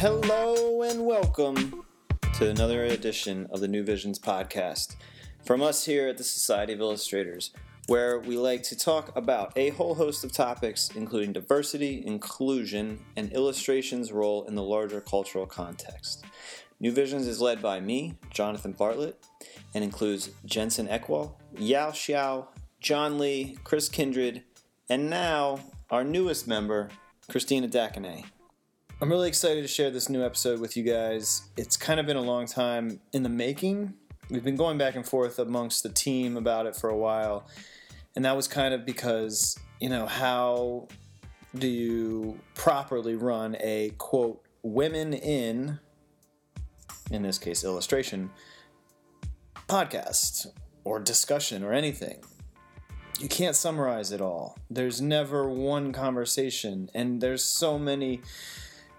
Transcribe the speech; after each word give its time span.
Hello 0.00 0.82
and 0.82 1.04
welcome 1.04 1.84
to 2.34 2.48
another 2.48 2.84
edition 2.84 3.48
of 3.50 3.58
the 3.58 3.66
New 3.66 3.82
Visions 3.82 4.16
podcast 4.16 4.94
from 5.44 5.60
us 5.60 5.86
here 5.86 6.06
at 6.06 6.16
the 6.16 6.22
Society 6.22 6.72
of 6.72 6.78
Illustrators, 6.78 7.50
where 7.88 8.20
we 8.20 8.36
like 8.36 8.62
to 8.62 8.78
talk 8.78 9.10
about 9.16 9.52
a 9.56 9.70
whole 9.70 9.96
host 9.96 10.22
of 10.22 10.30
topics, 10.30 10.88
including 10.94 11.32
diversity, 11.32 12.06
inclusion, 12.06 13.00
and 13.16 13.32
illustration's 13.32 14.12
role 14.12 14.44
in 14.44 14.54
the 14.54 14.62
larger 14.62 15.00
cultural 15.00 15.46
context. 15.46 16.24
New 16.78 16.92
Visions 16.92 17.26
is 17.26 17.40
led 17.40 17.60
by 17.60 17.80
me, 17.80 18.14
Jonathan 18.30 18.70
Bartlett, 18.70 19.20
and 19.74 19.82
includes 19.82 20.28
Jensine 20.46 20.88
Eckwall, 20.88 21.32
Yao 21.58 21.90
Xiao, 21.90 22.46
John 22.78 23.18
Lee, 23.18 23.58
Chris 23.64 23.88
Kindred, 23.88 24.44
and 24.88 25.10
now 25.10 25.58
our 25.90 26.04
newest 26.04 26.46
member, 26.46 26.88
Christina 27.28 27.66
Dakine. 27.66 28.26
I'm 29.00 29.10
really 29.10 29.28
excited 29.28 29.62
to 29.62 29.68
share 29.68 29.92
this 29.92 30.08
new 30.08 30.24
episode 30.24 30.58
with 30.58 30.76
you 30.76 30.82
guys. 30.82 31.42
It's 31.56 31.76
kind 31.76 32.00
of 32.00 32.06
been 32.06 32.16
a 32.16 32.20
long 32.20 32.46
time 32.46 32.98
in 33.12 33.22
the 33.22 33.28
making. 33.28 33.94
We've 34.28 34.42
been 34.42 34.56
going 34.56 34.76
back 34.76 34.96
and 34.96 35.06
forth 35.06 35.38
amongst 35.38 35.84
the 35.84 35.88
team 35.88 36.36
about 36.36 36.66
it 36.66 36.74
for 36.74 36.90
a 36.90 36.96
while. 36.96 37.46
And 38.16 38.24
that 38.24 38.34
was 38.34 38.48
kind 38.48 38.74
of 38.74 38.84
because, 38.84 39.56
you 39.80 39.88
know, 39.88 40.06
how 40.06 40.88
do 41.54 41.68
you 41.68 42.40
properly 42.56 43.14
run 43.14 43.56
a 43.60 43.90
quote, 43.98 44.42
women 44.62 45.14
in, 45.14 45.78
in 47.12 47.22
this 47.22 47.38
case, 47.38 47.62
illustration, 47.62 48.30
podcast 49.68 50.48
or 50.82 50.98
discussion 50.98 51.62
or 51.62 51.72
anything? 51.72 52.18
You 53.20 53.28
can't 53.28 53.54
summarize 53.54 54.10
it 54.10 54.20
all. 54.20 54.58
There's 54.68 55.00
never 55.00 55.48
one 55.48 55.92
conversation, 55.92 56.90
and 56.94 57.20
there's 57.20 57.44
so 57.44 57.78
many 57.78 58.22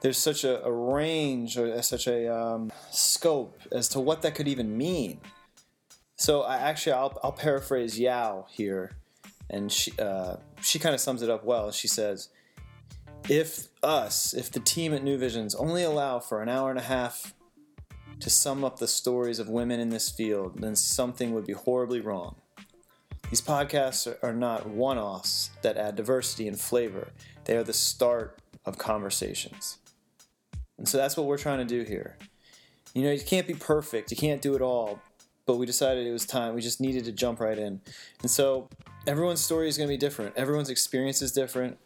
there's 0.02 0.18
such 0.18 0.44
a, 0.44 0.64
a 0.64 0.72
range 0.72 1.58
or 1.58 1.82
such 1.82 2.08
a 2.08 2.34
um, 2.34 2.72
scope 2.92 3.60
as 3.72 3.90
to 3.90 4.00
what 4.00 4.22
that 4.22 4.36
could 4.36 4.48
even 4.48 4.78
mean. 4.78 5.20
So 6.16 6.42
I 6.42 6.58
actually 6.58 6.94
I'll, 6.94 7.18
I'll 7.24 7.32
paraphrase 7.32 8.00
Yao 8.00 8.46
here, 8.50 8.92
and 9.50 9.72
she 9.72 9.92
uh, 10.00 10.36
she 10.62 10.80
kind 10.80 10.94
of 10.94 11.02
sums 11.02 11.22
it 11.22 11.30
up 11.30 11.44
well. 11.44 11.72
She 11.72 11.88
says, 11.88 12.30
"If 13.30 13.68
us, 13.82 14.34
if 14.34 14.52
the 14.52 14.60
team 14.60 14.94
at 14.94 15.04
New 15.04 15.18
Visions 15.18 15.56
only 15.56 15.84
allow 15.84 16.20
for 16.20 16.42
an 16.42 16.50
hour 16.50 16.70
and 16.70 16.80
a 16.80 16.84
half 16.84 17.34
to 18.20 18.30
sum 18.30 18.66
up 18.66 18.80
the 18.80 18.88
stories 18.88 19.40
of 19.40 19.48
women 19.48 19.80
in 19.80 19.90
this 19.90 20.10
field, 20.10 20.62
then 20.62 20.76
something 20.76 21.34
would 21.34 21.46
be 21.46 21.54
horribly 21.54 22.02
wrong." 22.02 22.36
These 23.30 23.42
podcasts 23.42 24.12
are 24.24 24.34
not 24.34 24.68
one 24.68 24.98
offs 24.98 25.52
that 25.62 25.78
add 25.78 25.96
diversity 25.96 26.48
and 26.48 26.60
flavor, 26.60 27.10
they 27.46 27.56
are 27.56 27.64
the 27.64 27.74
start 27.74 28.40
of 28.66 28.78
conversations. 28.78 29.78
And 30.80 30.88
so 30.88 30.98
that's 30.98 31.16
what 31.18 31.28
we're 31.28 31.38
trying 31.38 31.60
to 31.60 31.66
do 31.66 31.84
here. 31.84 32.18
You 32.94 33.04
know, 33.04 33.12
you 33.12 33.22
can't 33.22 33.46
be 33.46 33.54
perfect, 33.54 34.10
you 34.10 34.18
can't 34.18 34.42
do 34.42 34.56
it 34.56 34.62
all, 34.62 35.00
but 35.46 35.58
we 35.58 35.66
decided 35.66 36.08
it 36.08 36.12
was 36.12 36.26
time. 36.26 36.56
We 36.56 36.62
just 36.62 36.82
needed 36.82 37.06
to 37.06 37.12
jump 37.12 37.40
right 37.40 37.58
in. 37.58 37.82
And 38.22 38.32
so 38.32 38.70
everyone's 39.06 39.42
story 39.42 39.68
is 39.68 39.78
going 39.78 39.88
to 39.88 39.94
be 39.94 39.98
different, 39.98 40.36
everyone's 40.36 40.70
experience 40.70 41.22
is 41.22 41.32
different. 41.32 41.78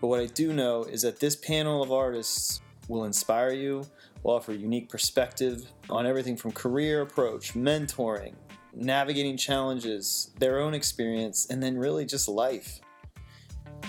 But 0.00 0.08
what 0.08 0.20
I 0.20 0.26
do 0.26 0.52
know 0.52 0.82
is 0.82 1.02
that 1.02 1.20
this 1.20 1.36
panel 1.36 1.82
of 1.82 1.92
artists 1.92 2.60
will 2.88 3.04
inspire 3.04 3.52
you, 3.52 3.86
will 4.24 4.34
offer 4.34 4.52
unique 4.52 4.88
perspective 4.88 5.64
on 5.88 6.04
everything 6.04 6.36
from 6.36 6.50
career 6.50 7.02
approach, 7.02 7.54
mentoring, 7.54 8.34
navigating 8.74 9.36
challenges, 9.36 10.32
their 10.40 10.58
own 10.58 10.74
experience, 10.74 11.46
and 11.48 11.62
then 11.62 11.78
really 11.78 12.04
just 12.04 12.28
life. 12.28 12.80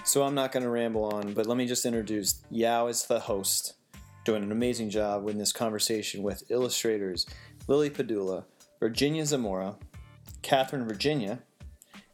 So 0.06 0.22
I'm 0.22 0.36
not 0.36 0.52
going 0.52 0.64
to 0.64 0.70
ramble 0.70 1.06
on, 1.06 1.34
but 1.34 1.48
let 1.48 1.58
me 1.58 1.66
just 1.66 1.86
introduce 1.86 2.44
Yao 2.52 2.86
as 2.86 3.08
the 3.08 3.20
host 3.20 3.74
doing 4.24 4.44
an 4.44 4.52
amazing 4.52 4.90
job 4.90 5.28
in 5.28 5.38
this 5.38 5.52
conversation 5.52 6.24
with 6.24 6.44
illustrators 6.50 7.26
Lily 7.68 7.90
Padula, 7.90 8.46
Virginia 8.80 9.26
Zamora, 9.26 9.76
Cathryn 10.42 10.86
Virginia, 10.86 11.40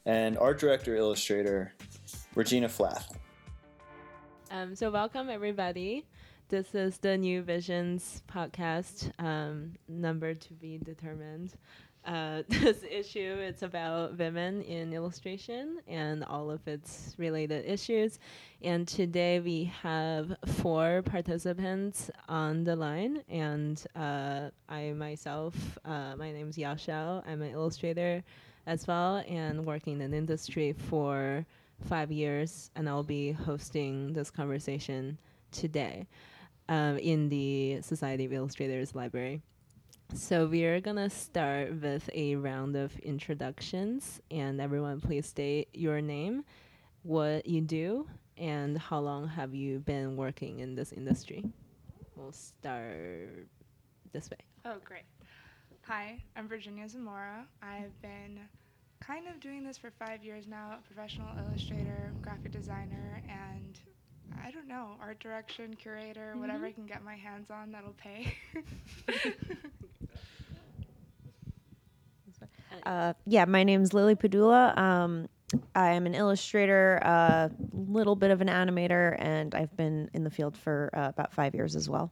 and 0.06 0.38
art 0.38 0.60
director 0.60 0.96
illustrator 0.96 1.74
Regina 2.36 2.70
Flath. 2.70 3.18
Um, 4.52 4.76
so, 4.76 4.90
welcome 4.90 5.30
everybody. 5.30 6.06
This 6.50 6.74
is 6.74 6.98
the 6.98 7.16
New 7.16 7.44
Visions 7.44 8.24
podcast, 8.28 9.12
um, 9.24 9.74
number 9.88 10.34
to 10.34 10.54
be 10.54 10.80
determined. 10.80 11.54
Uh, 12.10 12.42
this 12.50 12.84
issue 12.90 13.36
it's 13.40 13.62
about 13.62 14.18
women 14.18 14.64
in 14.64 14.94
illustration 14.94 15.78
and 15.88 16.24
all 16.24 16.50
of 16.50 16.68
its 16.68 17.14
related 17.20 17.64
issues. 17.66 18.18
And 18.64 18.88
today 18.88 19.40
we 19.40 19.66
have 19.84 20.36
four 20.46 21.04
participants 21.04 22.10
on 22.28 22.64
the 22.64 22.76
line, 22.76 23.22
and 23.30 23.82
uh, 23.96 24.50
I 24.68 24.92
myself, 24.94 25.54
uh, 25.86 26.16
my 26.18 26.32
name 26.32 26.50
is 26.50 26.58
Yao 26.58 26.74
Xiao. 26.74 27.22
I'm 27.28 27.44
an 27.44 27.52
illustrator 27.52 28.24
as 28.66 28.88
well, 28.88 29.24
and 29.28 29.64
working 29.64 30.02
in 30.02 30.10
the 30.10 30.18
industry 30.18 30.74
for 30.74 31.46
five 31.88 32.12
years, 32.12 32.72
and 32.76 32.90
I'll 32.90 33.04
be 33.04 33.34
hosting 33.34 34.14
this 34.14 34.32
conversation 34.32 35.20
today 35.52 36.08
um, 36.70 36.98
in 36.98 37.30
the 37.30 37.82
Society 37.84 38.26
of 38.26 38.34
Illustrators 38.34 38.96
Library. 38.96 39.44
So 40.16 40.48
we're 40.48 40.82
gonna 40.82 41.10
start 41.10 41.82
with 41.82 42.10
a 42.16 42.36
round 42.36 42.76
of 42.76 42.98
introductions, 43.00 44.20
and 44.32 44.60
everyone, 44.60 45.00
please 45.00 45.28
state 45.28 45.70
your 45.74 46.02
name, 46.02 46.44
what 47.04 47.46
you 47.46 47.62
do, 47.62 48.08
and 48.36 48.78
how 48.78 49.00
long 49.00 49.28
have 49.28 49.54
you 49.54 49.80
been 49.80 50.18
working 50.18 50.60
in 50.60 50.74
this 50.74 50.92
industry. 50.92 51.46
We'll 52.16 52.32
start 52.32 53.48
this 54.12 54.30
way. 54.32 54.38
Oh, 54.66 54.78
great. 54.84 55.04
Hi, 55.84 56.22
I'm 56.36 56.48
Virginia 56.48 56.90
Zamora. 56.90 57.46
I've 57.62 58.00
been 58.02 58.40
kind 59.00 59.28
of 59.28 59.40
doing 59.40 59.64
this 59.64 59.78
for 59.78 59.92
five 59.92 60.24
years 60.24 60.48
now, 60.48 60.80
professional 60.86 61.30
illustrator, 61.38 62.14
graphic 62.22 62.52
designer, 62.52 63.22
and 63.30 63.80
I 64.44 64.52
don't 64.52 64.68
know, 64.68 64.96
art 65.02 65.20
direction, 65.20 65.76
curator, 65.76 66.32
mm-hmm. 66.32 66.40
whatever 66.40 66.66
I 66.66 66.72
can 66.72 66.86
get 66.86 67.04
my 67.04 67.16
hands 67.16 67.50
on 67.50 67.72
that'll 67.72 67.94
pay. 67.94 68.36
Uh, 72.84 73.14
yeah, 73.26 73.46
my 73.46 73.64
name's 73.64 73.94
Lily 73.94 74.16
Padula. 74.16 74.78
Um, 74.78 75.28
I 75.76 75.92
am 75.92 76.06
an 76.06 76.14
illustrator, 76.14 77.00
a 77.02 77.08
uh, 77.08 77.50
little 77.74 78.16
bit 78.16 78.32
of 78.32 78.42
an 78.42 78.48
animator, 78.48 79.16
and 79.20 79.56
I've 79.56 79.76
been 79.76 80.10
in 80.14 80.24
the 80.24 80.30
field 80.30 80.56
for 80.56 80.90
uh, 80.94 81.10
about 81.10 81.34
five 81.34 81.56
years 81.56 81.76
as 81.76 81.90
well. 81.90 82.12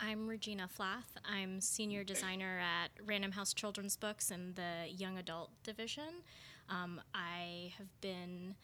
I'm 0.00 0.26
Regina 0.26 0.66
Flath. 0.66 1.12
I'm 1.24 1.60
senior 1.60 2.04
designer 2.04 2.58
at 2.58 2.90
Random 3.04 3.32
House 3.32 3.52
Children's 3.52 3.96
Books 3.96 4.30
in 4.30 4.54
the 4.54 4.88
young 4.88 5.18
adult 5.18 5.50
division. 5.62 6.22
Um, 6.68 7.00
I 7.14 7.72
have 7.78 8.00
been 8.00 8.54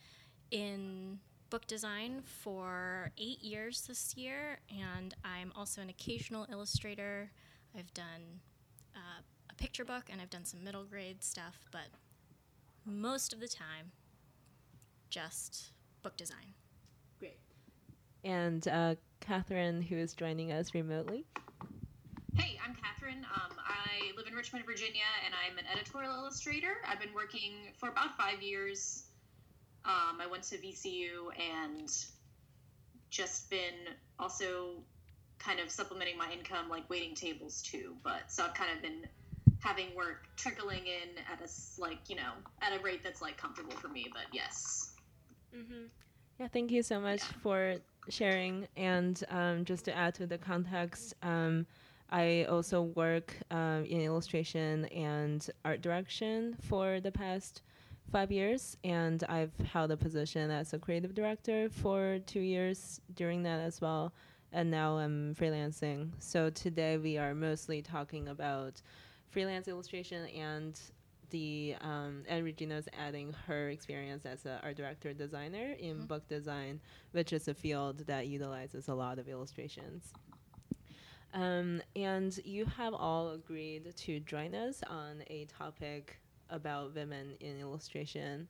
in 0.50 1.18
book 1.50 1.66
design 1.66 2.22
for 2.24 3.10
eight 3.18 3.42
years 3.42 3.82
this 3.86 4.16
year, 4.16 4.58
and 4.70 5.14
I'm 5.24 5.52
also 5.54 5.80
an 5.80 5.88
occasional 5.88 6.46
illustrator. 6.50 7.30
I've 7.76 7.92
done 7.94 8.40
uh, 8.94 9.22
a 9.50 9.54
picture 9.54 9.84
book 9.84 10.04
and 10.10 10.20
I've 10.20 10.30
done 10.30 10.44
some 10.44 10.64
middle 10.64 10.84
grade 10.84 11.22
stuff, 11.22 11.60
but 11.70 11.88
most 12.84 13.32
of 13.32 13.40
the 13.40 13.48
time, 13.48 13.92
just 15.10 15.70
book 16.02 16.16
design. 16.16 16.54
Great. 17.18 17.38
And 18.24 18.66
uh, 18.68 18.94
Cathryn, 19.20 19.84
who 19.84 19.96
is 19.96 20.14
joining 20.14 20.52
us 20.52 20.74
remotely. 20.74 21.26
Hey, 22.34 22.58
I'm 22.64 22.74
Cathryn. 22.74 23.18
Um, 23.18 23.56
I 23.58 24.12
live 24.16 24.26
in 24.26 24.34
Richmond, 24.34 24.66
Virginia, 24.66 25.02
and 25.24 25.34
I'm 25.34 25.58
an 25.58 25.64
editorial 25.72 26.14
illustrator. 26.14 26.76
I've 26.86 27.00
been 27.00 27.14
working 27.14 27.52
for 27.78 27.88
about 27.88 28.16
five 28.18 28.42
years. 28.42 29.05
Um, 29.86 30.20
I 30.20 30.26
went 30.26 30.42
to 30.44 30.58
VCU 30.58 31.30
and 31.38 31.90
just 33.08 33.48
been 33.48 33.94
also 34.18 34.82
kind 35.38 35.60
of 35.60 35.70
supplementing 35.70 36.18
my 36.18 36.30
income, 36.32 36.68
like 36.68 36.88
waiting 36.90 37.14
tables 37.14 37.62
too. 37.62 37.94
But 38.02 38.30
so 38.30 38.44
I've 38.44 38.54
kind 38.54 38.70
of 38.74 38.82
been 38.82 39.06
having 39.60 39.94
work 39.94 40.26
trickling 40.36 40.86
in 40.86 41.18
at 41.32 41.40
a 41.40 41.48
like 41.80 41.98
you 42.08 42.16
know 42.16 42.32
at 42.62 42.78
a 42.78 42.82
rate 42.82 43.02
that's 43.02 43.22
like 43.22 43.36
comfortable 43.36 43.76
for 43.76 43.88
me. 43.88 44.06
But 44.12 44.24
yes. 44.32 44.92
Mm-hmm. 45.56 45.84
Yeah, 46.40 46.48
thank 46.48 46.70
you 46.70 46.82
so 46.82 47.00
much 47.00 47.20
yeah. 47.20 47.38
for 47.42 47.74
sharing. 48.08 48.66
And 48.76 49.22
um, 49.30 49.64
just 49.64 49.84
to 49.86 49.96
add 49.96 50.14
to 50.16 50.26
the 50.26 50.36
context, 50.36 51.14
um, 51.22 51.66
I 52.10 52.44
also 52.44 52.82
work 52.82 53.34
um, 53.50 53.84
in 53.84 54.00
illustration 54.00 54.84
and 54.86 55.48
art 55.64 55.80
direction 55.80 56.56
for 56.60 57.00
the 57.00 57.10
past 57.10 57.62
five 58.10 58.30
years, 58.30 58.76
and 58.84 59.22
I've 59.28 59.56
held 59.72 59.90
a 59.90 59.96
position 59.96 60.50
as 60.50 60.72
a 60.72 60.78
creative 60.78 61.14
director 61.14 61.68
for 61.68 62.18
two 62.26 62.40
years 62.40 63.00
during 63.14 63.42
that 63.42 63.60
as 63.60 63.80
well. 63.80 64.12
And 64.52 64.70
now 64.70 64.96
I'm 64.96 65.34
freelancing. 65.34 66.10
So 66.18 66.50
today 66.50 66.98
we 66.98 67.18
are 67.18 67.34
mostly 67.34 67.82
talking 67.82 68.28
about 68.28 68.80
freelance 69.30 69.68
illustration 69.68 70.26
and 70.28 70.78
the 71.30 71.74
um, 71.80 72.22
and 72.28 72.44
Regina's 72.44 72.88
adding 72.96 73.34
her 73.48 73.68
experience 73.70 74.24
as 74.24 74.46
an 74.46 74.58
art 74.62 74.76
director 74.76 75.12
designer 75.12 75.72
in 75.72 75.98
Mhm. 75.98 76.08
book 76.08 76.28
design, 76.28 76.80
which 77.10 77.32
is 77.32 77.48
a 77.48 77.54
field 77.54 77.98
that 78.06 78.28
utilizes 78.28 78.86
a 78.86 78.94
lot 78.94 79.18
of 79.18 79.28
illustrations. 79.28 80.12
Um, 81.34 81.82
and 81.96 82.38
you 82.44 82.64
have 82.66 82.94
all 82.94 83.30
agreed 83.32 83.94
to 83.96 84.20
join 84.20 84.54
us 84.54 84.82
on 84.84 85.24
a 85.26 85.46
topic 85.46 86.20
about 86.50 86.94
women 86.94 87.34
in 87.40 87.58
illustration. 87.60 88.48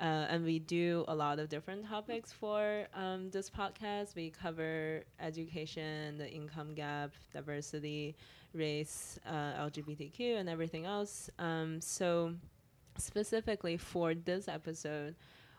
Uh, 0.00 0.26
and 0.28 0.44
we 0.44 0.58
do 0.58 1.04
a 1.06 1.14
lot 1.14 1.38
of 1.38 1.48
different 1.48 1.86
topics 1.86 2.32
for 2.32 2.86
um, 2.94 3.30
this 3.30 3.48
podcast. 3.48 4.16
We 4.16 4.30
cover 4.30 5.04
education, 5.20 6.18
the 6.18 6.28
income 6.28 6.74
gap, 6.74 7.12
diversity, 7.32 8.16
race, 8.52 9.18
uh, 9.26 9.54
LGBTQ, 9.68 10.36
and 10.38 10.48
everything 10.48 10.84
else. 10.84 11.30
Um, 11.38 11.80
so, 11.80 12.34
specifically 12.98 13.76
for 13.76 14.14
this 14.14 14.48
episode, 14.48 15.14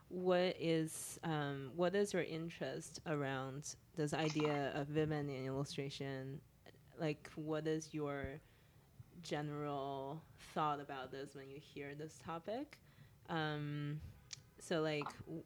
what 0.10 0.56
is 0.60 1.20
um, 1.24 1.72
what 1.76 1.96
is 1.96 2.14
your 2.14 2.24
interest 2.24 3.00
around 3.08 3.76
this 3.96 4.14
idea 4.14 4.72
of 4.76 4.94
women 4.96 5.30
in 5.30 5.46
illustration? 5.46 6.42
Like, 7.00 7.30
what 7.36 7.68
is 7.68 7.94
your 7.94 8.40
general 9.26 10.22
thought 10.54 10.80
about 10.80 11.12
this 11.12 11.36
when 11.36 11.50
you 11.50 11.60
hear 11.60 11.96
this 11.96 12.18
topic? 12.26 12.78
Um, 13.30 14.00
so, 14.60 14.82
like, 14.82 15.06
w- 15.26 15.44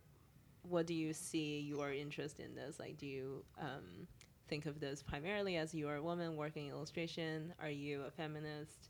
what 0.63 0.85
do 0.85 0.93
you 0.93 1.13
see 1.13 1.59
your 1.61 1.91
interest 1.91 2.39
in 2.39 2.53
this? 2.55 2.79
Like, 2.79 2.97
do 2.97 3.07
you 3.07 3.43
um, 3.59 4.07
think 4.47 4.65
of 4.65 4.79
this 4.79 5.01
primarily 5.01 5.55
as 5.57 5.73
you're 5.73 5.95
a 5.95 6.03
woman 6.03 6.35
working 6.35 6.67
in 6.67 6.71
illustration? 6.73 7.53
Are 7.61 7.69
you 7.69 8.03
a 8.07 8.11
feminist? 8.11 8.89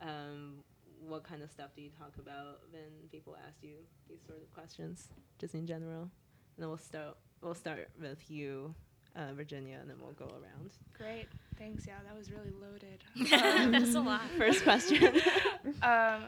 Um, 0.00 0.64
what 1.06 1.24
kind 1.24 1.42
of 1.42 1.50
stuff 1.50 1.70
do 1.76 1.82
you 1.82 1.90
talk 1.90 2.12
about 2.18 2.60
when 2.70 3.08
people 3.10 3.36
ask 3.46 3.62
you 3.62 3.74
these 4.08 4.20
sort 4.26 4.40
of 4.42 4.50
questions, 4.54 5.08
just 5.38 5.54
in 5.54 5.66
general? 5.66 6.02
And 6.02 6.10
then 6.58 6.68
we'll 6.68 6.78
start. 6.78 7.16
We'll 7.40 7.54
start 7.54 7.88
with 8.00 8.30
you, 8.30 8.74
uh, 9.14 9.32
Virginia, 9.34 9.78
and 9.80 9.88
then 9.88 9.96
we'll 10.00 10.12
go 10.12 10.26
around. 10.26 10.70
Great. 10.96 11.26
Thanks. 11.58 11.86
Yeah, 11.86 11.94
that 12.06 12.16
was 12.16 12.30
really 12.30 12.52
loaded. 12.60 13.02
That's 13.72 13.94
a 13.94 14.00
lot. 14.00 14.22
First 14.36 14.62
question. 14.62 15.04
um, 15.82 16.24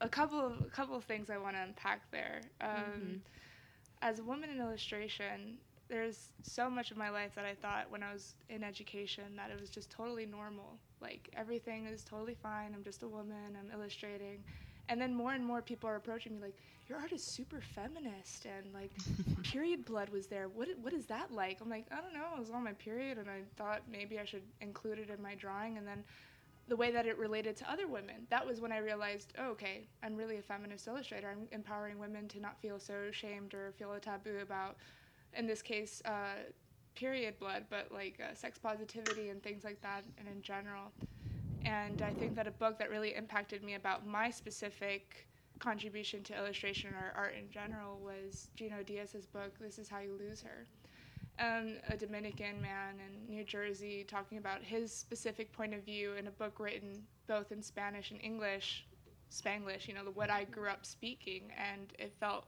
a 0.00 0.08
couple 0.08 0.38
of 0.40 0.60
a 0.60 0.70
couple 0.70 0.96
of 0.96 1.04
things 1.04 1.28
I 1.30 1.36
want 1.38 1.56
to 1.56 1.62
unpack 1.62 2.10
there. 2.10 2.40
Um, 2.60 2.68
Mhm. 2.68 3.20
As 4.02 4.18
a 4.18 4.24
woman 4.24 4.48
in 4.48 4.58
illustration, 4.60 5.58
there's 5.88 6.30
so 6.42 6.70
much 6.70 6.90
of 6.90 6.96
my 6.96 7.10
life 7.10 7.34
that 7.34 7.44
I 7.44 7.54
thought 7.54 7.90
when 7.90 8.02
I 8.02 8.12
was 8.12 8.34
in 8.48 8.64
education 8.64 9.24
that 9.36 9.50
it 9.50 9.60
was 9.60 9.68
just 9.68 9.90
totally 9.90 10.24
normal. 10.24 10.78
Like 11.02 11.28
everything 11.34 11.84
is 11.84 12.02
totally 12.02 12.34
fine. 12.42 12.72
I'm 12.74 12.82
just 12.82 13.02
a 13.02 13.08
woman. 13.08 13.56
I'm 13.58 13.70
illustrating. 13.78 14.42
And 14.88 14.98
then 15.00 15.14
more 15.14 15.32
and 15.34 15.44
more 15.44 15.60
people 15.60 15.88
are 15.90 15.96
approaching 15.96 16.36
me 16.36 16.40
like, 16.40 16.56
your 16.90 16.98
art 16.98 17.12
is 17.12 17.22
super 17.22 17.60
feminist 17.60 18.46
and 18.46 18.74
like 18.74 18.90
period 19.44 19.84
blood 19.84 20.08
was 20.10 20.26
there. 20.26 20.48
What 20.48 20.68
what 20.82 20.92
is 20.92 21.06
that 21.06 21.32
like? 21.32 21.60
I'm 21.62 21.70
like, 21.70 21.86
I 21.92 22.00
don't 22.00 22.12
know. 22.12 22.26
I 22.36 22.38
was 22.38 22.50
on 22.50 22.64
my 22.64 22.72
period 22.72 23.16
and 23.16 23.30
I 23.30 23.42
thought 23.56 23.82
maybe 23.90 24.18
I 24.18 24.24
should 24.24 24.42
include 24.60 24.98
it 24.98 25.08
in 25.08 25.22
my 25.22 25.36
drawing 25.36 25.78
and 25.78 25.86
then 25.86 26.02
the 26.68 26.76
way 26.76 26.90
that 26.90 27.06
it 27.06 27.16
related 27.16 27.56
to 27.58 27.70
other 27.70 27.86
women. 27.86 28.26
That 28.28 28.44
was 28.44 28.60
when 28.60 28.72
I 28.72 28.78
realized, 28.78 29.32
oh, 29.38 29.50
okay, 29.50 29.88
I'm 30.02 30.16
really 30.16 30.38
a 30.38 30.42
feminist 30.42 30.86
illustrator. 30.86 31.30
I'm 31.30 31.48
empowering 31.52 31.98
women 31.98 32.28
to 32.28 32.40
not 32.40 32.60
feel 32.60 32.78
so 32.78 32.94
ashamed 33.08 33.54
or 33.54 33.72
feel 33.72 33.92
a 33.92 34.00
taboo 34.00 34.38
about, 34.40 34.76
in 35.36 35.46
this 35.46 35.62
case, 35.62 36.00
uh, 36.04 36.34
period 36.94 37.38
blood, 37.40 37.64
but 37.70 37.90
like 37.90 38.20
uh, 38.20 38.34
sex 38.34 38.58
positivity 38.58 39.30
and 39.30 39.42
things 39.42 39.64
like 39.64 39.80
that, 39.82 40.04
and 40.18 40.28
in 40.28 40.42
general. 40.42 40.92
And 41.64 42.02
I 42.02 42.10
think 42.12 42.36
that 42.36 42.46
a 42.46 42.52
book 42.52 42.78
that 42.78 42.88
really 42.90 43.16
impacted 43.16 43.64
me 43.64 43.74
about 43.74 44.06
my 44.06 44.30
specific 44.30 45.26
contribution 45.60 46.22
to 46.24 46.36
illustration 46.36 46.90
or 46.94 47.12
art 47.16 47.34
in 47.38 47.50
general 47.50 48.00
was 48.02 48.48
Junot 48.56 48.86
Diaz's 48.86 49.26
book, 49.26 49.52
This 49.60 49.78
Is 49.78 49.88
How 49.88 50.00
You 50.00 50.16
Lose 50.18 50.42
Her 50.42 50.66
um, 51.40 51.76
a 51.88 51.96
Dominican 51.96 52.60
man 52.60 52.96
in 52.98 53.34
New 53.34 53.44
Jersey 53.44 54.04
talking 54.06 54.38
about 54.38 54.62
his 54.62 54.92
specific 54.92 55.52
point 55.52 55.72
of 55.74 55.82
view 55.84 56.12
in 56.12 56.26
a 56.26 56.30
book 56.30 56.60
written 56.60 57.02
both 57.26 57.50
in 57.50 57.62
Spanish 57.62 58.10
and 58.10 58.20
English, 58.22 58.86
Spanglish, 59.30 59.88
you 59.88 59.94
know, 59.94 60.04
the, 60.04 60.10
what 60.10 60.28
I 60.28 60.44
grew 60.44 60.68
up 60.68 60.84
speaking, 60.84 61.52
and 61.56 61.92
it 61.98 62.12
felt 62.20 62.44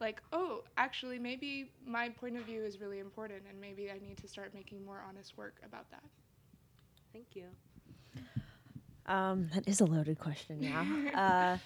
like, 0.00 0.20
oh, 0.32 0.64
actually, 0.76 1.18
maybe 1.18 1.70
my 1.86 2.08
point 2.08 2.36
of 2.36 2.44
view 2.44 2.64
is 2.64 2.80
really 2.80 2.98
important, 2.98 3.42
and 3.48 3.60
maybe 3.60 3.90
I 3.90 3.98
need 4.04 4.16
to 4.18 4.28
start 4.28 4.54
making 4.54 4.84
more 4.84 5.02
honest 5.06 5.36
work 5.36 5.56
about 5.64 5.88
that. 5.90 6.02
Thank 7.12 7.26
you. 7.34 7.44
Um, 9.06 9.50
that 9.54 9.68
is 9.68 9.80
a 9.80 9.84
loaded 9.84 10.18
question. 10.18 10.62
Yeah. 10.62 10.84
uh, 11.14 11.58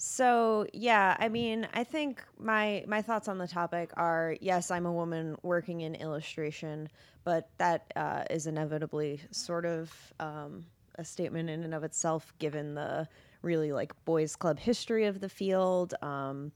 so 0.00 0.64
yeah, 0.72 1.16
I 1.18 1.28
mean, 1.28 1.66
I 1.74 1.82
think 1.82 2.22
my 2.38 2.84
my 2.86 3.02
thoughts 3.02 3.26
on 3.26 3.36
the 3.36 3.48
topic 3.48 3.90
are 3.96 4.36
yes, 4.40 4.70
I'm 4.70 4.86
a 4.86 4.92
woman 4.92 5.36
working 5.42 5.80
in 5.80 5.96
illustration, 5.96 6.88
but 7.24 7.50
that 7.58 7.92
uh, 7.96 8.22
is 8.30 8.46
inevitably 8.46 9.20
sort 9.32 9.66
of 9.66 9.92
um, 10.20 10.64
a 10.94 11.04
statement 11.04 11.50
in 11.50 11.64
and 11.64 11.74
of 11.74 11.82
itself, 11.82 12.32
given 12.38 12.76
the 12.76 13.08
really 13.42 13.72
like 13.72 13.92
boys' 14.04 14.36
club 14.36 14.60
history 14.60 15.04
of 15.04 15.20
the 15.20 15.28
field. 15.28 15.94
Um, 16.00 16.52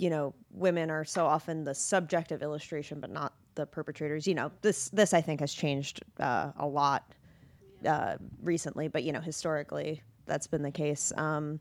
you 0.00 0.10
know, 0.10 0.34
women 0.50 0.90
are 0.90 1.04
so 1.04 1.26
often 1.26 1.62
the 1.62 1.76
subject 1.76 2.32
of 2.32 2.42
illustration, 2.42 2.98
but 2.98 3.10
not 3.10 3.34
the 3.54 3.66
perpetrators. 3.66 4.26
You 4.26 4.34
know, 4.34 4.50
this 4.62 4.88
this 4.88 5.14
I 5.14 5.20
think 5.20 5.38
has 5.38 5.54
changed 5.54 6.02
uh, 6.18 6.50
a 6.56 6.66
lot 6.66 7.12
uh, 7.86 8.16
recently, 8.42 8.88
but 8.88 9.04
you 9.04 9.12
know, 9.12 9.20
historically 9.20 10.02
that's 10.26 10.48
been 10.48 10.62
the 10.62 10.72
case. 10.72 11.12
Um, 11.16 11.60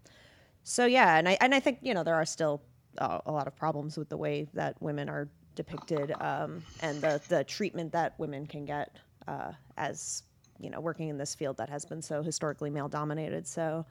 so 0.64 0.86
yeah, 0.86 1.18
and 1.18 1.28
I 1.28 1.38
and 1.42 1.54
I 1.54 1.60
think 1.60 1.80
you 1.82 1.94
know 1.94 2.04
there 2.04 2.16
are 2.16 2.26
still 2.26 2.62
uh, 2.98 3.20
a 3.26 3.32
lot 3.32 3.48
of 3.48 3.56
problems 3.56 3.98
with 3.98 4.10
the 4.10 4.18
way 4.18 4.48
that 4.54 4.82
women 4.82 5.10
are 5.10 5.30
depicted 5.56 6.14
um, 6.22 6.64
and 6.82 7.02
the 7.02 7.22
the 7.30 7.44
treatment 7.44 7.92
that 7.92 8.18
women 8.18 8.46
can 8.46 8.66
get 8.66 8.98
uh, 9.28 9.52
as 9.78 10.24
you 10.60 10.70
know 10.70 10.80
working 10.80 11.10
in 11.10 11.18
this 11.18 11.36
field 11.36 11.58
that 11.58 11.70
has 11.70 11.86
been 11.86 12.02
so 12.02 12.22
historically 12.22 12.70
male 12.70 12.88
dominated. 12.88 13.48
So 13.48 13.86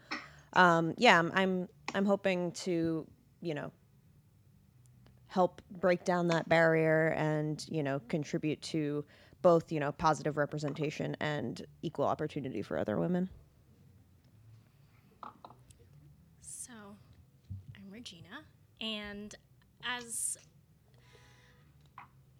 um, 0.54 0.94
yeah, 0.96 1.18
I'm, 1.18 1.32
I'm 1.34 1.68
I'm 1.94 2.04
hoping 2.04 2.52
to 2.52 3.06
you 3.40 3.54
know 3.54 3.70
help 5.26 5.62
break 5.80 6.04
down 6.04 6.28
that 6.28 6.48
barrier 6.48 7.08
and 7.16 7.64
you 7.70 7.82
know 7.82 8.00
contribute 8.08 8.60
to 8.62 9.04
both 9.42 9.72
you 9.72 9.80
know 9.80 9.92
positive 9.92 10.36
representation 10.36 11.16
and 11.20 11.66
equal 11.82 12.06
opportunity 12.06 12.62
for 12.62 12.78
other 12.78 12.98
women. 12.98 13.28
So, 16.40 16.72
I'm 17.76 17.90
Regina, 17.90 18.44
and 18.82 19.34
as 19.88 20.36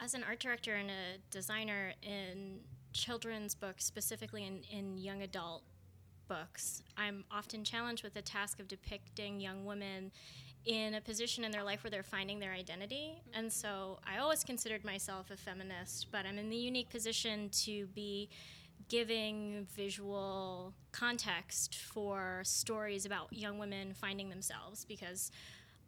as 0.01 0.15
an 0.15 0.25
art 0.25 0.41
director 0.41 0.75
and 0.75 0.91
a 0.91 1.19
designer 1.31 1.93
in 2.03 2.59
children's 2.93 3.55
books, 3.55 3.85
specifically 3.85 4.45
in, 4.45 4.63
in 4.77 4.99
young 4.99 5.23
adult 5.23 5.63
books, 6.27 6.83
I'm 6.97 7.25
often 7.31 7.63
challenged 7.63 8.03
with 8.03 8.15
the 8.15 8.23
task 8.23 8.59
of 8.59 8.67
depicting 8.67 9.39
young 9.39 9.65
women 9.65 10.11
in 10.65 10.95
a 10.95 11.01
position 11.01 11.45
in 11.45 11.53
their 11.53 11.63
life 11.63 11.85
where 11.85 11.91
they're 11.91 12.03
finding 12.03 12.41
their 12.41 12.53
identity. 12.53 13.15
Mm-hmm. 13.15 13.39
And 13.39 13.53
so 13.53 14.01
I 14.05 14.19
always 14.19 14.43
considered 14.43 14.85
myself 14.85 15.31
a 15.31 15.37
feminist, 15.37 16.09
but 16.11 16.27
I'm 16.27 16.39
in 16.39 16.51
the 16.51 16.57
unique 16.57 16.91
position 16.91 17.49
to 17.65 17.87
be 17.89 18.29
giving 18.89 19.67
visual 19.75 20.75
context 20.91 21.77
for 21.77 22.43
stories 22.45 23.07
about 23.07 23.33
young 23.33 23.59
women 23.59 23.95
finding 23.95 24.29
themselves 24.29 24.85
because 24.85 25.31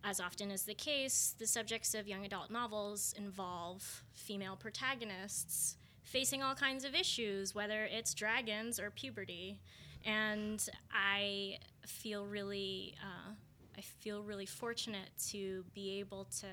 as 0.05 0.21
often 0.21 0.51
is 0.51 0.65
the 0.65 0.75
case, 0.75 1.35
the 1.39 1.47
subjects 1.47 1.95
of 1.95 2.07
young 2.07 2.27
adult 2.27 2.51
novels 2.51 3.15
involve 3.17 4.05
female 4.13 4.55
protagonists 4.55 5.77
facing 6.03 6.43
all 6.43 6.55
kinds 6.55 6.85
of 6.85 6.95
issues, 6.95 7.55
whether 7.55 7.85
it's 7.85 8.13
dragons 8.13 8.79
or 8.79 8.91
puberty. 8.91 9.59
And 10.05 10.63
I 10.93 11.57
feel 11.87 12.27
really, 12.27 12.95
uh, 13.03 13.33
I 13.77 13.81
feel 13.81 14.23
really 14.23 14.47
fortunate 14.47 15.09
to 15.31 15.65
be 15.75 15.99
able 16.01 16.27
to 16.41 16.47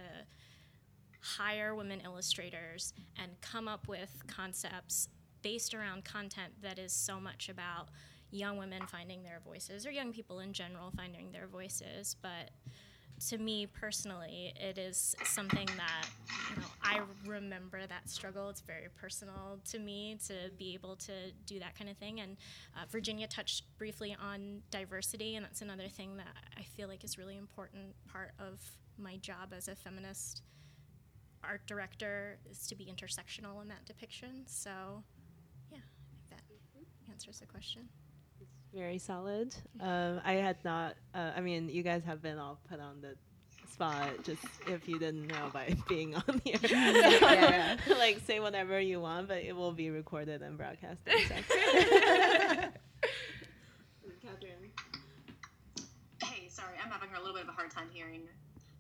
hire 1.19 1.75
women 1.75 2.01
illustrators 2.05 2.93
and 3.21 3.31
come 3.41 3.67
up 3.67 3.87
with 3.87 4.23
concepts 4.27 5.09
based 5.41 5.73
around 5.73 6.05
content 6.05 6.53
that 6.61 6.79
is 6.79 6.93
so 6.93 7.19
much 7.19 7.49
about 7.49 7.89
young 8.31 8.57
women 8.57 8.81
finding 8.87 9.21
their 9.23 9.41
voices 9.45 9.85
or 9.85 9.91
young 9.91 10.13
people 10.13 10.39
in 10.39 10.53
general 10.53 10.89
finding 10.95 11.31
their 11.31 11.47
voices 11.47 12.15
but 12.21 12.49
to 13.29 13.37
me 13.37 13.67
personally 13.67 14.53
it 14.59 14.77
is 14.77 15.15
something 15.23 15.67
that 15.77 16.07
you 16.49 16.57
know 16.57 16.67
i 16.83 16.99
remember 17.25 17.85
that 17.87 18.09
struggle. 18.09 18.49
It's 18.49 18.61
very 18.61 18.87
personal 18.99 19.59
to 19.71 19.79
me 19.79 20.17
to 20.27 20.33
be 20.57 20.73
able 20.73 20.95
to 20.97 21.11
do 21.45 21.59
that 21.59 21.77
kind 21.77 21.89
of 21.89 21.97
thing. 21.97 22.19
And 22.19 22.37
uh, 22.75 22.85
virginia 22.89 23.27
touched 23.27 23.63
briefly 23.77 24.15
on 24.21 24.61
diversity 24.71 25.35
and 25.35 25.45
that's 25.45 25.61
another 25.61 25.87
thing 25.87 26.17
that 26.17 26.27
i 26.57 26.63
feel 26.63 26.87
like 26.87 27.03
is 27.03 27.17
really 27.17 27.37
important 27.37 27.93
part 28.11 28.31
of 28.39 28.59
my 28.97 29.17
job 29.17 29.53
as 29.55 29.67
a 29.67 29.75
feminist 29.75 30.41
art 31.43 31.61
director 31.67 32.37
is 32.49 32.67
to 32.67 32.75
be 32.75 32.85
intersectional 32.85 33.61
in 33.61 33.67
that 33.67 33.85
depiction. 33.85 34.43
So 34.45 35.03
yeah 35.71 35.79
that 36.29 36.41
answers 37.09 37.39
the 37.39 37.45
question 37.45 37.89
very 38.73 38.97
solid. 38.97 39.53
Um, 39.79 40.21
I 40.23 40.33
had 40.33 40.57
not. 40.63 40.95
Uh, 41.13 41.31
I 41.35 41.41
mean, 41.41 41.69
you 41.69 41.83
guys 41.83 42.03
have 42.05 42.21
been 42.21 42.37
all 42.37 42.59
put 42.69 42.79
on 42.79 43.01
the 43.01 43.15
spot. 43.71 44.23
Just 44.23 44.43
if 44.67 44.87
you 44.87 44.99
didn't 44.99 45.27
know 45.27 45.49
by 45.53 45.75
being 45.89 46.15
on 46.15 46.41
here, 46.43 46.59
yeah. 46.63 47.77
like 47.97 48.19
say 48.25 48.39
whatever 48.39 48.79
you 48.79 49.01
want, 49.01 49.27
but 49.27 49.39
it 49.39 49.55
will 49.55 49.73
be 49.73 49.89
recorded 49.89 50.41
and 50.41 50.57
broadcasted. 50.57 51.13
So. 51.27 51.35
Cathryn. 54.23 54.69
Hey, 56.23 56.47
sorry, 56.49 56.75
I'm 56.83 56.91
having 56.91 57.09
a 57.15 57.19
little 57.19 57.33
bit 57.33 57.43
of 57.43 57.49
a 57.49 57.53
hard 57.53 57.71
time 57.71 57.87
hearing. 57.91 58.21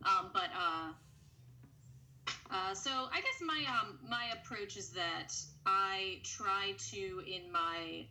Um, 0.03 0.29
but 0.33 0.49
uh, 0.55 0.91
uh, 2.51 2.73
so 2.73 2.91
I 2.91 3.21
guess 3.21 3.41
my 3.41 3.63
um, 3.69 3.99
my 4.07 4.25
approach 4.39 4.77
is 4.77 4.89
that 4.89 5.33
I 5.65 6.19
try 6.23 6.73
to 6.91 7.23
in 7.27 7.51
my 7.51 8.05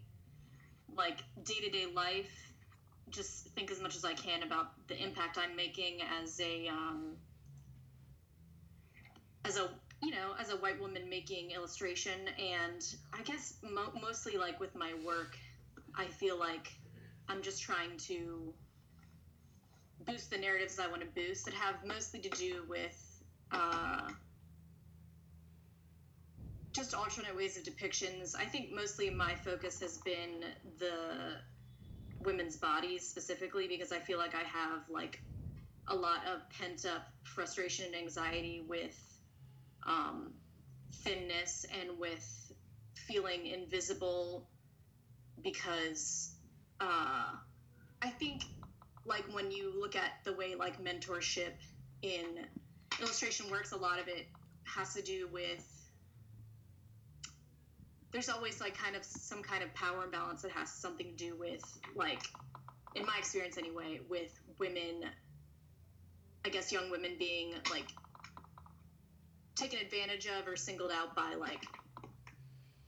like 1.00 1.19
day 1.45 1.61
to 1.64 1.71
day 1.71 1.87
life 1.87 2.52
just 3.11 3.49
think 3.54 3.71
as 3.71 3.80
much 3.80 3.97
as 3.97 4.04
I 4.04 4.14
can 4.14 4.42
about 4.42 4.66
the 4.87 5.02
impact 5.02 5.38
I'm 5.38 5.57
making 5.57 6.00
as 6.23 6.38
a 6.40 6.69
um, 6.69 7.16
as 9.45 9.57
a 9.57 9.71
you 10.02 10.11
know 10.11 10.35
as 10.38 10.50
a 10.50 10.57
white 10.57 10.80
woman 10.80 11.09
making 11.09 11.50
illustration. 11.50 12.28
And 12.38 12.83
I 13.12 13.23
guess 13.23 13.54
mo- 13.62 13.92
mostly 14.00 14.37
like 14.37 14.61
with 14.61 14.75
my 14.75 14.92
work 15.04 15.37
I 15.97 16.07
feel 16.07 16.38
like 16.38 16.69
I'm 17.28 17.42
just 17.42 17.62
trying 17.62 17.97
to 18.09 18.54
boost 20.07 20.30
the 20.30 20.38
narratives 20.38 20.78
I 20.78 20.88
want 20.88 21.02
to 21.02 21.09
boost 21.09 21.45
that 21.47 21.54
have 21.54 21.76
mostly 21.85 22.21
to 22.21 22.28
do 22.30 22.64
with 22.69 23.23
uh, 23.52 24.09
just 26.73 26.95
alternate 26.95 27.37
ways 27.37 27.57
of 27.57 27.65
depictions. 27.65 28.35
I 28.39 28.45
think 28.45 28.71
mostly 28.73 29.11
my 29.11 29.35
focus 29.35 29.81
has 29.81 29.99
been 29.99 30.45
the 30.79 31.37
women's 32.25 32.57
bodies 32.57 33.09
specifically 33.09 33.67
because 33.67 33.93
I 33.93 33.99
feel 33.99 34.19
like 34.19 34.35
I 34.35 34.43
have 34.43 34.89
like 34.89 35.21
a 35.89 35.95
lot 35.95 36.27
of 36.27 36.41
pent 36.50 36.85
up 36.87 37.03
frustration 37.25 37.87
and 37.87 37.97
anxiety 37.97 38.62
with 38.69 38.97
um, 39.87 40.33
thinness 41.05 41.67
and 41.81 41.99
with 41.99 42.53
feeling 42.95 43.47
invisible 43.47 44.47
because 45.43 46.35
uh, 46.81 47.33
I 48.03 48.11
think 48.11 48.45
like 49.05 49.25
when 49.33 49.50
you 49.50 49.73
look 49.79 49.97
at 49.97 50.12
the 50.25 50.35
way 50.35 50.55
like 50.55 50.83
mentorship 50.83 51.55
in 52.03 52.47
illustration 53.00 53.50
works, 53.50 53.73
a 53.73 53.77
lot 53.77 53.99
of 53.99 54.09
it 54.09 54.27
has 54.65 54.95
to 54.95 55.03
do 55.03 55.29
with 55.33 55.80
there's 58.12 58.29
always 58.29 58.61
like 58.61 58.76
kind 58.76 58.97
of 58.97 59.05
some 59.05 59.43
kind 59.43 59.62
of 59.62 59.73
power 59.75 60.05
imbalance 60.05 60.43
that 60.43 60.50
has 60.52 60.71
something 60.71 61.07
to 61.07 61.17
do 61.17 61.37
with 61.38 61.79
like 61.95 62.23
in 62.95 63.07
my 63.07 63.14
experience 63.19 63.57
anyway 63.57 64.00
with 64.09 64.38
women 64.59 65.05
i 66.45 66.49
guess 66.49 66.73
young 66.73 66.90
women 66.90 67.12
being 67.19 67.52
like 67.71 67.87
taken 69.55 69.79
advantage 69.79 70.26
of 70.26 70.49
or 70.49 70.57
singled 70.57 70.90
out 70.90 71.14
by 71.14 71.35
like 71.38 71.64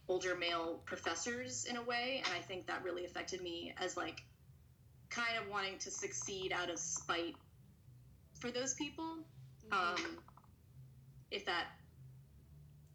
older 0.09 0.35
male 0.35 0.81
professors 0.85 1.67
in 1.69 1.77
a 1.77 1.83
way. 1.83 2.23
And 2.25 2.35
i 2.35 2.39
think 2.41 2.67
that 2.67 2.83
really 2.83 3.05
affected 3.05 3.43
me 3.43 3.75
as 3.79 3.97
like 3.97 4.23
kind 5.11 5.39
of 5.39 5.51
wanting 5.51 5.79
to 5.79 5.91
succeed 5.91 6.53
out 6.53 6.71
of 6.71 6.79
spite 6.79 7.37
for 8.41 8.51
those 8.51 8.75
people 8.75 9.19
um, 9.71 10.19
if 11.31 11.47
that 11.47 11.67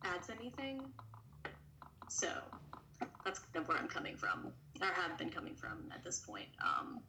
adds 0.04 0.30
anything 0.30 0.82
so 2.08 2.28
that's 3.26 3.40
kind 3.40 3.64
of 3.64 3.68
where 3.68 3.78
I'm 3.78 3.88
coming 3.88 4.16
from, 4.16 4.52
or 4.82 4.88
have 4.88 5.18
been 5.18 5.30
coming 5.30 5.56
from 5.56 5.90
at 5.94 6.04
this 6.04 6.20
point. 6.20 6.48
Um, 6.62 7.02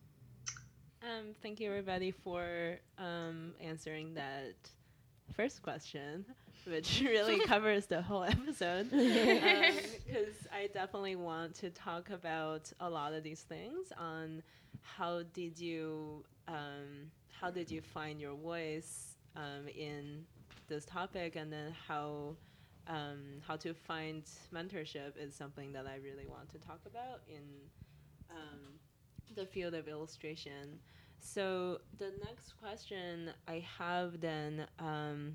Um, 1.02 1.32
thank 1.42 1.60
you, 1.60 1.68
everybody, 1.70 2.10
for 2.10 2.78
um, 2.98 3.52
answering 3.60 4.14
that 4.14 4.54
first 5.34 5.62
question, 5.62 6.24
which 6.66 7.00
really 7.04 7.38
covers 7.46 7.86
the 7.86 8.02
whole 8.02 8.24
episode. 8.24 8.90
Because 8.92 10.34
I 10.52 10.68
definitely 10.72 11.16
want 11.16 11.54
to 11.56 11.70
talk 11.70 12.10
about 12.10 12.72
a 12.80 12.88
lot 12.88 13.12
of 13.12 13.22
these 13.22 13.42
things 13.42 13.92
on 13.98 14.42
how 14.82 15.22
did 15.34 15.58
you 15.58 16.24
um, 16.48 17.10
how 17.40 17.50
did 17.50 17.70
you 17.70 17.80
find 17.80 18.20
your 18.20 18.34
voice 18.34 19.14
um, 19.36 19.68
in 19.68 20.24
this 20.66 20.84
topic, 20.84 21.36
and 21.36 21.52
then 21.52 21.72
how 21.86 22.34
um, 22.88 23.42
how 23.46 23.56
to 23.56 23.74
find 23.74 24.24
mentorship 24.52 25.12
is 25.20 25.34
something 25.34 25.72
that 25.72 25.86
I 25.86 25.96
really 25.96 26.26
want 26.26 26.48
to 26.50 26.58
talk 26.58 26.80
about 26.86 27.20
in 27.28 27.42
um, 28.30 28.78
the 29.34 29.44
field 29.46 29.74
of 29.74 29.88
illustration. 29.88 30.78
So 31.20 31.80
the 31.98 32.12
next 32.24 32.54
question 32.60 33.30
I 33.46 33.64
have 33.78 34.20
then 34.20 34.66
um, 34.78 35.34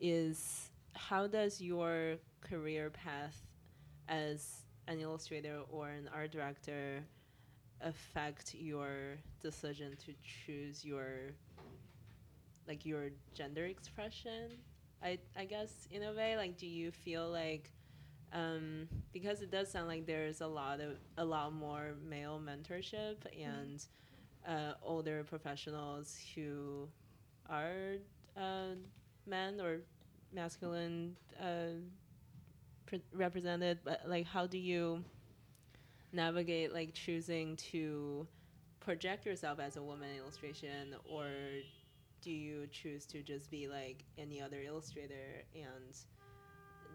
is 0.00 0.70
how 0.94 1.26
does 1.26 1.60
your 1.60 2.16
career 2.40 2.90
path 2.90 3.36
as 4.08 4.62
an 4.88 5.00
illustrator 5.00 5.60
or 5.70 5.88
an 5.88 6.10
art 6.12 6.32
director 6.32 7.04
affect 7.80 8.54
your 8.54 9.18
decision 9.40 9.96
to 10.04 10.12
choose 10.22 10.84
your 10.84 11.32
like 12.68 12.86
your 12.86 13.10
gender 13.34 13.66
expression 13.66 14.52
I, 15.02 15.18
I 15.36 15.44
guess 15.44 15.88
in 15.90 16.02
a 16.02 16.12
way 16.12 16.36
like 16.36 16.56
do 16.56 16.66
you 16.66 16.90
feel 16.90 17.28
like 17.30 17.72
um, 18.32 18.88
because 19.12 19.42
it 19.42 19.50
does 19.50 19.70
sound 19.70 19.88
like 19.88 20.06
there's 20.06 20.40
a 20.40 20.46
lot 20.46 20.80
of 20.80 20.96
a 21.18 21.24
lot 21.24 21.52
more 21.52 21.94
male 22.08 22.40
mentorship 22.42 23.16
and 23.38 23.84
uh, 24.46 24.74
older 24.82 25.24
professionals 25.24 26.18
who 26.34 26.88
are 27.50 27.96
uh, 28.36 28.74
men 29.26 29.60
or 29.60 29.80
masculine 30.32 31.16
uh, 31.40 31.78
pre- 32.86 33.02
represented 33.12 33.78
but 33.84 34.00
like 34.06 34.26
how 34.26 34.46
do 34.46 34.58
you 34.58 35.04
navigate 36.12 36.72
like 36.72 36.94
choosing 36.94 37.56
to 37.56 38.26
project 38.80 39.26
yourself 39.26 39.58
as 39.60 39.76
a 39.76 39.82
woman 39.82 40.10
in 40.10 40.16
illustration 40.18 40.94
or 41.08 41.26
do 42.22 42.30
you 42.30 42.66
choose 42.68 43.06
to 43.06 43.22
just 43.22 43.50
be 43.50 43.68
like 43.68 44.04
any 44.18 44.40
other 44.40 44.60
illustrator 44.62 45.44
and 45.54 45.96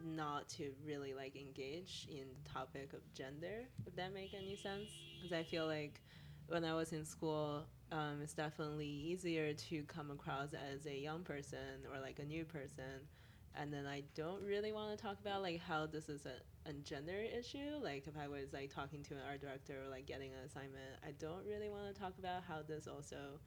not 0.03 0.47
to 0.47 0.71
really 0.85 1.13
like 1.13 1.35
engage 1.35 2.07
in 2.09 2.25
the 2.43 2.49
topic 2.49 2.93
of 2.93 3.01
gender 3.13 3.63
if 3.85 3.95
that 3.95 4.13
make 4.13 4.33
any 4.33 4.55
sense? 4.55 4.91
Because 5.15 5.33
i 5.33 5.43
feel 5.43 5.65
like 5.67 6.01
when 6.47 6.63
i 6.63 6.73
was 6.73 6.93
in 6.93 7.05
school 7.05 7.67
um, 7.91 8.19
it's 8.21 8.33
definitely 8.33 8.87
easier 8.87 9.53
to 9.53 9.83
come 9.83 10.11
across 10.11 10.49
as 10.53 10.85
a 10.85 10.97
young 10.97 11.23
person 11.23 11.87
or 11.93 12.01
like 12.01 12.19
a 12.19 12.25
new 12.25 12.43
person. 12.43 13.07
And 13.55 13.73
then 13.73 13.85
i 13.85 14.03
don't 14.13 14.43
really 14.43 14.71
want 14.73 14.95
to 14.95 15.01
talk 15.01 15.19
about 15.21 15.41
like 15.41 15.59
how 15.61 15.85
this 15.87 16.09
is 16.09 16.25
a, 16.25 16.69
a 16.69 16.73
gender 16.73 17.23
issue. 17.37 17.79
Like 17.81 18.05
if 18.07 18.15
i 18.17 18.27
was 18.27 18.53
like 18.53 18.73
talking 18.73 19.03
to 19.03 19.13
an 19.15 19.21
art 19.27 19.41
director 19.41 19.75
or 19.85 19.89
like 19.89 20.05
getting 20.05 20.31
an 20.33 20.39
assignment 20.45 20.99
i 21.05 21.11
don't 21.11 21.45
really 21.45 21.69
want 21.69 21.93
to 21.93 21.99
talk 21.99 22.13
about 22.19 22.43
how 22.47 22.61
this 22.67 22.87
also 22.87 23.39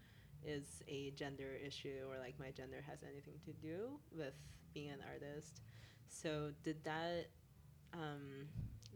is 0.44 0.82
a 0.88 1.10
gender 1.12 1.56
issue 1.64 2.06
or 2.08 2.18
like 2.18 2.38
my 2.38 2.50
gender 2.50 2.82
has 2.88 3.00
anything 3.02 3.34
to 3.44 3.52
do 3.52 3.90
with 4.16 4.34
being 4.74 4.90
an 4.90 5.00
artist. 5.12 5.60
So 6.08 6.50
did 6.62 6.82
that 6.84 7.26
um, 7.92 8.46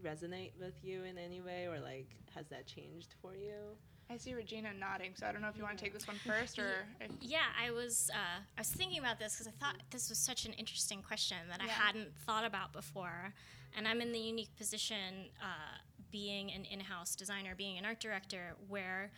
resonate 0.03 0.51
with 0.59 0.75
you 0.83 1.03
in 1.03 1.17
any 1.17 1.41
way 1.41 1.67
or 1.67 1.79
like 1.79 2.09
has 2.33 2.47
that 2.47 2.67
changed 2.67 3.15
for 3.21 3.35
you? 3.35 3.77
I 4.09 4.17
see 4.17 4.35
Regina 4.35 4.69
nodding, 4.79 5.13
so 5.15 5.25
I 5.25 5.31
don't 5.31 5.41
know 5.41 5.47
if 5.47 5.57
you 5.57 5.63
want 5.63 5.79
to 5.79 5.83
take 5.83 5.93
this 5.93 6.07
one 6.07 6.17
first 6.27 6.59
or 6.59 6.85
if 7.01 7.09
Yeah, 7.21 7.39
I 7.59 7.71
was 7.71 8.11
uh, 8.13 8.41
I 8.55 8.61
was 8.61 8.69
thinking 8.69 8.99
about 8.99 9.17
this 9.17 9.33
because 9.33 9.47
I 9.47 9.65
thought 9.65 9.77
this 9.89 10.09
was 10.09 10.19
such 10.19 10.45
an 10.45 10.53
interesting 10.53 11.01
question 11.01 11.37
that 11.49 11.59
I 11.59 11.67
hadn't 11.67 12.15
thought 12.25 12.45
about 12.45 12.71
before, 12.71 13.33
and 13.75 13.87
I'm 13.87 14.01
in 14.01 14.11
the 14.11 14.19
unique 14.19 14.55
position 14.57 15.29
uh, 15.41 15.79
being 16.11 16.51
an 16.51 16.65
in-house 16.65 17.15
designer, 17.15 17.55
being 17.57 17.79
an 17.79 17.85
art 17.85 17.99
director, 17.99 18.55
where 18.67 19.11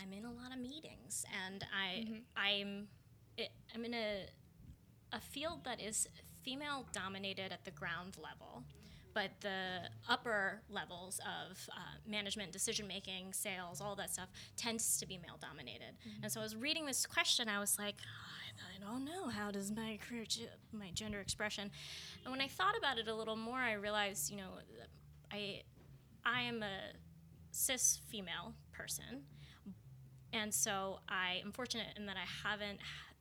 I'm 0.00 0.12
in 0.12 0.24
a 0.24 0.32
lot 0.32 0.52
of 0.52 0.58
meetings, 0.58 1.24
and 1.46 1.64
I 1.76 2.20
I'm 2.36 2.88
it, 3.36 3.50
I'm 3.74 3.84
in 3.84 3.94
a 3.94 4.26
a 5.12 5.20
field 5.20 5.64
that 5.64 5.80
is 5.80 6.08
female 6.44 6.86
dominated 6.92 7.52
at 7.52 7.64
the 7.64 7.70
ground 7.72 8.16
level 8.22 8.64
but 9.14 9.30
the 9.40 9.80
upper 10.08 10.62
levels 10.68 11.20
of 11.20 11.68
uh, 11.72 11.80
management, 12.06 12.52
decision 12.52 12.86
making, 12.86 13.32
sales, 13.32 13.80
all 13.80 13.96
that 13.96 14.10
stuff 14.10 14.28
tends 14.56 14.98
to 14.98 15.06
be 15.06 15.18
male 15.18 15.38
dominated. 15.40 15.96
And 16.22 16.30
so 16.30 16.40
I 16.40 16.42
was 16.42 16.56
reading 16.56 16.86
this 16.86 17.06
question, 17.06 17.48
I 17.48 17.58
was 17.58 17.78
like, 17.78 17.96
I, 17.98 18.86
I 18.86 18.90
don't 18.90 19.04
know, 19.04 19.28
how 19.28 19.50
does 19.50 19.72
my 19.72 19.98
career, 20.08 20.24
my 20.72 20.90
gender 20.92 21.20
expression? 21.20 21.70
And 22.24 22.30
when 22.30 22.40
I 22.40 22.48
thought 22.48 22.76
about 22.78 22.98
it 22.98 23.08
a 23.08 23.14
little 23.14 23.36
more, 23.36 23.58
I 23.58 23.72
realized, 23.72 24.30
you 24.30 24.36
know, 24.36 24.50
I, 25.32 25.62
I 26.24 26.42
am 26.42 26.62
a 26.62 26.78
cis 27.50 28.00
female 28.08 28.54
person. 28.72 29.22
And 30.32 30.52
so 30.52 31.00
I 31.08 31.40
am 31.44 31.52
fortunate 31.52 31.88
in 31.96 32.06
that 32.06 32.16
I 32.16 32.48
haven't 32.48 32.80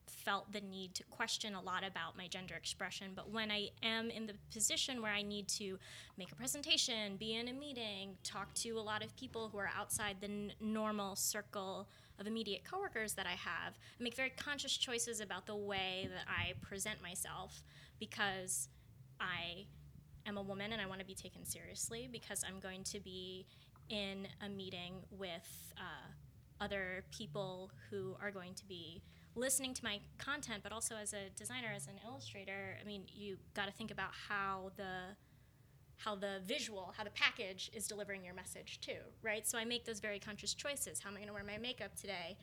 felt 0.09 0.51
the 0.51 0.61
need 0.61 0.93
to 0.95 1.03
question 1.05 1.55
a 1.55 1.61
lot 1.61 1.83
about 1.83 2.17
my 2.17 2.27
gender 2.27 2.55
expression. 2.55 3.11
But 3.15 3.31
when 3.31 3.51
I 3.51 3.69
am 3.81 4.09
in 4.09 4.25
the 4.25 4.33
position 4.51 5.01
where 5.01 5.11
I 5.11 5.21
need 5.21 5.47
to 5.49 5.79
make 6.17 6.31
a 6.31 6.35
presentation, 6.35 7.15
be 7.17 7.35
in 7.35 7.47
a 7.47 7.53
meeting, 7.53 8.17
talk 8.23 8.53
to 8.55 8.71
a 8.71 8.81
lot 8.81 9.03
of 9.03 9.15
people 9.15 9.49
who 9.49 9.57
are 9.57 9.71
outside 9.77 10.17
the 10.19 10.27
n- 10.27 10.51
normal 10.59 11.15
circle 11.15 11.87
of 12.19 12.27
immediate 12.27 12.63
coworkers 12.69 13.13
that 13.13 13.25
I 13.25 13.31
have, 13.31 13.77
I 13.99 14.03
make 14.03 14.13
very 14.15 14.31
conscious 14.31 14.75
choices 14.75 15.21
about 15.21 15.45
the 15.45 15.55
way 15.55 16.09
that 16.11 16.25
I 16.27 16.53
present 16.61 17.01
myself 17.01 17.63
because 17.99 18.67
I 19.19 19.65
am 20.25 20.37
a 20.37 20.41
woman 20.41 20.73
and 20.73 20.81
I 20.81 20.85
want 20.85 20.99
to 20.99 21.05
be 21.05 21.15
taken 21.15 21.45
seriously 21.45 22.09
because 22.11 22.43
I'm 22.47 22.59
going 22.59 22.83
to 22.85 22.99
be 22.99 23.45
in 23.89 24.27
a 24.45 24.49
meeting 24.49 24.95
with 25.11 25.73
uh, 25.77 26.11
other 26.61 27.03
people 27.11 27.71
who 27.89 28.15
are 28.21 28.31
going 28.31 28.53
to 28.55 28.65
be 28.65 29.01
listening 29.35 29.73
to 29.73 29.83
my 29.83 29.99
content, 30.17 30.61
but 30.63 30.71
also 30.71 30.95
as 30.95 31.13
a 31.13 31.29
designer, 31.35 31.69
as 31.75 31.87
an 31.87 31.99
illustrator, 32.05 32.77
I 32.81 32.85
mean, 32.85 33.03
you 33.07 33.37
got 33.53 33.67
to 33.67 33.71
think 33.71 33.91
about 33.91 34.11
how 34.27 34.71
the 34.75 35.15
how 35.97 36.15
the 36.15 36.39
visual, 36.45 36.93
how 36.95 37.03
the 37.03 37.09
package 37.09 37.69
is 37.73 37.85
delivering 37.85 38.23
your 38.23 38.33
message 38.33 38.79
too, 38.79 38.99
right? 39.21 39.45
So 39.45 39.57
I 39.57 39.65
make 39.65 39.83
those 39.83 39.99
very 39.99 40.17
conscious 40.17 40.53
choices. 40.53 41.01
How 41.01 41.09
am 41.09 41.15
I 41.15 41.19
going 41.19 41.27
to 41.27 41.33
wear 41.33 41.43
my 41.43 41.57
makeup 41.57 41.93
today 41.93 42.37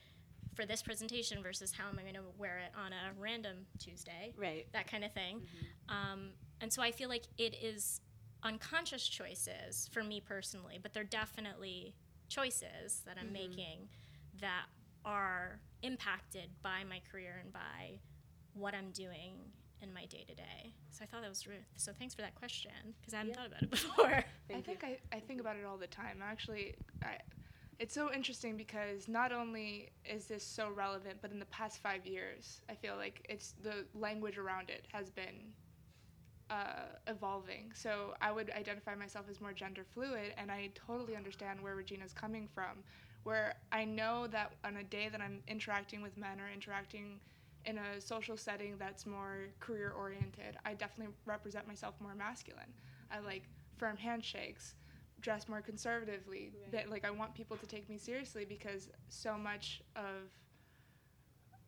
for 0.55 0.67
this 0.67 0.83
presentation 0.83 1.43
versus 1.43 1.73
how 1.73 1.89
am 1.89 1.99
I 1.99 2.03
going 2.03 2.15
to 2.15 2.21
wear 2.37 2.59
it 2.59 2.73
on 2.79 2.93
a 2.93 3.19
random 3.19 3.65
Tuesday? 3.79 4.35
Right. 4.37 4.67
That 4.75 4.91
kind 4.91 5.05
of 5.05 5.13
thing. 5.13 5.41
Um, 5.89 6.33
and 6.61 6.71
so 6.71 6.83
I 6.83 6.91
feel 6.93 7.09
like 7.09 7.25
it 7.39 7.55
is 7.63 8.03
unconscious 8.43 9.09
choices 9.09 9.89
for 9.91 10.05
me 10.05 10.21
personally, 10.21 10.79
but 10.83 10.93
they're 10.93 11.05
definitely 11.05 11.95
choices 12.29 13.03
that 13.07 13.17
I'm 13.19 13.33
making 13.33 13.89
that 14.41 14.67
are 15.05 15.61
impacted 15.83 16.51
by 16.63 16.85
my 16.89 17.01
career 17.11 17.39
and 17.43 17.53
by 17.53 18.01
what 18.55 18.75
I'm 18.75 18.91
doing 18.91 19.35
in 19.83 19.93
my 19.93 20.07
day 20.07 20.25
to 20.27 20.35
day. 20.35 20.73
So 20.91 21.05
I 21.05 21.07
thought 21.07 21.21
that 21.23 21.29
was 21.29 21.47
really, 21.47 21.61
so 21.77 21.93
thanks 21.99 22.15
for 22.15 22.23
that 22.23 22.35
question 22.35 22.73
because 23.01 23.15
I 23.15 23.19
hadn't 23.19 23.31
Yeah. 23.33 23.37
thought 23.37 23.47
about 23.47 23.63
it 23.63 23.71
before. 23.79 24.25
I 24.53 24.61
think 24.61 24.83
I, 24.83 24.99
I 25.13 25.21
think 25.21 25.41
about 25.41 25.57
it 25.57 25.65
all 25.65 25.77
the 25.77 25.87
time. 25.87 26.23
Actually, 26.23 26.75
I, 27.03 27.19
it's 27.79 27.95
so 27.95 28.13
interesting 28.13 28.57
because 28.57 29.07
not 29.07 29.33
only 29.33 29.91
is 30.05 30.27
this 30.27 30.45
so 30.47 30.71
relevant, 30.71 31.19
but 31.21 31.31
in 31.31 31.39
the 31.39 31.45
past 31.47 31.83
five 31.83 32.07
years, 32.07 32.61
I 32.71 32.75
feel 32.75 32.97
like 32.97 33.25
it's 33.29 33.53
the 33.63 33.85
language 33.95 34.39
around 34.39 34.71
it 34.71 34.87
has 34.93 35.11
been 35.11 35.53
uh, 36.49 36.87
evolving. 37.07 37.73
So 37.75 38.15
I 38.21 38.33
would 38.33 38.51
identify 38.51 38.95
myself 38.95 39.27
as 39.29 39.41
more 39.41 39.53
gender 39.53 39.85
fluid, 39.85 40.33
and 40.39 40.51
I 40.51 40.71
totally 40.75 41.17
understand 41.17 41.61
where 41.61 41.75
Regina's 41.75 42.13
coming 42.13 42.49
from. 42.55 42.85
Where 43.27 43.55
I 43.73 43.85
know 43.85 44.29
that 44.29 44.53
on 44.63 44.77
a 44.77 44.85
day 44.85 45.09
that 45.09 45.21
I'm 45.21 45.41
interacting 45.49 46.01
with 46.01 46.17
men 46.17 46.41
or 46.41 46.49
interacting 46.49 47.19
in 47.65 47.77
a 47.77 48.01
social 48.01 48.37
setting 48.37 48.77
that's 48.79 49.05
more 49.05 49.49
career 49.59 49.93
oriented, 49.99 50.57
I 50.65 50.75
definitely 50.75 51.13
represent 51.25 51.67
myself 51.67 51.97
more 52.01 52.15
masculine. 52.15 52.73
I 53.11 53.19
like 53.19 53.49
firm 53.79 53.97
handshakes, 53.97 54.77
dress 55.21 55.49
more 55.49 55.61
conservatively. 55.61 56.53
That 56.71 56.89
like 56.89 57.05
I 57.05 57.11
want 57.11 57.35
people 57.35 57.57
to 57.57 57.67
take 57.67 57.91
me 57.91 57.99
seriously 57.99 58.45
because 58.45 58.91
so 59.09 59.37
much 59.37 59.83
of 59.97 60.31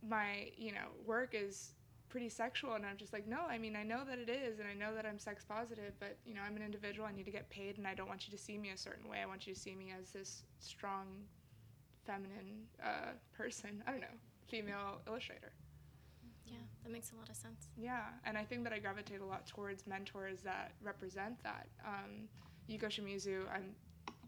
my 0.08 0.50
you 0.56 0.70
know 0.70 0.90
work 1.04 1.30
is 1.34 1.72
pretty 2.08 2.28
sexual 2.28 2.74
and 2.74 2.86
i'm 2.86 2.96
just 2.96 3.12
like 3.12 3.26
no 3.26 3.40
i 3.50 3.58
mean 3.58 3.74
i 3.74 3.82
know 3.82 4.02
that 4.08 4.16
it 4.16 4.28
is 4.28 4.60
and 4.60 4.68
i 4.68 4.72
know 4.72 4.94
that 4.94 5.04
i'm 5.04 5.18
sex 5.18 5.44
positive 5.44 5.92
but 5.98 6.16
you 6.24 6.34
know 6.34 6.40
i'm 6.46 6.54
an 6.54 6.62
individual 6.62 7.04
i 7.04 7.12
need 7.12 7.24
to 7.24 7.32
get 7.32 7.50
paid 7.50 7.78
and 7.78 7.86
i 7.86 7.94
don't 7.94 8.08
want 8.08 8.28
you 8.28 8.30
to 8.30 8.38
see 8.38 8.56
me 8.56 8.70
a 8.70 8.76
certain 8.76 9.10
way 9.10 9.18
i 9.20 9.26
want 9.26 9.44
you 9.44 9.52
to 9.52 9.58
see 9.58 9.74
me 9.74 9.92
as 10.00 10.12
this 10.12 10.44
strong 10.60 11.06
feminine 12.08 12.52
uh, 12.82 13.12
person 13.36 13.82
i 13.86 13.90
don't 13.90 14.00
know 14.00 14.16
female 14.48 15.00
illustrator 15.06 15.52
yeah, 16.46 16.56
that 16.82 16.90
makes 16.90 17.12
a 17.12 17.16
lot 17.16 17.28
of 17.28 17.36
sense. 17.36 17.68
yeah, 17.76 18.04
and 18.24 18.38
I 18.38 18.42
think 18.42 18.64
that 18.64 18.72
I 18.72 18.78
gravitate 18.78 19.20
a 19.20 19.24
lot 19.24 19.46
towards 19.46 19.86
mentors 19.86 20.40
that 20.40 20.72
represent 20.82 21.34
that. 21.42 21.66
Um, 21.86 22.26
Yuko 22.70 22.86
Shimizu, 22.86 23.40
I'm 23.54 23.74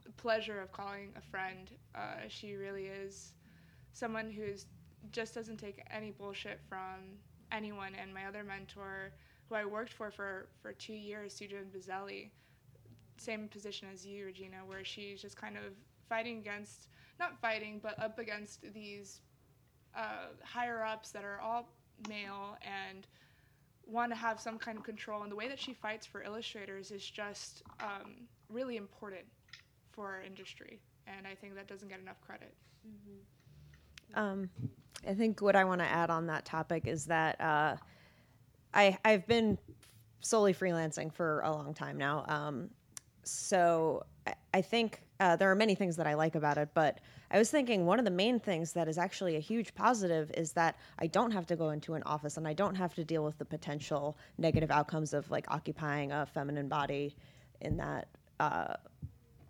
the 0.04 0.10
pleasure 0.12 0.60
of 0.60 0.70
calling 0.70 1.14
a 1.16 1.20
friend. 1.22 1.70
Uh, 1.94 2.28
she 2.28 2.56
really 2.56 2.86
is 2.86 3.32
someone 3.92 4.30
who's 4.30 4.66
just 5.12 5.34
doesn't 5.34 5.56
take 5.56 5.82
any 5.90 6.10
bullshit 6.10 6.60
from 6.68 7.18
anyone. 7.52 7.92
And 8.00 8.12
my 8.12 8.26
other 8.26 8.44
mentor, 8.44 9.12
who 9.48 9.54
I 9.54 9.64
worked 9.64 9.92
for 9.92 10.10
for, 10.10 10.48
for 10.60 10.72
two 10.72 10.94
years, 10.94 11.34
SooJin 11.38 11.70
Buzelli, 11.74 12.30
same 13.16 13.48
position 13.48 13.88
as 13.92 14.06
you, 14.06 14.26
Regina, 14.26 14.58
where 14.66 14.84
she's 14.84 15.20
just 15.20 15.36
kind 15.36 15.56
of 15.56 15.74
fighting 16.08 16.38
against, 16.38 16.88
not 17.20 17.40
fighting, 17.40 17.80
but 17.82 17.98
up 18.02 18.18
against 18.18 18.64
these 18.74 19.20
uh, 19.96 20.28
higher 20.42 20.84
ups 20.84 21.10
that 21.10 21.24
are 21.24 21.40
all 21.40 21.68
male 22.08 22.56
and 22.62 23.06
want 23.86 24.10
to 24.10 24.16
have 24.16 24.40
some 24.40 24.58
kind 24.58 24.78
of 24.78 24.84
control. 24.84 25.22
And 25.22 25.30
the 25.30 25.36
way 25.36 25.48
that 25.48 25.60
she 25.60 25.74
fights 25.74 26.06
for 26.06 26.22
illustrators 26.22 26.90
is 26.90 27.04
just 27.04 27.62
um, 27.80 28.28
really 28.48 28.76
important 28.76 29.24
for 29.92 30.06
our 30.06 30.22
industry. 30.22 30.80
And 31.06 31.26
I 31.26 31.34
think 31.34 31.54
that 31.56 31.68
doesn't 31.68 31.88
get 31.88 32.00
enough 32.00 32.20
credit. 32.20 32.54
Um, 34.14 34.50
I 35.08 35.14
think 35.14 35.40
what 35.40 35.56
I 35.56 35.64
want 35.64 35.80
to 35.80 35.86
add 35.86 36.10
on 36.10 36.26
that 36.26 36.44
topic 36.44 36.86
is 36.86 37.06
that 37.06 37.40
uh, 37.40 37.76
I 38.74 38.98
I've 39.04 39.26
been 39.26 39.58
solely 40.20 40.54
freelancing 40.54 41.12
for 41.12 41.40
a 41.40 41.50
long 41.50 41.74
time 41.74 41.96
now. 41.96 42.24
Um, 42.28 42.70
so 43.24 44.04
I, 44.26 44.34
I 44.54 44.62
think 44.62 45.00
uh, 45.20 45.36
there 45.36 45.50
are 45.50 45.54
many 45.54 45.74
things 45.74 45.96
that 45.96 46.06
I 46.06 46.14
like 46.14 46.34
about 46.34 46.56
it, 46.56 46.70
but 46.72 46.98
I 47.30 47.38
was 47.38 47.50
thinking 47.50 47.84
one 47.84 47.98
of 47.98 48.06
the 48.06 48.10
main 48.10 48.40
things 48.40 48.72
that 48.72 48.88
is 48.88 48.96
actually 48.96 49.36
a 49.36 49.40
huge 49.40 49.74
positive 49.74 50.30
is 50.34 50.52
that 50.52 50.76
I 50.98 51.06
don't 51.06 51.30
have 51.30 51.46
to 51.48 51.56
go 51.56 51.70
into 51.70 51.92
an 51.94 52.02
office 52.04 52.38
and 52.38 52.48
I 52.48 52.54
don't 52.54 52.74
have 52.74 52.94
to 52.94 53.04
deal 53.04 53.22
with 53.22 53.36
the 53.36 53.44
potential 53.44 54.16
negative 54.38 54.70
outcomes 54.70 55.12
of 55.12 55.30
like 55.30 55.44
occupying 55.48 56.10
a 56.10 56.24
feminine 56.24 56.68
body 56.68 57.14
in 57.60 57.76
that 57.76 58.08
uh, 58.40 58.74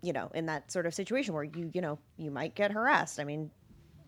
you 0.01 0.11
know 0.11 0.29
in 0.35 0.45
that 0.47 0.69
sort 0.71 0.85
of 0.85 0.93
situation 0.93 1.33
where 1.33 1.45
you 1.45 1.71
you 1.73 1.79
know 1.79 1.97
you 2.17 2.31
might 2.31 2.53
get 2.53 2.71
harassed. 2.71 3.19
I 3.19 3.23
mean, 3.23 3.49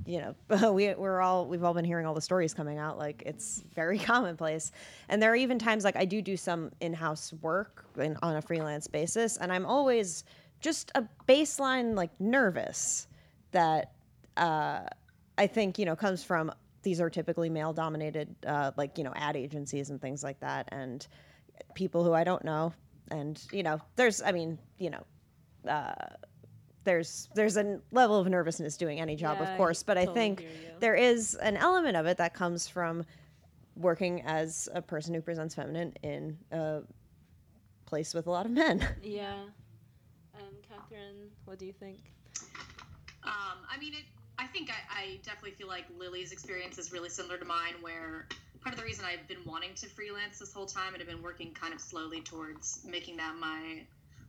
you 0.06 0.20
know, 0.20 0.72
we 0.74 0.94
we're 0.96 1.22
all 1.22 1.48
we've 1.48 1.64
all 1.64 1.74
been 1.74 1.86
hearing 1.86 2.06
all 2.06 2.14
the 2.14 2.22
stories 2.22 2.54
coming 2.54 2.78
out. 2.78 2.98
Like 2.98 3.24
it's 3.26 3.64
very 3.74 4.00
commonplace, 4.12 4.74
and 5.08 5.22
there 5.22 5.32
are 5.32 5.38
even 5.38 5.58
times 5.58 5.86
like 5.86 5.96
I 5.96 6.04
do 6.04 6.22
do 6.22 6.36
some 6.36 6.72
in-house 6.82 7.34
work 7.42 7.86
in, 7.98 8.18
on 8.22 8.36
a 8.36 8.42
freelance 8.42 8.88
basis, 8.88 9.38
and 9.38 9.52
I'm 9.52 9.66
always 9.66 10.26
just 10.64 10.92
a 10.96 11.04
baseline 11.28 11.96
like 11.96 12.10
nervous 12.20 13.08
that 13.52 13.92
uh, 14.38 14.82
I 15.38 15.48
think 15.48 15.78
you 15.78 15.86
know 15.86 15.96
comes 15.96 16.24
from 16.24 16.52
these 16.82 17.00
are 17.00 17.10
typically 17.10 17.50
male-dominated 17.50 18.36
uh, 18.48 18.72
like 18.76 18.98
you 18.98 19.04
know 19.04 19.14
ad 19.16 19.36
agencies 19.36 19.92
and 19.92 20.02
things 20.02 20.24
like 20.24 20.40
that, 20.40 20.70
and 20.72 21.06
people 21.76 22.04
who 22.04 22.14
I 22.14 22.24
don't 22.24 22.44
know, 22.44 22.74
and 23.12 23.40
you 23.52 23.62
know, 23.62 23.80
there's 23.96 24.22
I 24.24 24.32
mean 24.32 24.58
you 24.80 24.90
know. 24.90 25.04
Uh, 25.70 25.94
there's 26.86 27.30
there's 27.34 27.56
a 27.56 27.80
level 27.92 28.20
of 28.20 28.28
nervousness 28.28 28.76
doing 28.76 29.00
any 29.00 29.16
job, 29.16 29.38
Yeah, 29.40 29.50
of 29.50 29.58
course, 29.58 29.84
but 29.84 29.98
I 29.98 30.06
think 30.06 30.46
there 30.82 30.96
is 30.96 31.34
an 31.36 31.56
element 31.56 31.96
of 31.96 32.06
it 32.08 32.18
that 32.18 32.34
comes 32.34 32.68
from 32.68 33.06
working 33.78 34.22
as 34.24 34.68
a 34.74 34.82
person 34.82 35.14
who 35.14 35.22
presents 35.22 35.56
feminine 35.56 35.94
in 36.04 36.38
a 36.52 36.82
place 37.86 38.14
with 38.14 38.28
a 38.28 38.32
lot 38.32 38.46
of 38.46 38.52
men. 38.52 38.86
Yeah. 39.02 39.44
Um, 40.36 40.54
Cathryn, 40.70 41.30
what 41.46 41.60
do 41.60 41.66
you 41.66 41.74
think? 41.74 42.00
Um, 43.24 43.60
I 43.70 43.78
mean, 43.80 43.94
it, 43.94 44.06
I 44.38 44.48
think 44.48 44.70
I, 44.72 45.02
I 45.02 45.20
definitely 45.24 45.52
feel 45.52 45.68
like 45.68 45.86
Lily's 45.98 46.32
experience 46.32 46.78
is 46.78 46.92
really 46.92 47.10
similar 47.10 47.38
to 47.38 47.46
mine, 47.46 47.76
where 47.82 48.28
part 48.62 48.74
of 48.74 48.80
the 48.80 48.86
reason 48.86 49.06
I've 49.06 49.28
been 49.28 49.46
wanting 49.46 49.76
to 49.76 49.88
freelance 49.88 50.40
this 50.40 50.54
whole 50.54 50.66
time 50.66 50.94
and 50.94 50.98
have 50.98 51.08
been 51.08 51.22
working 51.22 51.54
kind 51.54 51.74
of 51.74 51.80
slowly 51.80 52.22
towards 52.22 52.82
making 52.88 53.18
that 53.18 53.36
my 53.40 53.84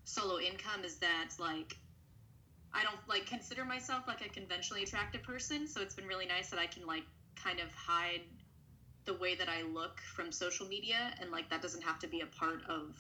solo 0.05 0.39
income 0.39 0.85
is 0.85 0.97
that, 0.97 1.31
like, 1.39 1.77
I 2.75 2.83
don't 2.83 2.99
like 3.09 3.27
consider 3.27 3.65
myself 3.65 4.03
like 4.09 4.21
a 4.27 4.29
conventionally 4.29 4.83
attractive 4.83 5.23
person, 5.23 5.69
so 5.69 5.81
it's 5.81 5.95
been 5.95 6.07
really 6.07 6.27
nice 6.27 6.51
that 6.51 6.59
I 6.59 6.67
can 6.67 6.85
like 6.87 7.05
kind 7.37 7.61
of 7.61 7.73
hide 7.73 8.23
the 9.05 9.15
way 9.15 9.37
that 9.37 9.49
I 9.49 9.63
look 9.63 10.01
from 10.01 10.33
social 10.33 10.67
media, 10.67 11.15
and 11.21 11.31
like 11.31 11.49
that 11.51 11.63
doesn't 11.63 11.83
have 11.83 12.01
to 12.01 12.09
be 12.09 12.21
a 12.21 12.27
part 12.27 12.63
of 12.69 12.97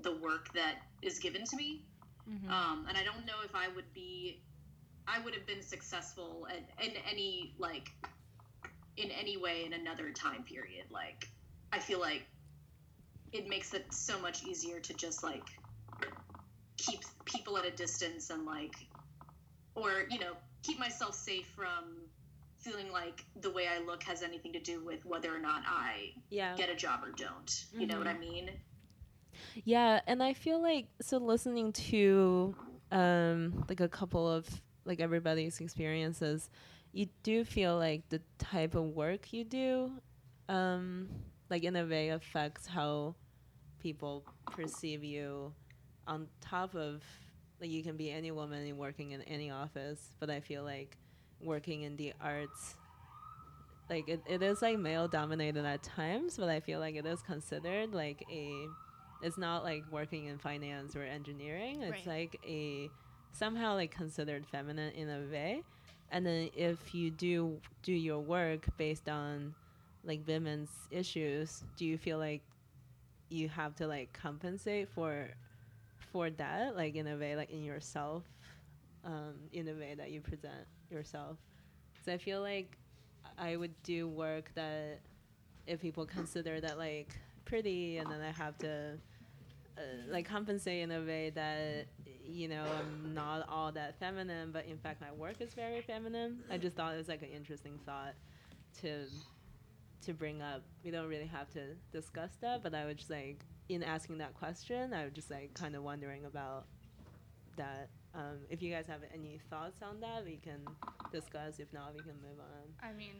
the 0.00 0.14
work 0.16 0.52
that 0.52 0.76
is 1.02 1.18
given 1.18 1.44
to 1.44 1.56
me. 1.56 1.82
Um, 2.50 2.86
and 2.88 2.96
I 2.96 3.04
don't 3.04 3.26
know 3.26 3.40
if 3.44 3.54
I 3.54 3.68
would 3.74 3.92
be, 3.94 4.42
I 5.06 5.18
would 5.20 5.34
have 5.34 5.46
been 5.46 5.62
successful 5.62 6.46
at, 6.50 6.86
in 6.86 6.92
any 7.10 7.54
like, 7.58 7.88
in 8.96 9.10
any 9.10 9.36
way 9.36 9.64
in 9.64 9.72
another 9.72 10.10
time 10.12 10.42
period. 10.44 10.86
Like, 10.90 11.28
I 11.72 11.78
feel 11.78 12.00
like 12.00 12.26
it 13.32 13.48
makes 13.48 13.74
it 13.74 13.86
so 13.92 14.18
much 14.20 14.42
easier 14.42 14.80
to 14.80 14.94
just 14.94 15.22
like 15.22 15.46
keep 16.76 17.00
people 17.24 17.56
at 17.58 17.66
a 17.66 17.70
distance 17.70 18.30
and 18.30 18.44
like, 18.44 18.74
or 19.74 19.90
you 20.10 20.18
know, 20.18 20.32
keep 20.62 20.78
myself 20.78 21.14
safe 21.14 21.46
from 21.54 22.08
feeling 22.60 22.90
like 22.90 23.24
the 23.40 23.50
way 23.50 23.66
I 23.68 23.84
look 23.84 24.02
has 24.04 24.22
anything 24.22 24.52
to 24.54 24.60
do 24.60 24.84
with 24.84 25.04
whether 25.04 25.34
or 25.34 25.38
not 25.38 25.62
I 25.66 26.12
Yeah. 26.30 26.54
get 26.56 26.70
a 26.70 26.74
job 26.74 27.04
or 27.04 27.12
don't. 27.12 27.64
You 27.72 27.86
know 27.86 27.98
what 27.98 28.08
I 28.08 28.18
mean? 28.18 28.50
Yeah, 29.64 30.00
and 30.06 30.22
I 30.22 30.34
feel 30.34 30.60
like 30.60 30.86
so 31.00 31.18
listening 31.18 31.72
to 31.72 32.54
um 32.90 33.64
like 33.68 33.80
a 33.80 33.88
couple 33.88 34.30
of 34.30 34.46
like 34.84 35.00
everybody's 35.00 35.60
experiences, 35.60 36.48
you 36.92 37.06
do 37.22 37.44
feel 37.44 37.76
like 37.76 38.08
the 38.08 38.20
type 38.38 38.74
of 38.74 38.84
work 38.84 39.32
you 39.32 39.44
do 39.44 39.92
um, 40.48 41.08
like 41.50 41.64
in 41.64 41.76
a 41.76 41.84
way 41.84 42.10
affects 42.10 42.66
how 42.66 43.14
people 43.80 44.24
perceive 44.50 45.04
you 45.04 45.52
on 46.06 46.26
top 46.40 46.74
of 46.74 47.02
like 47.60 47.70
you 47.70 47.82
can 47.82 47.96
be 47.96 48.10
any 48.10 48.30
woman 48.30 48.76
working 48.76 49.12
in 49.12 49.22
any 49.22 49.50
office 49.50 50.12
but 50.18 50.30
i 50.30 50.40
feel 50.40 50.64
like 50.64 50.96
working 51.40 51.82
in 51.82 51.96
the 51.96 52.12
arts 52.20 52.74
like 53.88 54.08
it, 54.08 54.20
it 54.26 54.42
is 54.42 54.62
like 54.62 54.78
male 54.78 55.06
dominated 55.06 55.64
at 55.64 55.82
times 55.82 56.36
but 56.36 56.48
i 56.48 56.58
feel 56.58 56.80
like 56.80 56.96
it 56.96 57.06
is 57.06 57.22
considered 57.22 57.94
like 57.94 58.24
a 58.32 58.66
it's 59.22 59.38
not 59.38 59.64
like 59.64 59.84
working 59.90 60.26
in 60.26 60.38
finance 60.38 60.94
or 60.96 61.02
engineering. 61.02 61.82
It's 61.82 62.06
Right. 62.06 62.30
like 62.30 62.40
a 62.44 62.90
somehow 63.32 63.74
like 63.74 63.90
considered 63.90 64.46
feminine 64.46 64.92
in 64.94 65.08
a 65.08 65.20
way. 65.30 65.62
And 66.10 66.24
then 66.24 66.50
if 66.56 66.94
you 66.94 67.10
do 67.10 67.60
do 67.82 67.92
your 67.92 68.20
work 68.20 68.66
based 68.76 69.08
on 69.08 69.54
like 70.04 70.20
women's 70.26 70.70
issues 70.90 71.64
do 71.76 71.84
you 71.84 71.98
feel 71.98 72.18
like 72.18 72.40
you 73.28 73.48
have 73.48 73.74
to 73.76 73.86
like 73.86 74.10
compensate 74.12 74.88
for 74.88 75.28
for 76.12 76.30
that 76.30 76.76
like 76.76 76.94
in 76.94 77.06
a 77.08 77.16
way 77.16 77.36
like 77.36 77.50
in 77.50 77.62
yourself 77.62 78.22
um, 79.04 79.34
in 79.52 79.68
a 79.68 79.72
way 79.74 79.94
that 79.96 80.10
you 80.10 80.20
present 80.20 80.66
yourself? 80.90 81.36
So 82.04 82.12
i 82.12 82.16
feel 82.18 82.40
like 82.40 82.78
i 83.36 83.56
would 83.56 83.74
do 83.82 84.08
work 84.08 84.50
that 84.54 85.00
if 85.66 85.80
people 85.80 86.06
consider 86.06 86.60
that 86.60 86.78
like 86.78 87.18
pretty 87.48 87.96
and 87.98 88.10
then 88.10 88.20
i 88.20 88.30
have 88.30 88.56
to 88.58 88.92
uh, 89.76 89.80
like 90.10 90.28
compensate 90.28 90.82
in 90.82 90.90
a 90.90 91.00
way 91.00 91.30
that 91.30 91.86
you 92.24 92.46
know 92.46 92.64
i'm 92.78 93.14
not 93.14 93.46
all 93.48 93.72
that 93.72 93.98
feminine 93.98 94.50
but 94.52 94.66
in 94.66 94.76
fact 94.78 95.00
my 95.00 95.10
work 95.12 95.40
is 95.40 95.54
very 95.54 95.80
feminine 95.80 96.38
i 96.50 96.58
just 96.58 96.76
thought 96.76 96.94
it 96.94 96.98
was 96.98 97.08
like 97.08 97.22
an 97.22 97.30
interesting 97.30 97.78
thought 97.86 98.14
to 98.80 99.06
to 100.02 100.14
bring 100.14 100.42
up. 100.42 100.62
We 100.84 100.90
don't 100.90 101.08
really 101.08 101.26
have 101.26 101.50
to 101.50 101.74
discuss 101.92 102.30
that, 102.40 102.62
but 102.62 102.74
I 102.74 102.84
was 102.84 102.96
just 102.96 103.10
like 103.10 103.44
in 103.68 103.82
asking 103.82 104.18
that 104.18 104.34
question, 104.34 104.92
I 104.94 105.04
was 105.04 105.12
just 105.12 105.30
like 105.30 105.54
kind 105.54 105.74
of 105.76 105.82
wondering 105.82 106.24
about 106.24 106.66
that. 107.56 107.88
Um, 108.14 108.38
if 108.48 108.62
you 108.62 108.72
guys 108.72 108.86
have 108.86 109.00
any 109.12 109.38
thoughts 109.50 109.80
on 109.82 110.00
that, 110.00 110.24
we 110.24 110.38
can 110.42 110.60
discuss. 111.12 111.58
If 111.58 111.72
not, 111.72 111.92
we 111.94 112.00
can 112.00 112.14
move 112.22 112.38
on. 112.40 112.88
I 112.88 112.92
mean, 112.92 113.16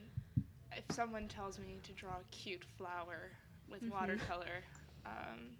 if 0.72 0.84
someone 0.94 1.28
tells 1.28 1.58
me 1.58 1.78
to 1.82 1.92
draw 1.92 2.12
a 2.12 2.24
cute 2.30 2.64
flower 2.76 3.32
with 3.70 3.82
watercolor, 3.90 4.64
um, 5.06 5.56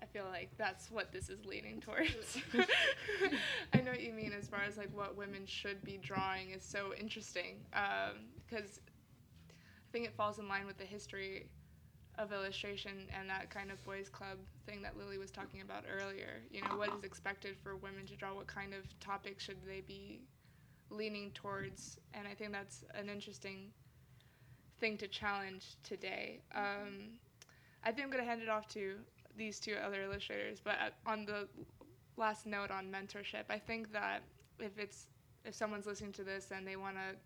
I 0.00 0.06
feel 0.06 0.24
like 0.30 0.50
that's 0.58 0.90
what 0.90 1.12
this 1.12 1.28
is 1.28 1.44
leaning 1.44 1.80
towards. 1.86 2.38
I 3.72 3.80
know 3.80 3.92
what 3.92 4.02
you 4.02 4.12
mean 4.12 4.32
as 4.32 4.48
far 4.48 4.62
as 4.66 4.76
like 4.76 4.90
what 4.94 5.16
women 5.16 5.46
should 5.46 5.82
be 5.84 5.98
drawing 6.02 6.50
is 6.50 6.64
so 6.64 6.92
interesting 6.98 7.58
because 7.70 8.80
I 9.48 9.92
think 9.92 10.06
it 10.06 10.14
falls 10.16 10.38
in 10.38 10.48
line 10.48 10.66
with 10.66 10.78
the 10.78 10.84
history 10.84 11.46
of 12.18 12.32
illustration 12.32 12.92
and 13.18 13.28
that 13.30 13.48
kind 13.48 13.70
of 13.70 13.82
boys 13.84 14.08
club 14.08 14.38
thing 14.66 14.82
that 14.82 14.98
Lily 14.98 15.18
was 15.18 15.30
talking 15.30 15.62
about 15.62 15.84
earlier. 15.90 16.42
You 16.50 16.60
know, 16.62 16.76
what 16.76 16.92
is 16.92 17.04
expected 17.04 17.56
for 17.62 17.76
women 17.76 18.06
to 18.06 18.16
draw? 18.16 18.34
What 18.34 18.46
kind 18.46 18.74
of 18.74 18.98
topics 19.00 19.44
should 19.44 19.56
they 19.66 19.80
be 19.80 20.20
leaning 20.90 21.30
towards? 21.32 21.98
And 22.12 22.26
I 22.28 22.34
think 22.34 22.52
that's 22.52 22.84
an 22.94 23.08
interesting 23.08 23.70
thing 24.82 24.98
to 24.98 25.06
challenge 25.06 25.76
today. 25.84 26.40
Um, 26.56 27.20
I 27.84 27.92
think 27.92 28.04
I'm 28.04 28.10
going 28.10 28.24
to 28.24 28.28
hand 28.28 28.42
it 28.42 28.48
off 28.48 28.66
to 28.70 28.96
these 29.36 29.60
two 29.60 29.74
other 29.74 30.02
illustrators, 30.02 30.58
but 30.62 30.74
at, 30.84 30.94
on 31.06 31.24
the 31.24 31.46
last 32.16 32.46
note 32.46 32.72
on 32.72 32.90
mentorship, 32.90 33.44
I 33.48 33.58
think 33.58 33.92
that 33.92 34.22
if 34.58 34.76
it's 34.78 35.06
if 35.44 35.54
someone's 35.54 35.86
listening 35.86 36.12
to 36.12 36.24
this 36.24 36.50
and 36.50 36.66
they 36.66 36.74
want 36.74 36.96
to 36.96 37.16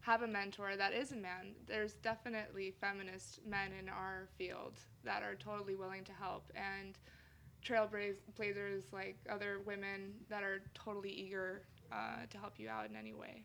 have 0.00 0.22
a 0.22 0.26
mentor 0.26 0.76
that 0.76 0.92
is 0.92 1.12
a 1.12 1.16
man, 1.16 1.54
there's 1.68 1.94
definitely 1.94 2.74
feminist 2.80 3.46
men 3.46 3.70
in 3.80 3.88
our 3.88 4.28
field 4.36 4.80
that 5.04 5.22
are 5.22 5.36
totally 5.36 5.76
willing 5.76 6.02
to 6.04 6.12
help 6.12 6.50
and 6.56 6.98
trailblazers 7.64 8.92
like 8.92 9.16
other 9.30 9.60
women 9.64 10.14
that 10.28 10.42
are 10.42 10.62
totally 10.74 11.10
eager 11.10 11.62
uh, 11.92 12.26
to 12.28 12.38
help 12.38 12.54
you 12.58 12.68
out 12.68 12.90
in 12.90 12.96
any 12.96 13.12
way. 13.12 13.42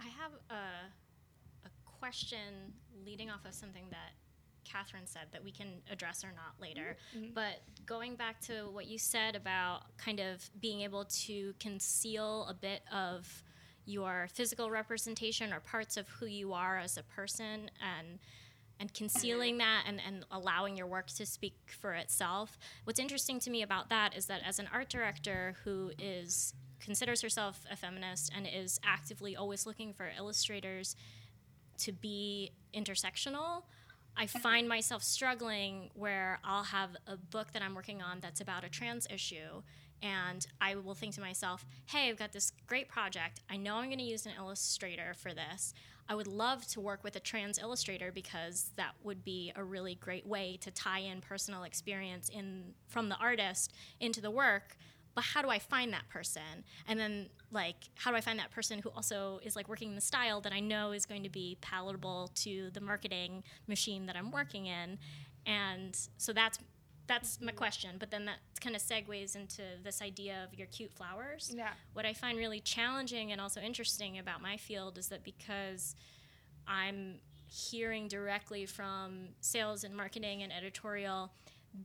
I 0.00 0.08
have 0.20 0.32
a 0.50 0.62
question 2.02 2.74
leading 3.06 3.30
off 3.30 3.44
of 3.46 3.54
something 3.54 3.84
that 3.90 4.14
Cathryn 4.66 5.06
said 5.06 5.28
that 5.30 5.44
we 5.44 5.52
can 5.52 5.68
address 5.88 6.24
or 6.24 6.32
not 6.34 6.60
later. 6.60 6.96
Mm-hmm. 7.14 7.26
Mm-hmm. 7.26 7.34
But 7.34 7.62
going 7.86 8.16
back 8.16 8.40
to 8.42 8.68
what 8.72 8.88
you 8.88 8.98
said 8.98 9.36
about 9.36 9.82
kind 9.98 10.18
of 10.18 10.50
being 10.60 10.80
able 10.80 11.04
to 11.04 11.54
conceal 11.60 12.48
a 12.50 12.54
bit 12.54 12.82
of 12.92 13.44
your 13.84 14.28
physical 14.32 14.68
representation 14.68 15.52
or 15.52 15.60
parts 15.60 15.96
of 15.96 16.08
who 16.08 16.26
you 16.26 16.52
are 16.52 16.78
as 16.78 16.96
a 16.96 17.04
person 17.04 17.70
and 17.80 18.18
and 18.80 18.92
concealing 18.94 19.58
that 19.58 19.84
and, 19.86 20.00
and 20.04 20.24
allowing 20.32 20.76
your 20.76 20.88
work 20.88 21.06
to 21.06 21.24
speak 21.24 21.54
for 21.80 21.92
itself. 21.92 22.58
What's 22.82 22.98
interesting 22.98 23.38
to 23.40 23.50
me 23.50 23.62
about 23.62 23.90
that 23.90 24.16
is 24.16 24.26
that 24.26 24.40
as 24.44 24.58
an 24.58 24.68
art 24.72 24.88
director 24.88 25.54
who 25.62 25.92
is 26.00 26.52
considers 26.80 27.22
herself 27.22 27.60
a 27.70 27.76
feminist 27.76 28.32
and 28.34 28.48
is 28.52 28.80
actively 28.84 29.36
always 29.36 29.66
looking 29.66 29.92
for 29.92 30.10
illustrators 30.18 30.96
to 31.82 31.92
be 31.92 32.52
intersectional, 32.74 33.62
I 34.16 34.26
find 34.26 34.68
myself 34.68 35.02
struggling 35.02 35.90
where 35.94 36.38
I'll 36.44 36.64
have 36.64 36.90
a 37.06 37.16
book 37.16 37.52
that 37.52 37.62
I'm 37.62 37.74
working 37.74 38.02
on 38.02 38.20
that's 38.20 38.40
about 38.40 38.64
a 38.64 38.68
trans 38.68 39.06
issue 39.10 39.62
and 40.02 40.44
I 40.60 40.74
will 40.74 40.94
think 40.94 41.14
to 41.14 41.20
myself, 41.20 41.64
hey, 41.86 42.10
I've 42.10 42.18
got 42.18 42.32
this 42.32 42.52
great 42.66 42.88
project. 42.88 43.40
I 43.48 43.56
know 43.56 43.76
I'm 43.76 43.86
going 43.86 43.98
to 43.98 44.04
use 44.04 44.26
an 44.26 44.32
illustrator 44.36 45.14
for 45.16 45.32
this. 45.32 45.72
I 46.08 46.16
would 46.16 46.26
love 46.26 46.66
to 46.68 46.80
work 46.80 47.04
with 47.04 47.14
a 47.14 47.20
trans 47.20 47.58
illustrator 47.58 48.10
because 48.10 48.72
that 48.76 48.94
would 49.04 49.24
be 49.24 49.52
a 49.54 49.62
really 49.62 49.94
great 49.94 50.26
way 50.26 50.58
to 50.62 50.70
tie 50.72 50.98
in 50.98 51.20
personal 51.20 51.62
experience 51.62 52.28
in 52.28 52.74
from 52.88 53.08
the 53.08 53.16
artist 53.16 53.72
into 54.00 54.20
the 54.20 54.30
work. 54.30 54.76
But 55.14 55.24
how 55.24 55.42
do 55.42 55.48
I 55.48 55.58
find 55.58 55.92
that 55.92 56.08
person? 56.08 56.64
And 56.88 56.98
then 56.98 57.28
like 57.50 57.76
how 57.94 58.10
do 58.10 58.16
I 58.16 58.20
find 58.20 58.38
that 58.38 58.50
person 58.50 58.78
who 58.78 58.90
also 58.90 59.40
is 59.42 59.56
like 59.56 59.68
working 59.68 59.90
in 59.90 59.94
the 59.94 60.00
style 60.00 60.40
that 60.40 60.52
I 60.52 60.60
know 60.60 60.92
is 60.92 61.06
going 61.06 61.22
to 61.22 61.28
be 61.28 61.58
palatable 61.60 62.30
to 62.36 62.70
the 62.72 62.80
marketing 62.80 63.44
machine 63.66 64.06
that 64.06 64.16
I'm 64.16 64.30
working 64.30 64.66
in? 64.66 64.98
And 65.46 65.96
so 66.16 66.32
that's 66.32 66.58
that's 67.06 67.40
my 67.40 67.48
mm-hmm. 67.48 67.58
question. 67.58 67.90
But 67.98 68.10
then 68.10 68.24
that 68.26 68.38
kind 68.60 68.76
of 68.76 68.82
segues 68.82 69.34
into 69.36 69.62
this 69.82 70.00
idea 70.00 70.46
of 70.46 70.56
your 70.58 70.68
cute 70.68 70.92
flowers. 70.92 71.52
Yeah. 71.54 71.70
What 71.92 72.06
I 72.06 72.12
find 72.14 72.38
really 72.38 72.60
challenging 72.60 73.32
and 73.32 73.40
also 73.40 73.60
interesting 73.60 74.18
about 74.18 74.40
my 74.40 74.56
field 74.56 74.98
is 74.98 75.08
that 75.08 75.24
because 75.24 75.94
I'm 76.66 77.16
hearing 77.46 78.08
directly 78.08 78.66
from 78.66 79.28
sales 79.40 79.84
and 79.84 79.94
marketing 79.94 80.42
and 80.42 80.52
editorial, 80.52 81.32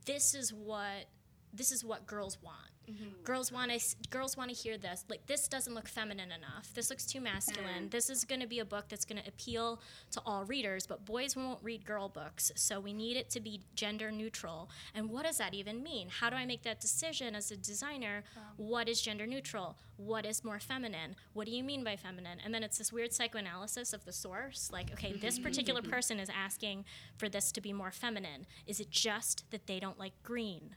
this 0.05 0.33
is 0.33 0.53
what 0.53 1.07
this 1.53 1.71
is 1.71 1.83
what 1.83 2.05
girls 2.05 2.37
want. 2.41 2.71
Mm-hmm. 2.89 3.23
Girls 3.23 3.52
want 3.52 3.71
to 3.71 3.95
girls 4.10 4.38
want 4.38 4.50
to 4.50 4.56
hear 4.56 4.78
this. 4.78 5.04
Like 5.10 5.26
this 5.28 5.47
doesn't 5.47 5.73
look 5.73 5.88
feminine 5.88 6.32
enough. 6.32 6.73
This 6.73 6.89
looks 6.89 7.06
too 7.06 7.19
masculine. 7.19 7.86
Mm. 7.86 7.91
This 7.91 8.10
is 8.10 8.23
going 8.23 8.41
to 8.41 8.47
be 8.47 8.60
a 8.60 8.65
book 8.65 8.86
that's 8.89 9.06
going 9.06 9.21
to 9.21 9.28
appeal 9.28 9.82
to 10.12 10.21
all 10.26 10.45
readers, 10.45 10.88
but 10.88 11.06
boys 11.06 11.36
won't 11.36 11.60
read 11.62 11.86
girl 11.86 12.10
books. 12.10 12.52
So 12.56 12.80
we 12.80 12.93
need 12.93 13.17
it 13.17 13.30
to 13.32 13.39
be 13.39 13.62
gender 13.76 14.12
neutral. 14.12 14.69
And 14.95 15.10
what 15.10 15.26
does 15.26 15.38
that 15.38 15.54
even 15.54 15.84
mean? 15.84 16.08
How 16.10 16.30
do 16.30 16.36
I 16.36 16.45
make 16.45 16.63
that 16.63 16.80
decision 16.80 17.36
as 17.36 17.52
a 17.52 17.58
designer? 17.58 18.23
What 18.58 18.88
is 18.88 19.02
gender 19.02 19.28
neutral? 19.28 19.78
What 19.97 20.25
is 20.25 20.43
more 20.43 20.60
feminine? 20.60 21.15
What 21.33 21.45
do 21.45 21.51
you 21.51 21.63
mean 21.63 21.83
by 21.83 21.95
feminine? 21.95 22.39
And 22.43 22.53
then 22.53 22.63
it's 22.63 22.77
this 22.77 22.93
weird 22.93 23.13
psychoanalysis 23.13 23.93
of 23.93 24.05
the 24.05 24.13
source. 24.13 24.69
Like, 24.71 24.91
okay, 24.93 25.13
this 25.13 25.36
mm-hmm. 25.36 25.43
particular 25.43 25.81
mm-hmm. 25.81 25.91
person 25.91 26.19
is 26.19 26.29
asking 26.29 26.86
for 27.17 27.27
this 27.27 27.51
to 27.53 27.62
be 27.62 27.73
more 27.73 27.91
feminine. 27.91 28.45
Is 28.65 28.79
it 28.79 28.91
just 28.91 29.49
that 29.51 29.67
they 29.67 29.79
don't 29.79 29.99
like 29.99 30.13
green? 30.23 30.75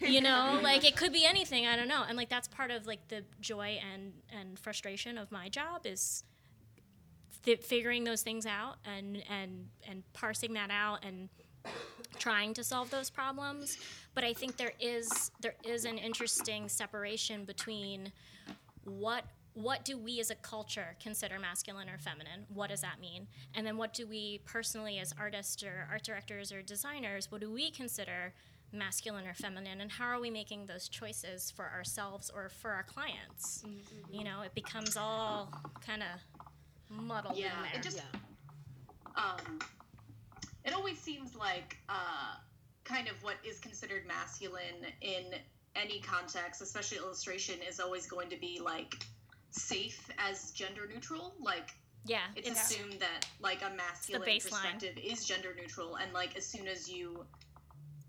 you 0.00 0.20
know 0.20 0.60
like 0.62 0.84
it 0.84 0.96
could 0.96 1.12
be 1.12 1.24
anything 1.24 1.66
i 1.66 1.76
don't 1.76 1.88
know 1.88 2.04
and 2.08 2.16
like 2.16 2.28
that's 2.28 2.48
part 2.48 2.70
of 2.70 2.86
like 2.86 3.06
the 3.08 3.22
joy 3.40 3.78
and 3.92 4.12
and 4.38 4.58
frustration 4.58 5.18
of 5.18 5.30
my 5.30 5.48
job 5.48 5.82
is 5.84 6.24
fi- 7.42 7.56
figuring 7.56 8.04
those 8.04 8.22
things 8.22 8.46
out 8.46 8.76
and 8.84 9.22
and 9.30 9.68
and 9.88 10.02
parsing 10.12 10.54
that 10.54 10.70
out 10.70 11.04
and 11.04 11.28
trying 12.18 12.54
to 12.54 12.62
solve 12.62 12.90
those 12.90 13.10
problems 13.10 13.78
but 14.14 14.24
i 14.24 14.32
think 14.32 14.56
there 14.56 14.72
is 14.80 15.30
there 15.40 15.54
is 15.64 15.84
an 15.84 15.98
interesting 15.98 16.68
separation 16.68 17.44
between 17.44 18.12
what 18.86 19.24
what 19.54 19.86
do 19.86 19.96
we 19.96 20.20
as 20.20 20.30
a 20.30 20.34
culture 20.34 20.96
consider 21.02 21.38
masculine 21.38 21.88
or 21.88 21.96
feminine? 21.96 22.44
What 22.52 22.68
does 22.68 22.82
that 22.82 23.00
mean? 23.00 23.26
And 23.54 23.66
then 23.66 23.78
what 23.78 23.94
do 23.94 24.06
we 24.06 24.42
personally 24.44 24.98
as 24.98 25.14
artists 25.18 25.62
or 25.62 25.88
art 25.90 26.02
directors 26.04 26.52
or 26.52 26.60
designers 26.60 27.30
what 27.32 27.40
do 27.40 27.50
we 27.50 27.70
consider 27.70 28.34
masculine 28.72 29.26
or 29.26 29.32
feminine? 29.32 29.80
And 29.80 29.90
how 29.92 30.08
are 30.08 30.20
we 30.20 30.28
making 30.28 30.66
those 30.66 30.88
choices 30.88 31.50
for 31.50 31.70
ourselves 31.70 32.30
or 32.34 32.50
for 32.50 32.72
our 32.72 32.82
clients? 32.82 33.64
You 34.10 34.24
know 34.24 34.42
it 34.42 34.54
becomes 34.54 34.96
all 34.96 35.50
kind 35.84 36.02
of 36.02 36.20
muddled 36.90 37.36
Yeah, 37.38 37.56
in 37.56 37.62
there. 37.62 37.80
it 37.80 37.82
just 37.82 38.02
um, 39.16 39.58
it 40.66 40.74
always 40.74 40.98
seems 40.98 41.34
like 41.34 41.78
uh, 41.88 42.34
kind 42.84 43.08
of 43.08 43.14
what 43.22 43.36
is 43.48 43.58
considered 43.58 44.06
masculine 44.06 44.84
in 45.00 45.24
any 45.80 46.00
context, 46.00 46.62
especially 46.62 46.98
illustration, 46.98 47.56
is 47.68 47.80
always 47.80 48.06
going 48.06 48.28
to 48.30 48.36
be 48.36 48.60
like 48.62 48.94
safe 49.50 50.10
as 50.18 50.50
gender 50.52 50.88
neutral. 50.92 51.34
Like 51.40 51.70
Yeah, 52.04 52.20
it's, 52.34 52.48
it's 52.48 52.60
assumed 52.60 53.00
that 53.00 53.26
like 53.40 53.62
a 53.62 53.74
masculine 53.74 54.40
perspective 54.40 54.98
is 55.02 55.24
gender 55.24 55.54
neutral. 55.58 55.96
And 55.96 56.12
like 56.12 56.36
as 56.36 56.46
soon 56.46 56.66
as 56.66 56.88
you 56.88 57.24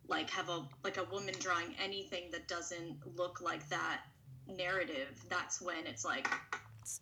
like 0.07 0.29
have 0.29 0.49
a 0.49 0.67
like 0.83 0.97
a 0.97 1.03
woman 1.05 1.33
drawing 1.39 1.75
anything 1.83 2.31
that 2.31 2.47
doesn't 2.47 2.97
look 3.15 3.41
like 3.41 3.67
that 3.69 4.01
narrative 4.47 5.21
that's 5.29 5.61
when 5.61 5.85
it's 5.85 6.05
like 6.05 6.27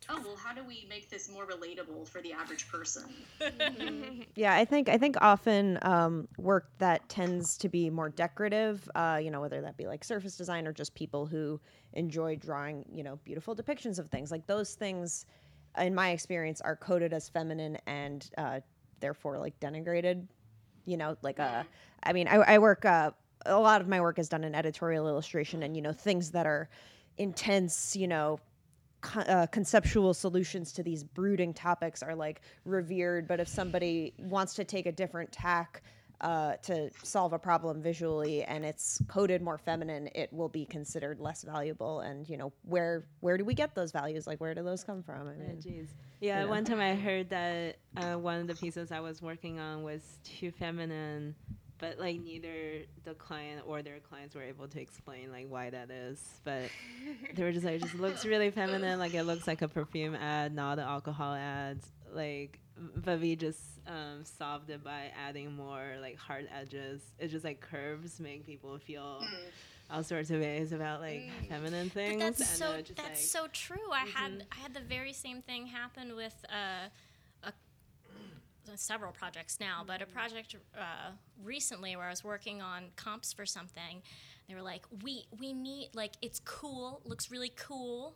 oh 0.08 0.20
well 0.24 0.36
how 0.36 0.52
do 0.52 0.62
we 0.64 0.86
make 0.88 1.08
this 1.10 1.28
more 1.30 1.46
relatable 1.46 2.06
for 2.08 2.20
the 2.20 2.32
average 2.32 2.68
person 2.68 3.04
Yeah, 4.36 4.54
I 4.54 4.66
think 4.66 4.90
I 4.90 4.98
think 4.98 5.16
often 5.22 5.78
um, 5.80 6.28
work 6.36 6.68
that 6.78 7.08
tends 7.08 7.56
to 7.58 7.70
be 7.70 7.88
more 7.88 8.10
decorative, 8.10 8.88
uh, 8.94 9.18
you 9.22 9.30
know, 9.30 9.40
whether 9.40 9.62
that 9.62 9.78
be 9.78 9.86
like 9.86 10.04
surface 10.04 10.36
design 10.36 10.66
or 10.66 10.74
just 10.74 10.94
people 10.94 11.24
who 11.24 11.58
enjoy 11.94 12.36
drawing, 12.36 12.84
you 12.92 13.02
know, 13.02 13.18
beautiful 13.24 13.56
depictions 13.56 13.98
of 13.98 14.08
things. 14.08 14.30
Like 14.30 14.46
those 14.46 14.74
things, 14.74 15.24
in 15.78 15.94
my 15.94 16.10
experience, 16.10 16.60
are 16.60 16.76
coded 16.76 17.14
as 17.14 17.30
feminine 17.30 17.78
and 17.86 18.28
uh, 18.36 18.60
therefore 19.00 19.38
like 19.38 19.58
denigrated. 19.58 20.26
You 20.84 20.98
know, 20.98 21.16
like 21.22 21.40
uh, 21.40 21.62
I 22.02 22.12
mean, 22.12 22.28
I, 22.28 22.36
I 22.36 22.58
work. 22.58 22.84
Uh, 22.84 23.12
a 23.46 23.58
lot 23.58 23.80
of 23.80 23.88
my 23.88 24.00
work 24.00 24.18
is 24.18 24.28
done 24.28 24.44
in 24.44 24.54
editorial 24.54 25.08
illustration, 25.08 25.62
and 25.62 25.74
you 25.74 25.82
know, 25.82 25.92
things 25.92 26.30
that 26.32 26.46
are 26.46 26.68
intense, 27.16 27.96
you 27.96 28.06
know, 28.06 28.38
co- 29.06 29.20
uh, 29.20 29.46
conceptual 29.46 30.12
solutions 30.12 30.72
to 30.72 30.82
these 30.82 31.04
brooding 31.04 31.54
topics 31.54 32.02
are 32.02 32.14
like 32.14 32.40
revered 32.64 33.26
but 33.28 33.40
if 33.40 33.48
somebody 33.48 34.12
wants 34.18 34.54
to 34.54 34.64
take 34.64 34.86
a 34.86 34.92
different 34.92 35.30
tack 35.32 35.82
uh, 36.22 36.54
to 36.62 36.90
solve 37.02 37.32
a 37.34 37.38
problem 37.38 37.80
visually 37.82 38.42
and 38.44 38.64
it's 38.64 39.00
coded 39.06 39.42
more 39.42 39.58
feminine 39.58 40.08
it 40.14 40.32
will 40.32 40.48
be 40.48 40.64
considered 40.64 41.20
less 41.20 41.42
valuable 41.42 42.00
and 42.00 42.28
you 42.28 42.36
know 42.36 42.52
where 42.62 43.06
where 43.20 43.36
do 43.36 43.44
we 43.44 43.54
get 43.54 43.74
those 43.74 43.92
values 43.92 44.26
like 44.26 44.40
where 44.40 44.54
do 44.54 44.62
those 44.62 44.82
come 44.82 45.02
from 45.02 45.28
i 45.28 45.32
Yeah, 45.38 45.46
mean 45.46 45.56
jeez. 45.58 45.88
Yeah, 46.20 46.44
know. 46.44 46.48
one 46.50 46.64
time 46.64 46.80
I 46.80 46.94
heard 46.94 47.28
that 47.30 47.76
uh, 47.96 48.14
one 48.14 48.40
of 48.40 48.46
the 48.46 48.54
pieces 48.54 48.90
I 48.90 49.00
was 49.00 49.20
working 49.20 49.58
on 49.60 49.82
was 49.82 50.18
too 50.24 50.50
feminine, 50.50 51.34
but 51.78 51.98
like 51.98 52.20
neither 52.20 52.82
the 53.04 53.14
client 53.14 53.62
or 53.66 53.82
their 53.82 54.00
clients 54.00 54.34
were 54.34 54.42
able 54.42 54.68
to 54.68 54.80
explain 54.80 55.30
like 55.30 55.46
why 55.48 55.70
that 55.70 55.90
is. 55.90 56.22
But 56.44 56.70
they 57.34 57.42
were 57.42 57.52
just 57.52 57.64
like, 57.64 57.76
it 57.76 57.82
just 57.82 57.94
looks 57.94 58.24
really 58.24 58.50
feminine, 58.50 58.98
like 58.98 59.14
it 59.14 59.24
looks 59.24 59.46
like 59.46 59.62
a 59.62 59.68
perfume 59.68 60.14
ad, 60.14 60.54
not 60.54 60.78
an 60.78 60.84
alcohol 60.84 61.34
ad. 61.34 61.78
Like, 62.12 62.60
but 62.96 63.20
we 63.20 63.36
just 63.36 63.60
um, 63.86 64.24
solved 64.24 64.70
it 64.70 64.82
by 64.82 65.10
adding 65.26 65.54
more 65.54 65.96
like 66.00 66.16
hard 66.16 66.48
edges. 66.54 67.02
It's 67.18 67.32
just 67.32 67.44
like 67.44 67.60
curves 67.60 68.20
make 68.20 68.46
people 68.46 68.78
feel. 68.78 69.22
All 69.88 70.02
sorts 70.02 70.30
of 70.30 70.40
ways 70.40 70.72
about 70.72 71.00
like 71.00 71.30
feminine 71.48 71.90
things, 71.90 72.14
But 72.14 72.18
that's 72.18 72.40
and 72.40 72.48
so 72.48 72.80
just 72.80 72.96
that's 72.96 73.08
like, 73.08 73.16
so 73.44 73.46
true. 73.52 73.92
I 73.92 74.00
had 74.00 74.44
I 74.50 74.56
had 74.56 74.74
the 74.74 74.80
very 74.80 75.12
same 75.12 75.42
thing 75.42 75.66
happen 75.66 76.16
with 76.16 76.34
uh, 76.48 76.88
a 76.88 76.90
several 78.74 79.12
projects 79.12 79.58
now, 79.60 79.82
but 79.86 80.02
a 80.02 80.06
project 80.06 80.56
uh, 80.76 81.12
recently 81.42 81.96
where 81.96 82.06
I 82.06 82.10
was 82.10 82.24
working 82.24 82.60
on 82.60 82.84
comps 82.96 83.32
for 83.32 83.46
something. 83.46 84.02
They 84.48 84.54
were 84.54 84.62
like, 84.62 84.84
"We 85.02 85.26
we 85.38 85.52
need 85.52 85.90
like 85.94 86.12
it's 86.22 86.40
cool, 86.40 87.00
looks 87.04 87.30
really 87.30 87.52
cool." 87.56 88.14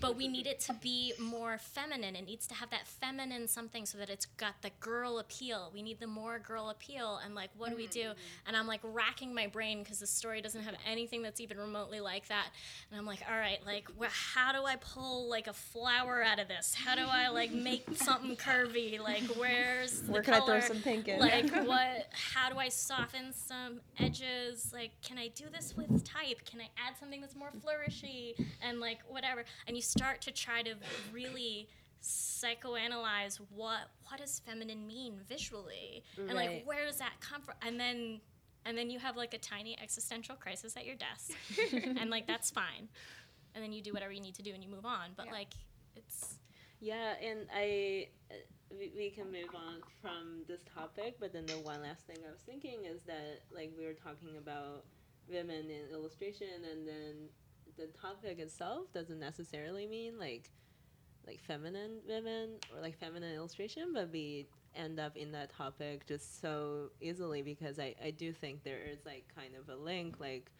But 0.00 0.16
we 0.16 0.28
need 0.28 0.46
it 0.46 0.60
to 0.60 0.74
be 0.74 1.12
more 1.18 1.58
feminine. 1.58 2.16
It 2.16 2.26
needs 2.26 2.46
to 2.48 2.54
have 2.54 2.70
that 2.70 2.86
feminine 2.86 3.48
something 3.48 3.86
so 3.86 3.98
that 3.98 4.10
it's 4.10 4.26
got 4.26 4.60
the 4.62 4.70
girl 4.80 5.18
appeal. 5.18 5.70
We 5.72 5.82
need 5.82 6.00
the 6.00 6.06
more 6.06 6.38
girl 6.38 6.70
appeal. 6.70 7.20
And 7.24 7.34
like, 7.34 7.50
what 7.56 7.70
do 7.70 7.76
we 7.76 7.86
do? 7.86 8.00
Mm-hmm. 8.00 8.46
And 8.48 8.56
I'm 8.56 8.66
like 8.66 8.80
racking 8.82 9.34
my 9.34 9.46
brain 9.46 9.82
because 9.82 10.00
the 10.00 10.06
story 10.06 10.40
doesn't 10.40 10.62
have 10.62 10.74
anything 10.90 11.22
that's 11.22 11.40
even 11.40 11.58
remotely 11.58 12.00
like 12.00 12.28
that. 12.28 12.48
And 12.90 12.98
I'm 12.98 13.06
like, 13.06 13.20
all 13.30 13.38
right, 13.38 13.58
like, 13.64 13.88
wh- 14.00 14.10
how 14.10 14.52
do 14.52 14.64
I 14.64 14.76
pull 14.76 15.28
like 15.28 15.46
a 15.46 15.52
flower 15.52 16.22
out 16.22 16.38
of 16.38 16.48
this? 16.48 16.74
How 16.74 16.94
do 16.94 17.02
I 17.08 17.28
like 17.28 17.52
make 17.52 17.86
something 17.94 18.36
curvy? 18.36 19.00
Like, 19.00 19.22
where's 19.38 20.02
the 20.02 20.12
where 20.12 20.22
can 20.22 20.34
i 20.34 20.40
throw 20.40 20.60
some 20.60 20.80
pink 20.80 21.08
in 21.08 21.20
like 21.20 21.50
what 21.66 22.08
how 22.12 22.50
do 22.50 22.58
i 22.58 22.68
soften 22.68 23.32
some 23.32 23.80
edges 23.98 24.72
like 24.72 24.90
can 25.02 25.18
i 25.18 25.28
do 25.28 25.44
this 25.52 25.76
with 25.76 26.04
type 26.04 26.44
can 26.44 26.60
i 26.60 26.68
add 26.86 26.96
something 26.98 27.20
that's 27.20 27.36
more 27.36 27.50
flourishy 27.64 28.34
and 28.62 28.80
like 28.80 28.98
whatever 29.08 29.44
and 29.66 29.76
you 29.76 29.82
start 29.86 30.20
to 30.22 30.32
try 30.32 30.62
to 30.62 30.74
really 31.12 31.68
psychoanalyze 32.02 33.40
what 33.50 33.90
what 34.08 34.20
does 34.20 34.40
feminine 34.40 34.86
mean 34.86 35.20
visually? 35.28 36.04
And 36.18 36.34
like 36.34 36.64
where 36.64 36.84
does 36.86 36.98
that 36.98 37.14
come 37.20 37.42
from? 37.42 37.54
And 37.62 37.78
then 37.78 38.20
and 38.64 38.76
then 38.76 38.90
you 38.90 38.98
have 38.98 39.16
like 39.16 39.34
a 39.34 39.38
tiny 39.38 39.78
existential 39.80 40.34
crisis 40.36 40.76
at 40.76 40.84
your 40.84 40.96
desk. 40.96 41.32
And 41.98 42.10
like 42.10 42.26
that's 42.26 42.50
fine. 42.50 42.88
And 43.54 43.64
then 43.64 43.72
you 43.72 43.82
do 43.82 43.92
whatever 43.92 44.12
you 44.12 44.20
need 44.20 44.34
to 44.34 44.42
do 44.42 44.52
and 44.52 44.62
you 44.62 44.68
move 44.68 44.84
on. 44.84 45.10
But 45.16 45.26
Yeah. 45.26 45.32
like 45.32 45.54
it's 45.94 46.38
Yeah, 46.80 47.14
and 47.22 47.48
I 47.54 48.08
uh, 48.30 48.34
we, 48.78 48.92
we 48.96 49.10
can 49.10 49.26
move 49.32 49.54
on 49.54 49.82
from 50.02 50.42
this 50.46 50.62
topic, 50.74 51.16
but 51.18 51.32
then 51.32 51.46
the 51.46 51.58
one 51.58 51.82
last 51.82 52.06
thing 52.06 52.18
I 52.26 52.30
was 52.30 52.42
thinking 52.42 52.84
is 52.84 53.02
that 53.04 53.42
like 53.54 53.72
we 53.78 53.86
were 53.86 53.94
talking 53.94 54.36
about 54.38 54.84
women 55.28 55.70
in 55.70 55.90
illustration, 55.92 56.48
and 56.70 56.86
then 56.86 57.28
the 57.76 57.86
topic 58.00 58.38
itself 58.38 58.92
doesn't 58.92 59.18
necessarily 59.20 59.86
mean 59.86 60.18
like 60.18 60.50
like 61.26 61.40
feminine 61.40 61.98
women 62.06 62.50
or 62.74 62.80
like 62.80 62.96
feminine 62.98 63.34
illustration, 63.34 63.92
but 63.92 64.10
we 64.12 64.46
end 64.76 65.00
up 65.00 65.16
in 65.16 65.32
that 65.32 65.50
topic 65.50 66.06
just 66.06 66.40
so 66.40 66.90
easily 67.00 67.42
because 67.42 67.78
I, 67.78 67.94
I 68.04 68.10
do 68.10 68.32
think 68.32 68.62
there 68.62 68.78
is 68.78 69.04
like 69.04 69.24
kind 69.34 69.54
of 69.58 69.68
a 69.68 69.76
link 69.76 70.20
like 70.20 70.52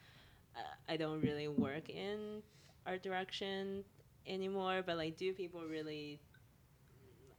uh, 0.56 0.60
I 0.88 0.96
don't 0.96 1.20
really 1.20 1.48
work 1.48 1.90
in 1.90 2.42
art 2.86 3.02
direction 3.02 3.84
anymore, 4.26 4.82
but 4.84 4.96
like, 4.96 5.16
do 5.16 5.32
people 5.32 5.62
really? 5.68 6.20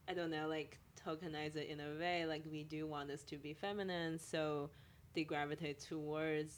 I 0.10 0.13
don't 0.13 0.32
know, 0.32 0.47
like 0.47 0.77
tokenize 1.06 1.56
it 1.56 1.67
in 1.69 1.80
a 1.80 1.99
way. 1.99 2.25
Like 2.25 2.43
we 2.49 2.63
do 2.63 2.88
want 2.88 3.08
this 3.10 3.23
to 3.23 3.38
be 3.38 3.53
feminine, 3.53 4.19
so 4.19 4.69
they 5.13 5.23
gravitate 5.23 5.80
towards 5.80 6.56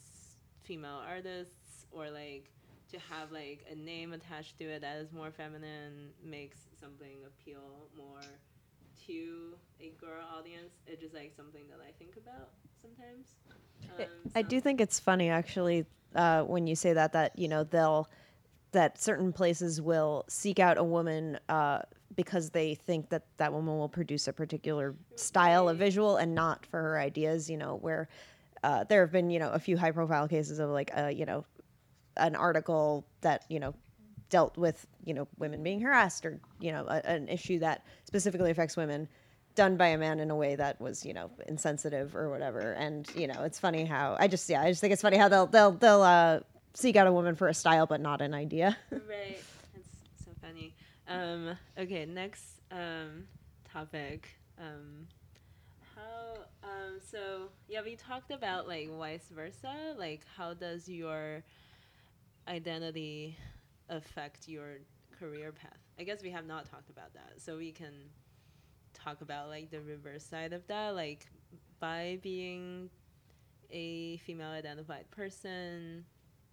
female 0.63 1.01
artists, 1.07 1.85
or 1.91 2.09
like 2.09 2.51
to 2.91 2.97
have 2.99 3.31
like 3.31 3.65
a 3.71 3.75
name 3.75 4.13
attached 4.13 4.57
to 4.59 4.65
it 4.65 4.81
that 4.81 4.97
is 4.97 5.11
more 5.11 5.31
feminine 5.31 6.09
makes 6.23 6.57
something 6.79 7.17
appeal 7.25 7.87
more 7.97 8.21
to 9.07 9.55
a 9.79 9.91
girl 9.99 10.25
audience. 10.37 10.73
It's 10.87 11.01
just 11.01 11.13
like 11.13 11.33
something 11.35 11.63
that 11.69 11.79
I 11.87 11.91
think 11.97 12.15
about 12.17 12.49
sometimes. 12.81 13.27
Um, 13.99 14.05
I 14.35 14.41
do 14.41 14.59
think 14.59 14.81
it's 14.81 14.99
funny 14.99 15.29
actually 15.29 15.85
uh, 16.15 16.43
when 16.43 16.67
you 16.67 16.75
say 16.75 16.93
that 16.93 17.13
that 17.13 17.37
you 17.37 17.47
know 17.47 17.63
they'll 17.63 18.09
that 18.71 19.01
certain 19.01 19.33
places 19.33 19.81
will 19.81 20.25
seek 20.27 20.59
out 20.59 20.77
a 20.77 20.83
woman 20.83 21.39
uh, 21.49 21.79
because 22.15 22.51
they 22.51 22.75
think 22.75 23.09
that 23.09 23.23
that 23.37 23.51
woman 23.51 23.77
will 23.77 23.89
produce 23.89 24.27
a 24.27 24.33
particular 24.33 24.95
style 25.15 25.67
of 25.69 25.77
visual 25.77 26.17
and 26.17 26.35
not 26.35 26.65
for 26.65 26.81
her 26.81 26.99
ideas. 26.99 27.49
You 27.49 27.57
know 27.57 27.77
where 27.81 28.07
uh, 28.63 28.83
there 28.83 29.01
have 29.01 29.11
been 29.11 29.29
you 29.29 29.39
know 29.39 29.51
a 29.51 29.59
few 29.59 29.77
high 29.77 29.91
profile 29.91 30.27
cases 30.27 30.59
of 30.59 30.69
like 30.69 30.91
uh, 30.97 31.07
you 31.07 31.25
know 31.25 31.45
an 32.19 32.35
article 32.35 33.05
that 33.21 33.45
you 33.49 33.59
know 33.59 33.73
dealt 34.29 34.57
with 34.57 34.85
you 35.03 35.13
know 35.13 35.27
women 35.37 35.63
being 35.63 35.81
harassed 35.81 36.25
or 36.25 36.39
you 36.59 36.71
know 36.71 36.85
a, 36.87 37.05
an 37.05 37.27
issue 37.27 37.59
that 37.59 37.83
specifically 38.05 38.51
affects 38.51 38.77
women 38.77 39.07
done 39.55 39.75
by 39.75 39.87
a 39.87 39.97
man 39.97 40.19
in 40.19 40.29
a 40.29 40.35
way 40.35 40.55
that 40.55 40.79
was 40.79 41.05
you 41.05 41.13
know 41.13 41.31
insensitive 41.47 42.15
or 42.15 42.29
whatever 42.29 42.73
and 42.73 43.09
you 43.15 43.27
know 43.27 43.43
it's 43.43 43.59
funny 43.59 43.85
how 43.85 44.15
i 44.19 44.27
just 44.27 44.47
yeah 44.49 44.61
i 44.61 44.69
just 44.69 44.79
think 44.79 44.93
it's 44.93 45.01
funny 45.01 45.17
how 45.17 45.27
they'll 45.27 45.47
they'll 45.47 45.71
they'll 45.71 46.03
uh 46.03 46.39
seek 46.75 46.95
out 46.95 47.07
a 47.07 47.11
woman 47.11 47.35
for 47.35 47.47
a 47.47 47.53
style 47.53 47.87
but 47.87 47.99
not 47.99 48.21
an 48.21 48.33
idea 48.33 48.77
right. 49.09 49.41
That's 49.73 50.25
so 50.25 50.31
funny. 50.41 50.73
Um, 51.07 51.57
okay, 51.77 52.05
next 52.05 52.61
um, 52.71 53.25
topic. 53.71 54.29
Um, 54.57 55.07
how? 55.95 56.43
Um, 56.63 56.99
so 57.11 57.49
yeah, 57.67 57.81
we 57.83 57.95
talked 57.95 58.31
about 58.31 58.67
like 58.67 58.89
vice 58.89 59.29
versa. 59.33 59.95
Like, 59.97 60.21
how 60.37 60.53
does 60.53 60.87
your 60.87 61.43
identity 62.49 63.37
affect 63.89 64.47
your 64.47 64.79
career 65.17 65.51
path? 65.51 65.77
I 65.99 66.03
guess 66.03 66.23
we 66.23 66.31
have 66.31 66.45
not 66.45 66.65
talked 66.65 66.89
about 66.89 67.13
that, 67.13 67.33
so 67.37 67.57
we 67.57 67.71
can 67.71 67.93
talk 68.93 69.21
about 69.21 69.49
like 69.49 69.69
the 69.69 69.81
reverse 69.81 70.23
side 70.23 70.53
of 70.53 70.65
that. 70.67 70.95
Like, 70.95 71.27
by 71.79 72.19
being 72.21 72.89
a 73.71 74.17
female 74.17 74.49
identified 74.49 75.09
person 75.11 76.03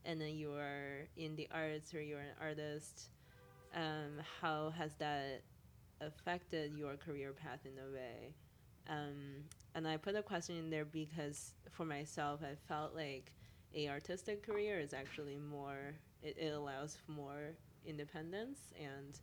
and 0.05 0.21
then 0.21 0.37
you 0.37 0.53
are 0.53 1.09
in 1.17 1.35
the 1.35 1.49
arts 1.53 1.95
or 1.95 2.01
you're 2.01 2.21
an 2.21 2.35
artist, 2.41 3.09
um, 3.75 4.21
how 4.41 4.73
has 4.77 4.95
that 4.99 5.43
affected 6.01 6.73
your 6.77 6.97
career 6.97 7.33
path 7.33 7.61
in 7.65 7.73
a 7.79 7.93
way? 7.93 8.35
Um, 8.89 9.45
and 9.75 9.89
I 9.89 9.97
put 9.97 10.15
a 10.15 10.23
question 10.23 10.57
in 10.57 10.71
there 10.71 10.85
because 10.85 11.53
for 11.71 11.85
myself, 11.85 12.41
I 12.43 12.55
felt 12.69 12.95
like 12.95 13.33
a 13.77 13.89
artistic 13.89 14.45
career 14.45 14.81
is 14.81 14.93
actually 14.93 15.39
more. 15.39 15.95
It, 16.23 16.37
it 16.39 16.53
allows 16.55 16.99
more 17.07 17.55
independence 17.85 18.59
and 18.83 19.21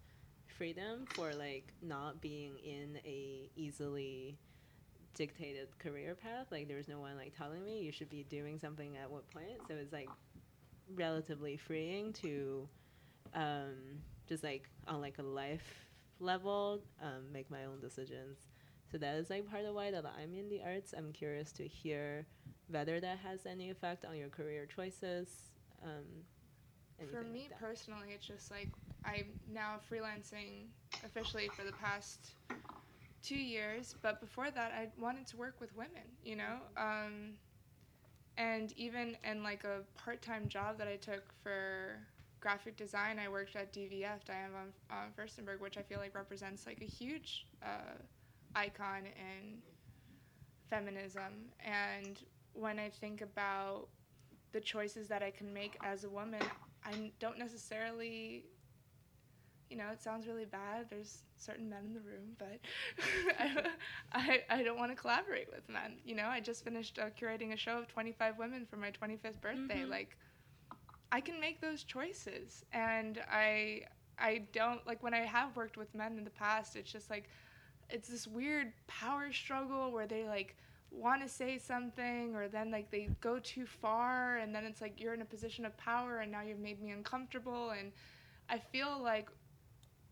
freedom 0.58 1.06
for 1.16 1.34
like 1.34 1.74
not 1.82 2.22
being 2.22 2.58
in 2.60 3.00
a 3.04 3.50
easily 3.56 4.38
dictated 5.16 5.68
career 5.80 6.16
path. 6.16 6.48
Like 6.52 6.68
there's 6.68 6.88
no 6.88 7.00
one 7.00 7.18
like 7.18 7.36
telling 7.36 7.66
me 7.66 7.82
you 7.82 7.92
should 7.92 8.10
be 8.10 8.24
doing 8.30 8.60
something 8.60 8.96
at 8.96 9.10
what 9.10 9.30
point. 9.32 9.60
So 9.68 9.74
it's 9.74 9.92
like 9.92 10.10
relatively 10.96 11.58
freeing 11.58 12.14
to 12.14 12.68
um, 13.34 13.74
just 14.28 14.44
like 14.44 14.70
on 14.88 15.02
like 15.02 15.18
a 15.18 15.24
life 15.24 15.88
level, 16.20 16.82
um, 17.02 17.32
make 17.32 17.50
my 17.50 17.66
own 17.66 17.80
decisions. 17.80 18.38
So 18.92 19.00
that 19.00 19.16
is 19.16 19.32
like 19.32 19.50
part 19.50 19.66
of 19.66 19.74
why 19.74 19.90
that 19.90 20.06
I'm 20.06 20.36
in 20.36 20.50
the 20.50 20.62
arts. 20.64 20.94
I'm 20.96 21.12
curious 21.12 21.52
to 21.54 21.68
hear 21.68 22.28
whether 22.74 23.00
that 23.00 23.20
has 23.20 23.46
any 23.46 23.70
effect 23.70 24.06
on 24.06 24.18
your 24.18 24.30
career 24.30 24.66
choices. 24.66 25.52
Um, 25.84 26.26
For 27.12 27.22
me 27.22 27.48
like 27.50 27.60
personally, 27.60 28.10
it's 28.14 28.26
just 28.26 28.52
like 28.52 28.70
I'm 29.06 29.28
now 29.54 29.80
freelancing 29.92 30.68
officially 31.06 31.50
for 31.56 31.64
the 31.64 31.74
past 31.74 32.32
two 33.22 33.36
years, 33.36 33.96
but 34.02 34.20
before 34.20 34.52
that, 34.52 34.72
I 34.72 34.90
wanted 35.00 35.28
to 35.28 35.38
work 35.38 35.56
with 35.62 35.76
women, 35.76 36.08
you 36.24 36.36
know? 36.36 36.58
Um, 36.78 37.34
and 38.38 38.74
even 38.78 39.16
in 39.24 39.44
like 39.44 39.64
a 39.64 39.82
part 39.96 40.22
time 40.22 40.48
job 40.50 40.78
that 40.80 40.88
I 40.88 40.96
took 40.96 41.24
for 41.44 42.00
graphic 42.40 42.76
design, 42.76 43.20
I 43.20 43.30
worked 43.30 43.56
at 43.56 43.72
DVF, 43.72 44.26
Diane 44.26 44.52
von 44.52 44.74
uh, 44.90 45.06
Furstenberg, 45.18 45.60
which 45.60 45.78
I 45.78 45.82
feel 45.82 46.00
like 46.00 46.16
represents 46.16 46.66
like 46.66 46.82
a 46.82 46.86
huge 46.86 47.46
uh, 47.64 47.96
icon 48.56 49.04
in 49.06 49.60
feminism. 50.70 51.52
And 51.64 52.20
when 52.54 52.80
I 52.80 52.90
think 52.90 53.22
about 53.22 53.88
the 54.52 54.62
choices 54.62 55.08
that 55.10 55.24
I 55.24 55.32
can 55.32 55.54
make 55.54 55.78
as 55.84 56.04
a 56.04 56.10
woman, 56.10 56.42
I 56.86 57.12
don't 57.20 57.40
necessarily, 57.40 58.46
you 59.70 59.78
know, 59.78 59.90
it 59.92 60.02
sounds 60.02 60.28
really 60.28 60.46
bad. 60.46 60.88
There's 60.90 61.24
certain 61.38 61.70
men 61.70 61.86
in 61.86 61.94
the 61.94 62.02
room, 62.02 62.36
but 62.38 62.60
I, 63.40 63.66
I, 64.14 64.44
I 64.60 64.64
don't 64.64 64.78
want 64.78 64.92
to 64.92 64.96
collaborate 64.96 65.48
with 65.52 65.68
men. 65.70 65.98
You 66.04 66.16
know, 66.16 66.28
I 66.28 66.40
just 66.40 66.64
finished 66.64 67.00
uh, 67.00 67.06
curating 67.20 67.54
a 67.54 67.58
show 67.58 67.78
of 67.80 67.88
25 67.88 68.38
women 68.38 68.66
for 68.70 68.78
my 68.78 68.92
25th 68.92 69.42
birthday. 69.42 69.84
Mhm. 69.86 69.90
Like, 69.90 70.18
I 71.12 71.22
can 71.22 71.40
make 71.40 71.62
those 71.62 71.84
choices, 71.84 72.64
and 72.74 73.20
I, 73.32 73.82
I 74.20 74.44
don't 74.54 74.86
like 74.88 75.04
when 75.04 75.14
I 75.14 75.20
have 75.22 75.56
worked 75.56 75.78
with 75.78 75.94
men 75.94 76.18
in 76.18 76.24
the 76.24 76.30
past. 76.32 76.76
It's 76.76 76.92
just 76.92 77.10
like, 77.10 77.30
it's 77.90 78.08
this 78.10 78.28
weird 78.28 78.74
power 78.88 79.32
struggle 79.32 79.92
where 79.92 80.08
they 80.08 80.28
like 80.28 80.58
want 80.94 81.22
to 81.22 81.28
say 81.28 81.58
something 81.58 82.36
or 82.36 82.48
then 82.48 82.72
like 82.72 82.92
they 82.92 83.10
go 83.20 83.40
too 83.40 83.66
far 83.66 84.38
and 84.38 84.54
then 84.54 84.64
it's 84.64 84.80
like 84.80 85.02
you're 85.02 85.14
in 85.14 85.22
a 85.22 85.26
position 85.26 85.66
of 85.66 85.76
power 85.78 86.20
and 86.20 86.32
now 86.32 86.42
you've 86.42 86.60
made 86.60 86.82
me 86.82 86.92
uncomfortable 86.92 87.72
and 87.72 87.92
I 88.50 88.60
feel 88.60 89.00
like 89.02 89.30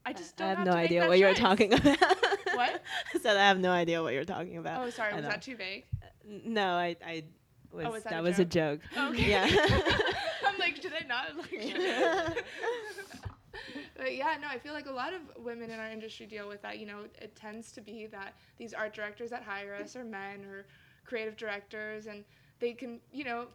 I 0.06 0.14
just 0.14 0.36
don't 0.38 0.48
I 0.48 0.50
have, 0.50 0.58
have 0.60 0.68
no 0.68 0.74
idea 0.74 1.08
what 1.08 1.20
you're 1.20 1.34
talking 1.34 1.74
about. 1.74 1.98
What? 2.54 2.82
I 3.16 3.20
said 3.20 3.38
I 3.38 3.48
have 3.48 3.60
no 3.60 3.72
idea 3.72 4.04
what 4.04 4.14
you're 4.14 4.26
talking 4.26 4.58
about. 4.58 4.86
Oh, 4.86 4.90
sorry, 4.90 5.14
was 5.16 5.24
that 5.24 5.42
too 5.42 5.56
vague? 5.56 5.86
N- 6.30 6.42
No, 6.48 6.74
I, 6.74 6.98
I 7.06 7.24
was, 7.72 7.86
oh, 7.86 7.92
was 7.92 8.04
that 8.04 8.10
that, 8.10 8.20
a 8.20 8.24
was 8.24 8.40
a 8.40 8.46
joke. 8.46 8.82
Okay. 8.98 9.30
Yeah. 9.30 9.46
I'm 10.46 10.58
like, 10.60 10.82
did 10.82 10.92
I 10.94 11.06
not? 11.08 11.38
Like, 11.38 12.44
but 13.98 14.16
yeah, 14.16 14.36
no, 14.42 14.48
I 14.48 14.58
feel 14.60 14.74
like 14.74 14.88
a 14.88 14.92
lot 14.92 15.14
of 15.14 15.22
women 15.44 15.70
in 15.70 15.80
our 15.80 15.90
industry 15.90 16.26
deal 16.26 16.48
with 16.48 16.62
that. 16.62 16.80
You 16.80 16.86
know, 16.86 17.04
it 17.22 17.36
tends 17.36 17.72
to 17.74 17.82
be 17.82 18.08
that 18.08 18.36
these 18.58 18.74
art 18.74 18.94
directors 18.94 19.30
that 19.32 19.44
hire 19.44 19.76
us 19.76 19.96
are 19.96 20.04
men 20.04 20.46
or 20.46 20.66
creative 21.06 21.38
directors, 21.38 22.08
and 22.08 22.24
they 22.60 22.74
can, 22.74 23.00
you 23.12 23.24
know, 23.24 23.48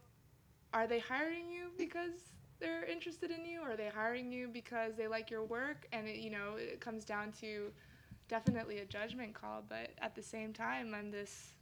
are 0.73 0.87
they 0.87 0.99
hiring 0.99 1.51
you 1.51 1.71
because 1.79 2.33
they're 2.59 2.85
interested 2.85 3.31
in 3.31 3.45
you, 3.45 3.61
or 3.63 3.73
are 3.73 3.77
they 3.77 3.89
hiring 3.89 4.33
you 4.33 4.49
because 4.49 4.97
they 4.97 5.09
like 5.09 5.31
your 5.31 5.45
work? 5.45 5.87
And 5.93 6.07
it, 6.09 6.17
you 6.17 6.31
know, 6.31 6.55
it 6.57 6.81
comes 6.81 7.05
down 7.05 7.33
to 7.41 7.71
definitely 8.29 8.79
a 8.79 8.85
judgment 8.85 9.35
call. 9.35 9.65
But 9.69 9.91
at 10.01 10.15
the 10.15 10.23
same 10.23 10.53
time, 10.53 10.95
I'm 10.95 11.11
this 11.11 11.53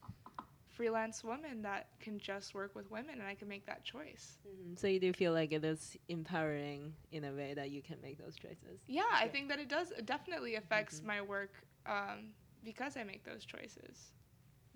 freelance 0.75 1.25
woman 1.25 1.63
that 1.63 1.89
can 2.01 2.19
just 2.19 2.55
work 2.55 2.75
with 2.75 2.91
women, 2.91 3.21
and 3.21 3.29
I 3.29 3.35
can 3.35 3.49
make 3.49 3.67
that 3.67 3.85
choice. 3.85 4.39
Mhm. 4.47 4.79
So 4.79 4.87
you 4.87 5.01
do 5.01 5.13
feel 5.13 5.33
like 5.33 5.53
it 5.53 5.65
is 5.65 5.97
empowering 6.09 6.95
in 7.13 7.25
a 7.25 7.33
way 7.33 7.55
that 7.55 7.71
you 7.71 7.83
can 7.83 8.01
make 8.03 8.19
those 8.19 8.37
choices. 8.37 8.81
Yeah, 8.87 9.03
I 9.13 9.29
think 9.29 9.49
that 9.49 9.59
it 9.59 9.69
does 9.69 9.93
it 9.93 10.07
definitely 10.07 10.57
affects 10.57 11.03
my 11.03 11.23
work 11.23 11.53
um, 11.87 12.35
because 12.65 12.97
I 12.97 13.05
make 13.05 13.25
those 13.25 13.45
choices. 13.45 14.13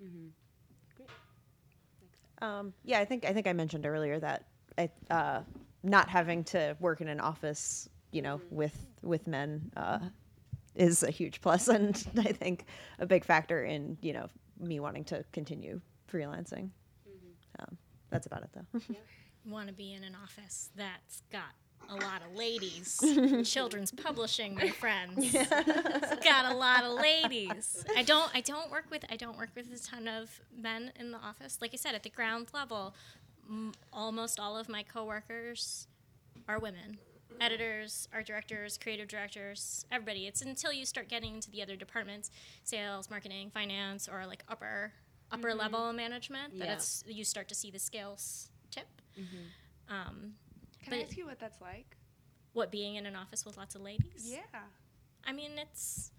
Mm-hmm. 0.03 0.29
Um, 2.41 2.73
yeah, 2.85 3.01
I 3.01 3.05
think 3.05 3.25
I 3.25 3.33
think 3.33 3.47
I 3.47 3.53
mentioned 3.53 3.85
earlier 3.85 4.21
that 4.21 4.45
I, 4.77 4.91
uh, 5.11 5.43
not 5.83 6.09
having 6.09 6.45
to 6.45 6.77
work 6.81 7.01
in 7.01 7.09
an 7.09 7.21
office, 7.21 7.89
you 8.13 8.23
know, 8.23 8.41
with 8.51 8.87
with 9.03 9.27
men 9.27 9.71
uh, 9.77 9.99
is 10.77 11.03
a 11.03 11.11
huge 11.11 11.41
plus, 11.41 11.69
and 11.77 12.03
I 12.19 12.33
think 12.33 12.67
a 12.99 13.07
big 13.07 13.25
factor 13.25 13.65
in 13.65 13.99
you 14.01 14.13
know 14.13 14.29
me 14.61 14.81
wanting 14.81 15.05
to 15.05 15.25
continue 15.33 15.81
freelancing. 16.13 16.71
Um, 17.59 17.77
that's 18.11 18.27
about 18.27 18.43
it, 18.43 18.51
though. 18.55 18.81
Want 19.51 19.69
to 19.69 19.75
be 19.75 19.95
in 19.95 20.05
an 20.05 20.15
office 20.23 20.71
that's 20.77 21.23
got 21.33 21.55
a 21.89 21.95
lot 21.95 22.21
of 22.29 22.37
ladies. 22.37 23.01
Children's 23.51 23.91
publishing, 23.93 24.55
my 24.55 24.69
friends. 24.71 25.35
It's 25.35 26.25
got 26.25 26.53
a 26.53 26.55
lot 26.57 26.85
of 26.85 26.93
ladies. 27.01 27.85
I 27.97 28.03
don't. 28.03 28.31
I 28.35 28.41
don't 28.41 28.71
work 28.71 28.85
with. 28.91 29.05
I 29.11 29.17
don't 29.17 29.39
work 29.39 29.51
with 29.55 29.73
a 29.73 29.79
ton 29.79 30.07
of 30.09 30.41
men 30.57 30.93
in 30.99 31.11
the 31.13 31.19
office. 31.19 31.59
Like 31.61 31.71
I 31.73 31.77
said, 31.77 31.95
at 31.95 32.03
the 32.03 32.11
ground 32.11 32.49
level, 32.53 32.95
m- 33.49 33.73
almost 33.93 34.39
all 34.39 34.57
of 34.57 34.69
my 34.69 34.83
coworkers 34.83 35.87
are 36.49 36.59
women. 36.59 36.99
Editors, 37.41 38.09
art 38.13 38.27
directors, 38.27 38.79
creative 38.79 39.09
directors, 39.09 39.87
everybody. 39.93 40.27
It's 40.27 40.43
until 40.43 40.73
you 40.73 40.85
start 40.85 41.09
getting 41.09 41.35
into 41.37 41.51
the 41.51 41.63
other 41.63 41.77
departments, 41.77 42.31
sales, 42.65 43.11
marketing, 43.11 43.51
finance, 43.53 44.09
or 44.09 44.27
like 44.27 44.43
upper 44.49 44.93
upper 45.31 45.55
level 45.55 45.93
management, 45.93 46.59
that 46.59 46.67
Yeah. 46.67 46.73
it's 46.75 47.05
you 47.07 47.23
start 47.25 47.49
to 47.49 47.55
see 47.55 47.71
the 47.71 47.79
scales 47.79 48.51
tip. 48.71 48.87
Um, 49.89 50.35
Can 50.83 50.95
I 50.95 51.03
ask 51.03 51.17
you 51.17 51.27
what 51.27 51.39
that's 51.39 51.61
like? 51.61 51.97
what 52.55 52.71
being 52.73 52.97
in 52.97 53.07
an 53.07 53.15
office 53.15 53.45
with 53.45 53.57
lots 53.57 53.75
of 53.75 53.83
ladies? 53.83 54.27
Yeah. 54.29 54.61
I 55.25 55.33
mean, 55.33 55.53
it's 55.59 56.11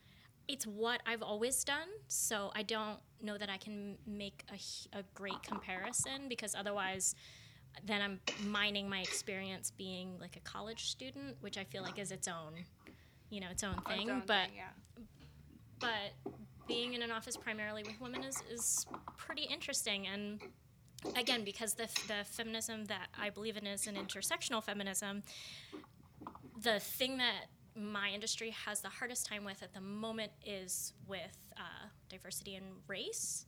it's 0.47 0.65
what 0.65 1.01
I've 1.05 1.21
always 1.21 1.63
done, 1.63 1.89
so 2.07 2.51
I 2.55 2.63
don't 2.63 2.99
know 3.21 3.37
that 3.37 3.49
I 3.49 3.57
can 3.57 3.97
make 4.07 4.43
a, 4.51 4.97
a 4.99 5.03
great 5.13 5.41
comparison 5.43 6.27
because 6.29 6.55
otherwise, 6.55 7.13
then 7.85 8.01
I'm 8.01 8.19
mining 8.45 8.89
my 8.89 8.99
experience 8.99 9.71
being 9.71 10.17
like 10.19 10.35
a 10.35 10.41
college 10.41 10.89
student, 10.89 11.37
which 11.41 11.57
I 11.57 11.63
feel 11.63 11.81
like 11.81 11.97
is 11.99 12.11
its 12.11 12.27
own, 12.27 12.65
you 13.29 13.39
know, 13.39 13.47
its 13.49 13.63
own 13.63 13.75
thing. 13.87 14.01
its 14.01 14.09
own 14.09 14.23
but 14.25 14.47
thing, 14.47 14.55
yeah. 14.55 15.03
but 15.79 16.33
being 16.67 16.93
in 16.93 17.01
an 17.01 17.11
office 17.11 17.35
primarily 17.35 17.83
with 17.83 17.99
women 17.99 18.23
is, 18.23 18.41
is 18.51 18.85
pretty 19.17 19.43
interesting 19.43 20.07
and 20.07 20.39
again 21.15 21.43
because 21.43 21.73
the, 21.73 21.87
the 22.07 22.23
feminism 22.25 22.85
that 22.85 23.07
i 23.19 23.29
believe 23.29 23.57
in 23.57 23.65
is 23.65 23.87
an 23.87 23.95
intersectional 23.95 24.63
feminism 24.63 25.23
the 26.61 26.79
thing 26.79 27.17
that 27.17 27.47
my 27.75 28.09
industry 28.09 28.51
has 28.65 28.81
the 28.81 28.89
hardest 28.89 29.25
time 29.25 29.43
with 29.45 29.63
at 29.63 29.73
the 29.73 29.81
moment 29.81 30.31
is 30.45 30.93
with 31.07 31.37
uh, 31.57 31.87
diversity 32.09 32.55
and 32.55 32.65
race 32.87 33.45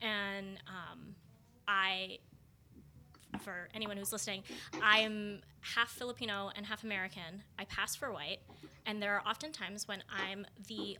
and 0.00 0.58
um, 0.68 1.14
i 1.66 2.18
for 3.42 3.68
anyone 3.74 3.96
who's 3.96 4.12
listening 4.12 4.42
i'm 4.82 5.40
half 5.60 5.90
filipino 5.90 6.50
and 6.56 6.66
half 6.66 6.84
american 6.84 7.42
i 7.58 7.64
pass 7.64 7.94
for 7.94 8.12
white 8.12 8.38
and 8.86 9.02
there 9.02 9.14
are 9.14 9.22
often 9.26 9.52
times 9.52 9.86
when 9.86 10.02
i'm 10.10 10.46
the 10.68 10.96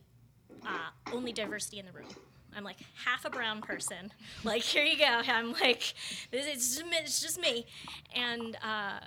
uh, 0.65 0.89
only 1.11 1.31
diversity 1.31 1.79
in 1.79 1.85
the 1.85 1.91
room. 1.91 2.09
I'm 2.55 2.63
like 2.63 2.77
half 3.05 3.25
a 3.25 3.29
brown 3.29 3.61
person. 3.61 4.11
Like 4.43 4.61
here 4.61 4.83
you 4.83 4.97
go. 4.97 5.05
I'm 5.05 5.53
like 5.53 5.93
this 6.31 6.45
it's 6.47 6.75
just 6.75 6.85
me, 6.85 6.97
it's 6.97 7.21
just 7.21 7.39
me, 7.39 7.65
and 8.13 8.57
uh, 8.61 8.99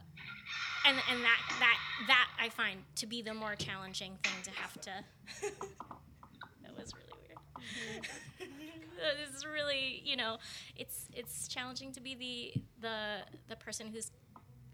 and 0.86 0.96
and 1.10 1.22
that 1.22 1.40
that 1.60 1.78
that 2.06 2.28
I 2.40 2.48
find 2.48 2.80
to 2.96 3.06
be 3.06 3.22
the 3.22 3.34
more 3.34 3.54
challenging 3.54 4.18
thing 4.22 4.42
to 4.44 4.50
have 4.50 4.80
to. 4.80 4.90
that 6.62 6.76
was 6.76 6.92
really 6.94 7.12
weird. 7.28 8.06
Uh, 8.96 9.14
this 9.20 9.36
is 9.36 9.44
really 9.44 10.02
you 10.04 10.16
know 10.16 10.38
it's 10.76 11.08
it's 11.12 11.48
challenging 11.48 11.92
to 11.92 12.00
be 12.00 12.14
the 12.14 12.62
the 12.80 13.18
the 13.48 13.56
person 13.56 13.88
who's 13.92 14.10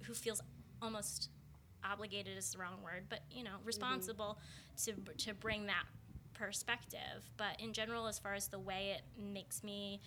who 0.04 0.14
feels 0.14 0.40
almost 0.80 1.30
obligated 1.84 2.36
is 2.36 2.52
the 2.52 2.58
wrong 2.58 2.78
word, 2.82 3.04
but 3.08 3.20
you 3.30 3.44
know 3.44 3.50
mm-hmm. 3.50 3.66
responsible 3.66 4.38
to 4.84 4.92
to 5.18 5.34
bring 5.34 5.66
that 5.66 5.84
perspective. 6.34 7.30
But 7.36 7.60
in 7.60 7.72
general, 7.72 8.06
as 8.06 8.18
far 8.18 8.34
as 8.34 8.48
the 8.48 8.58
way 8.58 8.96
it 8.96 9.02
makes 9.20 9.62
me 9.62 10.00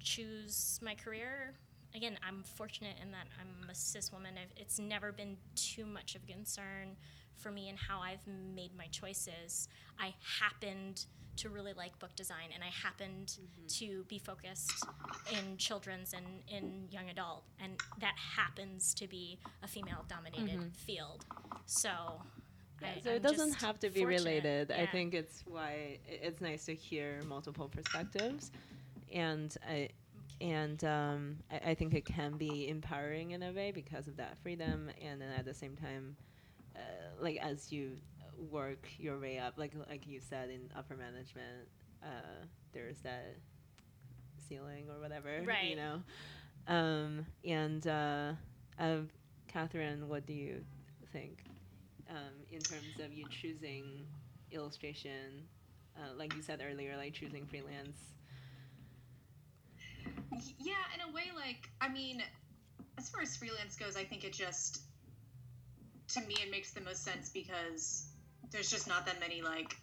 choose 0.00 0.80
my 0.82 0.94
career, 0.94 1.54
again, 1.94 2.18
I'm 2.26 2.42
fortunate 2.42 2.96
in 3.02 3.10
that 3.12 3.26
I'm 3.40 3.68
a 3.68 3.74
cis 3.74 4.12
woman. 4.12 4.34
I've, 4.40 4.52
it's 4.56 4.78
never 4.78 5.12
been 5.12 5.36
too 5.54 5.86
much 5.86 6.14
of 6.14 6.22
a 6.24 6.26
concern 6.26 6.96
for 7.36 7.50
me 7.50 7.68
and 7.68 7.78
how 7.78 8.00
I've 8.00 8.26
made 8.26 8.76
my 8.76 8.86
choices. 8.90 9.68
I 9.98 10.14
happened 10.40 11.06
to 11.36 11.48
really 11.48 11.72
like 11.72 11.98
book 11.98 12.14
design, 12.14 12.50
and 12.54 12.62
I 12.62 12.66
happened 12.66 13.36
to 13.68 14.04
be 14.04 14.18
focused 14.18 14.84
in 15.32 15.56
children's 15.56 16.12
and 16.12 16.26
in 16.48 16.88
young 16.90 17.08
adult, 17.08 17.44
and 17.62 17.72
that 18.00 18.14
happens 18.36 18.92
to 18.94 19.08
be 19.08 19.38
a 19.62 19.68
female-dominated 19.68 20.72
field. 20.76 21.24
So. 21.66 21.88
Yeah, 22.80 22.88
I- 22.96 23.00
so 23.00 23.10
I'm 23.10 23.16
it 23.16 23.22
doesn't 23.22 23.54
have 23.54 23.78
to 23.80 23.90
be 23.90 24.00
fortunate. 24.00 24.18
related. 24.18 24.72
I 24.72 24.86
think 24.86 25.14
it's 25.14 25.44
why 25.46 25.98
it's 26.06 26.40
nice 26.40 26.64
to 26.66 26.74
hear 26.74 27.22
multiple 27.28 27.68
perspectives, 27.68 28.50
and 29.12 29.56
I 29.66 29.90
and 30.40 30.82
um, 30.84 31.36
I, 31.50 31.70
I 31.70 31.74
think 31.74 31.94
it 31.94 32.04
can 32.04 32.36
be 32.36 32.68
empowering 32.68 33.30
in 33.30 33.42
a 33.44 33.52
way 33.52 33.70
because 33.70 34.08
of 34.08 34.16
that 34.16 34.36
freedom, 34.42 34.90
and 35.00 35.20
then 35.20 35.28
at 35.38 35.44
the 35.44 35.54
same 35.54 35.76
time, 35.76 36.16
uh, 36.76 36.80
like 37.20 37.38
as 37.38 37.72
you 37.72 37.92
work 38.50 38.88
your 38.98 39.18
way 39.18 39.38
up. 39.38 39.54
Like 39.56 39.72
like 39.88 40.06
you 40.06 40.20
said 40.20 40.50
in 40.50 40.70
upper 40.76 40.96
management, 40.96 41.68
uh, 42.02 42.44
there's 42.72 42.98
that 43.00 43.36
ceiling 44.48 44.86
or 44.90 45.00
whatever, 45.00 45.42
right? 45.46 45.64
You 45.64 45.76
know, 45.76 46.02
um, 46.68 47.26
and 47.44 47.86
uh, 47.86 48.32
uh, 48.78 48.98
Cathryn, 49.52 50.06
what 50.06 50.26
do 50.26 50.32
you 50.32 50.64
think 51.12 51.44
um, 52.10 52.32
in 52.50 52.60
terms 52.60 53.00
of 53.00 53.12
you 53.12 53.24
choosing 53.28 54.06
illustration? 54.50 55.46
Uh, 55.96 56.16
like 56.16 56.34
you 56.34 56.42
said 56.42 56.62
earlier, 56.66 56.96
like 56.96 57.12
choosing 57.12 57.44
freelance. 57.46 58.14
Yeah, 60.58 60.74
in 60.94 61.10
a 61.10 61.12
way, 61.14 61.24
like, 61.34 61.68
I 61.80 61.88
mean, 61.88 62.22
as 62.98 63.08
far 63.10 63.20
as 63.22 63.36
freelance 63.36 63.76
goes, 63.76 63.96
I 63.96 64.04
think 64.04 64.24
it 64.24 64.32
just, 64.32 64.82
to 66.14 66.20
me, 66.22 66.36
it 66.42 66.50
makes 66.50 66.72
the 66.72 66.80
most 66.80 67.04
sense 67.04 67.30
because 67.30 68.06
there's 68.50 68.70
just 68.70 68.86
not 68.86 69.06
that 69.06 69.20
many, 69.20 69.42
like, 69.42 69.76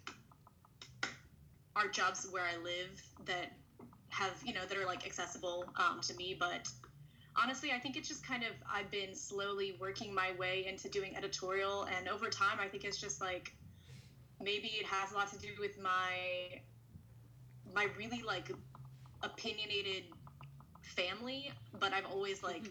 art 1.75 1.93
jobs 1.93 2.27
where 2.31 2.43
I 2.43 2.61
live 2.63 3.01
that 3.25 3.51
have, 4.09 4.31
you 4.45 4.53
know, 4.53 4.65
that 4.67 4.77
are, 4.77 4.85
like, 4.85 5.05
accessible 5.05 5.65
um, 5.77 6.01
to 6.01 6.15
me. 6.15 6.35
But 6.39 6.67
honestly, 7.41 7.71
I 7.71 7.79
think 7.79 7.97
it's 7.97 8.07
just 8.07 8.25
kind 8.25 8.43
of, 8.43 8.51
I've 8.71 8.91
been 8.91 9.15
slowly 9.15 9.77
working 9.79 10.13
my 10.13 10.31
way 10.37 10.65
into 10.67 10.89
doing 10.89 11.15
editorial. 11.15 11.87
And 11.97 12.07
over 12.07 12.29
time, 12.29 12.59
I 12.59 12.67
think 12.67 12.83
it's 12.83 12.99
just, 12.99 13.21
like, 13.21 13.51
maybe 14.41 14.67
it 14.67 14.85
has 14.85 15.11
a 15.11 15.15
lot 15.15 15.31
to 15.31 15.39
do 15.39 15.49
with 15.59 15.79
my, 15.81 16.61
my 17.73 17.87
really, 17.97 18.21
like, 18.21 18.51
opinionated 19.23 20.03
family, 20.81 21.51
but 21.79 21.93
I've 21.93 22.05
always 22.05 22.43
like 22.43 22.63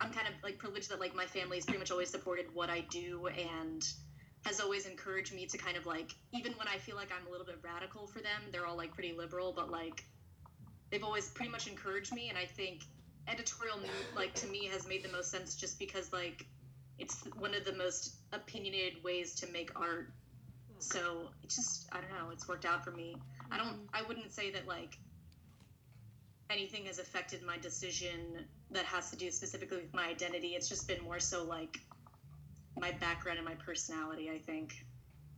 I'm 0.00 0.12
kind 0.12 0.28
of 0.28 0.34
like 0.42 0.58
privileged 0.58 0.90
that 0.90 1.00
like 1.00 1.14
my 1.14 1.26
family's 1.26 1.64
pretty 1.64 1.78
much 1.78 1.90
always 1.90 2.10
supported 2.10 2.46
what 2.52 2.68
I 2.70 2.80
do 2.90 3.28
and 3.28 3.86
has 4.44 4.60
always 4.60 4.86
encouraged 4.86 5.34
me 5.34 5.46
to 5.46 5.58
kind 5.58 5.76
of 5.76 5.86
like 5.86 6.14
even 6.32 6.52
when 6.52 6.68
I 6.68 6.78
feel 6.78 6.96
like 6.96 7.10
I'm 7.18 7.26
a 7.26 7.30
little 7.30 7.46
bit 7.46 7.58
radical 7.62 8.06
for 8.06 8.20
them, 8.20 8.42
they're 8.52 8.66
all 8.66 8.76
like 8.76 8.94
pretty 8.94 9.12
liberal, 9.12 9.52
but 9.52 9.70
like 9.70 10.04
they've 10.90 11.02
always 11.02 11.28
pretty 11.28 11.50
much 11.50 11.66
encouraged 11.66 12.14
me 12.14 12.28
and 12.28 12.38
I 12.38 12.44
think 12.44 12.82
editorial 13.28 13.80
like 14.14 14.34
to 14.34 14.46
me 14.46 14.66
has 14.66 14.86
made 14.86 15.02
the 15.02 15.10
most 15.10 15.30
sense 15.30 15.56
just 15.56 15.78
because 15.78 16.12
like 16.12 16.46
it's 16.98 17.24
one 17.38 17.54
of 17.54 17.64
the 17.64 17.74
most 17.74 18.16
opinionated 18.32 19.02
ways 19.02 19.34
to 19.36 19.50
make 19.50 19.78
art. 19.78 20.12
So 20.78 21.28
it's 21.42 21.56
just 21.56 21.88
I 21.92 22.00
don't 22.00 22.10
know, 22.10 22.30
it's 22.32 22.46
worked 22.46 22.66
out 22.66 22.84
for 22.84 22.90
me. 22.90 23.16
I 23.50 23.56
don't 23.56 23.68
mm-hmm. 23.68 23.94
I 23.94 24.02
wouldn't 24.02 24.32
say 24.32 24.50
that 24.52 24.68
like 24.68 24.96
anything 26.50 26.86
has 26.86 26.98
affected 26.98 27.42
my 27.42 27.58
decision 27.58 28.44
that 28.70 28.84
has 28.84 29.10
to 29.10 29.16
do 29.16 29.30
specifically 29.30 29.78
with 29.78 29.94
my 29.94 30.06
identity. 30.06 30.48
It's 30.48 30.68
just 30.68 30.86
been 30.88 31.02
more 31.02 31.18
so 31.18 31.44
like 31.44 31.80
my 32.78 32.92
background 32.92 33.38
and 33.38 33.46
my 33.46 33.54
personality, 33.54 34.30
I 34.30 34.38
think. 34.38 34.84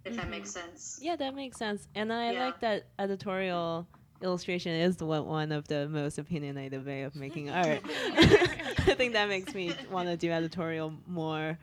If 0.04 0.14
that 0.14 0.22
mm-hmm. 0.22 0.30
makes 0.30 0.50
sense. 0.50 0.98
Yeah, 1.02 1.16
that 1.16 1.34
makes 1.34 1.56
sense. 1.58 1.86
And 1.94 2.12
I 2.12 2.32
Yeah. 2.32 2.46
like 2.46 2.60
that 2.60 2.86
editorial 2.98 3.86
illustration 4.22 4.72
is 4.72 4.96
the 4.96 5.06
one, 5.06 5.26
one 5.26 5.52
of 5.52 5.66
the 5.68 5.88
most 5.88 6.18
opinionated 6.18 6.84
way 6.84 7.02
of 7.02 7.14
making 7.14 7.50
art. 7.50 7.80
I 7.84 8.94
think 8.96 9.12
that 9.14 9.28
makes 9.28 9.54
me 9.54 9.72
want 9.90 10.08
to 10.08 10.16
do 10.16 10.30
editorial 10.30 10.94
more. 11.06 11.58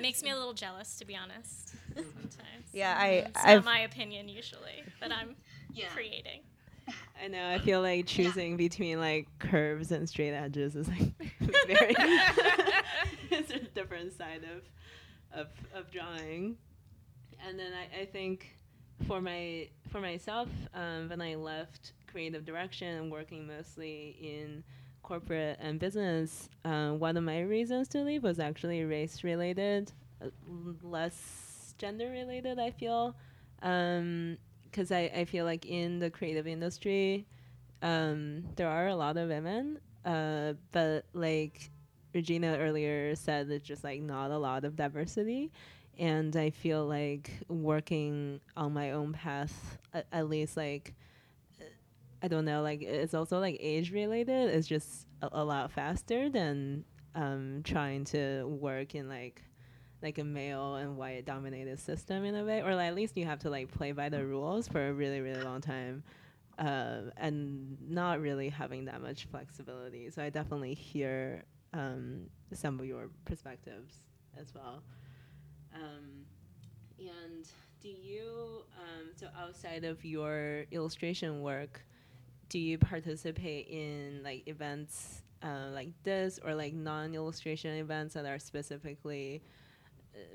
Makes 0.00 0.22
me 0.22 0.30
a 0.30 0.36
little 0.36 0.54
jealous, 0.54 0.96
to 0.96 1.04
be 1.04 1.16
honest. 1.16 1.74
Sometimes. 1.94 2.66
Yeah, 2.72 2.96
I- 2.98 3.06
It's 3.08 3.30
I've- 3.36 3.54
not 3.56 3.64
my 3.64 3.80
opinion 3.80 4.28
usually, 4.28 4.82
but 5.00 5.12
I'm 5.12 5.36
Yeah. 5.72 5.88
creating. 5.88 6.40
I 7.22 7.28
know. 7.28 7.48
I 7.48 7.58
feel 7.64 7.80
like 7.80 8.06
choosing 8.06 8.56
between 8.56 8.98
like 8.98 9.28
curves 9.38 9.92
and 9.92 10.08
straight 10.08 10.32
edges 10.32 10.74
is 10.74 10.88
like 10.88 11.12
very. 11.66 11.94
it's 13.30 13.50
a 13.50 13.60
different 13.60 14.12
side 14.16 14.42
of, 14.44 15.38
of 15.38 15.48
of 15.74 15.90
drawing, 15.90 16.56
and 17.46 17.58
then 17.58 17.72
I, 17.72 18.02
I 18.02 18.04
think 18.06 18.56
for 19.06 19.20
my 19.20 19.68
for 19.90 20.00
myself 20.00 20.48
um, 20.74 21.08
when 21.08 21.20
I 21.20 21.36
left 21.36 21.92
creative 22.10 22.44
direction 22.44 22.88
and 22.88 23.10
working 23.10 23.46
mostly 23.46 24.16
in 24.20 24.64
corporate 25.02 25.58
and 25.60 25.78
business, 25.78 26.48
uh, 26.64 26.90
one 26.90 27.16
of 27.16 27.24
my 27.24 27.40
reasons 27.40 27.88
to 27.88 28.02
leave 28.02 28.22
was 28.22 28.38
actually 28.38 28.84
race 28.84 29.22
related, 29.24 29.92
uh, 30.20 30.26
less 30.82 31.74
gender 31.78 32.10
related. 32.10 32.58
I 32.58 32.72
feel. 32.72 33.14
Um, 33.62 34.38
because 34.72 34.90
I, 34.90 35.10
I 35.14 35.24
feel 35.26 35.44
like 35.44 35.66
in 35.66 35.98
the 35.98 36.10
creative 36.10 36.46
industry, 36.46 37.26
um, 37.82 38.44
there 38.56 38.68
are 38.68 38.88
a 38.88 38.96
lot 38.96 39.16
of 39.16 39.28
women, 39.28 39.78
uh, 40.04 40.54
but 40.72 41.04
like 41.12 41.70
Regina 42.14 42.56
earlier 42.58 43.14
said, 43.14 43.50
it's 43.50 43.66
just 43.66 43.84
like 43.84 44.00
not 44.00 44.30
a 44.30 44.38
lot 44.38 44.64
of 44.64 44.74
diversity. 44.74 45.52
And 45.98 46.34
I 46.36 46.50
feel 46.50 46.86
like 46.86 47.30
working 47.48 48.40
on 48.56 48.72
my 48.72 48.92
own 48.92 49.12
path, 49.12 49.78
at, 49.92 50.06
at 50.10 50.28
least 50.28 50.56
like, 50.56 50.94
I 52.22 52.28
don't 52.28 52.46
know, 52.46 52.62
like 52.62 52.82
it's 52.82 53.14
also 53.14 53.40
like 53.40 53.58
age 53.60 53.92
related. 53.92 54.50
It's 54.50 54.66
just 54.66 55.06
a, 55.20 55.28
a 55.32 55.44
lot 55.44 55.70
faster 55.70 56.30
than 56.30 56.84
um, 57.14 57.60
trying 57.62 58.04
to 58.06 58.44
work 58.46 58.94
in 58.94 59.08
like 59.08 59.42
like 60.02 60.18
a 60.18 60.24
male 60.24 60.76
and 60.76 60.96
white 60.96 61.24
dominated 61.24 61.78
system 61.78 62.24
in 62.24 62.34
a 62.34 62.44
way, 62.44 62.62
or 62.62 62.74
like 62.74 62.88
at 62.88 62.94
least 62.94 63.16
you 63.16 63.24
have 63.24 63.38
to 63.40 63.50
like 63.50 63.70
play 63.70 63.92
by 63.92 64.08
the 64.08 64.24
rules 64.24 64.68
for 64.68 64.88
a 64.88 64.92
really 64.92 65.20
really 65.20 65.42
long 65.42 65.60
time, 65.60 66.02
uh, 66.58 67.02
and 67.16 67.76
not 67.88 68.20
really 68.20 68.48
having 68.48 68.84
that 68.86 69.00
much 69.00 69.26
flexibility. 69.26 70.10
So 70.10 70.22
I 70.22 70.30
definitely 70.30 70.74
hear 70.74 71.44
um, 71.72 72.26
some 72.52 72.78
of 72.80 72.86
your 72.86 73.08
perspectives 73.24 73.94
as 74.38 74.52
well. 74.54 74.82
Um, 75.74 76.26
and 76.98 77.46
do 77.80 77.88
you 77.88 78.64
um, 78.78 79.10
so 79.16 79.28
outside 79.38 79.84
of 79.84 80.04
your 80.04 80.64
illustration 80.70 81.42
work, 81.42 81.84
do 82.48 82.58
you 82.58 82.78
participate 82.78 83.68
in 83.68 84.20
like 84.22 84.46
events 84.46 85.22
uh, 85.42 85.70
like 85.72 85.90
this 86.04 86.38
or 86.44 86.54
like 86.54 86.72
non-illustration 86.72 87.76
events 87.76 88.14
that 88.14 88.24
are 88.26 88.38
specifically 88.38 89.42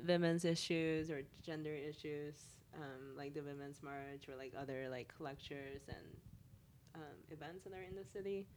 women's 0.08 0.46
issues 0.46 1.10
or 1.12 1.22
gender 1.44 1.74
issues, 1.74 2.36
um, 2.76 3.16
like 3.18 3.34
the 3.34 3.42
Women's 3.42 3.82
March 3.84 4.28
or 4.30 4.36
like 4.36 4.54
other 4.58 4.88
like 4.90 5.14
lectures 5.20 5.82
and 5.88 6.06
um, 6.96 7.18
events 7.32 7.64
that 7.64 7.74
are 7.74 7.84
in 7.84 7.96
the 7.96 8.06
city, 8.06 8.48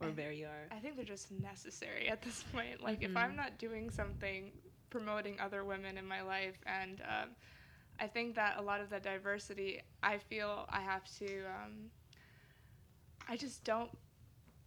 or 0.00 0.08
I- 0.08 0.10
where 0.10 0.32
you 0.32 0.46
are? 0.46 0.68
I 0.70 0.80
think 0.80 0.96
they're 0.96 1.04
just 1.04 1.30
necessary 1.30 2.08
at 2.08 2.22
this 2.22 2.42
point. 2.52 2.82
Like, 2.82 3.02
if 3.02 3.12
Mhm. 3.12 3.16
I'm 3.16 3.36
not 3.36 3.58
doing 3.58 3.90
something 3.90 4.52
promoting 4.90 5.38
other 5.40 5.64
women 5.64 5.98
in 5.98 6.06
my 6.06 6.22
life, 6.22 6.58
and 6.66 7.00
um, 7.02 7.36
I 8.00 8.06
think 8.06 8.34
that 8.36 8.58
a 8.58 8.62
lot 8.62 8.80
of 8.80 8.90
that 8.90 9.02
diversity, 9.02 9.80
I 10.02 10.18
feel 10.18 10.66
I 10.70 10.80
have 10.80 11.04
to. 11.18 11.44
Um, 11.46 11.90
I 13.28 13.36
just 13.36 13.64
don't. 13.64 13.90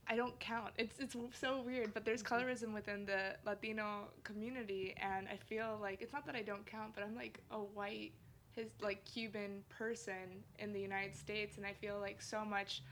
I 0.08 0.16
don't 0.16 0.38
count. 0.40 0.74
It's 0.78 1.00
it's 1.00 1.16
so 1.34 1.62
weird, 1.62 1.94
but 1.94 2.04
there's 2.04 2.22
colorism 2.24 2.74
within 2.74 3.06
the 3.06 3.36
Latino 3.46 4.10
community, 4.24 4.94
and 4.98 5.28
I 5.30 5.38
feel 5.38 5.78
like 5.82 6.02
it's 6.02 6.12
not 6.12 6.26
that 6.26 6.36
I 6.36 6.42
don't 6.42 6.66
count, 6.66 6.94
but 6.96 7.04
I'm 7.04 7.16
like 7.16 7.40
a 7.52 7.58
white, 7.60 8.12
his 8.52 8.72
like 8.82 9.06
Cuban 9.06 9.64
person 9.70 10.44
in 10.60 10.74
the 10.74 10.82
United 10.82 11.16
States, 11.16 11.58
and 11.58 11.66
I 11.66 11.74
feel 11.74 12.00
like 12.00 12.22
so 12.22 12.44
much 12.44 12.84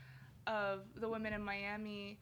of 0.46 0.80
the 0.96 1.08
women 1.08 1.34
in 1.34 1.42
Miami 1.42 2.18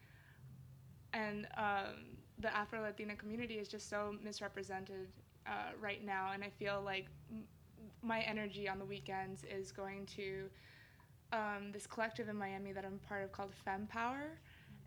and 1.12 1.46
um, 1.56 2.16
the 2.38 2.54
Afro 2.54 2.80
Latina 2.80 3.16
community 3.16 3.54
is 3.54 3.68
just 3.68 3.88
so 3.88 4.14
misrepresented 4.22 5.08
uh, 5.46 5.72
right 5.80 6.04
now, 6.04 6.32
and 6.32 6.44
I 6.44 6.50
feel 6.50 6.82
like 6.84 7.06
m- 7.30 7.44
my 8.02 8.20
energy 8.20 8.68
on 8.68 8.78
the 8.78 8.84
weekends 8.84 9.44
is 9.44 9.72
going 9.72 10.06
to 10.16 10.44
um, 11.32 11.72
this 11.72 11.86
collective 11.86 12.28
in 12.28 12.36
Miami 12.36 12.72
that 12.72 12.84
I'm 12.84 12.98
part 13.08 13.24
of 13.24 13.32
called 13.32 13.52
Fem 13.64 13.86
Power, 13.86 14.38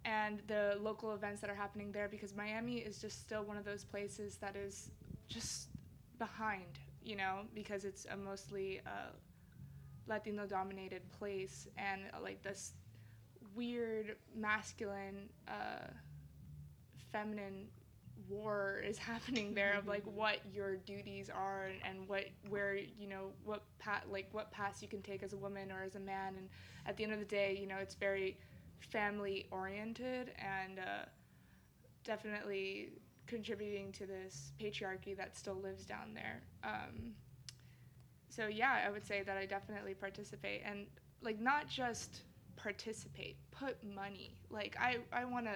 and 0.05 0.41
the 0.47 0.77
local 0.81 1.13
events 1.13 1.41
that 1.41 1.49
are 1.49 1.55
happening 1.55 1.91
there 1.91 2.07
because 2.07 2.35
Miami 2.35 2.77
is 2.77 2.99
just 2.99 3.21
still 3.21 3.43
one 3.43 3.57
of 3.57 3.65
those 3.65 3.83
places 3.83 4.37
that 4.37 4.55
is 4.55 4.89
just 5.27 5.69
behind, 6.17 6.79
you 7.03 7.15
know, 7.15 7.41
because 7.53 7.85
it's 7.85 8.05
a 8.11 8.17
mostly 8.17 8.81
uh, 8.85 9.11
Latino 10.07 10.45
dominated 10.45 11.01
place, 11.11 11.67
and 11.77 12.01
uh, 12.13 12.21
like 12.21 12.41
this 12.41 12.73
weird 13.55 14.15
masculine 14.35 15.29
uh, 15.47 15.87
feminine 17.11 17.67
war 18.29 18.81
is 18.85 18.97
happening 19.11 19.53
there 19.53 19.73
of 19.77 19.87
like 19.87 20.03
what 20.05 20.39
your 20.53 20.77
duties 20.77 21.29
are 21.29 21.65
and, 21.67 21.79
and 21.85 22.07
what 22.07 22.25
where 22.49 22.75
you 22.75 23.07
know 23.07 23.27
what 23.43 23.63
pat 23.79 24.03
like 24.11 24.27
what 24.31 24.51
paths 24.51 24.81
you 24.81 24.87
can 24.87 25.01
take 25.01 25.23
as 25.23 25.33
a 25.33 25.37
woman 25.37 25.71
or 25.71 25.83
as 25.83 25.95
a 25.95 25.99
man. 25.99 26.35
And 26.37 26.49
at 26.85 26.97
the 26.97 27.03
end 27.03 27.13
of 27.13 27.19
the 27.19 27.25
day 27.25 27.57
you 27.59 27.67
know 27.67 27.77
it's 27.77 27.95
very 27.95 28.37
family 28.82 29.47
oriented 29.51 30.32
and 30.38 30.79
uh, 30.79 31.05
definitely 32.03 32.89
contributing 33.27 33.91
to 33.93 34.05
this 34.05 34.51
patriarchy 34.59 35.15
that 35.15 35.38
still 35.38 35.55
lives 35.55 35.86
down 35.86 36.13
there 36.13 36.41
um, 36.63 37.13
so 38.29 38.47
yeah 38.47 38.79
i 38.86 38.89
would 38.89 39.05
say 39.05 39.21
that 39.23 39.38
i 39.38 39.45
definitely 39.45 39.93
participate 39.93 40.61
and 40.65 40.88
like 41.21 41.39
not 41.39 41.67
just 41.67 42.21
participate 42.55 43.38
put 43.51 43.77
money 43.84 44.36
like 44.49 44.75
i 44.79 44.97
i 45.13 45.23
want 45.23 45.45
to 45.45 45.55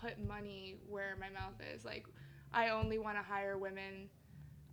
put 0.00 0.18
money 0.26 0.76
where 0.88 1.16
my 1.18 1.28
mouth 1.30 1.54
is 1.74 1.84
like 1.84 2.06
i 2.52 2.68
only 2.68 2.98
want 2.98 3.16
to 3.16 3.22
hire 3.22 3.58
women 3.58 4.08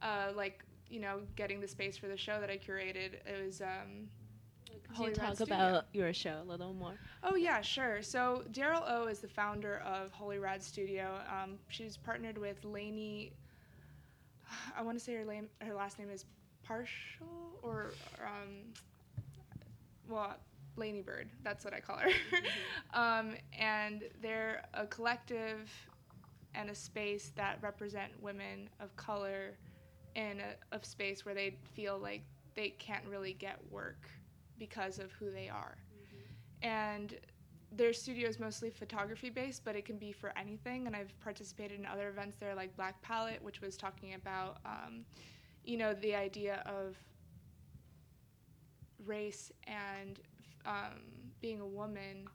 uh, 0.01 0.31
like 0.35 0.63
you 0.89 0.99
know 0.99 1.21
getting 1.35 1.59
the 1.59 1.67
space 1.67 1.97
for 1.97 2.07
the 2.07 2.17
show 2.17 2.39
that 2.39 2.49
I 2.49 2.57
curated. 2.57 3.15
It 3.25 3.45
was. 3.45 3.61
Um, 3.61 4.09
Holy 4.93 5.09
you 5.09 5.15
talk 5.15 5.35
Studio. 5.35 5.55
about 5.55 5.85
your 5.93 6.13
show 6.13 6.39
a 6.41 6.47
little 6.49 6.73
more? 6.73 6.95
Oh 7.23 7.35
yeah, 7.35 7.61
sure. 7.61 8.01
So 8.01 8.43
Daryl 8.51 8.83
O 8.87 9.07
is 9.07 9.19
the 9.19 9.27
founder 9.27 9.79
of 9.85 10.11
Holy 10.11 10.39
Rad 10.39 10.61
Studio. 10.63 11.19
Um, 11.29 11.57
she's 11.69 11.97
partnered 11.97 12.37
with 12.37 12.63
Lainey. 12.63 13.33
I 14.77 14.81
want 14.81 14.97
to 14.97 15.03
say 15.03 15.13
her. 15.15 15.25
Her 15.61 15.73
last 15.73 15.99
name 15.99 16.09
is 16.09 16.25
Partial 16.63 17.59
or 17.61 17.91
um, 18.23 18.73
well, 20.07 20.35
Lainey 20.75 21.01
Bird. 21.01 21.29
That's 21.43 21.65
what 21.65 21.73
I 21.73 21.79
call 21.79 21.97
her. 21.97 22.09
um, 22.93 23.35
and 23.57 24.03
they're 24.21 24.63
a 24.73 24.85
collective 24.85 25.69
and 26.53 26.69
a 26.69 26.75
space 26.75 27.31
that 27.35 27.59
represent 27.61 28.11
women 28.21 28.69
of 28.79 28.95
color 28.95 29.57
in 30.15 30.39
a 30.39 30.75
of 30.75 30.85
space 30.85 31.25
where 31.25 31.35
they 31.35 31.57
feel 31.73 31.97
like 31.97 32.23
they 32.55 32.69
can't 32.69 33.03
really 33.09 33.33
get 33.33 33.59
work 33.69 34.07
because 34.57 34.99
of 34.99 35.11
who 35.13 35.31
they 35.31 35.49
are. 35.49 35.77
And 36.61 37.15
their 37.71 37.93
studio 37.93 38.29
is 38.29 38.39
mostly 38.39 38.69
photography 38.69 39.29
based, 39.29 39.63
but 39.65 39.75
it 39.75 39.85
can 39.85 39.97
be 39.97 40.11
for 40.11 40.31
anything. 40.37 40.87
And 40.87 40.95
I've 40.95 41.17
participated 41.19 41.79
in 41.79 41.85
other 41.85 42.09
events 42.09 42.37
there, 42.37 42.55
like 42.55 42.75
Black 42.75 43.01
Palette, 43.01 43.43
which 43.43 43.61
was 43.61 43.75
talking 43.77 44.13
about, 44.13 44.57
um, 44.65 45.05
you 45.63 45.77
know, 45.77 45.93
the 45.93 46.15
idea 46.15 46.63
of 46.65 46.95
race 49.05 49.51
and 49.67 50.19
um, 50.65 51.01
being 51.41 51.59
a 51.59 51.67
woman 51.67 52.29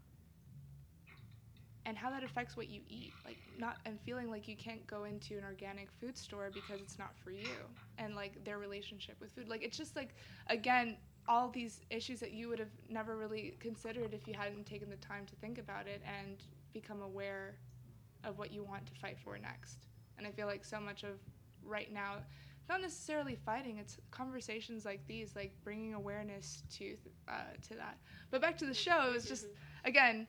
and 1.87 1.97
how 1.97 2.11
that 2.11 2.23
affects 2.23 2.57
what 2.57 2.69
you 2.69 2.83
eat. 2.89 3.15
Like 3.25 3.39
not 3.59 3.79
and 3.87 4.01
feeling 4.01 4.31
like 4.31 4.47
you 4.49 4.57
can't 4.57 4.87
go 4.87 5.05
into 5.05 5.39
an 5.39 5.45
organic 5.45 5.91
food 5.91 6.17
store 6.17 6.51
because 6.53 6.81
it's 6.81 6.99
not 6.99 7.17
for 7.17 7.31
you 7.31 7.67
and 7.99 8.15
like 8.15 8.45
their 8.45 8.59
relationship 8.59 9.17
with 9.21 9.33
food. 9.33 9.49
Like 9.49 9.63
it's 9.63 9.77
just 9.77 9.97
like 9.97 10.15
again 10.49 10.99
all 11.31 11.49
these 11.49 11.83
issues 11.91 12.19
that 12.19 12.33
you 12.33 12.49
would 12.49 12.59
have 12.59 12.75
never 12.89 13.17
really 13.17 13.55
considered 13.61 14.13
if 14.13 14.27
you 14.27 14.35
hadn't 14.35 14.67
taken 14.67 14.91
the 14.91 14.97
time 14.97 15.25
to 15.25 15.37
think 15.37 15.59
about 15.59 15.87
it 15.87 16.03
and 16.05 16.39
become 16.73 17.03
aware 17.03 17.55
of 18.25 18.37
what 18.37 18.53
you 18.53 18.65
want 18.65 18.85
to 18.85 18.93
fight 18.95 19.17
for 19.17 19.39
next. 19.39 19.87
And 20.19 20.27
I 20.27 20.33
feel 20.33 20.49
like 20.49 20.65
so 20.65 20.81
much 20.81 21.05
of 21.05 21.21
right 21.65 21.91
now, 21.93 22.17
not 22.69 22.81
necessarily 22.81 23.37
fighting, 23.47 23.79
it's 23.79 23.97
conversations 24.11 24.85
like 24.85 25.07
these, 25.07 25.37
like 25.37 25.53
bringing 25.63 25.95
awareness 25.95 26.65
to 26.79 26.97
uh, 27.29 27.55
to 27.69 27.75
that. 27.75 27.97
But 28.33 28.43
back 28.43 28.59
to 28.59 28.67
the 28.67 28.75
show, 28.75 29.09
it 29.09 29.13
was 29.13 29.25
just 29.25 29.47
again. 29.85 30.27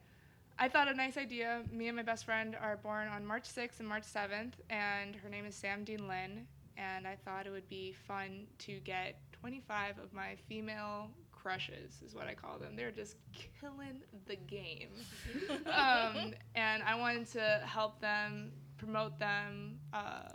I 0.60 0.68
thought 0.68 0.88
a 0.88 0.94
nice 0.94 1.18
idea. 1.18 1.64
Me 1.72 1.88
and 1.88 1.98
my 1.98 2.04
best 2.04 2.26
friend 2.26 2.56
are 2.62 2.78
born 2.78 3.08
on 3.08 3.26
March 3.26 3.50
6th 3.50 3.80
and 3.80 3.88
March 3.88 4.04
7th, 4.04 4.54
and 4.70 5.16
her 5.16 5.30
name 5.30 5.46
is 5.46 5.56
Sam 5.56 5.84
Dean 5.84 6.08
Lynn. 6.08 6.46
And 6.78 7.08
I 7.08 7.16
thought 7.26 7.48
it 7.48 7.50
would 7.50 7.68
be 7.70 7.94
fun 7.94 8.46
to 8.60 8.74
get 8.82 9.16
25 9.42 9.98
of 9.98 10.14
my 10.14 10.36
female 10.48 11.10
crushes, 11.32 12.02
is 12.06 12.14
what 12.14 12.28
I 12.28 12.36
call 12.36 12.60
them. 12.60 12.76
They're 12.76 12.92
just 12.92 13.16
killing 13.60 14.02
the 14.28 14.36
game. 14.36 14.90
um, 15.66 16.34
and 16.56 16.84
I 16.84 16.96
wanted 16.96 17.28
to 17.32 17.62
help 17.66 18.00
them, 18.00 18.52
promote 18.78 19.18
them, 19.18 19.80
uh, 19.94 20.30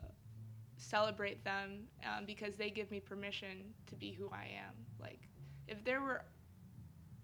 celebrate 0.77 1.45
them, 1.45 1.85
um, 2.05 2.25
because 2.27 2.57
they 2.57 2.69
give 2.71 2.91
me 2.91 2.99
permission 2.99 3.73
to 3.87 3.95
be 3.95 4.13
who 4.13 4.29
I 4.33 4.49
am. 4.59 4.75
Like, 5.01 5.21
if 5.69 5.85
there 5.85 6.01
were 6.01 6.23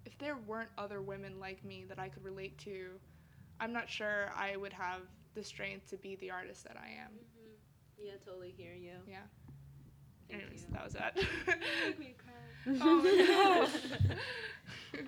if 0.05 0.19
there 0.19 0.37
weren't 0.47 0.71
other 0.79 1.01
women 1.01 1.39
like 1.39 1.65
me 1.65 1.85
that 1.89 1.99
I 1.99 2.09
could 2.09 2.25
relate 2.25 2.59
to, 2.59 2.91
I'm 3.61 3.73
not 3.73 3.89
sure 3.89 4.33
I 4.37 4.57
would 4.57 4.73
have 4.73 5.03
the 5.35 5.45
strength 5.45 5.89
to 5.91 5.97
be 5.97 6.17
the 6.17 6.31
artist 6.31 6.65
that 6.65 6.77
I 6.77 6.89
am. 7.03 7.13
Yeah, 7.99 8.13
totally 8.25 8.53
hear 8.57 8.75
you. 8.75 8.95
Yeah. 9.09 9.19
Anyways, 10.33 10.67
that 10.73 10.85
was 10.85 10.93
that. 10.95 11.17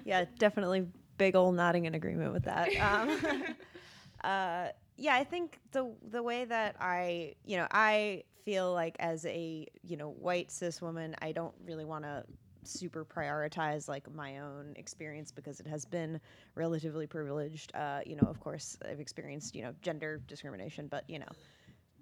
Yeah, 0.04 0.24
definitely 0.38 0.86
big 1.18 1.36
old 1.36 1.54
nodding 1.54 1.86
in 1.86 1.94
agreement 1.94 2.32
with 2.32 2.44
that. 2.44 2.74
Um, 2.76 3.44
uh, 4.24 4.68
yeah, 4.96 5.14
I 5.14 5.24
think 5.24 5.60
the 5.72 5.90
the 6.10 6.22
way 6.22 6.44
that 6.44 6.76
I, 6.80 7.34
you 7.44 7.56
know, 7.56 7.66
I 7.70 8.24
feel 8.44 8.72
like 8.72 8.96
as 8.98 9.24
a 9.26 9.66
you 9.82 9.96
know 9.96 10.10
white 10.10 10.50
cis 10.50 10.82
woman, 10.82 11.14
I 11.20 11.32
don't 11.32 11.54
really 11.64 11.84
want 11.84 12.04
to 12.04 12.24
super 12.64 13.04
prioritize 13.04 13.88
like 13.88 14.12
my 14.14 14.38
own 14.38 14.72
experience 14.76 15.30
because 15.30 15.60
it 15.60 15.66
has 15.66 15.84
been 15.84 16.20
relatively 16.54 17.06
privileged. 17.06 17.74
Uh, 17.74 18.00
you 18.06 18.16
know, 18.16 18.26
of 18.28 18.40
course, 18.40 18.76
I've 18.88 19.00
experienced 19.00 19.54
you 19.54 19.62
know 19.62 19.74
gender 19.82 20.20
discrimination, 20.26 20.86
but 20.86 21.08
you 21.08 21.18
know, 21.18 21.28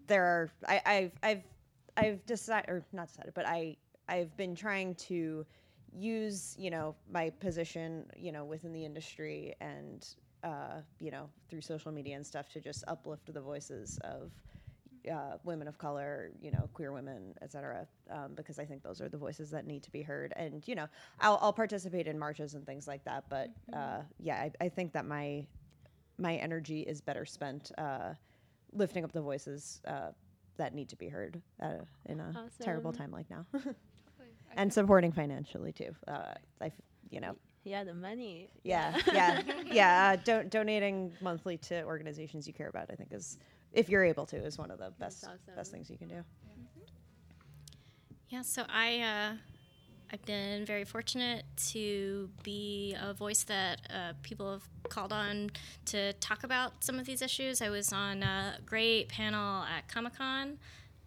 there 0.07 0.25
are 0.25 0.51
I, 0.69 0.81
I've 0.85 1.13
I've 1.23 1.43
I've 1.97 2.25
decided 2.27 2.71
or 2.71 2.85
not 2.93 3.09
decided, 3.09 3.35
but 3.35 3.47
I 3.47 3.77
I've 4.09 4.37
been 4.37 4.55
trying 4.55 4.95
to 4.97 5.45
use 5.95 6.57
you 6.59 6.71
know 6.71 6.95
my 7.11 7.31
position 7.31 8.07
you 8.17 8.33
know 8.33 8.45
within 8.45 8.73
the 8.73 8.85
industry 8.85 9.55
and 9.61 10.07
uh, 10.43 10.81
you 11.01 11.11
know 11.11 11.29
through 11.49 11.61
social 11.61 11.93
media 11.93 12.17
and 12.17 12.27
stuff 12.27 12.49
to 12.51 12.61
just 12.61 12.85
uplift 12.89 13.33
the 13.33 13.41
voices 13.41 13.99
of 14.05 14.31
uh, 15.11 15.37
women 15.45 15.67
of 15.67 15.79
color, 15.79 16.31
you 16.41 16.51
know, 16.51 16.69
queer 16.75 16.93
women, 16.93 17.35
et 17.43 17.51
cetera, 17.51 17.87
um, 18.11 18.33
because 18.35 18.59
I 18.59 18.65
think 18.65 18.83
those 18.83 19.01
are 19.01 19.09
the 19.09 19.17
voices 19.17 19.51
that 19.51 19.67
need 19.67 19.83
to 19.83 19.91
be 19.91 20.03
heard. 20.03 20.33
And 20.37 20.67
you 20.67 20.75
know, 20.75 20.87
I'll, 21.21 21.39
I'll 21.43 21.53
participate 21.53 22.07
in 22.07 22.19
marches 22.19 22.55
and 22.55 22.65
things 22.65 22.87
like 22.87 23.05
that. 23.05 23.25
But 23.29 23.51
uh, 23.73 24.03
yeah, 24.19 24.37
I, 24.37 24.53
I 24.61 24.69
think 24.69 24.93
that 24.93 25.07
my 25.07 25.47
my 26.19 26.37
energy 26.37 26.83
is 26.83 27.01
better 27.01 27.25
spent 27.25 27.73
uh, 27.79 28.15
lifting 28.73 29.05
up 29.05 29.13
the 29.13 29.21
voices 29.21 29.81
uh, 29.87 30.11
that 30.59 30.75
need 30.75 30.89
to 30.91 30.97
be 30.97 31.09
heard 31.09 31.41
uh, 31.63 31.79
in 32.07 32.21
a 32.21 32.33
terrible 32.61 32.93
time 32.93 33.11
like 33.11 33.29
now, 33.31 33.47
and 34.57 34.73
supporting 34.73 35.13
financially 35.13 35.73
too. 35.73 35.95
Uh, 36.07 36.35
I, 36.61 36.67
f- 36.67 36.73
you 37.11 37.21
know, 37.21 37.35
Yeah, 37.65 37.85
the 37.85 37.95
money. 37.95 38.51
yeah, 38.65 38.97
yeah, 39.13 39.41
yeah. 39.71 40.13
Uh, 40.13 40.17
do- 40.25 40.49
donating 40.49 41.13
monthly 41.21 41.57
to 41.59 41.83
organizations 41.85 42.47
you 42.47 42.53
care 42.53 42.69
about, 42.69 42.91
I 42.91 42.95
think, 42.95 43.13
is 43.13 43.39
if 43.73 43.89
you're 43.89 44.05
able 44.05 44.27
to, 44.27 44.37
is 44.37 44.59
one 44.59 44.71
of 44.71 44.79
the 44.79 44.91
best 44.99 45.25
awesome. 45.25 45.39
best 45.57 45.71
things 45.73 45.89
you 45.91 45.97
can 45.99 46.09
do. 46.09 46.23
Yeah, 48.29 48.43
so 48.43 48.65
I 48.69 49.01
uh, 49.01 49.33
I've 50.13 50.25
been 50.27 50.67
very 50.67 50.85
fortunate 50.85 51.45
to 51.69 52.29
be 52.43 52.95
a 53.01 53.15
voice 53.15 53.45
that 53.45 53.81
uh, 53.89 54.13
people 54.23 54.53
have 54.53 54.69
called 54.91 55.11
on 55.11 55.51
to 55.87 56.13
talk 56.15 56.45
about 56.45 56.85
some 56.85 56.99
of 56.99 57.07
these 57.07 57.23
issues. 57.23 57.63
I 57.63 57.71
was 57.71 57.95
on 57.95 58.23
a 58.23 58.59
great 58.67 59.09
panel 59.09 59.63
at 59.63 59.89
Comic 59.89 60.19
Con 60.19 60.59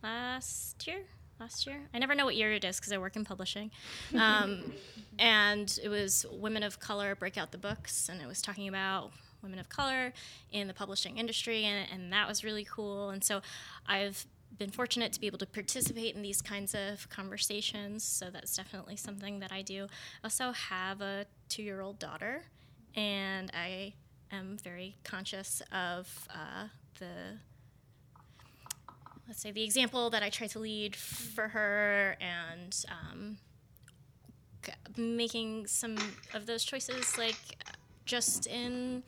last 0.01 0.88
year. 0.88 1.01
Last 1.39 1.68
year, 1.68 1.82
I 1.93 1.99
never 1.99 2.16
know 2.16 2.24
what 2.24 2.36
year 2.36 2.53
it 2.53 2.64
is 2.64 2.80
because 2.80 2.93
I 2.93 2.97
work 2.97 3.18
in 3.18 3.26
publishing, 3.26 3.70
um, 4.18 4.72
and 5.20 5.78
it 5.84 5.89
was 5.89 6.26
women 6.32 6.64
of 6.64 6.80
color 6.80 7.14
break 7.14 7.38
out 7.38 7.51
the 7.51 7.58
books, 7.58 8.08
and 8.08 8.22
it 8.22 8.26
was 8.26 8.41
talking 8.41 8.70
about 8.70 9.12
women 9.43 9.60
of 9.60 9.68
color 9.68 10.14
in 10.53 10.70
the 10.70 10.74
publishing 10.74 11.18
industry, 11.18 11.66
and, 11.66 11.89
and 11.91 12.14
that 12.14 12.26
was 12.26 12.45
really 12.45 12.64
cool. 12.64 13.10
And 13.10 13.22
so, 13.22 13.41
I've 13.86 14.26
been 14.58 14.72
fortunate 14.72 15.14
to 15.14 15.20
be 15.20 15.28
able 15.28 15.38
to 15.39 15.45
participate 15.45 16.16
in 16.16 16.22
these 16.22 16.41
kinds 16.41 16.76
of 16.76 17.10
conversations. 17.10 18.03
So 18.03 18.30
that's 18.32 18.56
definitely 18.56 18.95
something 18.95 19.39
that 19.39 19.51
I 19.51 19.62
do. 19.62 19.86
I 20.24 20.26
also 20.26 20.51
have 20.51 21.01
a 21.01 21.26
two 21.49 21.64
year 21.64 21.82
old 21.82 21.99
daughter, 21.99 22.43
and 22.95 23.51
I 23.53 23.93
am 24.32 24.58
very 24.64 24.95
conscious 25.03 25.62
of 25.72 26.28
uh, 26.30 26.68
the 26.99 27.38
let's 29.28 29.41
say 29.41 29.51
the 29.51 29.64
example 29.64 30.10
that 30.12 30.22
I 30.22 30.30
try 30.30 30.47
to 30.47 30.60
lead 30.60 30.95
for 30.95 31.47
her 31.47 32.16
and 32.22 32.86
um, 32.89 33.38
making 34.97 35.68
some 35.68 35.97
of 36.34 36.45
those 36.45 36.64
choices 36.64 37.18
like 37.18 37.36
just 38.06 38.47
in 38.47 39.03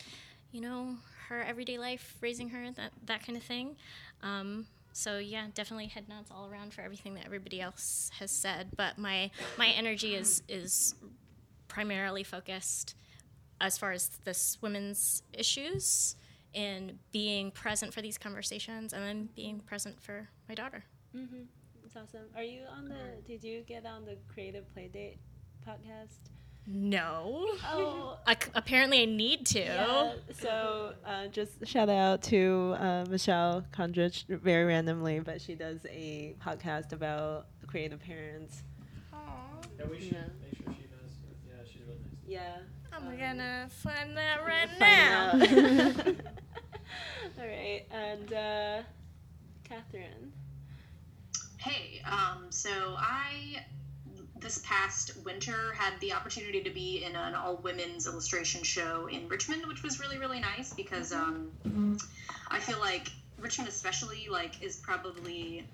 you 0.52 0.60
know 0.60 0.96
her 1.28 1.42
everyday 1.42 1.78
life 1.78 2.16
raising 2.20 2.48
her 2.48 2.70
that 2.72 2.90
that 3.06 3.24
kind 3.24 3.36
of 3.36 3.44
thing 3.44 3.76
um, 4.22 4.66
so 4.98 5.18
yeah 5.18 5.46
definitely 5.54 5.86
head 5.86 6.08
nods 6.08 6.30
all 6.30 6.48
around 6.50 6.72
for 6.74 6.80
everything 6.82 7.14
that 7.14 7.24
everybody 7.24 7.60
else 7.60 8.10
has 8.18 8.30
said 8.30 8.68
but 8.76 8.98
my 8.98 9.30
my 9.56 9.68
energy 9.68 10.14
is 10.14 10.42
is 10.48 10.94
primarily 11.68 12.24
focused 12.24 12.94
as 13.60 13.76
far 13.78 13.92
as 13.92 14.08
this 14.24 14.58
women's 14.60 15.22
issues 15.32 16.16
in 16.54 16.98
being 17.12 17.50
present 17.50 17.92
for 17.92 18.02
these 18.02 18.18
conversations 18.18 18.92
and 18.92 19.02
then 19.04 19.28
being 19.36 19.60
present 19.60 20.00
for 20.00 20.28
my 20.48 20.54
daughter 20.54 20.84
Mm-hmm. 21.16 21.44
That's 21.82 21.96
awesome. 21.96 22.26
Are 22.36 22.42
you 22.42 22.62
on 22.76 22.88
the? 22.88 23.22
Did 23.26 23.42
you 23.42 23.62
get 23.62 23.86
on 23.86 24.04
the 24.04 24.16
Creative 24.32 24.64
Playdate 24.76 25.16
podcast? 25.66 26.20
No 26.70 27.46
Oh, 27.64 28.18
I 28.26 28.34
c 28.34 28.50
apparently 28.54 29.00
i 29.02 29.04
need 29.06 29.46
to 29.46 29.60
Yeah, 29.60 30.12
so 30.32 30.92
uh, 31.06 31.26
just 31.28 31.66
shout 31.66 31.88
out 31.88 32.22
to 32.24 32.76
uh, 32.78 33.04
Michelle 33.08 33.64
Kondrich 33.72 34.24
very 34.28 34.64
randomly, 34.66 35.20
but 35.20 35.40
she 35.40 35.54
does 35.54 35.86
a 35.88 36.34
podcast 36.44 36.92
about 36.92 37.46
creative 37.66 38.00
parents. 38.00 38.62
Aw. 39.14 39.16
Yeah, 39.78 39.86
we 39.90 39.98
should 39.98 40.12
Yeah. 40.12 40.20
make 40.42 40.56
sure 40.56 40.74
she 40.74 40.86
does. 40.88 41.10
Yeah, 41.48 41.64
she's 41.70 41.82
really 41.86 42.00
nice. 42.04 42.12
Yeah. 42.26 42.56
i'm 42.92 43.06
um, 43.08 43.16
gonna 43.16 43.68
find 43.70 44.14
that 44.16 44.44
right 44.46 44.68
find 44.78 46.06
now. 46.06 46.14
All 47.40 47.46
right, 47.46 47.84
and 47.90 48.32
uh, 48.32 48.82
Cathryn. 49.68 50.32
Hey, 51.58 52.02
Um, 52.04 52.46
so 52.50 52.94
I 52.98 53.64
this 54.40 54.60
past 54.64 55.16
winter 55.24 55.72
had 55.74 55.98
the 56.00 56.12
opportunity 56.12 56.62
to 56.62 56.70
be 56.70 57.04
in 57.04 57.16
an 57.16 57.34
all 57.34 57.56
women's 57.56 58.06
illustration 58.06 58.62
show 58.62 59.06
in 59.06 59.28
Richmond, 59.28 59.66
which 59.66 59.82
was 59.82 60.00
really 60.00 60.18
really 60.18 60.40
nice 60.40 60.72
because 60.72 61.12
um, 61.12 61.50
I 62.48 62.58
feel 62.58 62.80
like 62.80 63.08
Richmond 63.38 63.68
especially 63.68 64.28
like 64.30 64.62
is 64.62 64.76
probably 64.76 65.64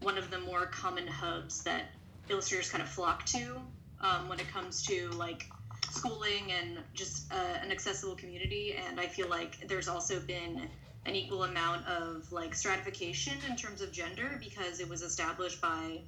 one 0.00 0.16
of 0.16 0.30
the 0.30 0.38
more 0.38 0.66
common 0.66 1.06
hubs 1.06 1.62
that 1.64 1.84
illustrators 2.28 2.70
kind 2.70 2.82
of 2.82 2.88
flock 2.88 3.26
to 3.26 3.60
um, 4.00 4.28
when 4.28 4.40
it 4.40 4.48
comes 4.48 4.82
to 4.86 5.10
like 5.10 5.46
schooling 5.90 6.52
and 6.52 6.78
just 6.94 7.32
uh, 7.32 7.58
an 7.62 7.70
accessible 7.70 8.14
community. 8.14 8.74
And 8.88 9.00
I 9.00 9.06
feel 9.06 9.28
like 9.28 9.66
there's 9.68 9.88
also 9.88 10.20
been 10.20 10.68
an 11.06 11.14
equal 11.14 11.44
amount 11.44 11.86
of 11.86 12.30
like 12.32 12.54
stratification 12.54 13.34
in 13.48 13.56
terms 13.56 13.80
of 13.80 13.92
gender 13.92 14.38
because 14.38 14.80
it 14.80 14.88
was 14.88 15.02
established 15.02 15.60
by 15.60 16.00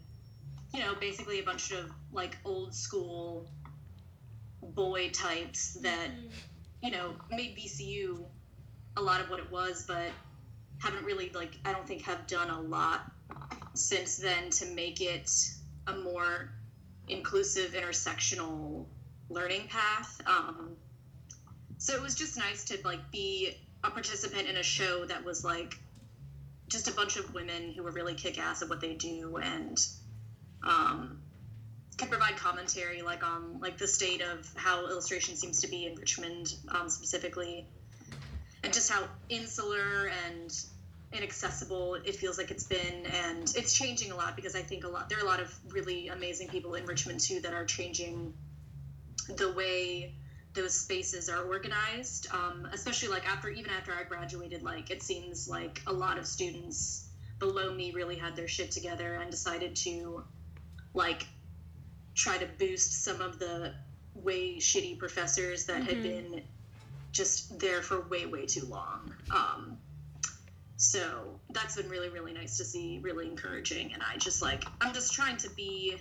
you 0.72 0.80
know 0.80 0.94
basically 0.94 1.40
a 1.40 1.42
bunch 1.42 1.70
of 1.72 1.90
like 2.12 2.36
old 2.44 2.74
school 2.74 3.48
boy 4.62 5.10
types 5.10 5.74
that 5.82 6.08
you 6.82 6.90
know 6.90 7.14
made 7.30 7.56
VCU 7.56 8.24
a 8.96 9.00
lot 9.00 9.20
of 9.20 9.30
what 9.30 9.38
it 9.38 9.50
was 9.50 9.84
but 9.86 10.10
haven't 10.78 11.04
really 11.04 11.30
like 11.30 11.52
I 11.64 11.72
don't 11.72 11.86
think 11.86 12.02
have 12.02 12.26
done 12.26 12.50
a 12.50 12.60
lot 12.60 13.10
since 13.74 14.16
then 14.16 14.50
to 14.50 14.66
make 14.66 15.00
it 15.00 15.30
a 15.86 15.94
more 15.94 16.52
inclusive 17.08 17.72
intersectional 17.72 18.86
learning 19.28 19.66
path. 19.68 20.20
Um, 20.26 20.76
so 21.78 21.94
it 21.94 22.02
was 22.02 22.14
just 22.14 22.36
nice 22.36 22.64
to 22.64 22.78
like 22.84 23.10
be 23.10 23.54
a 23.82 23.90
participant 23.90 24.48
in 24.48 24.56
a 24.56 24.62
show 24.62 25.04
that 25.06 25.24
was 25.24 25.44
like 25.44 25.74
just 26.68 26.88
a 26.88 26.92
bunch 26.92 27.16
of 27.16 27.32
women 27.34 27.72
who 27.72 27.82
were 27.82 27.90
really 27.90 28.14
kick 28.14 28.38
ass 28.38 28.62
at 28.62 28.68
what 28.68 28.80
they 28.80 28.94
do 28.94 29.36
and 29.36 29.78
um, 30.64 31.18
could 31.98 32.10
provide 32.10 32.36
commentary 32.36 33.02
like 33.02 33.24
on 33.24 33.60
like 33.60 33.78
the 33.78 33.86
state 33.86 34.22
of 34.22 34.50
how 34.56 34.86
illustration 34.88 35.36
seems 35.36 35.60
to 35.60 35.68
be 35.68 35.86
in 35.86 35.94
Richmond 35.94 36.54
um, 36.68 36.88
specifically, 36.88 37.66
and 38.62 38.72
just 38.72 38.90
how 38.90 39.04
insular 39.28 40.10
and 40.26 40.52
inaccessible 41.12 41.94
it 41.94 42.16
feels 42.16 42.38
like 42.38 42.50
it's 42.50 42.64
been, 42.64 43.06
and 43.06 43.52
it's 43.56 43.74
changing 43.74 44.12
a 44.12 44.16
lot 44.16 44.34
because 44.36 44.54
I 44.54 44.62
think 44.62 44.84
a 44.84 44.88
lot 44.88 45.08
there 45.08 45.18
are 45.18 45.22
a 45.22 45.26
lot 45.26 45.40
of 45.40 45.54
really 45.68 46.08
amazing 46.08 46.48
people 46.48 46.74
in 46.74 46.86
Richmond 46.86 47.20
too 47.20 47.40
that 47.40 47.52
are 47.52 47.64
changing 47.64 48.34
the 49.36 49.52
way 49.52 50.14
those 50.54 50.74
spaces 50.74 51.28
are 51.28 51.44
organized 51.44 52.26
um, 52.32 52.68
especially 52.72 53.08
like 53.08 53.26
after 53.28 53.48
even 53.48 53.70
after 53.70 53.92
i 53.92 54.02
graduated 54.02 54.62
like 54.62 54.90
it 54.90 55.02
seems 55.02 55.48
like 55.48 55.80
a 55.86 55.92
lot 55.92 56.18
of 56.18 56.26
students 56.26 57.08
below 57.38 57.72
me 57.72 57.90
really 57.92 58.16
had 58.16 58.36
their 58.36 58.48
shit 58.48 58.70
together 58.70 59.14
and 59.14 59.30
decided 59.30 59.74
to 59.74 60.22
like 60.94 61.26
try 62.14 62.36
to 62.38 62.46
boost 62.58 63.04
some 63.04 63.20
of 63.20 63.38
the 63.38 63.72
way 64.14 64.56
shitty 64.56 64.98
professors 64.98 65.66
that 65.66 65.82
had 65.82 66.02
been 66.02 66.42
just 67.12 67.58
there 67.58 67.82
for 67.82 68.02
way 68.08 68.26
way 68.26 68.46
too 68.46 68.64
long 68.66 69.12
um, 69.30 69.78
so 70.76 71.38
that's 71.50 71.76
been 71.76 71.88
really 71.88 72.08
really 72.08 72.32
nice 72.32 72.56
to 72.58 72.64
see 72.64 72.98
really 73.02 73.26
encouraging 73.26 73.92
and 73.92 74.02
i 74.02 74.16
just 74.16 74.42
like 74.42 74.64
i'm 74.80 74.92
just 74.92 75.12
trying 75.12 75.36
to 75.36 75.48
be 75.50 75.96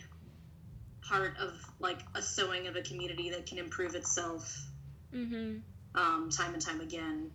part 1.02 1.38
of 1.38 1.54
like 1.80 2.00
a 2.16 2.22
sewing 2.22 2.68
of 2.68 2.76
a 2.76 2.82
community 2.82 3.30
that 3.30 3.46
can 3.46 3.58
improve 3.58 3.96
itself 3.96 4.68
Mm-hmm. 5.14 5.58
um, 6.00 6.30
time 6.30 6.54
and 6.54 6.62
time 6.62 6.80
again. 6.82 7.32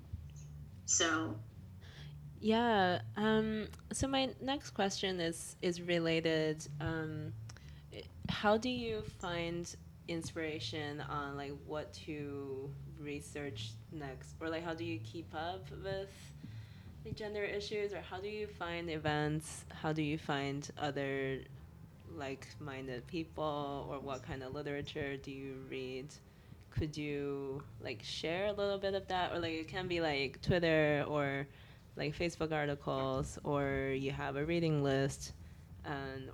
So 0.87 1.37
Yeah. 2.41 3.01
Um, 3.17 3.69
so 3.93 4.07
my 4.09 4.31
next 4.41 4.71
question 4.71 5.21
is 5.21 5.57
is 5.63 5.81
related. 5.81 6.67
Um, 6.81 7.33
how 8.29 8.57
do 8.57 8.69
you 8.69 9.03
find 9.21 9.75
inspiration 10.09 11.01
on 11.01 11.37
like 11.37 11.53
what 11.67 11.93
to 11.93 12.71
research 13.01 13.73
next, 13.93 14.35
or 14.41 14.49
like 14.49 14.65
how 14.65 14.75
do 14.75 14.85
you 14.85 14.99
keep 15.01 15.35
up 15.35 15.69
with 15.83 16.11
the 17.05 17.11
gender 17.13 17.45
issues, 17.45 17.93
or 17.93 18.01
how 18.01 18.19
do 18.19 18.29
you 18.29 18.47
find 18.47 18.91
events? 18.91 19.65
How 19.71 19.93
do 19.93 20.03
you 20.03 20.19
find 20.19 20.69
other 20.79 21.39
like-minded 22.17 23.07
people, 23.07 23.87
or 23.91 23.99
what 24.01 24.23
kind 24.23 24.43
of 24.43 24.55
literature 24.55 25.17
do 25.17 25.31
you 25.31 25.55
read? 25.69 26.07
Could 26.71 26.97
you 26.97 27.63
like 27.81 28.03
share 28.03 28.47
a 28.47 28.53
little 28.53 28.79
bit 28.79 28.95
of 28.95 29.09
that, 29.09 29.33
or 29.33 29.39
like 29.39 29.53
it 29.53 29.69
can 29.69 29.89
be 29.89 30.01
like 30.01 30.43
Twitter 30.43 31.05
or 31.09 31.47
like 31.97 32.17
Facebook 32.17 32.53
articles, 32.53 33.39
or 33.45 33.95
you 33.97 34.11
have 34.11 34.37
a 34.37 34.45
reading 34.45 34.83
list, 34.83 35.33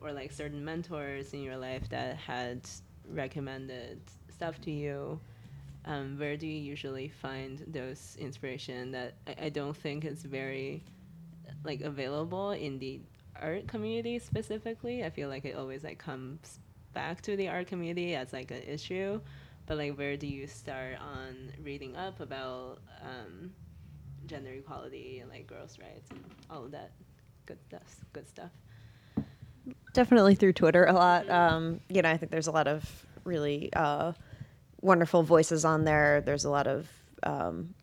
or 0.01 0.13
like 0.13 0.33
certain 0.33 0.65
mentors 0.65 1.33
in 1.33 1.43
your 1.43 1.57
life 1.57 1.89
that 1.91 2.17
had 2.17 2.61
recommended 3.09 4.01
stuff 4.31 4.61
to 4.63 4.71
you. 4.71 5.21
Um, 5.85 6.17
where 6.19 6.37
do 6.37 6.47
you 6.47 6.61
usually 6.61 7.09
find 7.09 7.65
those 7.67 8.17
inspiration 8.21 8.93
that 8.93 9.15
I, 9.27 9.47
I 9.47 9.49
don't 9.49 9.77
think 9.77 10.05
is 10.05 10.23
very 10.23 10.85
like 11.65 11.81
available 11.81 12.53
in 12.53 12.79
the 12.79 13.01
art 13.41 13.67
community 13.67 14.19
specifically? 14.19 15.05
I 15.05 15.11
feel 15.11 15.29
like 15.29 15.45
it 15.45 15.57
always 15.57 15.83
like 15.83 15.99
comes 15.99 16.61
back 16.93 17.21
to 17.23 17.37
the 17.37 17.49
art 17.49 17.67
community 17.67 18.15
as 18.15 18.33
like 18.33 18.51
an 18.51 18.63
issue, 18.63 19.21
but 19.67 19.77
like 19.79 19.97
where 19.97 20.17
do 20.17 20.27
you 20.27 20.47
start 20.47 20.99
on 21.01 21.53
reading 21.65 21.97
up 21.97 22.21
about 22.21 22.79
um, 23.03 23.51
gender 24.27 24.51
equality 24.51 25.19
and 25.21 25.31
like 25.31 25.47
girls' 25.47 25.79
rights 25.81 26.11
and 26.11 26.25
all 26.49 26.65
of 26.65 26.71
that 26.71 26.93
good 27.47 27.61
stuff? 27.63 27.97
Good 28.13 28.29
stuff. 28.29 28.51
Definitely 29.93 30.35
through 30.35 30.55
Twitter 30.55 30.85
a 30.85 30.93
lot. 30.93 31.29
Um, 31.29 31.81
you 31.89 32.03
know, 32.03 32.11
I 32.11 32.17
think 32.17 32.33
there's 32.33 32.47
a 32.47 32.53
lot 32.53 32.69
of 32.69 33.07
really 33.25 33.73
uh, 33.75 34.13
wonderful 34.81 35.23
voices 35.23 35.65
on 35.65 35.85
there. 35.85 36.21
There's 36.21 36.45
a 36.45 36.51
lot 36.51 36.67
of 36.67 36.89
um, 37.23 37.75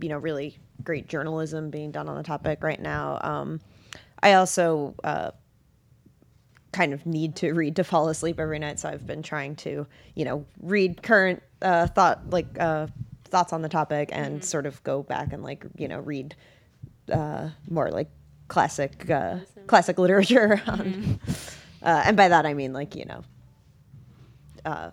you 0.00 0.08
know 0.08 0.18
really 0.18 0.58
great 0.82 1.08
journalism 1.08 1.70
being 1.70 1.90
done 1.90 2.08
on 2.08 2.16
the 2.16 2.22
topic 2.22 2.62
right 2.62 2.80
now. 2.80 3.18
Um, 3.22 3.60
I 4.22 4.34
also 4.34 4.94
uh, 5.04 5.32
kind 6.72 6.92
of 6.92 7.06
need 7.06 7.36
to 7.36 7.52
read 7.52 7.76
to 7.76 7.84
fall 7.84 8.08
asleep 8.08 8.38
every 8.40 8.58
night, 8.58 8.78
so 8.80 8.88
I've 8.88 9.06
been 9.06 9.22
trying 9.22 9.56
to 9.56 9.86
you 10.14 10.24
know 10.24 10.46
read 10.60 11.02
current 11.02 11.42
uh, 11.62 11.86
thought 11.88 12.30
like 12.30 12.46
uh, 12.58 12.86
thoughts 13.24 13.52
on 13.52 13.62
the 13.62 13.68
topic 13.68 14.10
and 14.12 14.44
sort 14.44 14.66
of 14.66 14.82
go 14.84 15.02
back 15.02 15.32
and 15.32 15.42
like 15.42 15.64
you 15.76 15.88
know 15.88 16.00
read 16.00 16.34
uh, 17.12 17.50
more 17.68 17.90
like 17.90 18.08
classic 18.48 19.08
uh, 19.10 19.36
classic 19.66 19.98
literature 19.98 20.60
on, 20.66 21.20
uh, 21.82 22.02
and 22.06 22.16
by 22.16 22.28
that 22.28 22.46
I 22.46 22.54
mean 22.54 22.72
like 22.72 22.96
you 22.96 23.04
know 23.04 23.22
uh, 24.64 24.90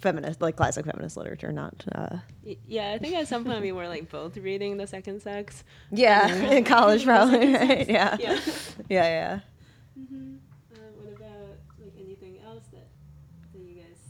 feminist 0.00 0.40
like 0.40 0.56
classic 0.56 0.84
feminist 0.86 1.16
literature 1.16 1.52
not 1.52 1.84
uh, 1.94 2.16
Y- 2.44 2.56
Yeah, 2.66 2.92
I 2.92 2.98
think 2.98 3.14
at 3.14 3.28
some 3.28 3.44
point 3.44 3.60
we 3.62 3.72
were 3.72 3.86
like 3.88 4.10
both 4.10 4.36
reading 4.36 4.76
The 4.76 4.86
Second 4.86 5.22
Sex. 5.22 5.62
yeah 5.90 6.26
in 6.50 6.64
college 6.64 7.04
probably 7.04 7.52
right? 7.54 7.88
Yeah. 7.88 8.16
Yeah. 8.18 8.38
yeah 8.88 9.04
yeah. 9.04 9.40
Uh, 9.96 10.78
what 10.96 11.16
about 11.16 11.56
like 11.80 11.92
anything 11.98 12.38
else 12.44 12.64
that, 12.72 12.88
that 13.52 13.58
you 13.60 13.74
guys 13.82 14.00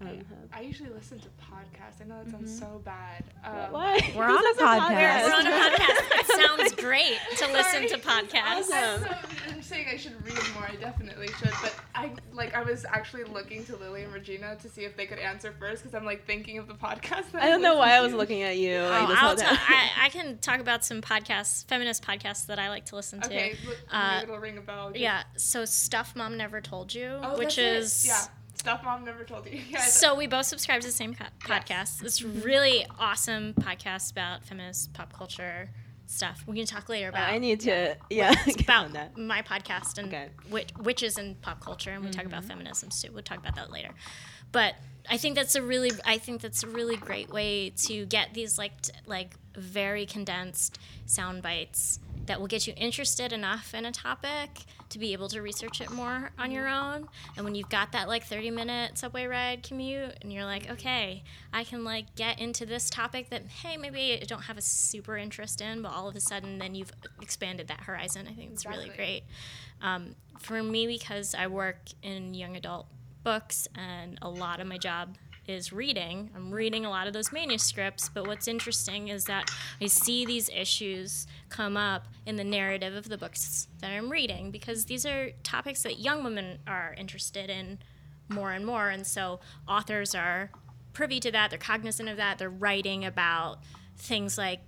um, 0.00 0.06
have? 0.08 0.24
I 0.52 0.60
usually 0.62 0.90
listen 0.90 1.18
to 1.20 1.28
podcasts. 1.52 2.00
I 2.00 2.04
know 2.04 2.22
that 2.22 2.30
sounds 2.30 2.58
so 2.58 2.80
bad. 2.84 3.24
Um, 3.44 3.72
Why? 3.72 4.12
We're 4.16 4.24
on 4.24 4.44
a 4.44 4.48
is 4.48 4.56
podcast. 4.56 5.24
We're 5.24 5.34
on 5.34 5.46
a 5.46 5.50
podcast. 5.50 6.20
It 6.20 6.26
sounds 6.46 6.72
great 6.74 7.18
to 7.38 7.52
listen 7.52 7.82
to 7.82 7.88
Sorry. 7.88 8.00
podcasts. 8.00 8.70
I'm, 8.72 9.00
so, 9.02 9.06
I'm 9.50 9.62
saying 9.62 9.86
I 9.92 9.96
should 9.96 10.24
read 10.24 10.38
more. 10.54 10.64
I 10.68 10.76
definitely 10.76 11.28
should, 11.38 11.50
but 11.62 11.74
I 11.94 12.10
like 12.32 12.54
I 12.54 12.62
was 12.62 12.84
actually 12.88 13.24
looking 13.24 13.64
to 13.66 13.76
Lily 13.76 14.04
and 14.04 14.12
Regina 14.12 14.56
to 14.56 14.68
see 14.68 14.82
if 14.82 14.96
they 14.96 15.06
could 15.06 15.18
answer 15.18 15.54
first 15.58 15.82
because 15.82 15.94
I'm 15.94 16.04
like 16.06 16.26
thinking 16.26 16.58
of 16.58 16.66
the 16.68 16.74
podcast. 16.74 17.30
That 17.32 17.42
I 17.42 17.48
don't 17.48 17.62
know 17.62 17.76
why 17.76 17.92
I 17.92 18.00
was 18.00 18.12
looking 18.12 18.42
at 18.42 18.56
you. 18.56 18.76
Oh, 18.76 18.88
like, 18.88 19.08
I'll 19.10 19.16
whole 19.28 19.36
t- 19.36 19.44
time. 19.44 19.58
I, 19.68 19.90
I 20.02 20.08
can 20.08 20.38
talk 20.38 20.60
about 20.60 20.84
some 20.84 21.00
podcasts, 21.02 21.64
feminist 21.66 22.04
podcasts 22.04 22.46
that 22.46 22.58
I 22.58 22.68
like 22.68 22.86
to 22.86 22.96
listen 22.96 23.20
to. 23.20 23.26
Okay, 23.26 23.56
Uh, 23.90 24.20
it'll 24.22 24.38
ring 24.38 24.58
a 24.58 24.60
bell. 24.60 24.88
just- 24.90 25.00
Yeah, 25.00 25.22
so 25.36 25.64
Stuff 25.64 26.14
Mom 26.16 26.36
Never 26.36 26.60
Told 26.60 26.94
You, 26.94 27.18
Oh, 27.22 27.36
which 27.38 27.58
is 27.58 27.58
it. 27.58 27.78
is 27.78 28.06
yeah, 28.06 28.24
stuff 28.62 28.84
mom 28.84 29.04
never 29.04 29.24
told 29.24 29.44
you. 29.46 29.60
Yeah, 29.70 29.80
So 29.80 30.14
we 30.14 30.28
both 30.28 30.46
subscribe 30.46 30.80
to 30.82 30.86
the 30.86 30.92
same 30.92 31.14
co- 31.14 31.24
podcast. 31.40 32.04
It's 32.04 32.22
really 32.22 32.86
awesome 33.00 33.54
podcast 33.54 34.12
about 34.12 34.44
feminist 34.44 34.92
pop 34.92 35.12
culture 35.12 35.68
stuff. 36.06 36.44
We 36.46 36.56
can 36.58 36.66
talk 36.66 36.88
later 36.88 37.08
about. 37.08 37.28
I 37.28 37.38
need 37.38 37.58
to, 37.60 37.96
yeah, 38.08 38.32
it's 38.46 38.62
about 38.62 38.92
that. 38.92 39.18
my 39.18 39.42
podcast 39.42 39.98
and 39.98 40.06
Okay. 40.06 40.28
witch, 40.48 40.70
witches 40.78 41.18
in 41.18 41.34
pop 41.42 41.60
culture, 41.60 41.90
and 41.90 42.04
we 42.04 42.10
talk 42.12 42.24
about 42.24 42.42
mm-hmm. 42.42 42.50
feminism 42.50 42.90
too. 42.90 43.10
We'll 43.12 43.24
talk 43.24 43.38
about 43.38 43.56
that 43.56 43.72
later. 43.72 43.90
But 44.52 44.74
I 45.10 45.16
think 45.16 45.34
that's 45.34 45.56
a 45.56 45.62
really, 45.62 45.90
I 46.04 46.18
think 46.18 46.40
that's 46.40 46.62
a 46.62 46.68
really 46.68 46.96
great 46.96 47.30
way 47.30 47.70
to 47.88 48.06
get 48.06 48.32
these 48.32 48.58
like, 48.58 48.80
t- 48.80 48.92
like 49.06 49.34
very 49.56 50.06
condensed 50.06 50.78
sound 51.06 51.42
bites 51.42 51.98
that 52.26 52.38
will 52.38 52.46
get 52.46 52.68
you 52.68 52.74
interested 52.76 53.32
enough 53.32 53.74
in 53.74 53.84
a 53.84 53.90
topic 53.90 54.50
to 54.92 54.98
be 54.98 55.12
able 55.12 55.28
to 55.28 55.42
research 55.42 55.80
it 55.80 55.90
more 55.90 56.30
on 56.38 56.50
your 56.50 56.68
own. 56.68 57.08
And 57.36 57.44
when 57.44 57.54
you've 57.54 57.68
got 57.68 57.92
that 57.92 58.08
like 58.08 58.24
30 58.24 58.50
minute 58.50 58.98
subway 58.98 59.26
ride 59.26 59.62
commute 59.62 60.16
and 60.22 60.32
you're 60.32 60.44
like, 60.44 60.70
okay, 60.70 61.22
I 61.52 61.64
can 61.64 61.84
like 61.84 62.14
get 62.14 62.40
into 62.40 62.64
this 62.66 62.88
topic 62.88 63.30
that, 63.30 63.46
hey, 63.46 63.76
maybe 63.76 64.18
I 64.20 64.24
don't 64.24 64.42
have 64.42 64.58
a 64.58 64.62
super 64.62 65.16
interest 65.16 65.60
in, 65.60 65.82
but 65.82 65.92
all 65.92 66.08
of 66.08 66.16
a 66.16 66.20
sudden 66.20 66.58
then 66.58 66.74
you've 66.74 66.92
expanded 67.20 67.68
that 67.68 67.80
horizon. 67.80 68.26
I 68.30 68.34
think 68.34 68.52
it's 68.52 68.66
really 68.66 68.90
great. 68.90 69.24
Um, 69.80 70.14
for 70.38 70.62
me, 70.62 70.86
because 70.86 71.34
I 71.34 71.46
work 71.46 71.78
in 72.02 72.34
young 72.34 72.56
adult 72.56 72.86
books 73.24 73.68
and 73.74 74.18
a 74.22 74.28
lot 74.28 74.60
of 74.60 74.66
my 74.66 74.78
job 74.78 75.16
is 75.46 75.72
reading. 75.72 76.30
I'm 76.36 76.52
reading 76.52 76.86
a 76.86 76.90
lot 76.90 77.06
of 77.06 77.12
those 77.12 77.32
manuscripts, 77.32 78.08
but 78.08 78.26
what's 78.26 78.46
interesting 78.46 79.08
is 79.08 79.24
that 79.24 79.50
I 79.80 79.86
see 79.86 80.24
these 80.24 80.48
issues 80.48 81.26
come 81.48 81.76
up 81.76 82.06
in 82.26 82.36
the 82.36 82.44
narrative 82.44 82.94
of 82.94 83.08
the 83.08 83.18
books 83.18 83.68
that 83.80 83.90
I'm 83.90 84.10
reading 84.10 84.50
because 84.50 84.84
these 84.84 85.04
are 85.04 85.30
topics 85.42 85.82
that 85.82 85.98
young 85.98 86.22
women 86.22 86.58
are 86.66 86.94
interested 86.96 87.50
in 87.50 87.78
more 88.28 88.52
and 88.52 88.64
more. 88.64 88.88
And 88.88 89.06
so 89.06 89.40
authors 89.68 90.14
are 90.14 90.50
privy 90.92 91.20
to 91.20 91.32
that, 91.32 91.50
they're 91.50 91.58
cognizant 91.58 92.08
of 92.08 92.16
that, 92.18 92.38
they're 92.38 92.50
writing 92.50 93.04
about 93.04 93.58
things 93.96 94.38
like 94.38 94.60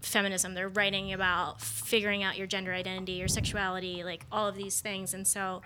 feminism, 0.00 0.54
they're 0.54 0.68
writing 0.68 1.12
about 1.12 1.60
figuring 1.60 2.22
out 2.22 2.38
your 2.38 2.46
gender 2.46 2.72
identity, 2.72 3.12
your 3.12 3.28
sexuality, 3.28 4.04
like 4.04 4.24
all 4.32 4.46
of 4.48 4.54
these 4.54 4.80
things. 4.80 5.14
And 5.14 5.26
so 5.26 5.62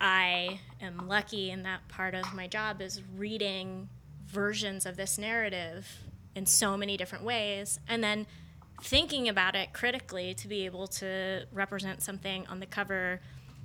I 0.00 0.60
am 0.80 1.08
lucky 1.08 1.50
in 1.50 1.62
that 1.64 1.86
part 1.88 2.14
of 2.14 2.32
my 2.34 2.46
job 2.46 2.80
is 2.80 3.02
reading 3.16 3.88
versions 4.26 4.86
of 4.86 4.96
this 4.96 5.18
narrative 5.18 5.86
in 6.34 6.46
so 6.46 6.76
many 6.76 6.96
different 6.96 7.24
ways 7.24 7.80
and 7.88 8.02
then 8.02 8.26
thinking 8.82 9.28
about 9.28 9.54
it 9.54 9.72
critically 9.72 10.32
to 10.34 10.48
be 10.48 10.64
able 10.64 10.86
to 10.86 11.44
represent 11.52 12.02
something 12.02 12.46
on 12.46 12.60
the 12.60 12.66
cover 12.66 13.20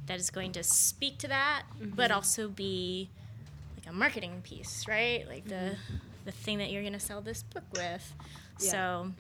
that 0.08 0.20
is 0.20 0.30
going 0.30 0.52
to 0.52 0.64
speak 0.64 1.18
to 1.20 1.28
that 1.28 1.64
but 1.80 2.06
mm-hmm. 2.06 2.16
also 2.16 2.50
be 2.50 3.10
like 3.78 3.88
a 3.88 3.94
marketing 3.94 4.42
piece 4.44 4.86
right? 4.88 5.26
Like 5.28 5.46
the 5.46 5.56
mm-hmm. 5.56 5.96
the 6.26 6.32
thing 6.32 6.58
that 6.58 6.72
you're 6.72 6.82
going 6.82 6.94
to 6.94 7.00
sell 7.00 7.22
this 7.22 7.44
book 7.44 7.64
with. 7.74 8.14
Yeah. 8.60 8.72
so 8.72 9.12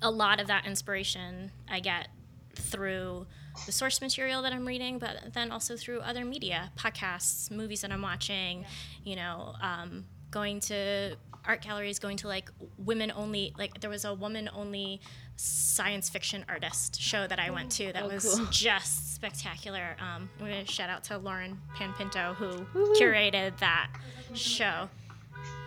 a 0.00 0.10
lot 0.10 0.40
of 0.40 0.48
that 0.48 0.66
inspiration 0.66 1.52
I 1.70 1.80
get 1.80 2.08
through 2.54 3.26
the 3.66 3.72
source 3.72 4.00
material 4.00 4.42
that 4.42 4.52
I'm 4.52 4.66
reading, 4.66 4.98
but 4.98 5.32
then 5.34 5.50
also 5.50 5.76
through 5.76 6.00
other 6.00 6.24
media, 6.24 6.70
podcasts, 6.78 7.50
movies 7.50 7.80
that 7.82 7.92
I'm 7.92 8.02
watching, 8.02 8.64
you 9.04 9.16
know, 9.16 9.54
um, 9.60 10.04
going 10.30 10.60
to 10.60 11.16
art 11.44 11.60
galleries, 11.62 11.98
going 11.98 12.16
to 12.18 12.28
like 12.28 12.50
women 12.78 13.12
only, 13.14 13.52
like 13.58 13.80
there 13.80 13.90
was 13.90 14.04
a 14.04 14.14
woman 14.14 14.48
only 14.54 15.00
science 15.36 16.08
fiction 16.08 16.44
artist 16.48 17.00
show 17.00 17.26
that 17.26 17.38
I 17.40 17.50
went 17.50 17.72
to 17.72 17.92
that 17.92 18.04
Oh, 18.04 18.08
was 18.08 18.36
cool. 18.36 18.46
just 18.50 19.14
spectacular. 19.14 19.96
Um, 19.98 20.28
I'm 20.40 20.46
going 20.46 20.64
to 20.64 20.70
shout 20.72 20.88
out 20.88 21.04
to 21.04 21.18
Lauren 21.18 21.58
Panepinto 21.76 22.34
who 22.36 22.64
curated 22.94 23.58
that 23.58 23.88
show. 24.34 24.88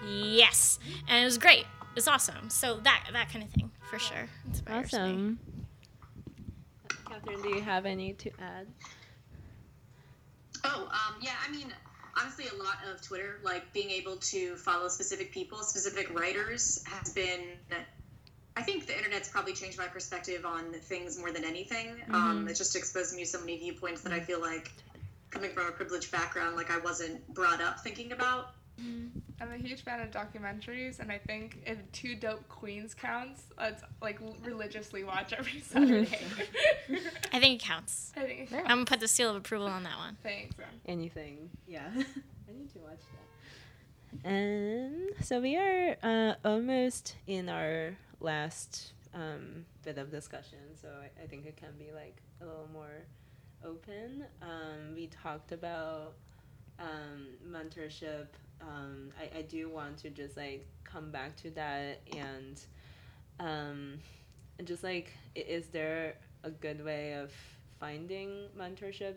Yes, 0.07 0.79
and 1.07 1.21
it 1.21 1.25
was 1.25 1.37
great. 1.37 1.61
It 1.61 1.95
was 1.95 2.07
awesome. 2.07 2.49
So 2.49 2.77
that 2.83 3.05
that 3.13 3.29
kind 3.31 3.43
of 3.43 3.49
thing 3.51 3.71
for 3.89 3.97
sure 3.99 4.27
inspires 4.47 4.93
me. 4.93 4.99
Awesome. 4.99 5.39
Cathryn, 7.25 7.43
do 7.43 7.49
you 7.49 7.61
have 7.61 7.85
any 7.85 8.13
to 8.13 8.29
add? 8.39 8.67
Oh, 10.63 10.89
um, 10.91 11.15
yeah. 11.21 11.31
I 11.47 11.51
mean, 11.51 11.71
honestly, 12.19 12.45
a 12.47 12.63
lot 12.63 12.77
of 12.91 13.01
Twitter, 13.01 13.39
like 13.43 13.71
being 13.73 13.91
able 13.91 14.17
to 14.17 14.55
follow 14.55 14.87
specific 14.87 15.31
people, 15.31 15.59
specific 15.59 16.17
writers, 16.17 16.83
has 16.87 17.13
been. 17.13 17.41
I 18.57 18.61
think 18.61 18.87
the 18.87 18.97
internet's 18.97 19.27
probably 19.27 19.53
changed 19.53 19.77
my 19.77 19.87
perspective 19.87 20.45
on 20.45 20.71
things 20.73 21.19
more 21.19 21.31
than 21.31 21.43
anything. 21.43 21.89
Um, 22.09 22.47
it's 22.47 22.57
just 22.57 22.75
exposed 22.77 23.13
me 23.13 23.23
to 23.23 23.29
so 23.29 23.39
many 23.41 23.57
viewpoints 23.57 24.01
that 24.01 24.13
I 24.13 24.21
feel 24.21 24.39
like, 24.39 24.71
coming 25.29 25.51
from 25.51 25.67
a 25.67 25.71
privileged 25.71 26.09
background, 26.11 26.55
like 26.55 26.71
I 26.71 26.77
wasn't 26.77 27.27
brought 27.33 27.59
up 27.59 27.81
thinking 27.81 28.13
about. 28.13 28.51
I'm 28.77 29.51
a 29.51 29.57
huge 29.57 29.83
fan 29.83 30.01
of 30.01 30.11
documentaries, 30.11 30.99
and 30.99 31.11
I 31.11 31.17
think 31.17 31.59
if 31.65 31.77
Two 31.91 32.15
Dope 32.15 32.47
Queens 32.49 32.93
counts, 32.93 33.43
let's 33.57 33.83
like 34.01 34.19
religiously 34.43 35.03
watch 35.03 35.33
every 35.33 35.59
Saturday. 35.63 36.19
I 37.33 37.39
think 37.39 37.61
it 37.61 37.65
counts. 37.65 38.11
I 38.15 38.21
think. 38.21 38.53
I'm 38.53 38.67
gonna 38.67 38.85
put 38.85 38.99
the 38.99 39.07
seal 39.07 39.29
of 39.29 39.35
approval 39.35 39.67
on 39.67 39.83
that 39.83 39.97
one. 39.97 40.17
Thanks. 40.23 40.55
Anything? 40.85 41.49
Yeah. 41.67 41.89
I 41.93 42.53
need 42.53 42.71
to 42.73 42.79
watch 42.79 42.99
that. 44.23 44.29
And 44.29 45.09
so 45.21 45.41
we 45.41 45.57
are 45.57 45.97
uh, 46.01 46.35
almost 46.45 47.15
in 47.27 47.49
our 47.49 47.97
last 48.19 48.93
um, 49.13 49.65
bit 49.83 49.97
of 49.97 50.11
discussion, 50.11 50.59
so 50.81 50.87
I, 50.87 51.23
I 51.23 51.27
think 51.27 51.45
it 51.45 51.57
can 51.57 51.73
be 51.77 51.91
like 51.93 52.21
a 52.41 52.45
little 52.45 52.69
more 52.71 53.03
open. 53.65 54.25
Um, 54.41 54.95
we 54.95 55.07
talked 55.07 55.51
about 55.51 56.13
um, 56.79 57.27
mentorship. 57.47 58.27
Um, 58.61 59.09
I, 59.19 59.39
I 59.39 59.41
do 59.43 59.69
want 59.69 59.97
to 59.99 60.09
just 60.09 60.37
like 60.37 60.65
come 60.83 61.11
back 61.11 61.35
to 61.37 61.51
that 61.51 62.01
and 62.15 62.61
um, 63.39 63.99
just 64.63 64.83
like 64.83 65.11
is 65.35 65.67
there 65.67 66.15
a 66.43 66.49
good 66.49 66.83
way 66.83 67.13
of 67.13 67.31
finding 67.79 68.47
mentorship 68.57 69.15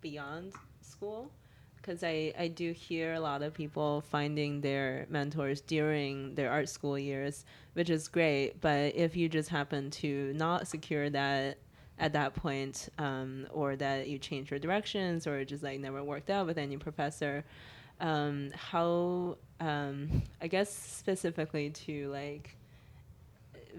beyond 0.00 0.52
school? 0.80 1.30
Because 1.76 2.02
I, 2.04 2.34
I 2.38 2.48
do 2.48 2.72
hear 2.72 3.14
a 3.14 3.20
lot 3.20 3.42
of 3.42 3.54
people 3.54 4.02
finding 4.02 4.60
their 4.60 5.06
mentors 5.08 5.62
during 5.62 6.34
their 6.34 6.50
art 6.50 6.68
school 6.68 6.98
years, 6.98 7.46
which 7.72 7.88
is 7.88 8.08
great. 8.08 8.60
But 8.60 8.94
if 8.94 9.16
you 9.16 9.28
just 9.28 9.48
happen 9.48 9.90
to 9.92 10.32
not 10.34 10.68
secure 10.68 11.08
that 11.10 11.56
at 11.98 12.12
that 12.12 12.34
point, 12.34 12.88
um, 12.98 13.46
or 13.50 13.76
that 13.76 14.08
you 14.08 14.18
change 14.18 14.50
your 14.50 14.60
directions, 14.60 15.26
or 15.26 15.44
just 15.44 15.62
like 15.62 15.80
never 15.80 16.02
worked 16.02 16.28
out 16.30 16.46
with 16.46 16.58
any 16.58 16.76
professor, 16.76 17.44
um, 18.00 18.50
how 18.54 19.36
um, 19.60 20.22
I 20.40 20.48
guess 20.48 20.72
specifically 20.72 21.70
to 21.70 22.08
like 22.10 22.56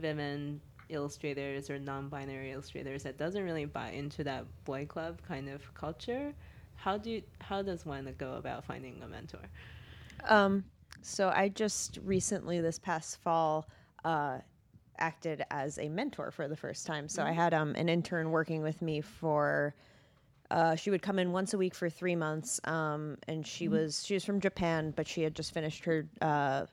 women 0.02 0.62
illustrators 0.90 1.70
or 1.70 1.80
non-binary 1.80 2.52
illustrators 2.52 3.04
that 3.04 3.18
doesn't 3.18 3.44
really 3.44 3.66
buy 3.66 3.92
into 3.92 4.24
that 4.26 4.46
boy 4.66 4.86
club 4.86 5.22
kind 5.28 5.50
of 5.50 5.74
culture 5.74 6.34
how 6.76 6.98
do 6.98 7.12
you, 7.12 7.24
how 7.40 7.62
does 7.62 7.86
one 7.86 8.14
go 8.18 8.34
about 8.34 8.66
finding 8.66 9.02
a 9.04 9.08
mentor 9.08 9.40
Um, 10.28 10.66
so 11.02 11.30
I 11.30 11.50
just 11.50 12.00
recently, 12.04 12.62
this 12.62 12.80
past 12.80 13.18
fall, 13.22 13.68
uh, 14.06 14.40
acted 15.00 15.44
as 15.50 15.80
a 15.80 15.90
mentor 15.90 16.32
for 16.32 16.48
the 16.48 16.56
first 16.56 16.86
time. 16.86 17.08
So 17.08 17.24
I 17.24 17.32
had 17.32 17.54
um, 17.54 17.74
an 17.76 17.90
intern 17.90 18.32
working 18.32 18.62
with 18.62 18.82
me 18.82 19.02
for. 19.02 19.74
Uh, 20.52 20.76
she 20.76 20.90
would 20.90 21.02
come 21.02 21.18
in 21.18 21.32
once 21.32 21.54
a 21.54 21.58
week 21.58 21.74
for 21.74 21.90
three 21.90 22.16
months, 22.16 22.60
um, 22.66 23.18
and 23.28 23.48
she 23.48 23.70
was 23.70 24.06
she 24.06 24.14
was 24.14 24.26
from 24.26 24.40
Japan, 24.40 24.94
but 24.96 25.08
she 25.08 25.22
had 25.22 25.34
just 25.34 25.54
finished 25.54 25.86
her. 25.86 26.08
Uh, 26.22 26.66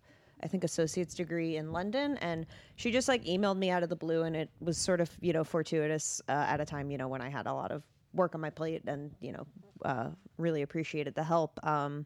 I 0.43 0.47
think 0.47 0.64
associate's 0.64 1.14
degree 1.14 1.57
in 1.57 1.72
London, 1.72 2.16
and 2.18 2.47
she 2.76 2.91
just 2.91 3.09
like 3.09 3.24
emailed 3.24 3.57
me 3.57 3.70
out 3.70 3.83
of 3.83 3.89
the 3.89 3.97
blue, 3.97 4.22
and 4.24 4.37
it 4.37 4.51
was 4.61 4.76
sort 4.76 5.01
of 5.01 5.11
you 5.20 5.33
know 5.33 5.45
fortuitous 5.45 6.20
uh, 6.29 6.33
at 6.49 6.61
a 6.61 6.64
time 6.64 6.91
you 6.91 6.99
know 6.99 7.09
when 7.09 7.22
I 7.22 7.29
had 7.29 7.47
a 7.47 7.55
lot 7.55 7.70
of 7.70 7.85
work 8.12 8.35
on 8.35 8.41
my 8.41 8.51
plate, 8.51 8.83
and 8.87 9.12
you 9.20 9.33
know 9.33 9.47
uh, 9.85 10.11
really 10.39 10.62
appreciated 10.62 11.14
the 11.14 11.24
help. 11.24 11.64
Um, 11.64 12.05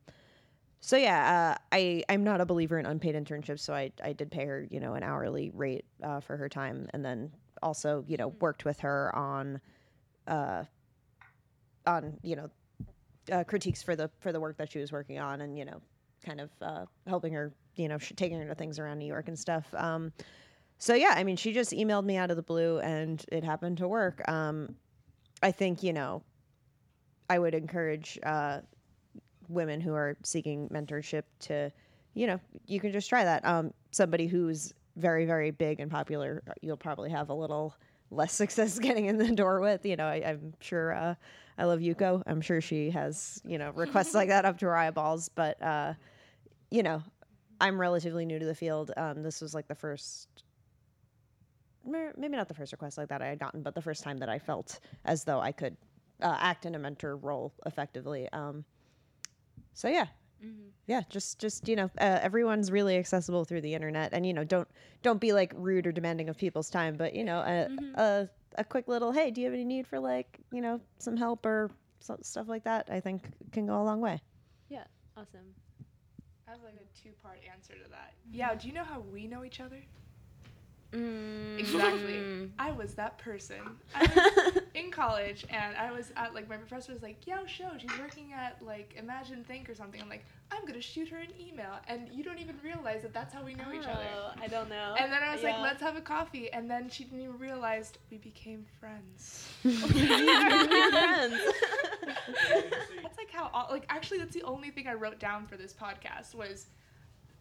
so 0.80 0.96
yeah, 0.96 1.54
uh, 1.56 1.62
I 1.72 2.04
I'm 2.10 2.24
not 2.24 2.40
a 2.42 2.44
believer 2.44 2.78
in 2.78 2.86
unpaid 2.86 3.14
internships, 3.14 3.60
so 3.60 3.72
I 3.72 3.92
I 4.04 4.12
did 4.12 4.30
pay 4.30 4.44
her 4.44 4.66
you 4.70 4.80
know 4.80 4.94
an 4.94 5.02
hourly 5.02 5.50
rate 5.54 5.86
uh, 6.02 6.20
for 6.20 6.36
her 6.36 6.48
time, 6.48 6.88
and 6.92 7.04
then 7.04 7.30
also 7.62 8.04
you 8.08 8.18
know 8.18 8.28
worked 8.40 8.64
with 8.64 8.80
her 8.80 9.14
on, 9.14 9.60
uh, 10.26 10.64
on 11.86 12.18
you 12.22 12.36
know, 12.36 12.50
uh, 13.30 13.44
critiques 13.44 13.82
for 13.82 13.96
the 13.96 14.10
for 14.20 14.32
the 14.32 14.40
work 14.40 14.56
that 14.58 14.70
she 14.70 14.78
was 14.78 14.92
working 14.92 15.18
on, 15.18 15.40
and 15.40 15.58
you 15.58 15.64
know, 15.64 15.80
kind 16.24 16.40
of 16.40 16.50
uh, 16.60 16.84
helping 17.06 17.32
her 17.32 17.52
you 17.76 17.88
know 17.88 17.98
sh- 17.98 18.12
taking 18.16 18.40
her 18.40 18.46
to 18.46 18.54
things 18.54 18.78
around 18.78 18.98
New 18.98 19.06
York 19.06 19.28
and 19.28 19.38
stuff. 19.38 19.66
Um, 19.74 20.12
so 20.78 20.94
yeah, 20.94 21.14
I 21.16 21.24
mean, 21.24 21.36
she 21.36 21.52
just 21.52 21.72
emailed 21.72 22.04
me 22.04 22.16
out 22.16 22.30
of 22.30 22.36
the 22.36 22.42
blue, 22.42 22.78
and 22.80 23.24
it 23.30 23.44
happened 23.44 23.78
to 23.78 23.88
work. 23.88 24.26
Um, 24.28 24.74
I 25.42 25.52
think 25.52 25.82
you 25.82 25.92
know, 25.92 26.22
I 27.30 27.38
would 27.38 27.54
encourage. 27.54 28.18
Uh, 28.22 28.60
women 29.48 29.80
who 29.80 29.92
are 29.92 30.16
seeking 30.22 30.68
mentorship 30.68 31.24
to 31.40 31.70
you 32.14 32.26
know 32.26 32.40
you 32.66 32.80
can 32.80 32.92
just 32.92 33.08
try 33.08 33.24
that 33.24 33.44
um 33.44 33.72
somebody 33.90 34.26
who's 34.26 34.72
very 34.96 35.24
very 35.24 35.50
big 35.50 35.80
and 35.80 35.90
popular 35.90 36.42
you'll 36.60 36.76
probably 36.76 37.10
have 37.10 37.28
a 37.28 37.34
little 37.34 37.74
less 38.10 38.32
success 38.42 38.78
getting 38.78 39.06
in 39.06 39.18
the 39.18 39.30
door 39.32 39.60
with 39.60 39.84
you 39.84 39.96
know 39.96 40.06
I, 40.06 40.22
i'm 40.26 40.54
sure 40.60 40.94
uh 40.94 41.14
i 41.58 41.64
love 41.64 41.80
yuko. 41.80 42.22
I'm 42.26 42.40
sure 42.40 42.60
she 42.60 42.90
has 42.90 43.40
you 43.44 43.58
know 43.58 43.70
requests 43.70 44.14
like 44.14 44.28
that 44.34 44.44
up 44.44 44.58
to 44.58 44.66
her 44.66 44.76
eyeballs 44.76 45.28
but 45.28 45.62
uh 45.62 45.94
you 46.70 46.82
know 46.82 47.02
i'm 47.60 47.80
relatively 47.80 48.24
new 48.24 48.38
to 48.38 48.46
the 48.46 48.54
field. 48.54 48.90
Um 48.96 49.22
this 49.22 49.40
was 49.40 49.54
like 49.54 49.68
the 49.68 49.74
first 49.74 50.28
maybe 51.84 52.36
not 52.36 52.48
the 52.48 52.54
first 52.54 52.70
request 52.72 52.96
like 52.96 53.08
that 53.08 53.22
i 53.22 53.26
had 53.26 53.40
gotten 53.40 53.60
but 53.62 53.74
the 53.74 53.82
first 53.82 54.04
time 54.04 54.18
that 54.18 54.28
i 54.28 54.38
felt 54.38 54.78
as 55.04 55.24
though 55.24 55.40
i 55.40 55.50
could 55.50 55.76
uh, 56.22 56.36
act 56.38 56.64
in 56.66 56.74
a 56.74 56.78
mentor 56.78 57.16
role 57.16 57.52
effectively. 57.66 58.28
Um 58.32 58.64
so 59.74 59.88
yeah, 59.88 60.06
yeah, 60.86 61.02
just 61.08 61.38
just 61.38 61.66
you 61.68 61.76
know, 61.76 61.90
uh, 61.98 62.18
everyone's 62.22 62.70
really 62.70 62.96
accessible 62.96 63.44
through 63.44 63.62
the 63.62 63.74
internet, 63.74 64.12
and 64.12 64.26
you 64.26 64.34
know, 64.34 64.44
don't 64.44 64.68
don't 65.02 65.20
be 65.20 65.32
like 65.32 65.52
rude 65.56 65.86
or 65.86 65.92
demanding 65.92 66.28
of 66.28 66.36
people's 66.36 66.68
time, 66.70 66.96
but 66.96 67.14
you 67.14 67.24
know, 67.24 67.38
a 67.38 68.00
a, 68.00 68.28
a 68.56 68.64
quick 68.64 68.88
little 68.88 69.12
hey, 69.12 69.30
do 69.30 69.40
you 69.40 69.46
have 69.46 69.54
any 69.54 69.64
need 69.64 69.86
for 69.86 69.98
like 69.98 70.38
you 70.52 70.60
know 70.60 70.80
some 70.98 71.16
help 71.16 71.44
or 71.46 71.70
so, 72.00 72.16
stuff 72.22 72.48
like 72.48 72.64
that? 72.64 72.88
I 72.90 73.00
think 73.00 73.22
can 73.52 73.66
go 73.66 73.80
a 73.80 73.84
long 73.84 74.00
way. 74.00 74.20
Yeah, 74.68 74.84
awesome. 75.16 75.54
I 76.48 76.52
have 76.52 76.60
like 76.64 76.74
a 76.74 77.02
two 77.02 77.12
part 77.22 77.38
answer 77.50 77.74
to 77.74 77.88
that. 77.90 78.14
Yeah, 78.30 78.54
do 78.54 78.68
you 78.68 78.74
know 78.74 78.84
how 78.84 79.00
we 79.00 79.26
know 79.26 79.44
each 79.44 79.60
other? 79.60 79.82
Mm. 80.92 81.58
Exactly. 81.58 82.50
I 82.58 82.70
was 82.72 82.94
that 82.94 83.16
person. 83.18 83.60
I 83.94 84.02
was 84.02 84.62
in 84.74 84.90
college 84.90 85.46
and 85.48 85.76
I 85.76 85.90
was 85.90 86.12
at 86.16 86.34
like 86.34 86.48
my 86.48 86.56
professor 86.56 86.92
was 86.92 87.02
like, 87.02 87.26
"Yo, 87.26 87.46
show, 87.46 87.70
she's 87.78 87.98
working 87.98 88.32
at 88.34 88.60
like 88.62 88.94
Imagine 88.98 89.42
Think 89.44 89.70
or 89.70 89.74
something." 89.74 90.00
I'm 90.00 90.08
like, 90.10 90.24
"I'm 90.50 90.66
gonna 90.66 90.82
shoot 90.82 91.08
her 91.08 91.16
an 91.16 91.32
email," 91.40 91.78
and 91.88 92.08
you 92.12 92.22
don't 92.22 92.38
even 92.38 92.56
realize 92.62 93.02
that 93.02 93.14
that's 93.14 93.32
how 93.32 93.42
we 93.42 93.54
know 93.54 93.72
each 93.74 93.86
other. 93.86 94.04
Oh, 94.14 94.32
I 94.40 94.48
don't 94.48 94.68
know. 94.68 94.94
And 94.98 95.10
then 95.10 95.22
I 95.22 95.32
was 95.34 95.42
like, 95.42 95.58
"Let's 95.60 95.80
have 95.80 95.96
a 95.96 96.00
coffee," 96.02 96.52
and 96.52 96.70
then 96.70 96.90
she 96.90 97.04
didn't 97.04 97.20
even 97.20 97.38
realize 97.38 97.92
we 98.10 98.18
became 98.18 98.66
friends. 98.78 99.48
friends. 99.62 101.40
That's 103.02 103.18
like 103.18 103.30
how 103.32 103.50
all, 103.52 103.68
like 103.70 103.84
actually 103.88 104.18
that's 104.18 104.34
the 104.34 104.42
only 104.42 104.70
thing 104.70 104.86
I 104.86 104.94
wrote 104.94 105.18
down 105.18 105.46
for 105.46 105.56
this 105.56 105.72
podcast 105.72 106.34
was 106.34 106.66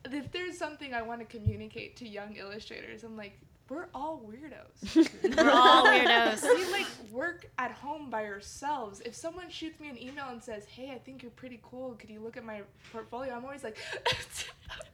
if 0.06 0.32
there's 0.32 0.58
something 0.58 0.93
I 0.93 1.02
want 1.02 1.20
to 1.22 1.26
communicate 1.26 1.97
to 1.97 2.08
young 2.08 2.36
illustrators, 2.36 3.04
I'm 3.04 3.18
like, 3.18 3.38
we're 3.72 3.88
all 3.95 4.22
weirdos. 4.28 4.95
We're 5.38 5.49
all 5.49 5.86
weirdos. 5.86 6.43
we 6.43 6.70
like 6.74 6.88
work 7.10 7.49
at 7.58 7.72
home 7.72 8.10
by 8.10 8.26
ourselves. 8.26 8.99
If 8.99 9.16
someone 9.16 9.49
shoots 9.49 9.80
me 9.80 9.88
an 9.88 9.97
email 9.97 10.26
and 10.30 10.43
says, 10.43 10.66
"Hey, 10.66 10.91
I 10.93 10.97
think 10.97 11.24
you're 11.24 11.32
pretty 11.32 11.62
cool. 11.64 11.93
Could 11.93 12.10
you 12.10 12.20
look 12.20 12.36
at 12.36 12.43
my 12.43 12.64
portfolio?" 12.91 13.34
I'm 13.34 13.45
always 13.45 13.64
like, 13.64 13.78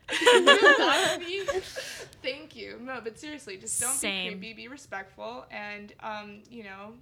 "Thank 2.22 2.56
you." 2.56 2.78
No, 2.80 3.02
but 3.04 3.18
seriously, 3.18 3.58
just 3.58 3.82
don't 3.82 3.96
Same. 3.96 4.34
be 4.34 4.38
creepy. 4.38 4.54
Be 4.54 4.68
respectful, 4.68 5.48
and 5.50 5.94
um, 6.02 6.44
you 6.48 6.64
know, 6.64 6.94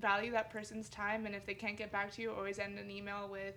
value 0.00 0.32
that 0.32 0.50
person's 0.50 0.88
time. 0.88 1.26
And 1.26 1.34
if 1.34 1.44
they 1.44 1.54
can't 1.54 1.76
get 1.76 1.92
back 1.92 2.10
to 2.12 2.22
you, 2.22 2.32
always 2.32 2.58
end 2.58 2.78
an 2.78 2.90
email 2.90 3.28
with. 3.30 3.56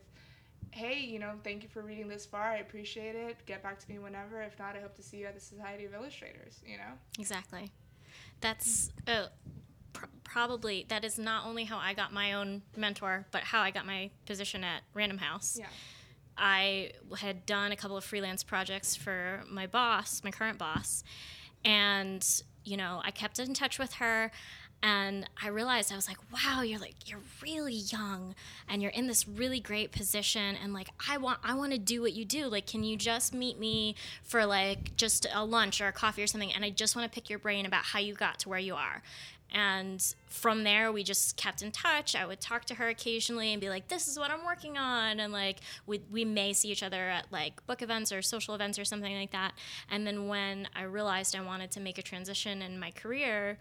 Hey, 0.76 1.00
you 1.00 1.20
know, 1.20 1.32
thank 1.42 1.64
you 1.64 1.70
for 1.70 1.82
reading 1.82 2.10
this 2.10 2.26
far. 2.26 2.44
I 2.44 2.58
appreciate 2.58 3.16
it. 3.16 3.38
Get 3.46 3.64
back 3.64 3.80
to 3.80 3.90
me 3.90 3.98
whenever. 3.98 4.42
If 4.42 4.60
not, 4.60 4.76
I 4.76 4.82
hope 4.82 4.94
to 4.98 5.02
see 5.02 5.20
you 5.20 5.26
at 5.26 5.34
the 5.34 5.40
Society 5.40 5.86
of 5.86 5.94
Illustrators. 5.94 6.60
You 6.68 6.76
know. 6.76 7.00
Exactly. 7.18 7.72
That's 8.42 8.92
uh, 9.08 9.28
pr- 9.94 10.08
probably 10.26 10.86
that 10.90 11.06
is 11.06 11.18
not 11.18 11.46
only 11.46 11.64
how 11.64 11.78
I 11.78 11.94
got 11.94 12.12
my 12.12 12.34
own 12.34 12.62
mentor, 12.76 13.26
but 13.32 13.44
how 13.44 13.62
I 13.62 13.72
got 13.72 13.86
my 13.86 14.10
position 14.26 14.66
at 14.66 14.82
Random 14.94 15.20
House. 15.20 15.56
Yeah. 15.58 15.68
I 16.38 16.92
had 17.20 17.46
done 17.46 17.72
a 17.72 17.78
couple 17.78 17.96
of 17.96 18.04
freelance 18.04 18.44
projects 18.44 18.98
for 18.98 19.44
my 19.50 19.68
boss, 19.68 20.26
my 20.26 20.32
current 20.32 20.58
boss, 20.58 21.06
and 21.64 22.22
you 22.66 22.76
know, 22.76 23.00
I 23.02 23.12
kept 23.12 23.40
in 23.40 23.54
touch 23.54 23.80
with 23.80 23.94
her 23.94 24.30
and 24.84 25.28
I 25.42 25.48
realized 25.48 25.92
I 25.92 25.96
was 25.96 26.08
like, 26.08 26.18
wow, 26.32 26.62
you're 26.62 26.80
like 26.80 26.96
you're 27.06 27.22
really 27.42 27.74
young 27.74 28.36
and 28.70 28.82
you're 28.82 28.92
in 28.92 29.08
this 29.08 29.28
really 29.28 29.60
great 29.60 29.92
position 29.92 30.56
and 30.62 30.74
like 30.74 30.90
I 31.10 31.18
want 31.18 31.40
I 31.44 31.56
want 31.56 31.72
to 31.72 31.80
do 31.80 32.02
what 32.02 32.14
you 32.14 32.26
do. 32.26 32.48
Like 32.48 32.68
can 32.68 32.84
you 32.84 32.96
just 32.96 33.34
meet 33.34 33.60
me 33.60 33.96
for 34.24 34.46
like 34.46 34.96
just 34.96 35.26
a 35.34 35.44
lunch 35.44 35.82
or 35.82 35.88
a 35.88 35.92
coffee 35.92 36.22
or 36.22 36.28
something 36.28 36.54
and 36.54 36.64
I 36.64 36.70
just 36.70 36.96
want 36.96 37.12
to 37.12 37.14
pick 37.14 37.30
your 37.30 37.40
brain 37.40 37.66
about 37.66 37.84
how 37.84 38.00
you 38.00 38.14
got 38.14 38.40
to 38.40 38.50
where 38.50 38.60
you 38.60 38.76
are. 38.76 39.02
And 39.52 40.04
from 40.28 40.64
there, 40.64 40.92
we 40.92 41.04
just 41.04 41.38
kept 41.38 41.62
in 41.62 41.72
touch. 41.72 42.16
I 42.16 42.26
would 42.26 42.42
talk 42.42 42.66
to 42.66 42.76
her 42.76 42.90
occasionally 42.90 43.54
and 43.54 43.62
be 43.62 43.70
like, 43.70 43.88
"This 43.88 44.08
is 44.08 44.20
what 44.20 44.32
I'm 44.32 44.44
working 44.44 44.78
on," 44.78 45.20
and 45.20 45.32
like 45.32 45.60
we 45.86 46.02
we 46.12 46.26
may 46.26 46.52
see 46.52 46.70
each 46.70 46.84
other 46.84 47.10
at 47.10 47.32
like 47.32 47.66
book 47.66 47.82
events 47.82 48.12
or 48.12 48.22
social 48.22 48.54
events 48.54 48.78
or 48.78 48.84
something 48.86 49.16
like 49.16 49.32
that. 49.32 49.54
And 49.90 50.06
then 50.06 50.28
when 50.28 50.68
I 50.76 50.84
realized 50.84 51.36
I 51.36 51.42
wanted 51.42 51.72
to 51.72 51.80
make 51.80 51.98
a 51.98 52.02
transition 52.02 52.62
in 52.62 52.80
my 52.80 52.92
career, 52.92 53.58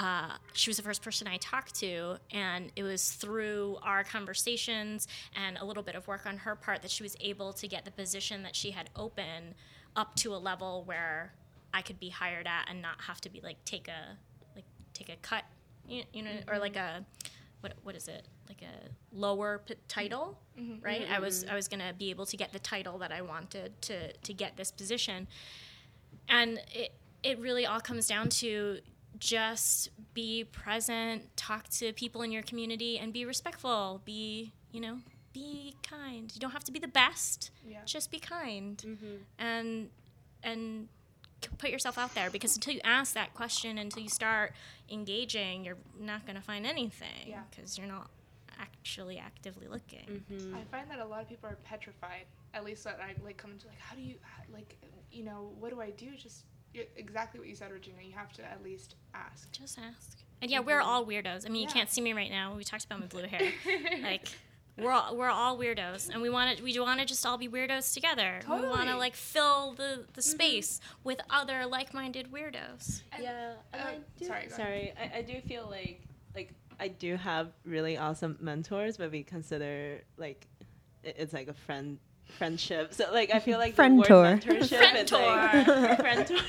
uh, 0.00 0.30
she 0.54 0.70
was 0.70 0.78
the 0.78 0.82
first 0.82 1.02
person 1.02 1.28
I 1.28 1.36
talked 1.36 1.74
to, 1.80 2.16
and 2.30 2.72
it 2.74 2.82
was 2.82 3.10
through 3.10 3.76
our 3.82 4.02
conversations 4.02 5.06
and 5.36 5.58
a 5.58 5.64
little 5.64 5.82
bit 5.82 5.94
of 5.94 6.08
work 6.08 6.24
on 6.24 6.38
her 6.38 6.56
part 6.56 6.80
that 6.80 6.90
she 6.90 7.02
was 7.02 7.16
able 7.20 7.52
to 7.52 7.68
get 7.68 7.84
the 7.84 7.90
position 7.90 8.42
that 8.44 8.56
she 8.56 8.70
had 8.70 8.88
open 8.96 9.54
up 9.96 10.14
to 10.16 10.34
a 10.34 10.38
level 10.38 10.84
where 10.86 11.34
I 11.74 11.82
could 11.82 12.00
be 12.00 12.08
hired 12.08 12.46
at 12.46 12.70
and 12.70 12.80
not 12.80 13.02
have 13.02 13.20
to 13.20 13.28
be 13.28 13.42
like 13.42 13.62
take 13.66 13.88
a 13.88 14.16
like 14.56 14.64
take 14.94 15.10
a 15.10 15.16
cut, 15.16 15.44
you, 15.86 16.04
you 16.14 16.22
know, 16.22 16.30
or 16.48 16.58
like 16.58 16.76
a 16.76 17.04
what 17.60 17.74
what 17.82 17.94
is 17.94 18.08
it? 18.08 18.26
Like 18.48 18.62
a 18.62 18.88
lower 19.14 19.60
p- 19.66 19.74
title, 19.86 20.38
right? 20.82 21.02
I 21.10 21.20
was 21.20 21.44
I 21.44 21.54
was 21.54 21.68
gonna 21.68 21.92
be 21.92 22.08
able 22.08 22.24
to 22.24 22.38
get 22.38 22.54
the 22.54 22.58
title 22.58 22.96
that 22.98 23.12
I 23.12 23.20
wanted 23.20 23.80
to 23.82 24.14
to 24.14 24.32
get 24.32 24.56
this 24.56 24.70
position, 24.70 25.28
and 26.26 26.58
it 26.72 26.94
it 27.22 27.38
really 27.38 27.66
all 27.66 27.80
comes 27.80 28.06
down 28.08 28.30
to 28.30 28.78
just 29.20 29.90
be 30.14 30.44
present, 30.44 31.36
talk 31.36 31.68
to 31.68 31.92
people 31.92 32.22
in 32.22 32.32
your 32.32 32.42
community, 32.42 32.98
and 32.98 33.12
be 33.12 33.24
respectful. 33.24 34.00
Be 34.04 34.52
you 34.72 34.80
know 34.80 34.98
be 35.32 35.74
kind. 35.88 36.32
You 36.34 36.40
don't 36.40 36.50
have 36.50 36.64
to 36.64 36.72
be 36.72 36.80
the 36.80 36.88
best. 36.88 37.50
Yeah. 37.66 37.78
Just 37.84 38.10
be 38.10 38.18
kind, 38.18 38.76
Mm-hmm. 38.78 39.16
and 39.38 39.90
and 40.42 40.88
put 41.58 41.70
yourself 41.70 41.96
out 41.96 42.14
there 42.14 42.30
because 42.30 42.54
until 42.56 42.74
you 42.74 42.80
ask 42.84 43.14
that 43.14 43.32
question, 43.34 43.78
until 43.78 44.02
you 44.02 44.08
start 44.08 44.52
engaging, 44.90 45.64
you're 45.64 45.76
not 45.98 46.26
gonna 46.26 46.40
find 46.42 46.66
anything 46.66 47.26
Yeah. 47.28 47.42
because 47.50 47.78
you're 47.78 47.86
not 47.86 48.10
actually 48.58 49.18
actively 49.18 49.66
looking. 49.68 50.22
Mm-hmm. 50.30 50.54
I 50.54 50.64
find 50.70 50.90
that 50.90 50.98
a 50.98 51.04
lot 51.04 51.22
of 51.22 51.28
people 51.28 51.48
are 51.48 51.56
petrified. 51.64 52.24
At 52.52 52.64
least 52.64 52.84
that 52.84 52.98
I 53.02 53.14
like 53.24 53.36
come 53.38 53.56
to 53.58 53.66
like, 53.68 53.78
how 53.78 53.94
do 53.96 54.02
you 54.02 54.16
like, 54.52 54.76
you 55.12 55.24
know, 55.24 55.52
what 55.58 55.70
do 55.70 55.80
I 55.80 55.90
do? 55.90 56.10
Just 56.16 56.44
y- 56.44 56.59
exactly 56.96 57.40
what 57.40 57.48
you 57.48 57.54
said, 57.54 57.72
Regina. 57.72 58.02
You 58.02 58.14
have 58.14 58.32
to 58.34 58.44
at 58.44 58.62
least 58.62 58.94
ask. 59.14 59.50
Just 59.52 59.78
ask. 59.78 60.18
And 60.42 60.50
yeah, 60.50 60.60
we're 60.60 60.80
all 60.80 61.04
weirdos. 61.04 61.46
I 61.46 61.50
mean, 61.50 61.62
you 61.62 61.68
can't 61.68 61.90
see 61.90 62.00
me 62.00 62.12
right 62.12 62.30
now. 62.30 62.54
We 62.54 62.64
talked 62.64 62.84
about 62.84 63.00
my 63.00 63.06
blue 63.06 63.24
hair. 63.24 63.52
like 64.02 64.28
we're 64.78 64.92
all, 64.92 65.16
we're 65.16 65.28
all 65.28 65.58
weirdos, 65.58 66.08
and 66.08 66.22
we 66.22 66.30
want 66.30 66.56
to 66.56 66.64
we 66.64 66.78
want 66.80 67.00
to 67.00 67.06
just 67.06 67.24
all 67.26 67.36
be 67.36 67.48
weirdos 67.48 67.92
together. 67.92 68.40
We 68.48 68.66
want 68.68 68.88
to 68.88 68.96
like 68.96 69.14
fill 69.14 69.74
the 69.74 70.06
the 70.14 70.22
space 70.22 70.80
with 71.04 71.20
other 71.28 71.66
like-minded 71.66 72.32
weirdos. 72.32 73.02
And- 73.12 73.22
yeah, 73.22 73.52
and 73.72 73.82
uh, 73.82 73.86
I 73.86 73.98
do, 74.18 74.24
sorry, 74.24 74.46
go 74.46 74.46
ahead. 74.46 74.52
sorry. 74.52 74.94
I, 74.98 75.18
I 75.18 75.22
do 75.22 75.40
feel 75.42 75.66
like 75.68 76.00
like 76.34 76.52
I 76.78 76.88
do 76.88 77.16
have 77.16 77.48
really 77.64 77.98
awesome 77.98 78.38
mentors, 78.40 78.96
but 78.96 79.10
we 79.10 79.22
consider 79.22 80.02
like 80.16 80.46
it's 81.04 81.32
like 81.32 81.48
a 81.48 81.54
friend 81.54 81.98
friendship. 82.30 82.94
So 82.94 83.10
like 83.12 83.32
I 83.32 83.38
feel 83.38 83.58
like 83.58 83.76
the 83.76 83.82
word 83.88 84.06
Friendtor. 84.06 84.42
mentorship 84.42 84.94
is 85.02 85.12
like 85.12 85.50
Friendtor. 85.66 85.96
friendtor. 86.00 86.40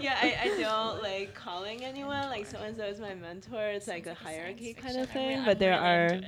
Yeah, 0.00 0.16
I, 0.20 0.38
I 0.42 0.60
don't 0.60 1.02
like 1.02 1.34
calling 1.34 1.84
anyone 1.84 2.28
like 2.28 2.46
so 2.46 2.58
and 2.58 2.76
so 2.76 2.84
is 2.84 3.00
my 3.00 3.14
mentor. 3.14 3.68
It's 3.68 3.86
like 3.86 4.06
a 4.06 4.14
Sounds 4.14 4.24
like 4.24 4.34
a 4.34 4.36
hierarchy 4.38 4.74
kind 4.74 4.96
of 4.98 5.10
thing. 5.10 5.44
But 5.44 5.58
there 5.58 5.78
are 5.78 6.20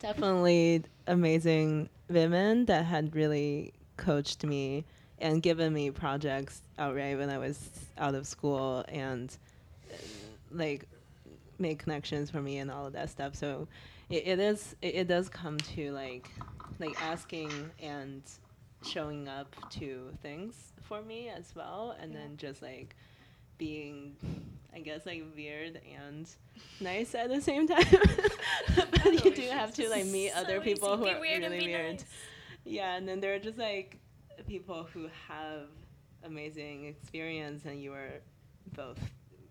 definitely 0.00 0.82
amazing 1.06 1.88
women 2.08 2.66
that 2.66 2.84
had 2.84 3.14
really 3.14 3.72
coached 3.96 4.44
me 4.44 4.84
and 5.18 5.42
given 5.42 5.72
me 5.72 5.90
projects 5.90 6.62
outright 6.78 7.18
when 7.18 7.30
I 7.30 7.38
was 7.38 7.58
out 7.98 8.14
of 8.14 8.26
school 8.26 8.84
and 8.88 9.34
like 10.50 10.86
made 11.58 11.78
connections 11.78 12.30
for 12.30 12.40
me 12.42 12.58
and 12.58 12.70
all 12.70 12.86
of 12.86 12.92
that 12.94 13.10
stuff. 13.10 13.34
So 13.34 13.68
it, 14.10 14.26
it 14.26 14.38
is 14.38 14.76
it, 14.82 14.94
it 14.94 15.08
does 15.08 15.28
come 15.28 15.58
to 15.58 15.92
like 15.92 16.30
like 16.78 17.00
asking 17.02 17.50
and 17.80 18.22
showing 18.84 19.28
up 19.28 19.54
to 19.70 20.10
things 20.22 20.72
for 20.82 21.02
me 21.02 21.28
as 21.28 21.54
well 21.56 21.96
and 22.00 22.14
then 22.14 22.36
just 22.36 22.62
like 22.62 22.94
being 23.58 24.14
I 24.74 24.80
guess 24.80 25.06
like 25.06 25.24
weird 25.34 25.80
and 26.04 26.28
nice 26.80 27.14
at 27.14 27.28
the 27.30 27.40
same 27.40 27.66
time. 27.66 27.84
but 28.76 29.24
you 29.24 29.34
do 29.34 29.42
have 29.50 29.72
to 29.74 29.88
like 29.88 30.06
meet 30.06 30.32
So 30.32 30.40
other 30.40 30.60
people 30.60 30.96
who 30.96 31.04
Be 31.04 31.10
are 31.10 31.20
weird 31.20 31.42
really 31.42 31.66
weird. 31.66 31.92
nice. 31.92 32.04
Yeah, 32.64 32.96
and 32.96 33.08
then 33.08 33.20
there 33.20 33.34
are 33.34 33.38
just 33.38 33.58
like 33.58 33.98
people 34.46 34.84
who 34.92 35.08
have 35.28 35.68
amazing 36.24 36.86
experience 36.86 37.64
and 37.64 37.80
you 37.82 37.92
are 37.92 38.20
both 38.74 38.98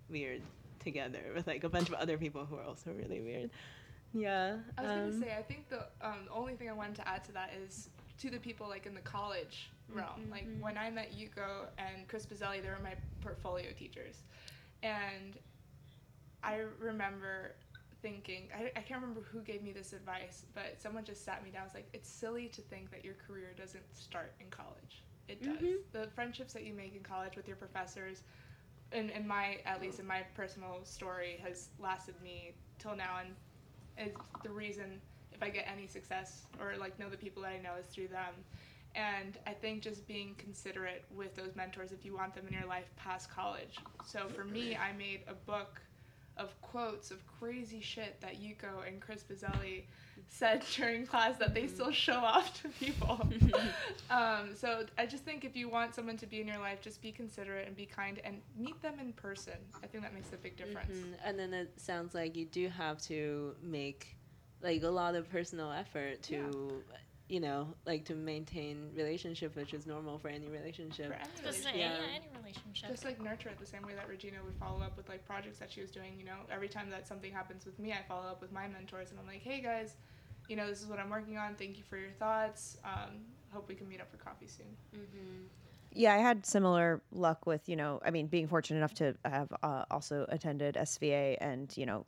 weird 0.09 0.41
together 0.85 1.19
with 1.35 1.47
like 1.47 1.65
a 1.65 1.69
bunch 1.69 1.89
of 1.89 1.95
other 1.95 2.17
people 2.17 2.45
who 2.45 2.55
are 2.55 2.63
also 2.63 2.91
really 2.91 3.19
weird. 3.19 3.49
Yeah. 4.13 4.57
I 4.77 4.81
was 4.81 4.91
um, 4.91 4.97
gonna 4.97 5.25
say, 5.25 5.35
I 5.37 5.41
think 5.41 5.67
the 5.67 5.87
um, 6.01 6.29
only 6.33 6.55
thing 6.55 6.69
I 6.69 6.73
wanted 6.73 6.95
to 6.95 7.07
add 7.07 7.25
to 7.25 7.33
that 7.33 7.51
is 7.61 7.89
to 8.19 8.29
the 8.29 8.39
people 8.39 8.69
like 8.69 8.85
in 8.85 8.93
the 8.93 9.01
college 9.01 9.69
realm. 9.89 10.29
Like 10.31 10.47
when 10.61 10.77
I 10.77 10.89
met 10.89 11.11
Yuko 11.11 11.67
and 11.77 12.07
Chris 12.07 12.25
Buzelli, 12.25 12.61
they 12.61 12.69
were 12.69 12.79
my 12.81 12.95
portfolio 13.19 13.71
teachers, 13.77 14.23
and 14.81 15.37
I 16.41 16.61
remember 16.79 17.55
thinking, 18.01 18.43
I, 18.55 18.71
I 18.77 18.81
can't 18.81 19.01
remember 19.01 19.21
who 19.31 19.41
gave 19.41 19.63
me 19.63 19.71
this 19.71 19.91
advice, 19.91 20.45
but 20.53 20.75
someone 20.79 21.03
just 21.03 21.25
sat 21.25 21.43
me 21.43 21.49
down. 21.49 21.63
and 21.63 21.71
was 21.71 21.75
like, 21.75 21.89
it's 21.91 22.07
silly 22.07 22.47
to 22.49 22.61
think 22.61 22.91
that 22.91 23.03
your 23.03 23.15
career 23.15 23.49
doesn't 23.57 23.83
start 23.93 24.33
in 24.39 24.47
college. 24.49 25.03
It 25.27 25.41
does. 25.41 25.57
The 25.91 26.07
friendships 26.13 26.53
that 26.53 26.63
you 26.63 26.73
make 26.73 26.95
in 26.95 27.01
college 27.01 27.35
with 27.35 27.47
your 27.47 27.57
professors, 27.57 28.21
in, 28.91 29.09
in 29.09 29.27
my 29.27 29.59
at 29.65 29.81
least 29.81 29.99
in 29.99 30.07
my 30.07 30.21
personal 30.35 30.79
story, 30.83 31.39
has 31.43 31.69
lasted 31.79 32.15
me 32.23 32.53
till 32.79 32.95
now, 32.95 33.17
and 33.19 33.35
is 33.97 34.13
the 34.43 34.49
reason 34.49 35.01
if 35.31 35.43
I 35.43 35.49
get 35.49 35.67
any 35.71 35.87
success 35.87 36.43
or 36.59 36.75
like 36.77 36.97
know 36.99 37.09
the 37.09 37.17
people 37.17 37.43
that 37.43 37.51
I 37.51 37.57
know 37.61 37.73
is 37.79 37.85
through 37.87 38.07
them. 38.09 38.33
And 38.95 39.37
I 39.45 39.51
think 39.51 39.81
just 39.81 40.07
being 40.07 40.35
considerate 40.37 41.03
with 41.13 41.35
those 41.35 41.53
mentors 41.55 41.91
if 41.91 42.05
you 42.05 42.15
want 42.15 42.33
them 42.33 42.47
in 42.47 42.53
your 42.53 42.65
life 42.65 42.85
past 42.95 43.29
college. 43.29 43.75
So 44.05 44.29
for 44.29 44.45
me, 44.45 44.77
I 44.77 44.93
made 44.93 45.21
a 45.27 45.33
book 45.33 45.81
of 46.37 46.59
quotes 46.61 47.11
of 47.11 47.25
crazy 47.39 47.79
shit 47.81 48.19
that 48.21 48.41
Yuko 48.41 48.87
and 48.87 48.99
Chris 48.99 49.23
Buzelli 49.23 49.83
said 50.27 50.63
during 50.75 51.05
class 51.05 51.37
that 51.37 51.53
they 51.53 51.67
still 51.67 51.91
show 51.91 52.15
off 52.15 52.61
to 52.61 52.69
people. 52.69 53.27
um, 54.09 54.49
so 54.55 54.85
I 54.97 55.05
just 55.05 55.23
think 55.23 55.45
if 55.45 55.55
you 55.55 55.69
want 55.69 55.95
someone 55.95 56.17
to 56.17 56.25
be 56.25 56.41
in 56.41 56.47
your 56.47 56.57
life, 56.57 56.81
just 56.81 57.01
be 57.01 57.11
considerate 57.11 57.67
and 57.67 57.75
be 57.75 57.85
kind 57.85 58.19
and 58.23 58.41
meet 58.57 58.81
them 58.81 58.95
in 58.99 59.13
person. 59.13 59.53
I 59.83 59.87
think 59.87 60.03
that 60.03 60.13
makes 60.13 60.33
a 60.33 60.37
big 60.37 60.57
difference. 60.57 60.91
Mhm. 60.97 61.13
And 61.23 61.39
then 61.39 61.53
it 61.53 61.79
sounds 61.79 62.13
like 62.13 62.35
you 62.35 62.45
do 62.45 62.67
have 62.69 63.01
to 63.03 63.55
make 63.61 64.17
like 64.61 64.83
a 64.83 64.89
lot 64.89 65.15
of 65.15 65.29
personal 65.29 65.71
effort 65.71 66.23
to, 66.23 66.81
you 67.27 67.39
know, 67.39 67.67
like 67.85 68.05
to 68.05 68.13
maintain 68.13 68.89
relationship, 68.95 69.55
which 69.55 69.73
is 69.73 69.87
normal 69.87 70.19
for 70.19 70.27
any 70.27 70.47
relationship. 70.47 71.07
For 71.07 71.13
any 71.13 71.29
relationship. 71.41 71.63
gonna 71.63 71.77
Yeah. 71.77 71.91
yeah, 71.93 72.15
any 72.15 72.27
relationship. 72.37 72.89
Just 72.89 73.03
like 73.03 73.21
nurture 73.21 73.49
it 73.49 73.59
the 73.59 73.65
same 73.65 73.81
way 73.81 73.93
that 73.95 74.07
Regina 74.07 74.37
would 74.45 74.55
follow 74.55 74.81
up 74.81 74.95
with 74.95 75.09
like 75.09 75.25
projects 75.25 75.57
that 75.57 75.71
she 75.71 75.81
was 75.81 75.89
doing, 75.89 76.13
you 76.19 76.25
know, 76.25 76.37
every 76.51 76.67
time 76.67 76.89
that 76.91 77.07
something 77.07 77.31
happens 77.31 77.65
with 77.65 77.79
me, 77.79 77.93
I 77.93 78.03
follow 78.07 78.27
up 78.27 78.41
with 78.41 78.51
my 78.51 78.67
mentors 78.67 79.09
and 79.09 79.19
I'm 79.19 79.25
like, 79.25 79.41
hey 79.41 79.59
guys, 79.59 79.95
you 80.47 80.55
know, 80.55 80.67
this 80.67 80.81
is 80.81 80.87
what 80.87 80.99
I'm 80.99 81.09
working 81.09 81.37
on. 81.37 81.55
Thank 81.55 81.77
you 81.77 81.83
for 81.89 81.97
your 81.97 82.11
thoughts. 82.11 82.77
Um, 82.85 83.21
hope 83.51 83.67
we 83.67 83.75
can 83.75 83.89
meet 83.89 84.01
up 84.01 84.11
for 84.11 84.17
coffee 84.17 84.47
soon. 84.47 84.67
Mm-hmm. 84.95 85.45
Yeah, 85.93 86.13
I 86.13 86.17
had 86.17 86.45
similar 86.45 87.01
luck 87.11 87.47
with, 87.47 87.67
you 87.67 87.77
know, 87.77 88.01
I 88.05 88.11
mean, 88.11 88.27
being 88.27 88.47
fortunate 88.47 88.77
enough 88.77 88.93
to 88.95 89.15
have 89.23 89.51
uh, 89.63 89.85
also 89.89 90.25
attended 90.29 90.75
SVA 90.75 91.37
and, 91.39 91.75
you 91.77 91.85
know, 91.85 92.05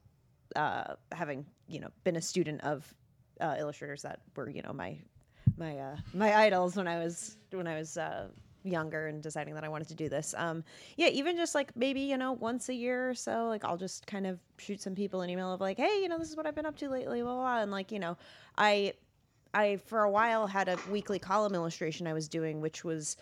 uh, 0.56 0.96
having, 1.12 1.46
you 1.68 1.80
know, 1.80 1.88
been 2.04 2.18
a 2.18 2.22
student 2.22 2.62
of 2.62 2.94
uh, 3.42 3.56
illustrators 3.60 4.02
that 4.04 4.20
were, 4.36 4.50
you 4.50 4.62
know, 4.62 4.74
my 4.74 4.98
my 5.58 5.78
uh, 5.78 5.98
my 6.14 6.36
idols 6.36 6.76
when 6.76 6.88
I 6.88 7.00
was 7.00 7.38
when 7.52 7.68
I 7.68 7.78
was 7.78 7.98
uh, 7.98 8.28
younger 8.64 9.08
and 9.08 9.22
deciding 9.22 9.54
that 9.56 9.64
I 9.64 9.70
wanted 9.70 9.88
to 9.90 9.96
do 9.96 10.10
this. 10.10 10.34
Um, 10.38 10.64
yeah, 10.98 11.08
even 11.08 11.36
just 11.36 11.56
like 11.56 11.76
maybe 11.76 12.02
you 12.02 12.18
know 12.18 12.34
once 12.34 12.70
a 12.70 12.74
year 12.74 13.10
or 13.10 13.14
so, 13.14 13.48
like 13.48 13.64
I'll 13.66 13.78
just 13.78 14.06
kind 14.08 14.28
of 14.28 14.40
shoot 14.58 14.82
some 14.82 14.96
people 14.96 15.22
an 15.22 15.30
email 15.30 15.54
of 15.54 15.62
like, 15.62 15.78
hey, 15.78 16.02
you 16.02 16.08
know, 16.08 16.18
this 16.18 16.30
is 16.30 16.38
what 16.38 16.46
I've 16.46 16.56
been 16.56 16.66
up 16.66 16.78
to 16.78 16.90
lately, 16.90 17.22
blah 17.22 17.34
blah, 17.34 17.42
blah. 17.42 17.62
and 17.62 17.72
like 17.72 17.92
you 17.92 18.00
know, 18.00 18.18
I 18.58 18.94
I 19.54 19.78
for 19.78 20.04
a 20.04 20.12
while 20.12 20.48
had 20.48 20.68
a 20.68 20.78
weekly 20.92 21.20
column 21.20 21.56
illustration 21.56 22.08
I 22.08 22.14
was 22.14 22.28
doing, 22.28 22.62
which 22.62 22.84
was 22.84 23.18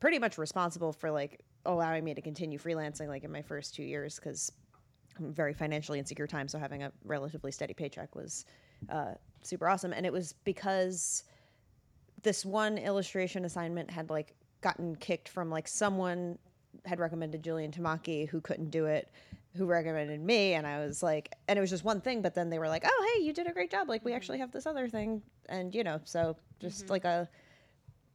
pretty 0.00 0.18
much 0.18 0.38
responsible 0.38 0.92
for 0.92 1.10
like 1.10 1.40
allowing 1.64 2.04
me 2.04 2.14
to 2.14 2.22
continue 2.22 2.58
freelancing 2.58 3.08
like 3.08 3.24
in 3.24 3.32
my 3.32 3.42
first 3.42 3.74
two 3.74 3.82
years 3.82 4.16
because 4.16 4.52
very 5.18 5.54
financially 5.54 5.98
insecure 5.98 6.26
time, 6.26 6.48
so 6.48 6.58
having 6.58 6.82
a 6.82 6.92
relatively 7.04 7.50
steady 7.50 7.74
paycheck 7.74 8.14
was 8.14 8.44
uh, 8.90 9.14
super 9.46 9.68
awesome. 9.68 9.92
And 9.92 10.04
it 10.06 10.12
was 10.12 10.34
because 10.44 11.24
this 12.22 12.44
one 12.44 12.78
illustration 12.78 13.44
assignment 13.44 13.90
had 13.90 14.10
like 14.10 14.34
gotten 14.60 14.96
kicked 14.96 15.28
from 15.28 15.50
like 15.50 15.68
someone 15.68 16.38
had 16.84 16.98
recommended 16.98 17.42
Jillian 17.42 17.70
Tamaki 17.76 18.28
who 18.28 18.40
couldn't 18.40 18.70
do 18.70 18.86
it, 18.86 19.10
who 19.54 19.64
recommended 19.66 20.20
me, 20.20 20.54
and 20.54 20.66
I 20.66 20.84
was 20.84 21.02
like, 21.02 21.32
and 21.48 21.58
it 21.58 21.60
was 21.60 21.70
just 21.70 21.84
one 21.84 22.00
thing, 22.00 22.20
but 22.22 22.34
then 22.34 22.50
they 22.50 22.58
were 22.58 22.68
like, 22.68 22.84
oh 22.84 23.14
hey, 23.14 23.24
you 23.24 23.32
did 23.32 23.46
a 23.46 23.52
great 23.52 23.70
job. 23.70 23.88
Like 23.88 24.04
we 24.04 24.12
actually 24.12 24.38
have 24.38 24.52
this 24.52 24.66
other 24.66 24.88
thing, 24.88 25.22
and 25.48 25.74
you 25.74 25.84
know, 25.84 26.00
so 26.04 26.36
just 26.60 26.84
mm-hmm. 26.84 26.92
like 26.92 27.04
a 27.04 27.28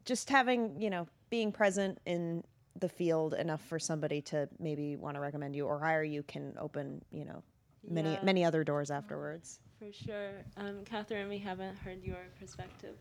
just 0.05 0.29
having 0.29 0.79
you 0.82 0.89
know 0.89 1.07
being 1.29 1.51
present 1.51 1.97
in 2.05 2.43
the 2.79 2.89
field 2.89 3.34
enough 3.34 3.61
for 3.67 3.79
somebody 3.79 4.21
to 4.21 4.47
maybe 4.59 4.95
want 4.95 5.15
to 5.15 5.21
recommend 5.21 5.55
you 5.55 5.65
or 5.65 5.79
hire 5.79 6.03
you 6.03 6.23
can 6.23 6.55
open 6.59 7.01
you 7.11 7.25
know 7.25 7.43
many 7.88 8.13
Yeah. 8.13 8.23
many 8.23 8.43
other 8.45 8.63
doors 8.63 8.89
mm-hmm. 8.89 8.97
afterwards. 8.97 9.59
For 9.82 9.91
sure. 10.05 10.32
Um, 10.57 10.86
Cathryn, 10.86 11.27
we 11.27 11.39
haven't 11.39 11.75
heard 11.77 12.03
your 12.03 12.19
perspective 12.39 12.93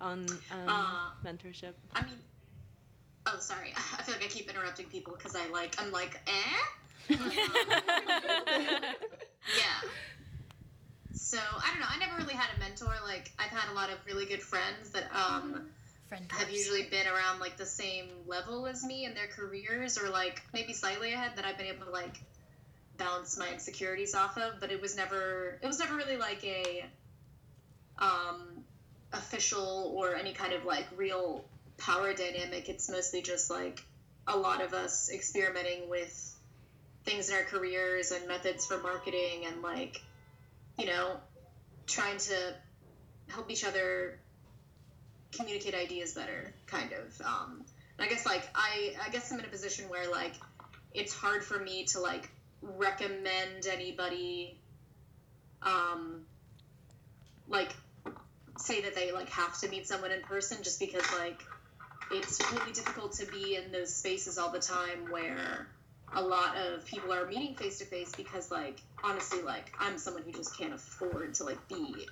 on 0.00 0.24
um, 0.50 0.66
Uh, 0.66 1.10
mentorship. 1.22 1.74
I 1.94 2.04
mean, 2.04 2.16
oh, 3.26 3.36
sorry. 3.38 3.74
I 3.76 4.02
feel 4.02 4.14
like 4.14 4.24
I 4.24 4.28
keep 4.28 4.48
interrupting 4.48 4.86
people 4.86 5.12
because 5.14 5.36
I 5.36 5.46
like, 5.50 5.76
I'm 5.78 5.92
like, 5.92 6.18
eh? 6.26 7.10
yeah. 7.10 7.18
So, 11.12 11.36
I 11.36 11.70
don't 11.70 11.80
know. 11.80 11.86
I 11.90 11.98
never 11.98 12.16
really 12.16 12.32
had 12.32 12.48
a 12.56 12.60
mentor. 12.60 12.94
Like, 13.04 13.30
I've 13.38 13.50
had 13.50 13.70
a 13.70 13.74
lot 13.74 13.90
of 13.90 13.98
really 14.06 14.24
good 14.24 14.42
friends 14.42 14.92
that 14.92 15.14
um, 15.14 15.66
Friend 16.08 16.24
have 16.32 16.50
usually 16.50 16.84
been 16.84 17.06
around, 17.06 17.40
like, 17.40 17.58
the 17.58 17.66
same 17.66 18.06
level 18.26 18.66
as 18.66 18.82
me 18.82 19.04
in 19.04 19.12
their 19.12 19.26
careers 19.26 19.98
or, 19.98 20.08
like, 20.08 20.40
maybe 20.54 20.72
slightly 20.72 21.12
ahead 21.12 21.32
that 21.36 21.44
I've 21.44 21.58
been 21.58 21.66
able 21.66 21.84
to, 21.84 21.92
like, 21.92 22.22
bounce 22.96 23.38
my 23.38 23.48
insecurities 23.52 24.14
off 24.14 24.36
of. 24.36 24.60
But 24.60 24.70
it 24.72 24.80
was 24.80 24.96
never, 24.96 25.58
it 25.62 25.66
was 25.66 25.78
never 25.78 25.94
really 25.94 26.16
like 26.16 26.44
a, 26.44 26.84
um, 27.98 28.64
official 29.12 29.92
or 29.96 30.14
any 30.14 30.32
kind 30.32 30.52
of 30.52 30.64
like 30.64 30.86
real 30.96 31.44
power 31.78 32.12
dynamic. 32.12 32.68
It's 32.68 32.90
mostly 32.90 33.22
just 33.22 33.50
like 33.50 33.82
a 34.26 34.36
lot 34.36 34.62
of 34.62 34.74
us 34.74 35.10
experimenting 35.10 35.88
with 35.88 36.34
things 37.04 37.30
in 37.30 37.36
our 37.36 37.42
careers 37.42 38.10
and 38.10 38.26
methods 38.26 38.66
for 38.66 38.78
marketing 38.78 39.46
and 39.46 39.62
like, 39.62 40.02
you 40.78 40.86
know, 40.86 41.16
trying 41.86 42.18
to 42.18 42.54
help 43.28 43.50
each 43.50 43.64
other 43.64 44.18
communicate 45.32 45.74
ideas 45.74 46.14
better, 46.14 46.52
kind 46.66 46.92
of. 46.92 47.20
Um, 47.24 47.64
I 47.98 48.08
guess 48.08 48.26
like 48.26 48.42
I, 48.54 48.94
I 49.04 49.10
guess 49.10 49.32
I'm 49.32 49.38
in 49.38 49.44
a 49.44 49.48
position 49.48 49.88
where 49.88 50.10
like 50.10 50.34
it's 50.92 51.14
hard 51.14 51.44
for 51.44 51.58
me 51.58 51.84
to 51.86 52.00
like 52.00 52.28
recommend 52.76 53.66
anybody, 53.70 54.58
um, 55.62 56.22
like 57.48 57.74
say 58.58 58.80
that 58.82 58.94
they 58.94 59.12
like 59.12 59.28
have 59.28 59.58
to 59.60 59.68
meet 59.68 59.86
someone 59.86 60.10
in 60.10 60.22
person 60.22 60.62
just 60.62 60.80
because 60.80 61.04
like 61.18 61.42
it's 62.10 62.40
really 62.52 62.72
difficult 62.72 63.12
to 63.12 63.26
be 63.26 63.56
in 63.56 63.72
those 63.72 63.94
spaces 63.94 64.38
all 64.38 64.50
the 64.50 64.60
time 64.60 65.10
where 65.10 65.66
a 66.14 66.22
lot 66.22 66.56
of 66.56 66.84
people 66.86 67.12
are 67.12 67.26
meeting 67.26 67.54
face 67.56 67.78
to 67.78 67.84
face 67.84 68.12
because 68.16 68.50
like 68.50 68.80
honestly 69.02 69.42
like 69.42 69.72
I'm 69.78 69.98
someone 69.98 70.22
who 70.22 70.32
just 70.32 70.56
can't 70.56 70.72
afford 70.72 71.34
to 71.34 71.44
like 71.44 71.68
be. 71.68 72.06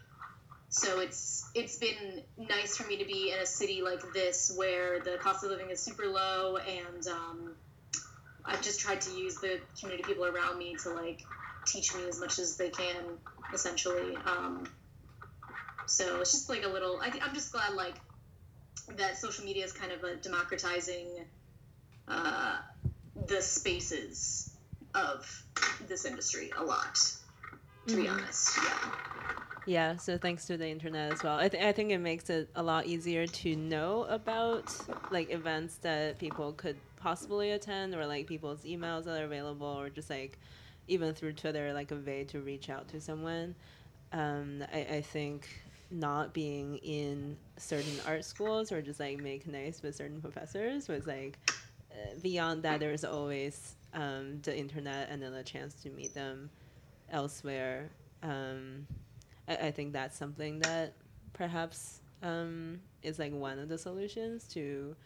So 0.68 1.00
it's 1.00 1.48
it's 1.54 1.76
been 1.76 2.22
nice 2.36 2.76
for 2.76 2.86
me 2.88 2.98
to 2.98 3.04
be 3.04 3.32
in 3.32 3.38
a 3.38 3.46
city 3.46 3.82
like 3.82 4.12
this 4.12 4.52
where 4.56 5.00
the 5.00 5.16
cost 5.18 5.44
of 5.44 5.50
living 5.50 5.70
is 5.70 5.80
super 5.80 6.06
low 6.06 6.56
and 6.56 7.06
um, 7.06 7.53
I've 8.44 8.62
just 8.62 8.80
tried 8.80 9.00
to 9.02 9.10
use 9.12 9.36
the 9.36 9.60
community 9.78 10.04
people 10.06 10.26
around 10.26 10.58
me 10.58 10.76
to 10.82 10.90
like 10.90 11.22
teach 11.66 11.94
me 11.94 12.02
as 12.08 12.20
much 12.20 12.38
as 12.38 12.56
they 12.56 12.68
can 12.68 13.04
essentially 13.52 14.16
um, 14.26 14.68
so 15.86 16.20
it's 16.20 16.32
just 16.32 16.48
like 16.48 16.64
a 16.64 16.68
little. 16.68 16.98
I, 17.00 17.12
I'm 17.22 17.34
just 17.34 17.52
glad 17.52 17.74
like 17.74 17.94
that 18.96 19.18
social 19.18 19.44
media 19.44 19.64
is 19.64 19.72
kind 19.72 19.92
of 19.92 20.02
a 20.04 20.16
democratizing 20.16 21.06
uh, 22.08 22.58
the 23.26 23.40
spaces 23.40 24.50
of 24.94 25.44
this 25.88 26.04
industry 26.04 26.50
a 26.58 26.64
lot. 26.64 26.98
To 27.88 27.96
be 27.96 28.08
honest, 28.08 28.58
yeah. 28.64 28.90
Yeah, 29.66 29.96
so 29.96 30.18
thanks 30.18 30.46
to 30.46 30.56
the 30.56 30.68
internet 30.68 31.12
as 31.12 31.22
well. 31.22 31.38
I, 31.38 31.48
th- 31.48 31.62
I 31.62 31.72
think 31.72 31.90
it 31.90 31.98
makes 31.98 32.28
it 32.28 32.50
a 32.54 32.62
lot 32.62 32.86
easier 32.86 33.26
to 33.26 33.56
know 33.56 34.04
about 34.04 34.74
like 35.10 35.30
events 35.30 35.76
that 35.78 36.18
people 36.18 36.52
could 36.52 36.76
possibly 37.04 37.50
attend 37.50 37.94
or 37.94 38.06
like 38.06 38.26
people's 38.26 38.64
emails 38.64 39.04
that 39.04 39.20
are 39.20 39.26
available 39.26 39.66
or 39.66 39.90
just 39.90 40.08
like 40.08 40.38
even 40.88 41.12
through 41.12 41.34
Twitter, 41.34 41.70
like 41.74 41.90
a 41.90 41.96
way 41.96 42.24
to 42.24 42.40
reach 42.40 42.70
out 42.70 42.88
to 42.88 42.98
someone. 42.98 43.54
Um, 44.12 44.64
I, 44.72 44.78
I 44.80 45.00
think 45.02 45.46
not 45.90 46.32
being 46.32 46.78
in 46.78 47.36
certain 47.58 47.92
art 48.06 48.24
schools 48.24 48.72
or 48.72 48.80
just 48.80 49.00
like 49.00 49.18
make 49.18 49.46
nice 49.46 49.82
with 49.82 49.94
certain 49.94 50.18
professors 50.22 50.88
was 50.88 51.06
like 51.06 51.38
uh, 51.92 52.14
beyond 52.22 52.62
that 52.62 52.80
there's 52.80 53.04
always 53.04 53.74
um, 53.92 54.40
the 54.42 54.56
internet 54.56 55.10
and 55.10 55.22
then 55.22 55.34
a 55.34 55.42
chance 55.42 55.74
to 55.74 55.90
meet 55.90 56.14
them 56.14 56.48
elsewhere 57.10 57.90
um, 58.22 58.86
I, 59.46 59.56
I 59.56 59.70
think 59.70 59.92
that's 59.92 60.16
something 60.16 60.58
that 60.60 60.94
perhaps 61.34 62.00
um, 62.24 62.80
is 63.02 63.18
like 63.18 63.32
one 63.32 63.58
of 63.58 63.68
the 63.68 63.78
solutions 63.78 64.48
to 64.48 64.96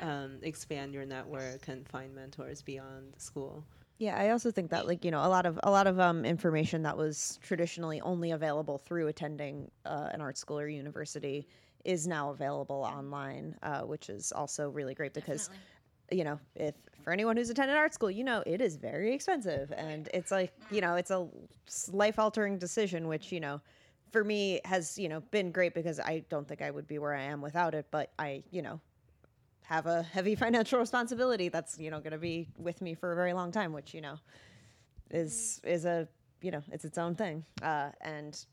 um, 0.00 0.38
expand 0.42 0.94
your 0.94 1.04
network 1.04 1.66
and 1.68 1.88
find 1.88 2.14
mentors 2.14 2.62
beyond 2.62 3.14
school. 3.16 3.64
Yeah, 3.96 4.16
I 4.16 4.30
also 4.30 4.52
think 4.52 4.70
that 4.70 4.86
like 4.86 5.04
you 5.04 5.10
know 5.10 5.24
a 5.24 5.28
lot 5.28 5.44
of 5.44 5.58
a 5.64 5.70
lot 5.70 5.88
of 5.88 5.98
um, 5.98 6.24
information 6.24 6.82
that 6.82 6.96
was 6.96 7.40
traditionally 7.42 8.00
only 8.02 8.30
available 8.30 8.78
through 8.78 9.08
attending 9.08 9.68
uh, 9.84 10.10
an 10.12 10.20
art 10.20 10.38
school 10.38 10.60
or 10.60 10.68
university 10.68 11.48
is 11.84 12.06
now 12.06 12.30
available 12.30 12.76
online, 12.76 13.56
uh, 13.62 13.80
which 13.80 14.08
is 14.08 14.30
also 14.30 14.68
really 14.68 14.94
great 14.94 15.14
because 15.14 15.48
Definitely. 15.48 16.18
you 16.18 16.24
know 16.24 16.40
if 16.54 16.74
for 17.02 17.12
anyone 17.12 17.36
who's 17.36 17.50
attended 17.50 17.76
art 17.76 17.92
school, 17.92 18.10
you 18.10 18.22
know 18.22 18.44
it 18.46 18.60
is 18.60 18.76
very 18.76 19.12
expensive. 19.12 19.72
And 19.76 20.08
it's 20.14 20.30
like 20.30 20.52
you 20.70 20.80
know 20.80 20.94
it's 20.94 21.10
a 21.10 21.26
life 21.90 22.20
altering 22.20 22.56
decision, 22.56 23.08
which 23.08 23.32
you 23.32 23.40
know 23.40 23.60
for 24.10 24.24
me 24.24 24.60
has 24.64 24.98
you 24.98 25.08
know 25.08 25.20
been 25.30 25.52
great 25.52 25.74
because 25.74 26.00
I 26.00 26.24
don't 26.28 26.46
think 26.46 26.62
I 26.62 26.70
would 26.70 26.86
be 26.86 26.98
where 26.98 27.14
I 27.14 27.22
am 27.22 27.40
without 27.40 27.74
it, 27.74 27.86
but 27.90 28.12
I 28.18 28.42
you 28.50 28.62
know 28.62 28.80
have 29.62 29.86
a 29.86 30.02
heavy 30.02 30.34
financial 30.44 30.78
responsibility 30.78 31.48
that's 31.48 31.78
you 31.78 31.90
know 31.90 32.00
going 32.00 32.12
to 32.12 32.18
be 32.18 32.48
with 32.56 32.80
me 32.80 32.94
for 32.94 33.12
a 33.12 33.16
very 33.16 33.32
long 33.32 33.52
time 33.52 33.72
which 33.72 33.92
you 33.92 34.00
know 34.00 34.16
is 35.10 35.60
is 35.64 35.84
a 35.84 36.08
you 36.40 36.50
know 36.50 36.62
it's 36.72 36.84
its 36.84 36.98
own 36.98 37.14
thing 37.14 37.44
uh, 37.62 37.90
and 38.00 38.46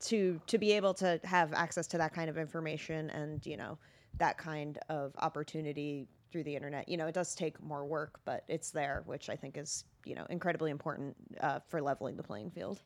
to 0.00 0.40
to 0.46 0.58
be 0.58 0.72
able 0.72 0.94
to 0.94 1.20
have 1.24 1.52
access 1.52 1.86
to 1.86 1.98
that 1.98 2.12
kind 2.12 2.28
of 2.28 2.38
information 2.38 3.10
and 3.10 3.44
you 3.46 3.56
know 3.56 3.78
that 4.18 4.38
kind 4.38 4.78
of 4.88 5.12
opportunity 5.18 6.06
through 6.30 6.42
the 6.42 6.56
internet. 6.56 6.88
You 6.88 6.96
know, 6.96 7.06
it 7.06 7.14
does 7.14 7.34
take 7.34 7.62
more 7.62 7.84
work, 7.84 8.18
but 8.24 8.42
it's 8.48 8.72
there, 8.72 9.04
which 9.06 9.30
I 9.30 9.36
think 9.36 9.56
is 9.56 9.84
you 10.04 10.16
know 10.16 10.26
incredibly 10.30 10.72
important 10.72 11.16
uh, 11.40 11.60
for 11.68 11.80
leveling 11.80 12.16
the 12.16 12.24
playing 12.24 12.50
field. 12.50 12.80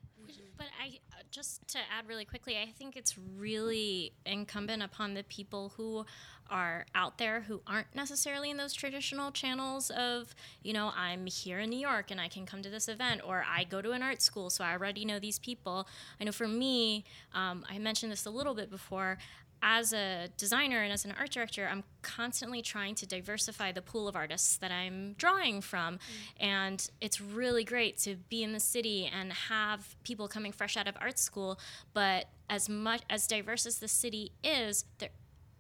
But 0.59 0.67
I 0.83 0.99
just 1.31 1.67
to 1.69 1.79
add 1.79 2.09
really 2.09 2.25
quickly, 2.25 2.57
I 2.57 2.73
think 2.79 2.97
it's 2.97 3.17
really 3.19 4.13
incumbent 4.25 4.83
upon 4.83 5.15
the 5.15 5.23
people 5.25 5.73
who 5.77 6.05
are 6.51 6.87
out 6.95 7.19
there 7.19 7.43
who 7.43 7.61
aren't 7.67 7.95
necessarily 7.95 8.51
in 8.51 8.57
those 8.57 8.73
traditional 8.73 9.31
channels 9.31 9.91
of, 9.91 10.35
you 10.63 10.73
know, 10.73 10.93
I'm 10.97 11.27
here 11.27 11.59
in 11.61 11.71
New 11.71 11.79
York 11.79 12.11
and 12.11 12.21
I 12.21 12.29
can 12.29 12.47
come 12.47 12.63
to 12.63 12.71
this 12.71 12.89
event, 12.89 13.21
or 13.25 13.45
I 13.47 13.65
go 13.65 13.83
to 13.83 13.93
an 13.93 14.03
art 14.03 14.23
school, 14.23 14.49
so 14.49 14.65
I 14.65 14.73
already 14.73 15.05
know 15.05 15.19
these 15.19 15.39
people. 15.39 15.87
I 16.21 16.25
know 16.25 16.33
for 16.33 16.49
me, 16.49 17.05
um, 17.35 17.65
I 17.69 17.79
mentioned 17.79 18.13
this 18.13 18.25
a 18.25 18.31
little 18.31 18.55
bit 18.55 18.71
before 18.71 19.19
as 19.63 19.93
a 19.93 20.29
designer 20.37 20.83
and 20.83 20.93
as 20.93 21.05
an 21.05 21.15
art 21.19 21.31
director, 21.31 21.69
I'm 21.71 21.85
constantly 22.03 22.63
trying 22.63 22.95
to 22.97 23.07
diversify 23.07 23.73
the 23.73 23.83
pool 23.83 24.09
of 24.09 24.17
artists 24.17 24.57
that 24.59 24.71
I'm 24.71 25.15
drawing 25.19 25.61
from. 25.61 25.95
Mm. 25.95 26.47
And 26.47 26.91
it's 27.01 27.21
really 27.21 27.65
great 27.65 27.97
to 27.99 28.17
be 28.29 28.43
in 28.43 28.53
the 28.53 28.61
city 28.61 29.11
and 29.13 29.33
have 29.33 29.97
people 30.05 30.29
coming 30.29 30.53
fresh 30.53 30.77
out 30.77 30.87
of 30.87 30.97
art 31.01 31.19
school. 31.19 31.59
But 31.93 32.27
as 32.49 32.69
much 32.69 33.03
as 33.11 33.27
diverse 33.27 33.67
as 33.67 33.79
the 33.79 33.89
city 33.89 34.33
is, 34.45 34.85
there 34.99 35.11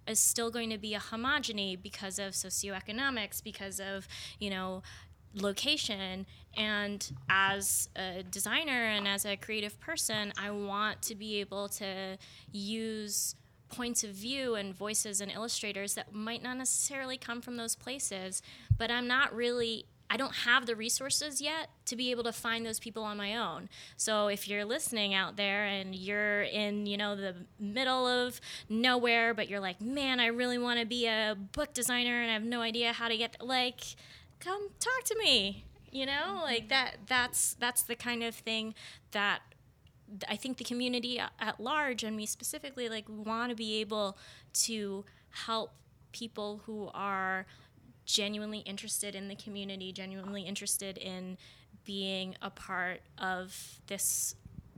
is 0.06 0.18
still 0.18 0.50
going 0.50 0.70
to 0.70 0.78
be 0.78 0.94
a 0.94 1.00
homogeny 1.00 1.80
because 1.80 2.18
of 2.18 2.32
socioeconomics, 2.32 3.42
because 3.42 3.80
of, 3.80 4.08
you 4.38 4.50
know, 4.50 4.82
location 5.34 6.26
and 6.56 7.12
as 7.28 7.88
a 7.96 8.22
designer 8.30 8.84
and 8.84 9.06
as 9.06 9.26
a 9.26 9.36
creative 9.36 9.78
person 9.78 10.32
i 10.38 10.50
want 10.50 11.00
to 11.02 11.14
be 11.14 11.38
able 11.38 11.68
to 11.68 12.16
use 12.50 13.34
points 13.68 14.04
of 14.04 14.10
view 14.10 14.54
and 14.54 14.74
voices 14.74 15.20
and 15.20 15.30
illustrators 15.30 15.94
that 15.94 16.12
might 16.12 16.42
not 16.42 16.56
necessarily 16.56 17.16
come 17.16 17.40
from 17.40 17.56
those 17.56 17.74
places, 17.74 18.42
but 18.76 18.90
I'm 18.90 19.06
not 19.06 19.34
really 19.34 19.86
I 20.10 20.16
don't 20.16 20.34
have 20.34 20.64
the 20.64 20.74
resources 20.74 21.40
yet 21.40 21.68
to 21.86 21.96
be 21.96 22.10
able 22.10 22.24
to 22.24 22.32
find 22.32 22.64
those 22.64 22.80
people 22.80 23.02
on 23.04 23.18
my 23.18 23.36
own. 23.36 23.68
So 23.96 24.28
if 24.28 24.48
you're 24.48 24.64
listening 24.64 25.12
out 25.12 25.36
there 25.36 25.66
and 25.66 25.94
you're 25.94 26.42
in, 26.42 26.86
you 26.86 26.96
know, 26.96 27.14
the 27.14 27.34
middle 27.60 28.06
of 28.06 28.40
nowhere, 28.70 29.34
but 29.34 29.50
you're 29.50 29.60
like, 29.60 29.82
man, 29.82 30.18
I 30.18 30.26
really 30.26 30.56
want 30.56 30.80
to 30.80 30.86
be 30.86 31.06
a 31.06 31.36
book 31.52 31.74
designer 31.74 32.22
and 32.22 32.30
I 32.30 32.34
have 32.34 32.42
no 32.42 32.62
idea 32.62 32.94
how 32.94 33.08
to 33.08 33.16
get 33.18 33.36
like, 33.44 33.80
come 34.40 34.68
talk 34.80 35.04
to 35.04 35.18
me. 35.18 35.64
You 35.90 36.04
know, 36.04 36.40
like 36.42 36.68
that. 36.68 36.96
That's 37.06 37.54
that's 37.54 37.82
the 37.82 37.96
kind 37.96 38.22
of 38.22 38.34
thing 38.34 38.74
that 39.12 39.40
I 40.28 40.36
think 40.36 40.56
the 40.56 40.64
community 40.64 41.20
at 41.20 41.60
large 41.60 42.04
and 42.04 42.16
me 42.16 42.26
specifically 42.26 42.88
like 42.88 43.04
want 43.08 43.50
to 43.50 43.56
be 43.56 43.80
able 43.80 44.16
to 44.54 45.04
help 45.30 45.72
people 46.12 46.62
who 46.64 46.90
are 46.94 47.46
genuinely 48.06 48.60
interested 48.60 49.14
in 49.14 49.28
the 49.28 49.34
community, 49.34 49.92
genuinely 49.92 50.42
interested 50.42 50.96
in 50.96 51.36
being 51.84 52.34
a 52.40 52.50
part 52.50 53.00
of 53.18 53.80
this 53.86 54.34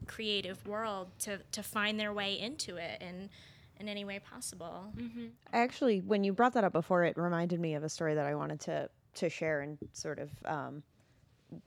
creative 0.06 0.66
world 0.66 1.08
to, 1.20 1.38
to 1.52 1.62
find 1.62 1.98
their 1.98 2.12
way 2.12 2.38
into 2.38 2.76
it 2.76 3.00
in 3.00 3.30
in 3.78 3.88
any 3.88 4.04
way 4.04 4.18
possible. 4.18 4.92
Mm-hmm. 4.94 5.26
Actually, 5.54 6.00
when 6.00 6.22
you 6.22 6.34
brought 6.34 6.52
that 6.52 6.64
up 6.64 6.72
before, 6.72 7.02
it 7.02 7.16
reminded 7.16 7.58
me 7.58 7.74
of 7.74 7.82
a 7.82 7.88
story 7.88 8.14
that 8.14 8.26
I 8.26 8.34
wanted 8.34 8.60
to 8.60 8.90
to 9.14 9.28
share 9.28 9.62
and 9.62 9.78
sort 9.92 10.18
of 10.18 10.30
um, 10.44 10.82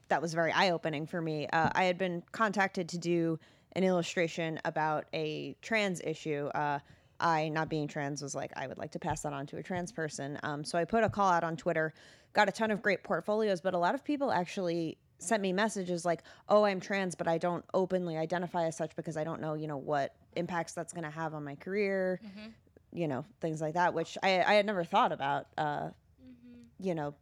that 0.08 0.22
was 0.22 0.34
very 0.34 0.52
eye 0.52 0.70
opening 0.70 1.06
for 1.06 1.20
me. 1.20 1.46
Uh, 1.48 1.70
I 1.74 1.84
had 1.84 1.98
been 1.98 2.22
contacted 2.32 2.88
to 2.90 2.98
do 2.98 3.38
an 3.72 3.84
illustration 3.84 4.60
about 4.64 5.06
a 5.12 5.56
trans 5.62 6.00
issue. 6.00 6.46
Uh, 6.54 6.78
I, 7.20 7.48
not 7.48 7.68
being 7.68 7.88
trans, 7.88 8.22
was 8.22 8.34
like, 8.34 8.52
I 8.56 8.66
would 8.66 8.78
like 8.78 8.92
to 8.92 8.98
pass 8.98 9.22
that 9.22 9.32
on 9.32 9.46
to 9.46 9.56
a 9.56 9.62
trans 9.62 9.92
person. 9.92 10.38
Um, 10.42 10.64
so 10.64 10.78
I 10.78 10.84
put 10.84 11.04
a 11.04 11.08
call 11.08 11.30
out 11.30 11.44
on 11.44 11.56
Twitter, 11.56 11.94
got 12.32 12.48
a 12.48 12.52
ton 12.52 12.70
of 12.70 12.82
great 12.82 13.02
portfolios, 13.02 13.60
but 13.60 13.74
a 13.74 13.78
lot 13.78 13.94
of 13.94 14.04
people 14.04 14.32
actually 14.32 14.98
sent 15.18 15.40
me 15.42 15.52
messages 15.52 16.04
like, 16.04 16.22
"Oh, 16.48 16.64
I'm 16.64 16.80
trans, 16.80 17.14
but 17.14 17.28
I 17.28 17.38
don't 17.38 17.64
openly 17.72 18.16
identify 18.16 18.66
as 18.66 18.76
such 18.76 18.94
because 18.96 19.16
I 19.16 19.24
don't 19.24 19.40
know, 19.40 19.54
you 19.54 19.66
know, 19.66 19.76
what 19.76 20.14
impacts 20.36 20.72
that's 20.72 20.92
going 20.92 21.04
to 21.04 21.10
have 21.10 21.34
on 21.34 21.44
my 21.44 21.54
career, 21.54 22.20
mm-hmm. 22.24 22.48
you 22.92 23.08
know, 23.08 23.24
things 23.40 23.60
like 23.60 23.74
that." 23.74 23.94
Which 23.94 24.18
I, 24.22 24.42
I 24.42 24.54
had 24.54 24.66
never 24.66 24.84
thought 24.84 25.12
about. 25.12 25.46
Uh, 25.56 25.62
mm-hmm. 25.62 26.60
You 26.80 26.94
know, 26.94 27.14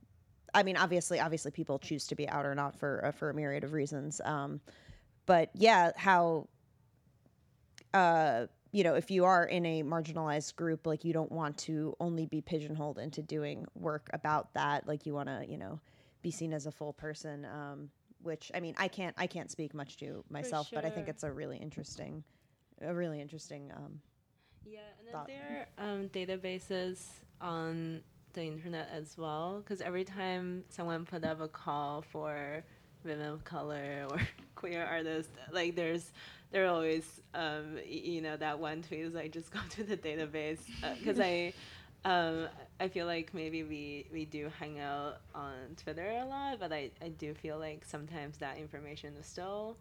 I 0.54 0.62
mean, 0.62 0.76
obviously, 0.76 1.20
obviously, 1.20 1.50
people 1.50 1.78
choose 1.78 2.06
to 2.08 2.14
be 2.14 2.28
out 2.28 2.44
or 2.44 2.54
not 2.54 2.76
for 2.78 3.06
uh, 3.06 3.10
for 3.12 3.30
a 3.30 3.34
myriad 3.34 3.64
of 3.64 3.72
reasons. 3.72 4.20
Um, 4.24 4.60
but 5.26 5.50
yeah, 5.54 5.92
how 5.96 6.48
uh, 7.94 8.46
you 8.72 8.84
know, 8.84 8.94
if 8.94 9.10
you 9.10 9.24
are 9.24 9.44
in 9.44 9.66
a 9.66 9.82
marginalized 9.82 10.56
group, 10.56 10.86
like 10.86 11.04
you 11.04 11.12
don't 11.12 11.30
want 11.30 11.58
to 11.58 11.94
only 12.00 12.26
be 12.26 12.40
pigeonholed 12.40 12.98
into 12.98 13.22
doing 13.22 13.66
work 13.74 14.08
about 14.12 14.52
that. 14.54 14.88
Like 14.88 15.04
you 15.04 15.12
want 15.12 15.28
to, 15.28 15.44
you 15.46 15.58
know, 15.58 15.78
be 16.22 16.30
seen 16.30 16.54
as 16.54 16.66
a 16.66 16.72
full 16.72 16.94
person. 16.94 17.44
Um, 17.44 17.90
which 18.22 18.50
I 18.54 18.60
mean, 18.60 18.74
I 18.78 18.88
can't, 18.88 19.14
I 19.18 19.26
can't 19.26 19.50
speak 19.50 19.74
much 19.74 19.96
to 19.98 20.24
myself, 20.30 20.68
sure. 20.68 20.78
but 20.80 20.86
I 20.86 20.90
think 20.90 21.08
it's 21.08 21.24
a 21.24 21.30
really 21.30 21.58
interesting, 21.58 22.22
a 22.80 22.94
really 22.94 23.20
interesting. 23.20 23.70
Um, 23.76 24.00
yeah, 24.64 24.78
and 24.98 25.06
then 25.06 25.12
thought. 25.12 25.26
there 25.26 25.66
are 25.76 25.90
um, 25.90 26.08
databases 26.08 27.04
on 27.40 28.00
the 28.32 28.42
internet 28.42 28.88
as 28.94 29.16
well, 29.16 29.62
because 29.62 29.80
every 29.80 30.04
time 30.04 30.64
someone 30.68 31.04
put 31.04 31.24
up 31.24 31.40
a 31.40 31.48
call 31.48 32.02
for 32.02 32.62
women 33.04 33.32
of 33.32 33.44
color 33.44 34.06
or 34.10 34.20
queer 34.54 34.84
artists, 34.84 35.32
like 35.52 35.74
there's 35.76 36.12
they're 36.50 36.68
always 36.68 37.20
um, 37.34 37.78
you 37.86 38.20
know 38.20 38.36
that 38.36 38.58
one 38.58 38.82
tweet 38.82 39.00
is 39.00 39.14
like 39.14 39.32
just 39.32 39.50
go 39.50 39.60
to 39.70 39.84
the 39.84 39.96
database 39.96 40.58
because 40.98 41.18
uh, 41.18 41.24
I 41.24 41.52
um, 42.04 42.48
I 42.80 42.88
feel 42.88 43.06
like 43.06 43.32
maybe 43.32 43.62
we 43.62 44.06
we 44.12 44.24
do 44.24 44.50
hang 44.58 44.80
out 44.80 45.20
on 45.34 45.54
Twitter 45.76 46.08
a 46.10 46.24
lot, 46.24 46.58
but 46.58 46.72
I, 46.72 46.90
I 47.00 47.08
do 47.08 47.34
feel 47.34 47.58
like 47.58 47.84
sometimes 47.84 48.38
that 48.38 48.58
information 48.58 49.14
is 49.18 49.26
still 49.26 49.76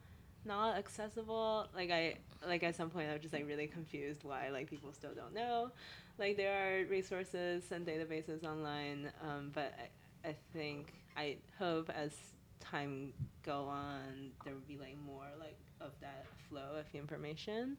not 0.45 0.77
accessible. 0.77 1.67
Like 1.75 1.91
I 1.91 2.15
like 2.47 2.63
at 2.63 2.75
some 2.75 2.89
point 2.89 3.09
I 3.09 3.13
was 3.13 3.21
just 3.21 3.33
like 3.33 3.47
really 3.47 3.67
confused 3.67 4.23
why 4.23 4.49
like 4.49 4.69
people 4.69 4.91
still 4.93 5.13
don't 5.15 5.33
know. 5.33 5.71
Like 6.17 6.37
there 6.37 6.53
are 6.53 6.85
resources 6.85 7.71
and 7.71 7.85
databases 7.85 8.43
online, 8.43 9.11
um, 9.23 9.51
but 9.53 9.73
I, 10.25 10.29
I 10.29 10.35
think 10.53 10.93
I 11.17 11.37
hope 11.57 11.89
as 11.89 12.11
time 12.59 13.11
go 13.43 13.65
on 13.65 14.31
there 14.45 14.53
will 14.53 14.61
be 14.67 14.77
like 14.77 14.95
more 15.05 15.25
like 15.39 15.57
of 15.81 15.91
that 15.99 16.25
flow 16.47 16.75
of 16.79 16.85
information 16.93 17.75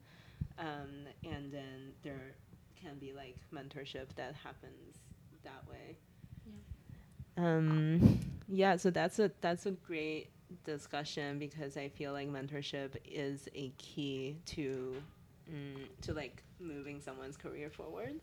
um, 0.59 1.07
and 1.23 1.51
then 1.51 1.93
there 2.03 2.35
can 2.79 2.97
be 2.99 3.13
like 3.13 3.37
mentorship 3.53 4.07
that 4.15 4.35
happens 4.35 4.97
that 5.43 5.63
way 5.69 5.97
yeah. 6.45 7.57
um 7.57 8.19
yeah 8.49 8.75
so 8.75 8.89
that's 8.89 9.19
a 9.19 9.31
that's 9.41 9.65
a 9.65 9.71
great 9.71 10.29
discussion 10.65 11.39
because 11.39 11.77
i 11.77 11.87
feel 11.87 12.11
like 12.11 12.29
mentorship 12.29 12.91
is 13.05 13.47
a 13.55 13.69
key 13.77 14.35
to 14.45 14.95
mm, 15.51 15.87
to 16.01 16.13
like 16.13 16.43
moving 16.59 16.99
someone's 16.99 17.37
career 17.37 17.69
forward. 17.69 18.19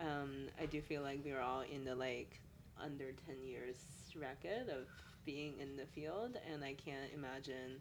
Um, 0.00 0.46
i 0.60 0.66
do 0.66 0.80
feel 0.80 1.02
like 1.02 1.20
we're 1.24 1.40
all 1.40 1.62
in 1.62 1.84
the 1.84 1.94
like 1.94 2.40
under 2.80 3.10
10 3.26 3.42
years 3.44 3.76
racket 4.16 4.68
of 4.68 4.86
being 5.24 5.54
in 5.58 5.76
the 5.76 5.86
field 5.86 6.38
and 6.52 6.62
i 6.62 6.72
can't 6.74 7.12
imagine 7.12 7.80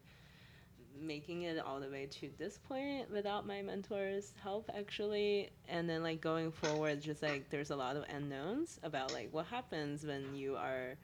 making 1.00 1.44
it 1.44 1.60
all 1.60 1.80
the 1.80 1.90
way 1.90 2.06
to 2.08 2.30
this 2.38 2.58
point 2.58 3.12
without 3.12 3.46
my 3.46 3.62
mentor's 3.62 4.34
help 4.42 4.70
actually. 4.76 5.50
And 5.68 5.90
then 5.90 6.04
like 6.04 6.22
going 6.22 6.52
forward 6.52 7.02
just 7.02 7.22
like 7.22 7.50
there's 7.50 7.70
a 7.70 7.76
lot 7.76 7.96
of 7.96 8.04
unknowns 8.14 8.80
about 8.84 9.14
like 9.14 9.30
what 9.32 9.46
happens 9.46 10.06
when 10.06 10.36
you 10.36 10.56
are 10.56 10.96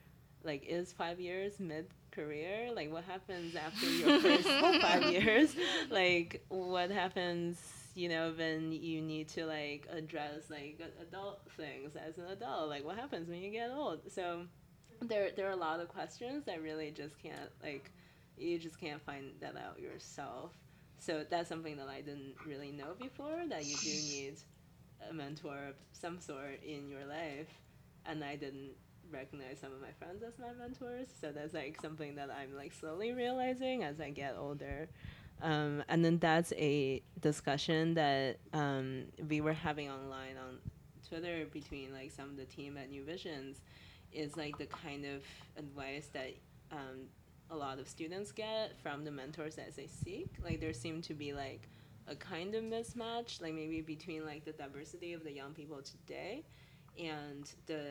like 0.43 0.65
is 0.65 0.91
five 0.91 1.19
years 1.19 1.59
mid 1.59 1.87
career 2.11 2.69
like 2.75 2.91
what 2.91 3.03
happens 3.05 3.55
after 3.55 3.85
your 3.85 4.19
first 4.21 4.47
five 4.81 5.11
years? 5.11 5.55
Like 5.89 6.43
what 6.49 6.89
happens 6.91 7.61
you 7.95 8.09
know 8.09 8.33
when 8.35 8.71
you 8.71 9.01
need 9.01 9.27
to 9.27 9.45
like 9.45 9.87
address 9.91 10.49
like 10.49 10.79
adult 11.01 11.41
things 11.55 11.95
as 11.95 12.17
an 12.17 12.25
adult 12.25 12.69
like 12.69 12.83
what 12.83 12.95
happens 12.95 13.29
when 13.29 13.39
you 13.39 13.51
get 13.51 13.69
old 13.69 13.99
so 14.11 14.45
there 15.01 15.29
there 15.35 15.47
are 15.47 15.51
a 15.51 15.55
lot 15.55 15.79
of 15.79 15.87
questions 15.87 16.43
that 16.45 16.61
really 16.61 16.91
just 16.91 17.21
can't 17.21 17.51
like 17.61 17.91
you 18.37 18.57
just 18.57 18.79
can't 18.79 19.01
find 19.01 19.31
that 19.41 19.55
out 19.55 19.79
yourself. 19.79 20.51
So 20.99 21.25
that's 21.29 21.49
something 21.49 21.77
that 21.77 21.87
I 21.87 22.01
didn't 22.01 22.35
really 22.45 22.71
know 22.71 22.95
before 22.99 23.43
that 23.49 23.65
you 23.65 23.75
do 23.77 23.89
need 23.89 24.35
a 25.09 25.13
mentor 25.13 25.57
of 25.69 25.75
some 25.91 26.19
sort 26.19 26.63
in 26.65 26.89
your 26.89 27.05
life, 27.05 27.49
and 28.05 28.23
I 28.23 28.35
didn't 28.35 28.71
recognize 29.11 29.59
some 29.59 29.73
of 29.73 29.81
my 29.81 29.91
friends 29.99 30.23
as 30.23 30.39
my 30.39 30.53
mentors. 30.53 31.07
So 31.19 31.31
that's 31.31 31.53
like 31.53 31.79
something 31.81 32.15
that 32.15 32.29
I'm 32.31 32.55
like 32.55 32.73
slowly 32.73 33.11
realizing 33.13 33.83
as 33.83 33.99
I 33.99 34.09
get 34.09 34.35
older. 34.37 34.89
Um, 35.43 35.83
and 35.89 36.03
then 36.03 36.19
that's 36.19 36.53
a 36.53 37.03
discussion 37.19 37.93
that 37.95 38.37
um, 38.53 39.03
we 39.27 39.41
were 39.41 39.53
having 39.53 39.89
online 39.89 40.37
on 40.37 40.57
Twitter 41.07 41.45
between 41.51 41.93
like 41.93 42.11
some 42.11 42.29
of 42.29 42.37
the 42.37 42.45
team 42.45 42.77
at 42.77 42.89
New 42.89 43.03
Visions 43.03 43.61
is 44.13 44.37
like 44.37 44.57
the 44.57 44.67
kind 44.67 45.05
of 45.05 45.21
advice 45.57 46.07
that 46.13 46.33
um, 46.71 47.07
a 47.51 47.55
lot 47.55 47.77
of 47.77 47.89
students 47.89 48.31
get 48.31 48.71
from 48.81 49.03
the 49.03 49.11
mentors 49.11 49.55
that 49.55 49.75
they 49.75 49.87
seek. 49.87 50.29
Like 50.41 50.61
there 50.61 50.73
seem 50.73 51.01
to 51.01 51.13
be 51.13 51.33
like 51.33 51.67
a 52.07 52.15
kind 52.15 52.55
of 52.55 52.63
mismatch, 52.63 53.41
like 53.41 53.53
maybe 53.53 53.81
between 53.81 54.25
like 54.25 54.45
the 54.45 54.53
diversity 54.53 55.11
of 55.11 55.25
the 55.25 55.31
young 55.31 55.53
people 55.53 55.81
today 55.81 56.45
and 56.97 57.51
the 57.65 57.83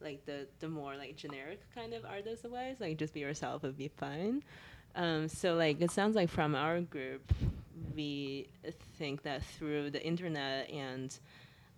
like 0.00 0.24
the 0.26 0.46
the 0.60 0.68
more 0.68 0.96
like 0.96 1.16
generic 1.16 1.60
kind 1.74 1.92
of 1.92 2.04
artist 2.04 2.44
advice, 2.44 2.76
like 2.78 2.98
just 2.98 3.14
be 3.14 3.20
yourself 3.20 3.62
would 3.62 3.76
be 3.76 3.88
fine. 3.88 4.44
Um, 4.94 5.28
so 5.28 5.54
like 5.54 5.80
it 5.80 5.90
sounds 5.90 6.16
like 6.16 6.28
from 6.28 6.54
our 6.54 6.80
group, 6.80 7.32
we 7.94 8.48
think 8.98 9.22
that 9.22 9.42
through 9.42 9.90
the 9.90 10.04
internet 10.04 10.70
and 10.70 11.16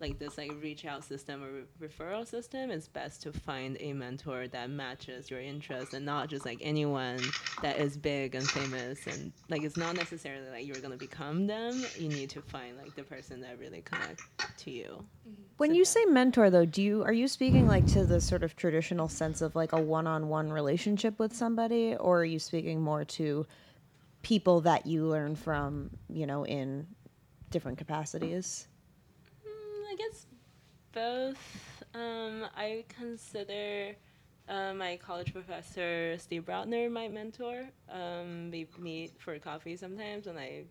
like 0.01 0.17
this 0.19 0.37
like 0.37 0.51
reach 0.61 0.83
out 0.85 1.03
system 1.03 1.43
or 1.43 1.51
re- 1.51 1.87
referral 1.87 2.27
system, 2.27 2.71
it's 2.71 2.87
best 2.87 3.21
to 3.21 3.31
find 3.31 3.77
a 3.79 3.93
mentor 3.93 4.47
that 4.47 4.69
matches 4.69 5.29
your 5.29 5.39
interests 5.39 5.93
and 5.93 6.05
not 6.05 6.27
just 6.27 6.45
like 6.45 6.57
anyone 6.61 7.19
that 7.61 7.77
is 7.77 7.95
big 7.97 8.33
and 8.35 8.49
famous 8.49 9.05
and 9.07 9.31
like 9.49 9.63
it's 9.63 9.77
not 9.77 9.95
necessarily 9.95 10.49
like 10.49 10.65
you're 10.65 10.79
gonna 10.81 10.97
become 10.97 11.47
them. 11.47 11.83
You 11.97 12.09
need 12.09 12.29
to 12.31 12.41
find 12.41 12.75
like 12.77 12.95
the 12.95 13.03
person 13.03 13.39
that 13.41 13.59
really 13.59 13.81
connects 13.81 14.23
to 14.57 14.71
you. 14.71 15.03
Mm-hmm. 15.29 15.41
When 15.57 15.69
So 15.69 15.75
you 15.75 15.83
that- 15.83 15.89
say 15.89 16.05
mentor, 16.05 16.49
though, 16.49 16.65
do 16.65 16.81
you 16.81 17.03
are 17.03 17.13
you 17.13 17.27
speaking 17.27 17.67
like 17.67 17.85
to 17.87 18.03
the 18.05 18.19
sort 18.19 18.43
of 18.43 18.55
traditional 18.55 19.07
sense 19.07 19.41
of 19.41 19.55
like 19.55 19.71
a 19.73 19.81
one-on-one 19.81 20.51
relationship 20.51 21.19
with 21.19 21.33
somebody, 21.35 21.95
or 21.95 22.21
are 22.21 22.25
you 22.25 22.39
speaking 22.39 22.81
more 22.81 23.05
to 23.05 23.45
people 24.23 24.61
that 24.61 24.85
you 24.85 25.05
learn 25.05 25.35
from, 25.35 25.89
you 26.09 26.25
know, 26.25 26.45
in 26.45 26.87
different 27.51 27.77
capacities? 27.77 28.67
Both. 30.93 31.83
Um, 31.93 32.45
I 32.55 32.85
consider 32.97 33.95
uh, 34.47 34.73
my 34.73 34.97
college 34.97 35.33
professor 35.33 36.17
Steve 36.17 36.45
Brodner 36.45 36.91
my 36.91 37.07
mentor. 37.07 37.63
Um, 37.89 38.49
we 38.51 38.67
meet 38.77 39.13
for 39.19 39.37
coffee 39.39 39.75
sometimes 39.75 40.27
and 40.27 40.37
I 40.37 40.63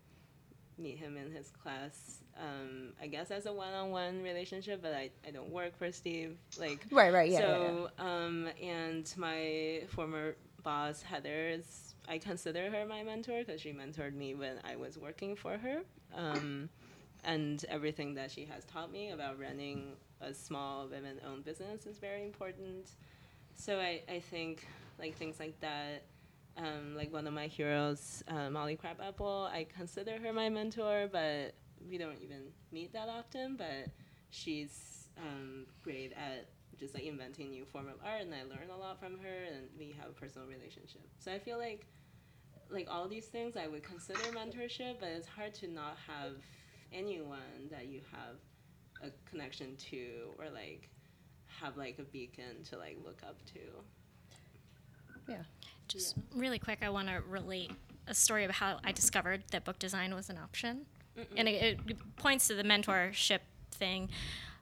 meet 0.77 0.97
him 0.97 1.17
in 1.17 1.31
his 1.31 1.51
class. 1.51 2.23
Um, 2.39 2.93
I 3.01 3.07
guess 3.07 3.29
as 3.29 3.45
a 3.45 3.53
one-on-one 3.53 4.23
relationship, 4.23 4.81
but 4.81 4.93
I, 4.93 5.09
I 5.27 5.31
don't 5.31 5.49
work 5.49 5.77
for 5.77 5.91
Steve. 5.91 6.37
Like 6.59 6.85
Right, 6.91 7.13
right, 7.13 7.29
yeah. 7.29 7.39
so, 7.39 7.89
um, 7.99 8.49
and 8.61 9.11
my 9.17 9.83
former 9.89 10.35
boss 10.63 11.01
Heather 11.01 11.49
is 11.49 11.95
I 12.07 12.17
consider 12.17 12.69
her 12.71 12.85
my 12.85 13.03
mentor 13.03 13.43
because 13.45 13.61
she 13.61 13.73
mentored 13.73 14.13
me 14.13 14.33
when 14.33 14.59
I 14.63 14.75
was 14.75 14.97
working 14.97 15.35
for 15.35 15.57
her, 15.57 15.81
um, 16.15 16.69
and 17.23 17.63
everything 17.69 18.15
that 18.15 18.31
she 18.31 18.45
has 18.45 18.65
taught 18.65 18.91
me 18.91 19.11
about 19.11 19.39
running 19.39 19.93
a 20.21 20.33
small 20.33 20.87
women-owned 20.87 21.43
business 21.43 21.85
is 21.85 21.97
very 21.97 22.23
important. 22.23 22.91
So 23.53 23.79
I, 23.79 24.01
I 24.09 24.19
think 24.19 24.65
like 24.99 25.15
things 25.15 25.39
like 25.39 25.59
that. 25.61 26.03
Um, 26.57 26.95
like 26.95 27.13
one 27.13 27.27
of 27.27 27.33
my 27.33 27.47
heroes, 27.47 28.23
uh, 28.27 28.49
Molly 28.49 28.75
Crabapple, 28.75 29.49
I 29.51 29.65
consider 29.75 30.17
her 30.19 30.33
my 30.33 30.49
mentor, 30.49 31.07
but 31.11 31.53
we 31.89 31.97
don't 31.97 32.21
even 32.21 32.51
meet 32.71 32.91
that 32.93 33.07
often. 33.07 33.55
But 33.55 33.87
she's 34.31 35.07
um, 35.17 35.65
great 35.83 36.11
at 36.13 36.49
just 36.77 36.93
like 36.93 37.03
inventing 37.03 37.51
new 37.51 37.63
form 37.65 37.87
of 37.87 37.95
art, 38.05 38.21
and 38.21 38.33
I 38.33 38.43
learn 38.43 38.69
a 38.73 38.77
lot 38.77 38.99
from 38.99 39.17
her, 39.19 39.43
and 39.53 39.67
we 39.77 39.95
have 39.99 40.09
a 40.09 40.13
personal 40.13 40.47
relationship. 40.47 41.07
So 41.19 41.31
I 41.31 41.39
feel 41.39 41.57
like 41.57 41.85
like 42.69 42.87
all 42.89 43.07
these 43.07 43.25
things 43.25 43.57
I 43.57 43.67
would 43.67 43.83
consider 43.83 44.19
mentorship, 44.31 44.95
but 44.99 45.09
it's 45.09 45.27
hard 45.27 45.53
to 45.55 45.67
not 45.67 45.97
have 46.07 46.35
anyone 46.93 47.69
that 47.69 47.87
you 47.87 48.01
have 48.11 48.37
a 49.03 49.09
connection 49.29 49.75
to 49.89 50.33
or 50.37 50.45
like 50.49 50.89
have 51.59 51.77
like 51.77 51.99
a 51.99 52.03
beacon 52.03 52.63
to 52.69 52.77
like 52.77 52.97
look 53.03 53.21
up 53.27 53.37
to. 53.53 53.59
Yeah. 55.27 55.43
Just 55.87 56.15
really 56.35 56.59
quick, 56.59 56.79
I 56.81 56.89
want 56.89 57.07
to 57.09 57.21
relate 57.27 57.71
a 58.07 58.13
story 58.13 58.45
of 58.45 58.51
how 58.51 58.79
I 58.83 58.91
discovered 58.91 59.43
that 59.51 59.65
book 59.65 59.77
design 59.77 60.15
was 60.15 60.29
an 60.29 60.37
option, 60.37 60.85
and 61.35 61.47
it, 61.47 61.79
it 61.87 62.15
points 62.15 62.47
to 62.47 62.55
the 62.55 62.63
mentorship 62.63 63.39
thing. 63.71 64.09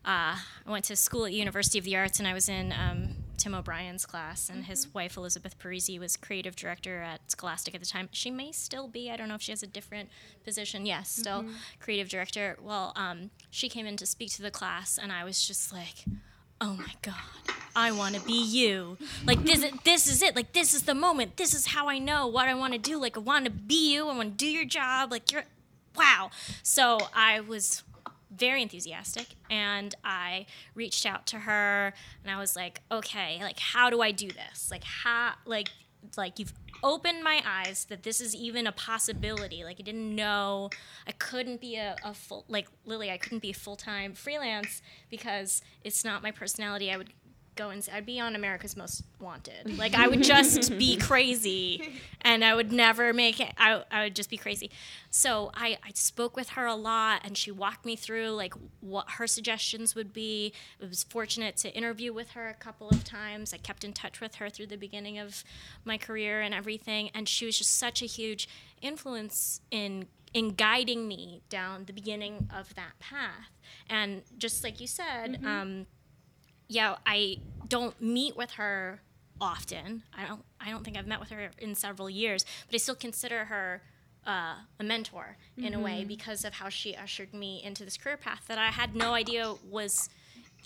Uh, 0.04 0.36
I 0.66 0.72
went 0.72 0.86
to 0.86 0.96
school 0.96 1.26
at 1.26 1.34
University 1.34 1.78
of 1.78 1.86
the 1.86 1.96
Arts, 1.96 2.20
and 2.20 2.28
I 2.28 2.34
was 2.34 2.50
in 2.50 2.74
um, 2.74 3.16
Tim 3.40 3.56
O'Brien's 3.56 4.06
class, 4.06 4.50
and 4.50 4.66
his 4.66 4.94
wife 4.94 5.18
Elizabeth 5.18 5.58
Parisi 5.58 5.98
was 6.00 6.18
creative 6.18 6.56
director 6.56 7.02
at 7.02 7.32
Scholastic 7.32 7.74
at 7.74 7.82
the 7.82 7.88
time. 7.88 8.10
She 8.12 8.30
may 8.30 8.52
still 8.52 8.88
be. 8.88 9.10
I 9.10 9.18
don't 9.18 9.30
know 9.30 9.36
if 9.36 9.42
she 9.42 9.52
has 9.52 9.64
a 9.64 9.68
different 9.68 10.10
position. 10.44 10.86
Yes, 10.86 11.10
still 11.10 11.46
creative 11.80 12.10
director. 12.10 12.58
Well, 12.62 12.94
um, 12.96 13.32
she 13.50 13.70
came 13.70 13.86
in 13.86 13.98
to 13.98 14.06
speak 14.06 14.32
to 14.34 14.42
the 14.42 14.52
class, 14.52 15.00
and 15.02 15.12
I 15.12 15.24
was 15.24 15.48
just 15.48 15.72
like, 15.72 16.06
"Oh 16.60 16.74
my 16.74 16.94
god, 17.02 17.16
I 17.76 17.92
want 17.92 18.16
to 18.16 18.22
be 18.22 18.42
you. 18.44 18.98
Like 19.26 19.44
this, 19.44 19.66
this 19.84 20.08
is 20.08 20.22
it. 20.22 20.36
Like 20.36 20.54
this 20.54 20.74
is 20.74 20.84
the 20.84 20.96
moment. 20.96 21.38
This 21.38 21.54
is 21.54 21.68
how 21.68 21.88
I 21.88 21.98
know 22.00 22.28
what 22.28 22.48
I 22.48 22.54
want 22.54 22.74
to 22.74 22.80
do. 22.80 23.00
Like 23.00 23.18
I 23.18 23.22
want 23.22 23.46
to 23.46 23.52
be 23.52 23.94
you. 23.94 24.08
I 24.10 24.16
want 24.16 24.38
to 24.38 24.46
do 24.46 24.48
your 24.48 24.66
job. 24.66 25.12
Like 25.12 25.32
you're, 25.32 25.46
wow. 25.96 26.30
So 26.64 27.00
I 27.14 27.40
was 27.40 27.84
very 28.36 28.62
enthusiastic 28.62 29.28
and 29.50 29.96
I 30.04 30.46
reached 30.76 31.06
out 31.06 31.26
to 31.28 31.40
her 31.40 31.94
and 32.24 32.32
I 32.32 32.40
was 32.40 32.56
like, 32.56 32.82
okay, 32.92 33.40
like 33.42 33.60
how 33.60 33.90
do 33.90 34.02
I 34.02 34.12
do 34.12 34.28
this? 34.28 34.70
Like 34.72 34.84
how, 34.84 35.34
like, 35.46 35.70
like 36.18 36.40
you've 36.40 36.54
opened 36.84 37.24
my 37.24 37.42
eyes 37.46 37.86
that 37.90 38.04
this 38.04 38.22
is 38.22 38.36
even 38.36 38.68
a 38.68 38.72
possibility. 38.72 39.64
Like 39.64 39.78
I 39.80 39.84
didn't 39.84 40.16
know 40.16 40.70
I 41.08 41.12
couldn't 41.12 41.62
be 41.62 41.76
a, 41.76 41.96
a 42.04 42.14
full 42.14 42.46
like 42.48 42.68
Lily. 42.86 43.12
I 43.12 43.18
couldn't 43.18 43.42
be 43.42 43.52
a 43.52 43.54
full 43.54 43.76
time 43.76 44.14
freelance 44.14 44.82
because 45.10 45.62
it's 45.84 46.06
not 46.06 46.24
my 46.24 46.32
personality. 46.32 46.92
I 46.92 46.98
would 46.98 47.12
go 47.60 47.72
and 47.72 47.88
I'd 47.94 48.06
be 48.06 48.22
on 48.22 48.36
America's 48.36 48.78
Most 48.78 49.04
Wanted. 49.20 49.78
Like 49.80 49.96
I 49.96 50.08
would 50.08 50.24
just 50.24 50.78
be 50.78 50.98
crazy, 50.98 51.94
and 52.22 52.44
I 52.44 52.54
would 52.54 52.72
never 52.72 53.14
make 53.14 53.40
it. 53.40 53.54
I, 53.58 53.84
I 53.90 54.04
would 54.06 54.16
just 54.16 54.30
be 54.30 54.36
crazy. 54.38 54.72
So 55.10 55.52
I, 55.54 55.78
I 55.84 55.92
spoke 55.94 56.36
with 56.36 56.50
her 56.50 56.66
a 56.66 56.76
lot, 56.76 57.22
and 57.24 57.38
she 57.38 57.50
walked 57.52 57.86
me 57.86 57.96
through 57.96 58.32
like 58.32 58.54
what 58.82 59.12
her 59.12 59.28
suggestions 59.28 59.96
would 59.96 60.12
be. 60.12 60.54
I 60.82 60.88
was 60.88 61.04
fortunate 61.04 61.56
to 61.58 61.74
interview 61.74 62.12
with 62.12 62.32
her 62.32 62.50
a 62.50 62.54
couple 62.54 62.90
of 62.90 63.04
times. 63.04 63.54
I 63.54 63.58
kept 63.58 63.84
in 63.84 63.94
touch 63.94 64.20
with 64.20 64.36
her 64.36 64.50
through 64.50 64.68
the 64.68 64.78
beginning 64.78 65.18
of 65.18 65.44
my 65.86 65.98
career 65.98 66.42
and 66.42 66.54
everything, 66.54 67.10
and 67.14 67.28
she 67.28 67.46
was 67.46 67.58
just 67.58 67.78
such 67.78 68.02
a 68.02 68.06
huge 68.06 68.50
influence 68.82 69.62
in 69.72 70.08
in 70.34 70.50
guiding 70.50 71.08
me 71.08 71.42
down 71.50 71.86
the 71.86 71.94
beginning 71.94 72.50
of 72.56 72.76
that 72.76 73.00
path. 73.00 73.50
And 73.90 74.24
just 74.38 74.64
like 74.64 74.82
you 74.82 74.88
said. 74.88 75.40
Um, 75.46 75.86
yeah, 76.70 76.96
I 77.06 77.38
don't 77.68 78.00
meet 78.02 78.38
with 78.38 78.52
her 78.52 79.02
often. 79.42 80.04
I 80.18 80.26
don't. 80.26 80.44
I 80.62 80.70
don't 80.70 80.84
think 80.84 80.98
I've 80.98 81.08
met 81.08 81.20
with 81.20 81.30
her 81.30 81.52
in 81.58 81.76
several 81.76 82.10
years, 82.10 82.46
but 82.68 82.76
I 82.76 82.78
still 82.78 82.96
consider 82.96 83.46
her 83.46 83.82
uh, 84.26 84.56
a 84.80 84.84
mentor 84.84 85.38
in 85.58 85.74
a 85.74 85.80
way 85.80 86.06
because 86.08 86.46
of 86.46 86.54
how 86.54 86.70
she 86.70 86.96
ushered 86.96 87.34
me 87.34 87.62
into 87.64 87.84
this 87.84 87.98
career 87.98 88.18
path 88.18 88.44
that 88.48 88.58
I 88.58 88.68
had 88.68 88.96
no 88.96 89.14
idea 89.14 89.56
was 89.70 90.10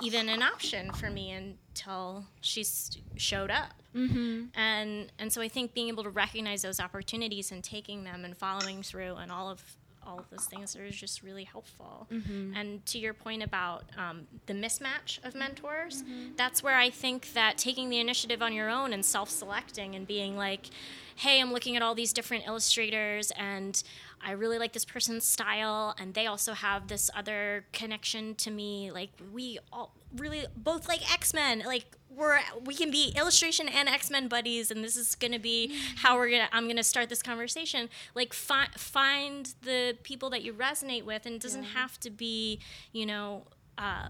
even 0.02 0.28
an 0.28 0.42
option 0.42 0.92
for 0.92 1.10
me 1.10 1.32
until 1.32 2.26
she 2.42 2.66
showed 3.16 3.52
up. 3.52 3.74
Mm-hmm. 3.96 4.46
And 4.60 5.12
and 5.20 5.32
so 5.32 5.42
I 5.42 5.48
think 5.48 5.74
being 5.74 5.88
able 5.88 6.04
to 6.04 6.10
recognize 6.10 6.64
those 6.64 6.80
opportunities 6.80 7.52
and 7.52 7.64
taking 7.64 8.04
them 8.04 8.26
and 8.26 8.36
following 8.36 8.82
through 8.84 9.16
and 9.16 9.32
all 9.32 9.50
of 9.50 9.64
all 10.08 10.20
of 10.20 10.30
those 10.30 10.46
things 10.46 10.76
are 10.76 10.90
just 10.90 11.24
really 11.24 11.44
helpful. 11.44 12.08
And 12.56 12.86
to 12.88 12.98
your 13.00 13.14
point 13.14 13.44
about 13.44 13.84
um, 13.98 14.28
the 14.46 14.54
mismatch 14.54 15.24
of 15.26 15.36
mentors, 15.36 16.04
that's 16.36 16.62
where 16.64 16.78
I 16.78 16.90
think 16.90 17.34
that 17.34 17.58
taking 17.58 17.90
the 17.90 18.00
initiative 18.00 18.42
on 18.42 18.54
your 18.54 18.70
own 18.70 18.94
and 18.94 19.04
self-selecting 19.06 19.96
and 19.96 20.06
being 20.08 20.36
like, 20.38 20.68
hey, 21.16 21.40
I'm 21.40 21.54
looking 21.54 21.76
at 21.76 21.82
all 21.82 21.94
these 21.96 22.12
different 22.14 22.46
illustrators 22.48 23.32
and 23.38 23.82
I 24.26 24.32
really 24.32 24.58
like 24.58 24.74
this 24.74 24.86
person's 24.86 25.26
style 25.26 25.96
and 26.00 26.14
they 26.14 26.28
also 26.28 26.54
have 26.54 26.88
this 26.88 27.10
other 27.16 27.66
connection 27.74 28.36
to 28.36 28.52
me. 28.52 28.92
Like 28.92 29.12
we 29.32 29.60
all 29.72 29.94
really 30.16 30.46
both 30.56 30.88
like 30.88 31.12
X-Men. 31.12 31.64
Like 31.66 31.86
we're 32.10 32.40
we 32.66 32.76
can 32.76 32.92
be 32.92 33.14
illustration 33.18 33.68
and 33.68 33.90
X-Men 33.90 34.28
buddies 34.28 34.72
and 34.72 34.84
this 34.84 34.96
is 34.96 35.16
going 35.16 35.34
to 35.34 35.40
be 35.40 35.76
how 35.98 36.16
we're 36.16 36.30
going 36.30 36.46
to 36.48 36.56
I'm 36.56 36.66
going 36.66 36.78
to 36.78 36.84
start 36.84 37.10
this 37.10 37.22
conversation. 37.22 37.90
Like 38.16 38.34
fi- 38.34 38.70
find 38.78 39.54
the 39.62 39.98
people 40.04 40.30
that 40.32 40.42
you 40.44 40.54
resonate 40.54 41.04
with 41.04 41.26
and 41.26 41.36
it 41.36 41.42
doesn't 41.42 41.64
have 41.64 42.00
to 42.02 42.10
be, 42.10 42.60
you 42.92 43.06
know, 43.06 43.44
uh, 43.78 44.10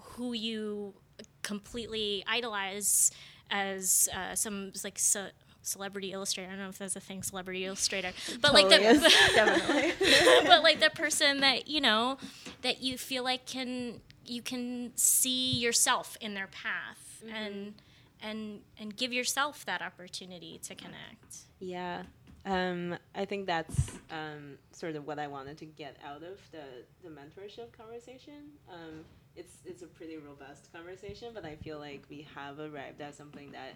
who 0.00 0.32
you 0.32 0.94
completely 1.42 2.24
idolize 2.26 3.10
as 3.50 4.08
uh, 4.14 4.34
some 4.34 4.72
like 4.82 4.98
ce- 4.98 5.32
celebrity 5.64 6.12
illustrator. 6.12 6.48
I 6.48 6.52
don't 6.52 6.62
know 6.62 6.68
if 6.68 6.78
that's 6.78 6.96
a 6.96 7.00
thing, 7.00 7.22
celebrity 7.22 7.64
illustrator, 7.64 8.12
but 8.40 8.54
like 8.54 8.68
the 8.68 8.80
is, 8.80 9.02
but 10.46 10.62
like 10.62 10.80
the 10.80 10.90
person 10.90 11.40
that 11.40 11.68
you 11.68 11.80
know 11.80 12.18
that 12.62 12.82
you 12.82 12.96
feel 12.96 13.24
like 13.24 13.46
can 13.46 14.00
you 14.26 14.42
can 14.42 14.92
see 14.94 15.52
yourself 15.58 16.16
in 16.20 16.34
their 16.34 16.46
path 16.46 17.22
and 17.32 17.74
and 18.22 18.60
and 18.78 18.96
give 18.96 19.12
yourself 19.12 19.64
that 19.66 19.82
opportunity 19.82 20.60
to 20.64 20.74
connect. 20.74 21.36
Yeah. 21.60 22.02
Um, 22.46 22.96
I 23.14 23.24
think 23.24 23.46
that's 23.46 23.92
um, 24.10 24.58
sort 24.72 24.96
of 24.96 25.06
what 25.06 25.18
I 25.18 25.28
wanted 25.28 25.56
to 25.58 25.64
get 25.64 25.96
out 26.04 26.22
of 26.22 26.38
the, 26.52 26.64
the 27.02 27.08
mentorship 27.08 27.72
conversation. 27.72 28.52
Um, 28.70 29.04
it's 29.34 29.58
it's 29.64 29.82
a 29.82 29.86
pretty 29.86 30.18
robust 30.18 30.72
conversation, 30.72 31.30
but 31.34 31.44
I 31.44 31.56
feel 31.56 31.78
like 31.78 32.02
we 32.10 32.26
have 32.34 32.58
arrived 32.58 33.00
at 33.00 33.14
something 33.14 33.50
that 33.52 33.74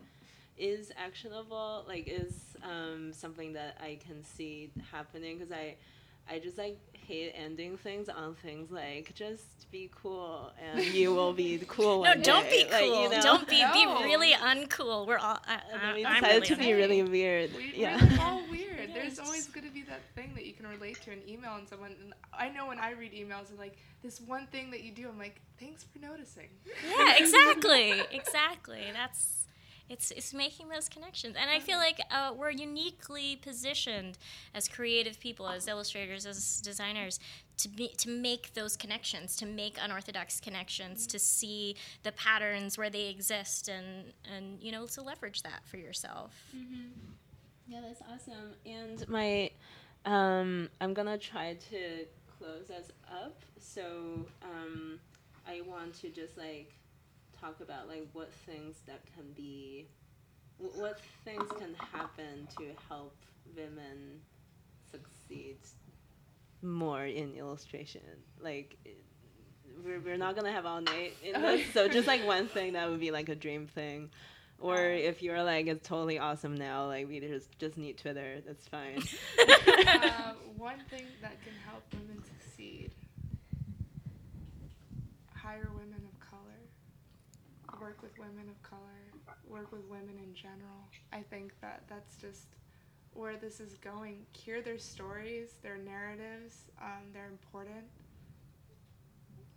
is 0.59 0.93
actionable, 0.97 1.85
like 1.87 2.09
is 2.09 2.57
um, 2.63 3.13
something 3.13 3.53
that 3.55 3.77
I 3.83 3.99
can 4.07 4.23
see 4.25 4.71
happening 4.91 5.39
because 5.39 5.53
I 5.53 5.77
I 6.31 6.39
just 6.39 6.59
like 6.59 6.79
hate 6.93 7.33
ending 7.35 7.79
things 7.79 8.11
on 8.11 8.35
things 8.35 8.71
like 8.71 9.15
just 9.15 9.71
be 9.71 9.91
cool 9.95 10.53
and 10.63 10.85
you 10.85 11.15
will 11.15 11.33
be 11.33 11.59
cool. 11.67 12.03
No, 12.03 12.11
one 12.11 12.21
don't 12.23 12.45
day. 12.45 12.65
be 12.65 12.71
Like, 12.71 12.83
cool. 12.85 13.03
you 13.05 13.09
know? 13.09 13.23
don't 13.23 13.49
be 13.49 13.63
No. 13.63 13.73
be 13.73 13.87
really 14.05 14.33
uncool. 14.35 15.07
We're 15.07 15.17
all. 15.17 15.39
I, 15.47 15.61
And 15.73 15.81
then 15.83 15.95
we 15.95 16.05
I, 16.05 16.11
I'm 16.11 16.23
decided 16.23 16.35
really 16.43 16.47
to 16.49 16.57
be 16.57 16.65
uncool. 16.67 16.77
really 16.77 17.03
weird. 17.05 17.51
We, 17.57 17.73
yeah. 17.75 17.97
We're 18.19 18.23
all 18.23 18.43
weird. 18.51 18.89
Yeah, 18.91 18.95
There's 18.95 19.19
always 19.19 19.47
going 19.47 19.67
to 19.67 19.73
be 19.73 19.83
that 19.85 20.01
thing 20.15 20.33
that 20.35 20.45
you 20.45 20.53
can 20.53 20.67
relate 20.67 21.01
to 21.05 21.13
an 21.13 21.23
email 21.27 21.55
and 21.55 21.67
someone. 21.67 21.95
And 22.03 22.13
I 22.35 22.51
know 22.51 22.67
when 22.67 22.79
I 22.79 22.91
read 22.93 23.13
emails 23.15 23.49
and 23.49 23.59
like 23.59 23.79
this 24.03 24.21
one 24.21 24.47
thing 24.49 24.71
that 24.73 24.83
you 24.83 24.93
do, 24.93 25.09
I'm 25.09 25.19
like, 25.19 25.41
thanks 25.59 25.85
for 25.85 25.99
noticing. 25.99 26.49
Yeah, 26.87 27.15
exactly, 27.17 28.03
exactly. 28.13 28.83
That's 28.93 29.47
it's 29.89 30.11
it's 30.11 30.35
making 30.35 30.69
those 30.69 30.89
connections, 30.89 31.37
and 31.39 31.51
I 31.51 31.61
feel 31.61 31.79
like 31.79 32.01
uh, 32.11 32.33
we're 32.37 32.51
uniquely 32.51 33.37
positioned 33.37 34.19
as 34.55 34.69
creative 34.69 35.19
people, 35.19 35.49
as 35.49 35.67
illustrators, 35.69 36.27
as 36.27 36.61
designers, 36.61 37.21
to 37.59 37.69
be 37.69 37.89
to 37.99 38.11
make 38.11 38.55
those 38.55 38.77
connections, 38.77 39.37
to 39.37 39.47
make 39.47 39.79
unorthodox 39.83 40.41
connections, 40.41 41.07
to 41.09 41.19
see 41.19 41.77
the 42.03 42.13
patterns 42.13 42.77
where 42.77 42.91
they 42.91 43.09
exist, 43.09 43.69
and 43.69 44.13
and 44.35 44.61
you 44.63 44.73
know 44.73 44.87
to 44.87 45.03
leverage 45.03 45.43
that 45.43 45.63
for 45.67 45.77
yourself. 45.79 46.33
Yeah, 47.67 47.81
that's 47.83 48.01
awesome. 48.11 48.55
And 48.65 49.07
my, 49.09 49.51
um, 50.07 50.71
I'm 50.81 50.95
gonna 50.95 51.19
try 51.19 51.57
to 51.71 52.07
close 52.39 52.71
us 52.71 52.91
up. 53.11 53.43
So 53.59 54.27
um, 54.43 54.99
I 55.47 55.61
want 55.63 55.95
to 56.01 56.09
just 56.09 56.39
like 56.39 56.73
talk 57.41 57.61
about 57.61 57.89
like 57.89 58.09
what 58.13 58.33
things 58.47 58.77
that 58.87 59.01
can 59.15 59.25
be, 59.37 59.87
what 60.59 61.01
things 61.25 61.45
can 61.59 61.75
happen 61.93 62.47
to 62.59 62.65
help 62.89 63.15
women 63.57 64.21
succeed 64.91 65.57
more 66.63 67.05
in 67.05 67.35
illustration. 67.35 68.03
Like. 68.41 68.77
it- 68.85 69.05
We're, 69.85 70.01
we're 70.01 70.17
not 70.19 70.35
gonna 70.35 70.51
have 70.51 70.67
all 70.67 70.81
night 70.81 71.15
in 71.23 71.41
this, 71.41 71.63
so 71.73 71.87
just 71.89 72.09
like 72.09 72.27
one 72.27 72.49
thing 72.49 72.73
that 72.73 72.91
would 72.91 72.99
be 72.99 73.13
like 73.13 73.29
a 73.29 73.37
dream 73.37 73.69
thing, 73.69 74.11
or 74.59 74.77
if 74.83 75.23
you're 75.23 75.43
like 75.45 75.69
it's 75.69 75.87
totally 75.87 76.19
awesome 76.19 76.57
now, 76.57 76.87
like 76.87 77.07
we 77.09 77.21
just 77.21 77.57
just 77.61 77.77
need 77.79 77.97
Twitter, 77.97 78.41
that's 78.45 78.67
fine. 78.67 78.99
uh, 79.87 80.33
one 80.57 80.81
thing 80.91 81.07
that 81.23 81.37
can 81.45 81.55
help 81.65 81.85
women 81.93 82.21
succeed: 82.25 82.91
hire 85.33 85.71
women 85.75 86.03
work 87.81 88.03
with 88.03 88.19
women 88.19 88.49
of 88.49 88.63
color, 88.63 89.37
work 89.49 89.73
with 89.73 89.85
women 89.89 90.19
in 90.19 90.35
general. 90.35 90.89
I 91.13 91.23
think 91.23 91.53
that 91.61 91.83
that's 91.89 92.17
just 92.17 92.47
where 93.15 93.37
this 93.37 93.61
is 93.61 93.75
going. 93.75 94.27
Hear 94.33 94.63
their 94.63 94.79
stories, 94.79 95.55
their 95.63 95.77
narratives. 95.77 96.71
Um, 96.81 97.11
they're 97.13 97.29
important. 97.29 97.85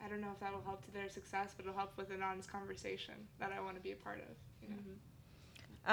I 0.03 0.09
don't 0.09 0.21
know 0.21 0.31
if 0.33 0.39
that 0.39 0.51
will 0.51 0.63
help 0.63 0.83
to 0.85 0.91
their 0.91 1.09
success, 1.09 1.53
but 1.55 1.65
it'll 1.65 1.77
help 1.77 1.95
with 1.97 2.11
an 2.11 2.23
honest 2.23 2.51
conversation 2.51 3.13
that 3.39 3.51
I 3.55 3.61
want 3.61 3.75
to 3.75 3.81
be 3.81 3.91
a 3.91 3.95
part 3.95 4.19
of. 4.19 4.35
You 4.61 4.69
know? 4.69 4.75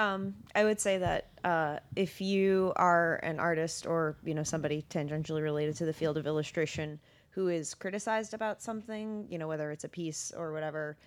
Um, 0.01 0.35
I 0.55 0.63
would 0.63 0.79
say 0.79 0.97
that 0.99 1.27
uh, 1.43 1.79
if 1.95 2.21
you 2.21 2.73
are 2.75 3.15
an 3.17 3.39
artist 3.39 3.85
or 3.85 4.17
you 4.23 4.33
know 4.33 4.43
somebody 4.43 4.85
tangentially 4.89 5.41
related 5.41 5.75
to 5.77 5.85
the 5.85 5.93
field 5.93 6.17
of 6.17 6.27
illustration 6.27 6.99
who 7.31 7.47
is 7.47 7.73
criticized 7.73 8.33
about 8.33 8.61
something, 8.61 9.25
you 9.29 9.37
know 9.37 9.47
whether 9.47 9.71
it's 9.71 9.83
a 9.83 9.89
piece 9.89 10.31
or 10.35 10.51
whatever, 10.51 10.97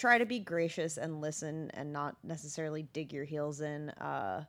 try 0.00 0.16
to 0.16 0.24
be 0.24 0.38
gracious 0.38 0.96
and 0.96 1.20
listen 1.20 1.70
and 1.74 1.92
not 1.92 2.16
necessarily 2.24 2.84
dig 2.94 3.12
your 3.12 3.24
heels 3.24 3.60
in. 3.60 3.90
Uh, 3.90 4.44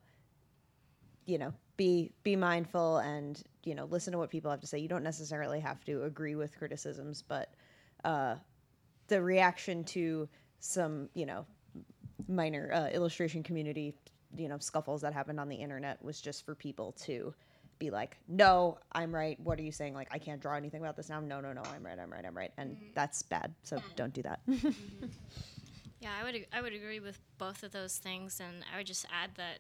you 1.26 1.38
know, 1.38 1.53
be 1.78 2.11
be 2.23 2.36
mindful 2.36 2.98
and 2.98 3.44
you 3.64 3.76
know 3.76 3.86
listen 3.86 4.14
to 4.14 4.18
what 4.18 4.30
people 4.30 4.49
have 4.49 4.61
to 4.61 4.68
say. 4.68 4.80
You 4.80 4.88
don't 4.88 5.03
necessarily 5.03 5.60
have 5.60 5.84
to 5.86 6.03
agree 6.03 6.36
with 6.36 6.57
criticisms, 6.57 7.23
but 7.28 7.53
uh, 8.06 8.36
the 9.07 9.22
reaction 9.22 9.84
to 9.86 10.30
some 10.60 11.10
you 11.14 11.26
know 11.26 11.45
minor 12.28 12.72
uh, 12.73 12.90
illustration 12.90 13.44
community, 13.44 13.94
you 14.38 14.48
know, 14.48 14.57
scuffles 14.57 15.02
that 15.02 15.14
happened 15.14 15.40
on 15.40 15.49
the 15.49 15.56
internet 15.56 16.02
was 16.03 16.22
just 16.22 16.45
for 16.45 16.56
people 16.56 16.94
to 16.94 17.34
be 17.81 17.89
like, 17.89 18.17
no, 18.27 18.77
I'm 18.91 19.13
right. 19.13 19.37
What 19.39 19.59
are 19.59 19.63
you 19.63 19.71
saying? 19.71 19.93
Like, 19.93 20.07
I 20.11 20.19
can't 20.19 20.39
draw 20.39 20.55
anything 20.55 20.81
about 20.81 20.95
this 20.95 21.09
now. 21.09 21.19
No, 21.19 21.41
no, 21.41 21.51
no, 21.51 21.63
I'm 21.63 21.83
right. 21.83 21.99
I'm 21.99 22.11
right. 22.11 22.23
I'm 22.25 22.37
right. 22.37 22.51
And 22.57 22.75
mm-hmm. 22.75 22.85
that's 22.93 23.23
bad. 23.23 23.53
So 23.63 23.81
don't 23.95 24.13
do 24.13 24.21
that. 24.21 24.39
Mm-hmm. 24.47 25.07
Yeah, 26.01 26.09
I 26.19 26.23
would 26.23 26.47
I 26.51 26.61
would 26.61 26.73
agree 26.73 26.99
with 26.99 27.19
both 27.37 27.61
of 27.61 27.71
those 27.71 27.99
things, 27.99 28.39
and 28.39 28.65
I 28.73 28.77
would 28.77 28.87
just 28.87 29.05
add 29.13 29.35
that 29.35 29.59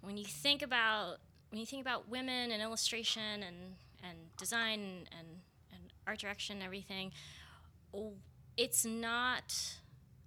when 0.00 0.16
you 0.16 0.24
think 0.24 0.62
about 0.62 1.16
when 1.50 1.58
you 1.58 1.66
think 1.66 1.82
about 1.82 2.08
women 2.08 2.52
and 2.52 2.62
illustration 2.62 3.42
and 3.42 3.74
and 4.08 4.16
design 4.38 5.08
and 5.18 5.26
and 5.72 5.92
art 6.06 6.20
direction 6.20 6.58
and 6.58 6.64
everything, 6.64 7.10
it's 8.56 8.84
not 8.84 9.79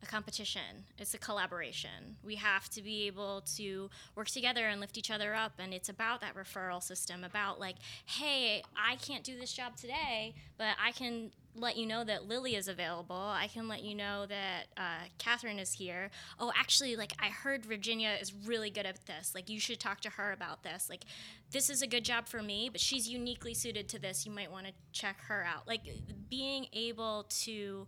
a 0.04 0.06
competition. 0.06 0.86
It's 0.98 1.14
a 1.14 1.18
collaboration. 1.18 2.18
We 2.24 2.36
have 2.36 2.70
to 2.72 2.82
be 2.82 3.08
able 3.08 3.42
to 3.56 3.90
work 4.16 4.28
together 4.28 4.68
and 4.68 4.80
lift 4.80 4.98
each 4.98 5.10
other 5.10 5.34
up. 5.34 5.54
And 5.60 5.74
it's 5.74 5.90
about 5.90 6.22
that 6.22 6.36
referral 6.36 6.84
system 6.84 7.24
about, 7.24 7.60
like, 7.60 7.78
hey, 8.06 8.64
I 8.76 8.96
can't 8.98 9.24
do 9.24 9.38
this 9.40 9.54
job 9.54 9.76
today, 9.76 10.36
but 10.58 10.76
I 10.84 10.92
can 10.92 11.32
let 11.56 11.78
you 11.78 11.86
know 11.86 12.04
that 12.04 12.28
Lily 12.28 12.56
is 12.56 12.68
available. 12.68 13.16
I 13.16 13.48
can 13.48 13.68
let 13.68 13.84
you 13.84 13.94
know 13.94 14.26
that 14.26 14.64
uh, 14.76 15.06
Cathryn 15.20 15.60
is 15.60 15.74
here. 15.74 16.10
Oh, 16.40 16.52
actually, 16.58 16.96
like, 16.96 17.14
I 17.20 17.28
heard 17.28 17.64
Virginia 17.64 18.16
is 18.20 18.34
really 18.46 18.72
good 18.72 18.88
at 18.88 19.06
this. 19.06 19.36
Like, 19.36 19.50
you 19.50 19.60
should 19.60 19.80
talk 19.80 20.02
to 20.02 20.10
her 20.10 20.32
about 20.32 20.64
this. 20.64 20.90
Like, 20.90 21.04
this 21.52 21.70
is 21.70 21.84
a 21.84 21.88
good 21.88 22.04
job 22.04 22.28
for 22.28 22.42
me, 22.42 22.70
but 22.72 22.82
she's 22.82 23.08
uniquely 23.08 23.54
suited 23.54 23.88
to 23.90 24.00
this. 24.00 24.26
You 24.26 24.32
might 24.32 24.52
want 24.52 24.66
to 24.66 24.74
check 24.94 25.18
her 25.28 25.46
out. 25.46 25.68
Like, 25.68 25.82
being 26.28 26.66
able 26.74 27.28
to 27.44 27.86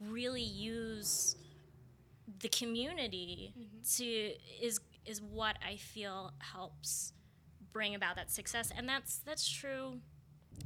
really 0.00 0.42
use 0.42 1.34
the 2.40 2.48
community 2.48 3.54
mm-hmm. 3.58 3.78
to 3.96 4.64
is 4.64 4.80
is 5.04 5.22
what 5.22 5.56
I 5.66 5.76
feel 5.76 6.32
helps 6.38 7.12
bring 7.72 7.94
about 7.94 8.16
that 8.16 8.30
success, 8.30 8.70
and 8.76 8.88
that's 8.88 9.18
that's 9.18 9.48
true 9.48 10.00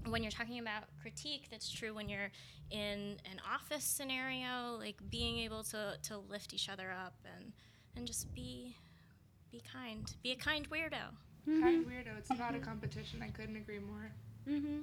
when 0.07 0.23
you're 0.23 0.33
talking 0.33 0.59
about 0.59 0.85
critique. 1.01 1.49
That's 1.51 1.71
true 1.71 1.95
when 1.95 2.09
you're 2.09 2.31
in 2.71 3.19
an 3.31 3.41
office 3.53 3.85
scenario, 3.85 4.77
like 4.79 4.97
being 5.11 5.39
able 5.39 5.63
to 5.65 5.95
to 6.03 6.19
lift 6.19 6.55
each 6.55 6.69
other 6.69 6.91
up 6.91 7.15
and 7.37 7.53
and 7.97 8.07
just 8.07 8.33
be 8.35 8.77
be 9.51 9.63
kind, 9.71 10.13
be 10.23 10.33
a 10.33 10.37
kind 10.37 10.69
weirdo. 10.71 11.13
Mm-hmm. 11.49 11.63
Kind 11.63 11.87
weirdo. 11.87 12.19
It's 12.19 12.31
not 12.31 12.41
a 12.41 12.55
mm-hmm. 12.55 12.65
competition. 12.65 13.23
I 13.23 13.29
couldn't 13.29 13.57
agree 13.57 13.79
more. 13.79 14.11
Mm-hmm. 14.49 14.81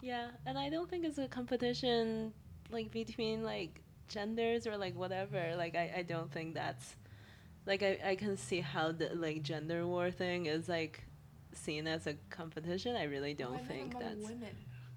Yeah, 0.00 0.28
and 0.46 0.58
I 0.58 0.70
don't 0.70 0.88
think 0.88 1.04
it's 1.04 1.18
a 1.18 1.28
competition 1.28 2.32
like 2.70 2.90
between 2.90 3.42
like 3.42 3.82
genders 4.08 4.66
or 4.66 4.76
like 4.76 4.94
whatever. 4.96 5.54
Like 5.56 5.74
I, 5.76 5.92
I 5.98 6.02
don't 6.02 6.30
think 6.32 6.54
that's 6.54 6.96
like 7.66 7.82
I, 7.82 7.98
I 8.04 8.14
can 8.16 8.36
see 8.36 8.60
how 8.60 8.92
the 8.92 9.10
like 9.14 9.42
gender 9.42 9.86
war 9.86 10.10
thing 10.10 10.46
is 10.46 10.68
like 10.68 11.04
seen 11.54 11.86
as 11.86 12.06
a 12.06 12.14
competition. 12.30 12.96
I 12.96 13.04
really 13.04 13.34
don't 13.34 13.56
I 13.56 13.58
think 13.64 13.98
that's 13.98 14.24
women 14.28 14.56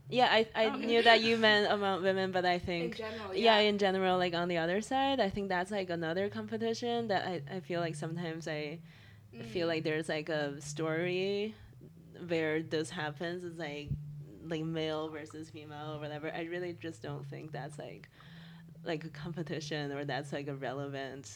Yeah, 0.10 0.28
I, 0.32 0.48
I 0.56 0.66
Oh. 0.68 0.78
knew 0.78 1.02
that 1.04 1.22
you 1.22 1.38
meant 1.38 1.72
among 1.72 2.04
women, 2.04 2.32
but 2.32 2.46
I 2.46 2.54
in 2.56 2.60
think 2.60 2.98
general. 2.98 3.34
yeah. 3.36 3.60
Yeah. 3.60 3.70
in 3.70 3.78
general 3.78 4.18
like 4.18 4.34
on 4.34 4.48
the 4.50 4.58
other 4.58 4.82
side 4.82 5.20
i 5.22 5.30
think 5.30 5.48
that's 5.50 5.72
like 5.72 5.90
another 5.90 6.30
competition 6.30 7.08
that 7.08 7.26
i, 7.26 7.42
I 7.56 7.60
feel 7.62 7.80
like 7.80 7.96
sometimes 7.96 8.48
i 8.48 8.80
feel 9.52 9.66
Mm. 9.68 9.70
like 9.70 9.84
there's 9.86 10.10
like 10.10 10.30
a 10.30 10.60
story 10.62 11.56
where 12.28 12.62
this 12.62 12.90
happens 12.90 13.44
is 13.44 13.58
like 13.58 13.90
like 14.48 14.64
male 14.64 15.10
versus 15.10 15.50
female 15.50 15.96
or 15.96 16.00
whatever 16.00 16.32
i 16.36 16.42
really 16.44 16.74
just 16.74 17.02
don't 17.02 17.26
think 17.30 17.52
that's 17.52 17.78
like 17.80 18.10
like 18.84 19.04
a 19.06 19.10
competition 19.10 19.92
or 19.92 20.06
that's 20.06 20.32
like 20.34 20.48
a 20.48 20.56
relevant 20.56 21.30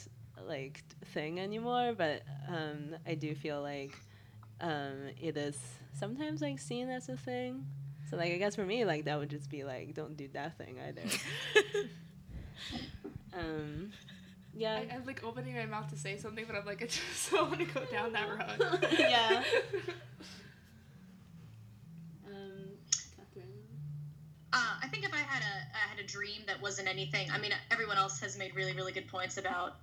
like 0.47 0.83
thing 1.13 1.39
anymore 1.39 1.93
but 1.97 2.23
um 2.49 2.95
i 3.07 3.13
do 3.13 3.33
feel 3.35 3.61
like 3.61 3.97
um 4.61 5.09
it 5.21 5.37
is 5.37 5.57
sometimes 5.93 6.41
like 6.41 6.59
seen 6.59 6.89
as 6.89 7.09
a 7.09 7.15
thing 7.17 7.65
so 8.09 8.17
like 8.17 8.31
i 8.31 8.37
guess 8.37 8.55
for 8.55 8.65
me 8.65 8.83
like 8.85 9.05
that 9.05 9.17
would 9.17 9.29
just 9.29 9.49
be 9.49 9.63
like 9.63 9.93
don't 9.93 10.17
do 10.17 10.27
that 10.33 10.57
thing 10.57 10.77
either 10.87 11.01
um 13.33 13.91
yeah 14.55 14.75
I, 14.75 14.95
I'm 14.95 15.05
like 15.05 15.23
opening 15.23 15.55
my 15.55 15.65
mouth 15.65 15.89
to 15.89 15.97
say 15.97 16.17
something, 16.17 16.45
but 16.47 16.55
I'm 16.55 16.65
like, 16.65 16.81
I 16.81 16.85
just 16.87 17.31
don't 17.31 17.49
want 17.49 17.59
to 17.59 17.65
go 17.65 17.83
down 17.85 18.13
that 18.13 18.29
road. 18.29 18.87
Yeah. 18.97 19.43
um 22.25 22.69
Cathryn 23.17 23.51
Uh, 24.55 24.75
I 24.81 24.87
think 24.87 25.03
if 25.03 25.13
I 25.13 25.17
had 25.17 25.43
a 25.43 25.75
I 25.75 25.89
had 25.89 25.99
a 25.99 26.07
dream 26.07 26.41
that 26.47 26.61
wasn't 26.61 26.87
anything. 26.87 27.29
I 27.29 27.37
mean, 27.37 27.51
everyone 27.71 27.97
else 27.97 28.21
has 28.21 28.37
made 28.37 28.55
really 28.55 28.71
really 28.71 28.93
good 28.93 29.09
points 29.09 29.35
about 29.35 29.75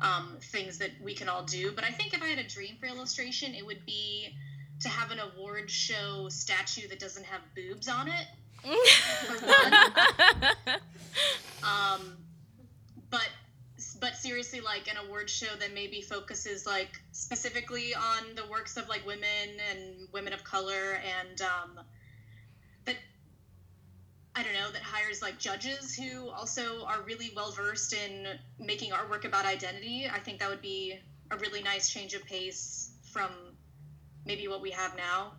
um, 0.00 0.36
things 0.40 0.78
that 0.78 0.90
we 1.02 1.14
can 1.14 1.30
all 1.30 1.44
do. 1.44 1.72
But 1.72 1.84
I 1.84 1.90
think 1.90 2.12
if 2.12 2.22
I 2.22 2.26
had 2.26 2.38
a 2.38 2.46
dream 2.46 2.76
for 2.78 2.86
illustration, 2.86 3.54
it 3.54 3.64
would 3.64 3.86
be 3.86 4.36
to 4.80 4.88
have 4.90 5.12
an 5.12 5.18
award 5.18 5.70
show 5.70 6.28
statue 6.28 6.88
that 6.88 6.98
doesn't 6.98 7.24
have 7.24 7.40
boobs 7.54 7.88
on 7.88 8.08
it. 8.08 8.26
For 8.62 9.46
one. 9.46 10.80
Um, 11.62 12.16
but 13.10 13.28
but 14.00 14.16
seriously, 14.16 14.60
like 14.60 14.88
an 14.90 14.96
award 15.06 15.30
show 15.30 15.54
that 15.60 15.72
maybe 15.72 16.00
focuses 16.00 16.66
like 16.66 17.00
specifically 17.12 17.94
on 17.94 18.34
the 18.34 18.44
works 18.50 18.76
of 18.76 18.88
like 18.88 19.06
women 19.06 19.60
and 19.70 20.08
women 20.12 20.32
of 20.32 20.42
color 20.42 20.98
and 21.20 21.40
um, 21.42 21.84
I 24.34 24.42
don't 24.42 24.54
know, 24.54 24.70
that 24.72 24.82
hires 24.82 25.20
like 25.20 25.38
judges 25.38 25.94
who 25.94 26.30
also 26.30 26.84
are 26.84 27.02
really 27.02 27.30
well 27.36 27.50
versed 27.50 27.92
in 27.92 28.26
making 28.58 28.92
artwork 28.92 29.26
about 29.26 29.44
identity. 29.44 30.08
I 30.10 30.18
think 30.18 30.38
that 30.40 30.48
would 30.48 30.62
be 30.62 30.98
a 31.30 31.36
really 31.36 31.62
nice 31.62 31.90
change 31.90 32.14
of 32.14 32.24
pace 32.24 32.92
from 33.12 33.30
maybe 34.24 34.48
what 34.48 34.62
we 34.62 34.70
have 34.70 34.96
now. 34.96 35.32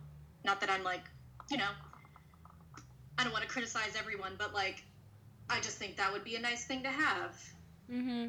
Not 0.44 0.60
that 0.60 0.70
I'm 0.70 0.84
like, 0.84 1.02
you 1.50 1.56
know, 1.56 1.70
I 3.18 3.24
don't 3.24 3.32
want 3.32 3.42
to 3.42 3.50
criticize 3.50 3.96
everyone, 3.98 4.34
but 4.38 4.54
like, 4.54 4.84
I 5.50 5.60
just 5.60 5.78
think 5.78 5.96
that 5.96 6.12
would 6.12 6.24
be 6.24 6.36
a 6.36 6.40
nice 6.40 6.64
thing 6.64 6.82
to 6.84 6.90
have. 6.90 7.36
Mm-hmm. 7.90 8.28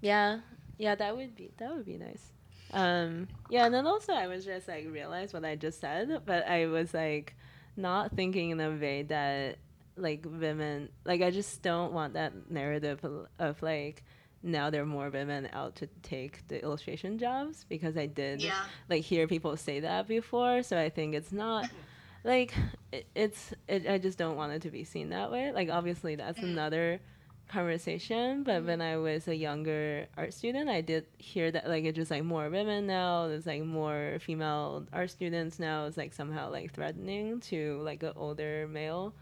Yeah, 0.00 0.40
yeah, 0.78 0.94
that 0.94 1.16
would 1.16 1.34
be 1.34 1.50
that 1.56 1.74
would 1.74 1.86
be 1.86 1.96
nice. 1.96 2.22
Um, 2.72 3.28
yeah, 3.48 3.64
and 3.64 3.74
then 3.74 3.86
also 3.86 4.12
I 4.12 4.26
was 4.26 4.44
just 4.44 4.68
like 4.68 4.86
realized 4.90 5.32
what 5.32 5.44
I 5.44 5.56
just 5.56 5.80
said, 5.80 6.22
but 6.26 6.46
I 6.46 6.66
was 6.66 6.92
like 6.92 7.34
not 7.76 8.14
thinking 8.14 8.50
in 8.50 8.60
a 8.60 8.70
way 8.70 9.02
that 9.04 9.58
like 9.96 10.24
women 10.28 10.90
like 11.04 11.22
I 11.22 11.30
just 11.30 11.62
don't 11.62 11.92
want 11.92 12.14
that 12.14 12.50
narrative 12.50 13.04
of, 13.38 13.62
like 13.62 14.02
now 14.42 14.70
there 14.70 14.82
are 14.82 14.86
more 14.86 15.10
women 15.10 15.48
out 15.52 15.76
to 15.76 15.88
take 16.02 16.46
the 16.48 16.62
illustration 16.62 17.18
jobs 17.18 17.64
because 17.68 17.96
I 17.96 18.06
did 18.06 18.42
Yeah. 18.42 18.64
like 18.88 19.02
hear 19.02 19.26
people 19.26 19.56
say 19.56 19.80
that 19.80 20.06
before. 20.06 20.62
So 20.62 20.78
I 20.78 20.90
think 20.90 21.14
it's 21.14 21.32
not 21.32 21.68
like 22.24 22.54
it, 22.92 23.06
it's 23.14 23.54
it, 23.68 23.88
I 23.88 23.98
just 23.98 24.18
don't 24.18 24.36
want 24.36 24.52
it 24.52 24.62
to 24.62 24.70
be 24.70 24.84
seen 24.84 25.10
that 25.10 25.30
way. 25.32 25.52
Like 25.52 25.70
obviously 25.70 26.16
that's 26.16 26.38
mm-hmm. 26.38 26.48
another 26.50 27.00
conversation, 27.48 28.42
but 28.42 28.64
when 28.64 28.80
I 28.80 28.96
was 28.96 29.28
a 29.28 29.36
younger 29.36 30.06
art 30.16 30.34
student, 30.34 30.68
I 30.68 30.80
did 30.80 31.06
hear 31.18 31.50
that 31.50 31.68
like 31.68 31.84
it's 31.84 31.96
just 31.96 32.10
like 32.10 32.24
more 32.24 32.48
women 32.50 32.86
now. 32.86 33.28
There's 33.28 33.46
like 33.46 33.64
more 33.64 34.18
female 34.20 34.84
art 34.92 35.10
students 35.10 35.58
now. 35.58 35.86
It's 35.86 35.96
like 35.96 36.12
somehow 36.12 36.50
like 36.50 36.72
threatening 36.72 37.40
to 37.40 37.80
like 37.82 38.02
an 38.02 38.12
older 38.16 38.68
male. 38.70 39.14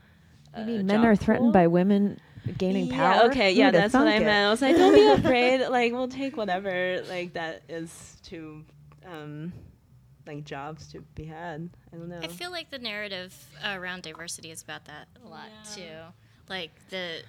You 0.57 0.63
uh, 0.63 0.67
mean 0.67 0.87
men 0.87 1.05
are 1.05 1.17
threatened 1.17 1.47
pool. 1.47 1.53
by 1.53 1.67
women 1.67 2.21
gaining 2.59 2.87
yeah, 2.87 2.97
power? 2.97 3.31
Okay, 3.31 3.53
Who 3.53 3.59
yeah, 3.59 3.67
would've 3.67 3.81
that's 3.81 3.95
what 3.95 4.07
I 4.07 4.13
thunk 4.13 4.23
it? 4.23 4.25
meant. 4.27 4.47
I 4.47 4.51
was 4.51 4.63
like, 4.63 4.77
don't 4.77 4.95
be 4.95 5.07
afraid. 5.23 5.67
Like, 5.69 5.93
we'll 5.93 6.09
take 6.09 6.37
whatever 6.37 7.03
like 7.09 7.35
that 7.35 7.63
is 7.69 8.19
to, 8.25 8.65
um, 9.07 9.53
like 10.27 10.45
jobs 10.45 10.93
to 10.93 11.01
be 11.15 11.25
had. 11.25 11.69
I 11.93 11.97
don't 11.97 12.09
know. 12.09 12.21
I 12.23 12.29
feel 12.29 12.51
like 12.51 12.71
the 12.71 12.79
narrative 12.79 13.35
around 13.65 14.03
diversity 14.03 14.51
is 14.51 14.63
about 14.63 14.85
that 14.87 15.09
a 15.25 15.29
lot 15.29 15.49
too. 15.75 15.83
Like 16.49 16.71
the, 16.91 17.23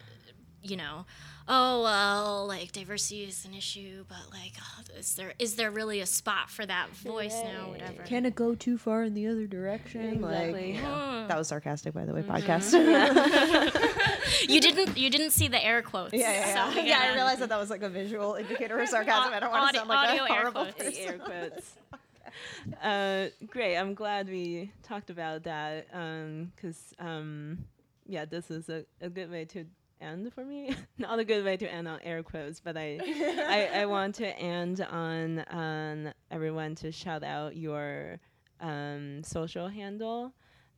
you 0.69 0.77
know, 0.77 1.05
oh 1.47 1.83
well, 1.83 2.45
like 2.47 2.71
diversity 2.71 3.23
is 3.23 3.45
an 3.45 3.53
issue, 3.53 4.05
but 4.07 4.17
like, 4.31 4.53
oh, 4.59 4.81
is 4.97 5.15
there 5.15 5.33
is 5.39 5.55
there 5.55 5.71
really 5.71 5.99
a 6.01 6.05
spot 6.05 6.49
for 6.49 6.65
that 6.65 6.89
voice 6.91 7.35
now? 7.43 7.69
Whatever. 7.69 8.03
Can 8.03 8.25
it 8.25 8.35
go 8.35 8.55
too 8.55 8.77
far 8.77 9.03
in 9.03 9.13
the 9.13 9.27
other 9.27 9.47
direction? 9.47 10.01
Exactly. 10.23 10.73
Like, 10.73 10.81
Mm. 10.83 11.27
that 11.27 11.37
was 11.37 11.47
sarcastic, 11.47 11.93
by 11.93 12.05
the 12.05 12.13
way. 12.13 12.21
Mm-hmm. 12.23 12.31
Podcast. 12.31 12.73
you 14.49 14.59
didn't 14.61 14.97
you 14.97 15.09
didn't 15.09 15.31
see 15.31 15.47
the 15.47 15.63
air 15.63 15.81
quotes. 15.81 16.13
yeah, 16.13 16.31
yeah, 16.31 16.47
yeah. 16.47 16.73
so, 16.73 16.79
yeah, 16.81 16.99
I 17.03 17.13
realized 17.13 17.39
that 17.41 17.49
that 17.49 17.59
was 17.59 17.69
like 17.69 17.81
a 17.83 17.89
visual 17.89 18.35
indicator 18.35 18.79
of 18.79 18.87
sarcasm. 18.95 19.33
I 19.33 19.39
don't 19.39 19.51
want 19.51 19.71
to 19.73 19.77
sound 19.79 19.89
like 19.89 20.09
audio 20.09 20.23
a 20.23 20.29
air 20.29 20.35
horrible 20.41 20.63
quotes. 20.65 20.77
Person. 20.83 21.03
air 21.03 21.17
quotes. 21.19 21.73
uh, 22.83 23.27
great. 23.47 23.77
I'm 23.77 23.93
glad 23.93 24.27
we 24.29 24.71
talked 24.83 25.09
about 25.09 25.43
that 25.43 25.87
because, 26.55 26.93
um, 26.99 27.59
yeah, 28.07 28.25
this 28.25 28.51
is 28.51 28.69
a, 28.69 28.85
a 29.01 29.09
good 29.09 29.31
way 29.31 29.45
to 29.45 29.65
end 30.01 30.33
for 30.33 30.43
me. 30.43 30.75
Not 30.97 31.19
a 31.19 31.25
good 31.25 31.43
way 31.43 31.57
to 31.57 31.71
end 31.71 31.87
on 31.87 31.99
air 32.01 32.23
quotes, 32.23 32.59
but 32.59 32.77
I, 32.77 32.99
I, 33.47 33.81
I 33.81 33.85
want 33.87 34.15
to 34.15 34.27
end 34.27 34.81
on 34.81 35.39
on 35.39 36.13
everyone 36.31 36.75
to 36.75 36.91
shout 36.91 37.23
out 37.23 37.55
your 37.55 38.19
um, 38.61 39.23
social 39.23 39.67
handle, 39.67 40.33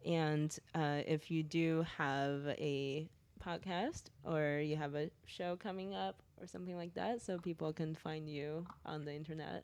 and 0.06 0.58
uh, 0.76 1.02
if 1.06 1.30
you 1.32 1.44
do 1.44 1.86
have 1.98 2.48
a 2.48 3.10
podcast 3.46 4.04
or 4.24 4.60
you 4.60 4.76
have 4.76 4.96
a 4.96 5.10
show 5.26 5.56
coming 5.56 5.94
up 5.94 6.22
or 6.42 6.48
something 6.48 6.76
like 6.76 6.94
that, 6.96 7.22
so 7.22 7.38
people 7.38 7.74
can 7.74 7.96
find 7.96 8.30
you 8.30 8.66
on 8.86 9.06
the 9.06 9.14
internet. 9.14 9.64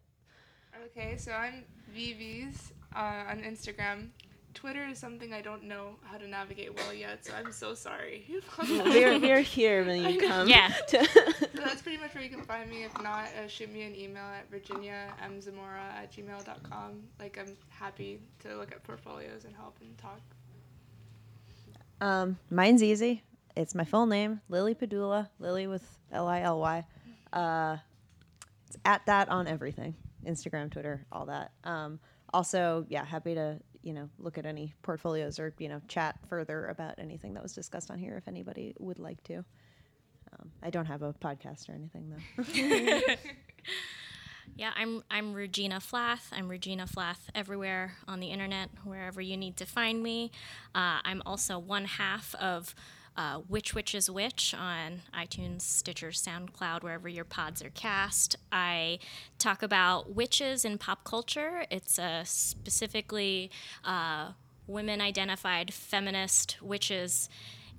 Okay, 0.85 1.17
so 1.17 1.31
I'm 1.31 1.65
VVs 1.95 2.71
uh, 2.95 3.29
on 3.29 3.43
Instagram. 3.43 4.09
Twitter 4.53 4.85
is 4.85 4.99
something 4.99 5.33
I 5.33 5.41
don't 5.41 5.63
know 5.63 5.95
how 6.03 6.17
to 6.17 6.27
navigate 6.27 6.75
well 6.75 6.93
yet, 6.93 7.25
so 7.25 7.33
I'm 7.33 7.51
so 7.51 7.73
sorry. 7.73 8.25
we're, 8.69 9.19
we're 9.19 9.41
here 9.41 9.83
when 9.85 10.03
you 10.09 10.19
come. 10.19 10.47
Yeah. 10.47 10.69
to- 10.89 11.05
So 11.05 11.47
that's 11.55 11.81
pretty 11.81 11.97
much 11.97 12.13
where 12.13 12.23
you 12.23 12.29
can 12.29 12.43
find 12.43 12.69
me. 12.69 12.83
If 12.83 12.93
not, 13.01 13.25
uh, 13.43 13.47
shoot 13.47 13.71
me 13.73 13.81
an 13.83 13.95
email 13.95 14.23
at 14.23 14.49
virginiamzamora 14.51 15.79
at 15.95 16.11
gmail.com. 16.13 17.01
Like, 17.19 17.37
I'm 17.39 17.55
happy 17.69 18.19
to 18.43 18.55
look 18.55 18.71
at 18.71 18.83
portfolios 18.83 19.45
and 19.45 19.55
help 19.55 19.77
and 19.81 19.97
talk. 19.97 20.19
Um, 22.01 22.37
mine's 22.49 22.83
easy. 22.83 23.23
It's 23.55 23.75
my 23.75 23.85
full 23.85 24.05
name, 24.07 24.41
Lily 24.49 24.75
Padula, 24.75 25.29
Lily 25.39 25.67
with 25.67 25.83
L 26.11 26.27
I 26.27 26.41
L 26.41 26.59
Y. 26.59 26.85
Uh, 27.31 27.77
it's 28.67 28.77
at 28.85 29.05
that 29.05 29.29
on 29.29 29.47
everything 29.47 29.95
Instagram, 30.25 30.71
Twitter, 30.71 31.05
all 31.11 31.25
that. 31.27 31.51
Um, 31.63 31.99
also, 32.33 32.85
yeah, 32.89 33.05
happy 33.05 33.35
to, 33.35 33.59
you 33.83 33.93
know, 33.93 34.09
look 34.17 34.37
at 34.37 34.45
any 34.45 34.73
portfolios 34.81 35.39
or, 35.39 35.53
you 35.59 35.69
know, 35.69 35.81
chat 35.87 36.17
further 36.27 36.67
about 36.67 36.95
anything 36.97 37.33
that 37.35 37.43
was 37.43 37.53
discussed 37.53 37.91
on 37.91 37.99
here 37.99 38.17
if 38.17 38.27
anybody 38.27 38.73
would 38.79 38.99
like 38.99 39.21
to. 39.25 39.37
Um, 39.37 40.51
I 40.63 40.69
don't 40.69 40.85
have 40.85 41.01
a 41.01 41.13
podcast 41.13 41.69
or 41.69 41.73
anything, 41.73 42.09
though. 42.09 43.15
Yeah, 44.55 44.71
I'm 44.75 45.03
I'm 45.09 45.33
Regina 45.33 45.79
Flath. 45.79 46.29
I'm 46.31 46.47
Regina 46.47 46.85
Flath 46.85 47.29
everywhere 47.33 47.93
on 48.07 48.19
the 48.19 48.27
internet, 48.27 48.69
wherever 48.83 49.19
you 49.19 49.35
need 49.35 49.57
to 49.57 49.65
find 49.65 50.03
me. 50.03 50.31
Uh, 50.75 50.99
I'm 51.03 51.23
also 51.25 51.57
one 51.57 51.85
half 51.85 52.35
of 52.35 52.75
uh, 53.15 53.39
Which 53.47 53.75
Witch 53.75 53.93
is 53.93 54.09
Which 54.09 54.53
on 54.53 55.01
iTunes, 55.13 55.61
Stitcher, 55.61 56.09
SoundCloud, 56.09 56.83
wherever 56.83 57.07
your 57.07 57.25
pods 57.25 57.61
are 57.61 57.69
cast. 57.69 58.35
I 58.51 58.99
talk 59.37 59.61
about 59.61 60.15
witches 60.15 60.65
in 60.65 60.77
pop 60.77 61.03
culture. 61.03 61.65
It's 61.69 61.99
uh, 61.99 62.23
specifically 62.23 63.51
uh, 63.83 64.31
women 64.67 65.01
identified 65.01 65.73
feminist 65.73 66.57
witches 66.61 67.29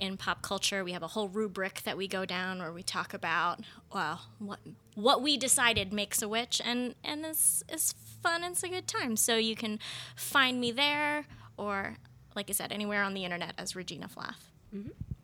in 0.01 0.17
pop 0.17 0.43
culture. 0.43 0.85
We 0.85 0.93
have 0.93 1.03
a 1.03 1.09
whole 1.09 1.29
rubric 1.29 1.83
that 1.83 1.97
we 1.97 2.09
go 2.09 2.25
down 2.25 2.59
where 2.59 2.73
we 2.73 2.83
talk 2.83 3.15
about 3.15 3.61
well 3.93 4.23
what 4.39 4.59
what 4.95 5.23
we 5.23 5.37
decided 5.37 5.93
makes 5.93 6.23
a 6.23 6.29
witch, 6.29 6.61
and 6.65 6.95
and 7.05 7.25
this 7.25 7.63
is 7.73 7.95
fun. 8.23 8.43
And 8.43 8.53
it's 8.53 8.63
a 8.63 8.69
good 8.69 8.87
time. 8.87 9.17
So 9.17 9.37
you 9.37 9.57
can 9.57 9.79
find 10.17 10.61
me 10.61 10.73
there, 10.73 11.27
or 11.57 11.97
like 12.35 12.51
I 12.51 12.53
said, 12.53 12.73
anywhere 12.73 13.03
on 13.03 13.15
the 13.15 13.25
internet 13.25 13.55
as 13.59 13.77
Regina 13.77 14.09
Flath. 14.09 14.51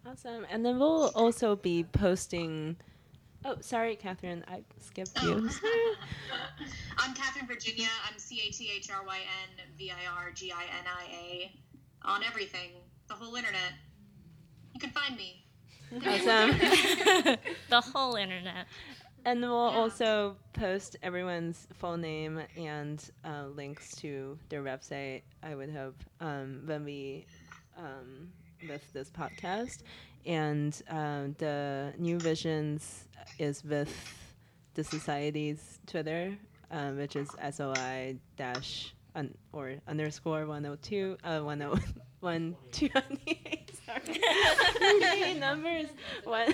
Awesome. 0.07 0.47
And 0.51 0.65
then 0.65 0.79
we'll 0.79 1.11
also 1.15 1.57
be 1.57 1.85
posting. 1.85 2.77
Oh, 3.45 3.57
sorry, 3.61 3.97
Cathryn. 3.97 4.43
I 4.49 4.63
skipped 4.81 5.23
you. 5.23 5.35
I'm 6.99 7.15
Cathryn 7.15 7.47
Virginia. 7.47 7.89
I'm 8.11 8.19
C 8.19 8.43
A 8.47 8.53
T 8.53 8.71
H 8.77 8.91
R 8.91 9.05
Y 9.07 9.19
N 9.19 9.65
V 9.79 9.91
I 9.91 10.23
R 10.23 10.31
G 10.33 10.53
I 10.53 10.63
N 10.63 10.85
I 10.87 11.05
A 11.15 11.53
on 12.03 12.23
everything, 12.25 12.71
the 13.09 13.15
whole 13.15 13.35
internet. 13.35 13.73
You 14.75 14.81
can 14.81 14.91
find 14.91 15.17
me. 15.17 15.45
awesome. 16.07 17.37
The 17.69 17.81
whole 17.81 18.17
internet. 18.17 18.67
And 19.25 19.43
we'll 19.43 19.53
also 19.53 20.37
post 20.55 20.97
everyone's 21.03 21.69
full 21.75 21.99
name 21.99 22.41
and 22.57 23.11
uh, 23.25 23.47
links 23.55 23.95
to 23.97 24.39
their 24.49 24.63
website. 24.63 25.23
I 25.43 25.55
would 25.55 25.71
hope 25.71 25.97
um, 26.21 26.63
when 26.65 26.85
we 26.85 27.27
um, 27.77 28.29
with 28.69 28.93
this 28.93 29.11
podcast, 29.11 29.82
and 30.27 30.81
um, 30.89 31.35
the 31.39 31.93
New 31.99 32.19
Visions 32.19 33.09
is 33.39 33.65
with 33.65 33.93
the 34.74 34.85
society's 34.85 35.78
Twitter, 35.87 36.37
um, 36.70 36.97
which 36.97 37.16
is 37.16 37.28
soi 37.53 38.16
dash 38.37 38.95
un- 39.15 39.35
or 39.53 39.74
underscore 39.89 40.47
one 40.47 40.65
hundred 40.65 40.82
two 40.82 41.16
uh 41.24 41.41
two 42.73 42.89
Sorry, 43.87 45.35
numbers 45.35 45.89
one. 46.24 46.53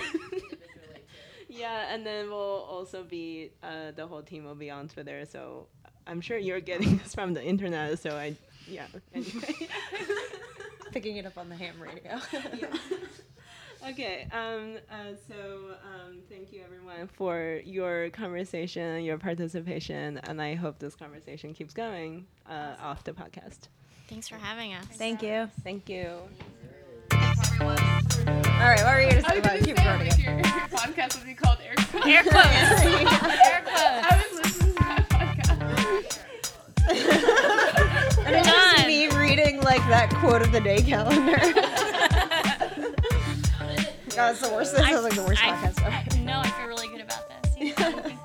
Yeah, 1.49 1.93
and 1.93 2.05
then 2.05 2.29
we'll 2.29 2.37
also 2.69 3.03
be 3.03 3.51
uh, 3.63 3.91
the 3.95 4.05
whole 4.05 4.21
team 4.21 4.43
will 4.43 4.55
be 4.55 4.69
on 4.69 4.87
Twitter. 4.89 5.25
So 5.25 5.67
I'm 6.05 6.21
sure 6.21 6.37
you're 6.37 6.59
getting 6.59 6.97
this 6.97 7.15
from 7.15 7.33
the 7.33 7.43
internet. 7.43 7.99
So 7.99 8.11
I, 8.11 8.35
yeah. 8.67 8.87
Anyway. 9.13 9.67
Picking 10.91 11.17
it 11.17 11.25
up 11.25 11.37
on 11.37 11.49
the 11.49 11.55
ham 11.55 11.75
radio. 11.79 12.19
okay. 13.89 14.27
Um. 14.31 14.77
Uh, 14.89 15.13
so 15.27 15.35
um. 15.83 16.17
Thank 16.29 16.51
you 16.51 16.61
everyone 16.63 17.07
for 17.07 17.61
your 17.65 18.09
conversation, 18.09 19.03
your 19.03 19.17
participation, 19.17 20.19
and 20.23 20.41
I 20.41 20.55
hope 20.55 20.79
this 20.79 20.95
conversation 20.95 21.53
keeps 21.53 21.73
going 21.73 22.25
uh, 22.49 22.75
off 22.81 23.03
the 23.03 23.11
podcast. 23.11 23.67
Thanks 24.07 24.27
for 24.27 24.35
having 24.35 24.73
us. 24.73 24.85
Thank 24.93 25.21
you. 25.21 25.49
Thank 25.63 25.89
you. 25.89 26.19
All 27.59 27.67
right, 27.67 28.83
what 28.83 28.93
were 28.95 29.01
you 29.01 29.09
going 29.11 29.23
to 29.23 29.29
say 29.29 29.37
about 29.39 29.55
it? 29.57 29.65
Keep 29.65 29.77
running 29.79 30.07
it. 30.07 30.17
your, 30.19 30.33
your 30.33 30.43
podcast 30.43 31.17
would 31.17 31.27
be 31.27 31.33
called 31.33 31.57
Air 31.65 31.75
Quotes. 31.75 32.05
Air 32.05 32.23
quotes. 32.23 32.45
Air 32.47 33.61
quotes. 33.63 34.03
I 34.03 34.23
was 34.31 34.39
listening 34.43 34.73
to 34.75 34.79
that 34.79 35.09
podcast. 35.09 36.19
And 38.25 38.35
it's 38.35 38.47
just 38.47 38.87
me 38.87 39.07
reading 39.27 39.59
like 39.61 39.81
that 39.89 40.09
quote 40.21 40.41
of 40.41 40.53
the 40.53 40.61
day 40.61 40.81
calendar. 40.81 41.37
That's 44.15 44.39
the 44.39 44.47
worst. 44.49 44.73
This 44.75 44.89
is 44.89 45.03
like 45.03 45.15
the 45.15 45.23
worst 45.23 45.43
I, 45.43 45.49
podcast 45.49 45.81
ever. 45.81 45.89
I, 45.89 46.05
no, 46.23 46.39
I 46.39 46.49
feel 46.51 46.67
really 46.67 46.87
good 46.87 47.01
about 47.01 47.29
this. 47.29 47.37
You? 48.07 48.16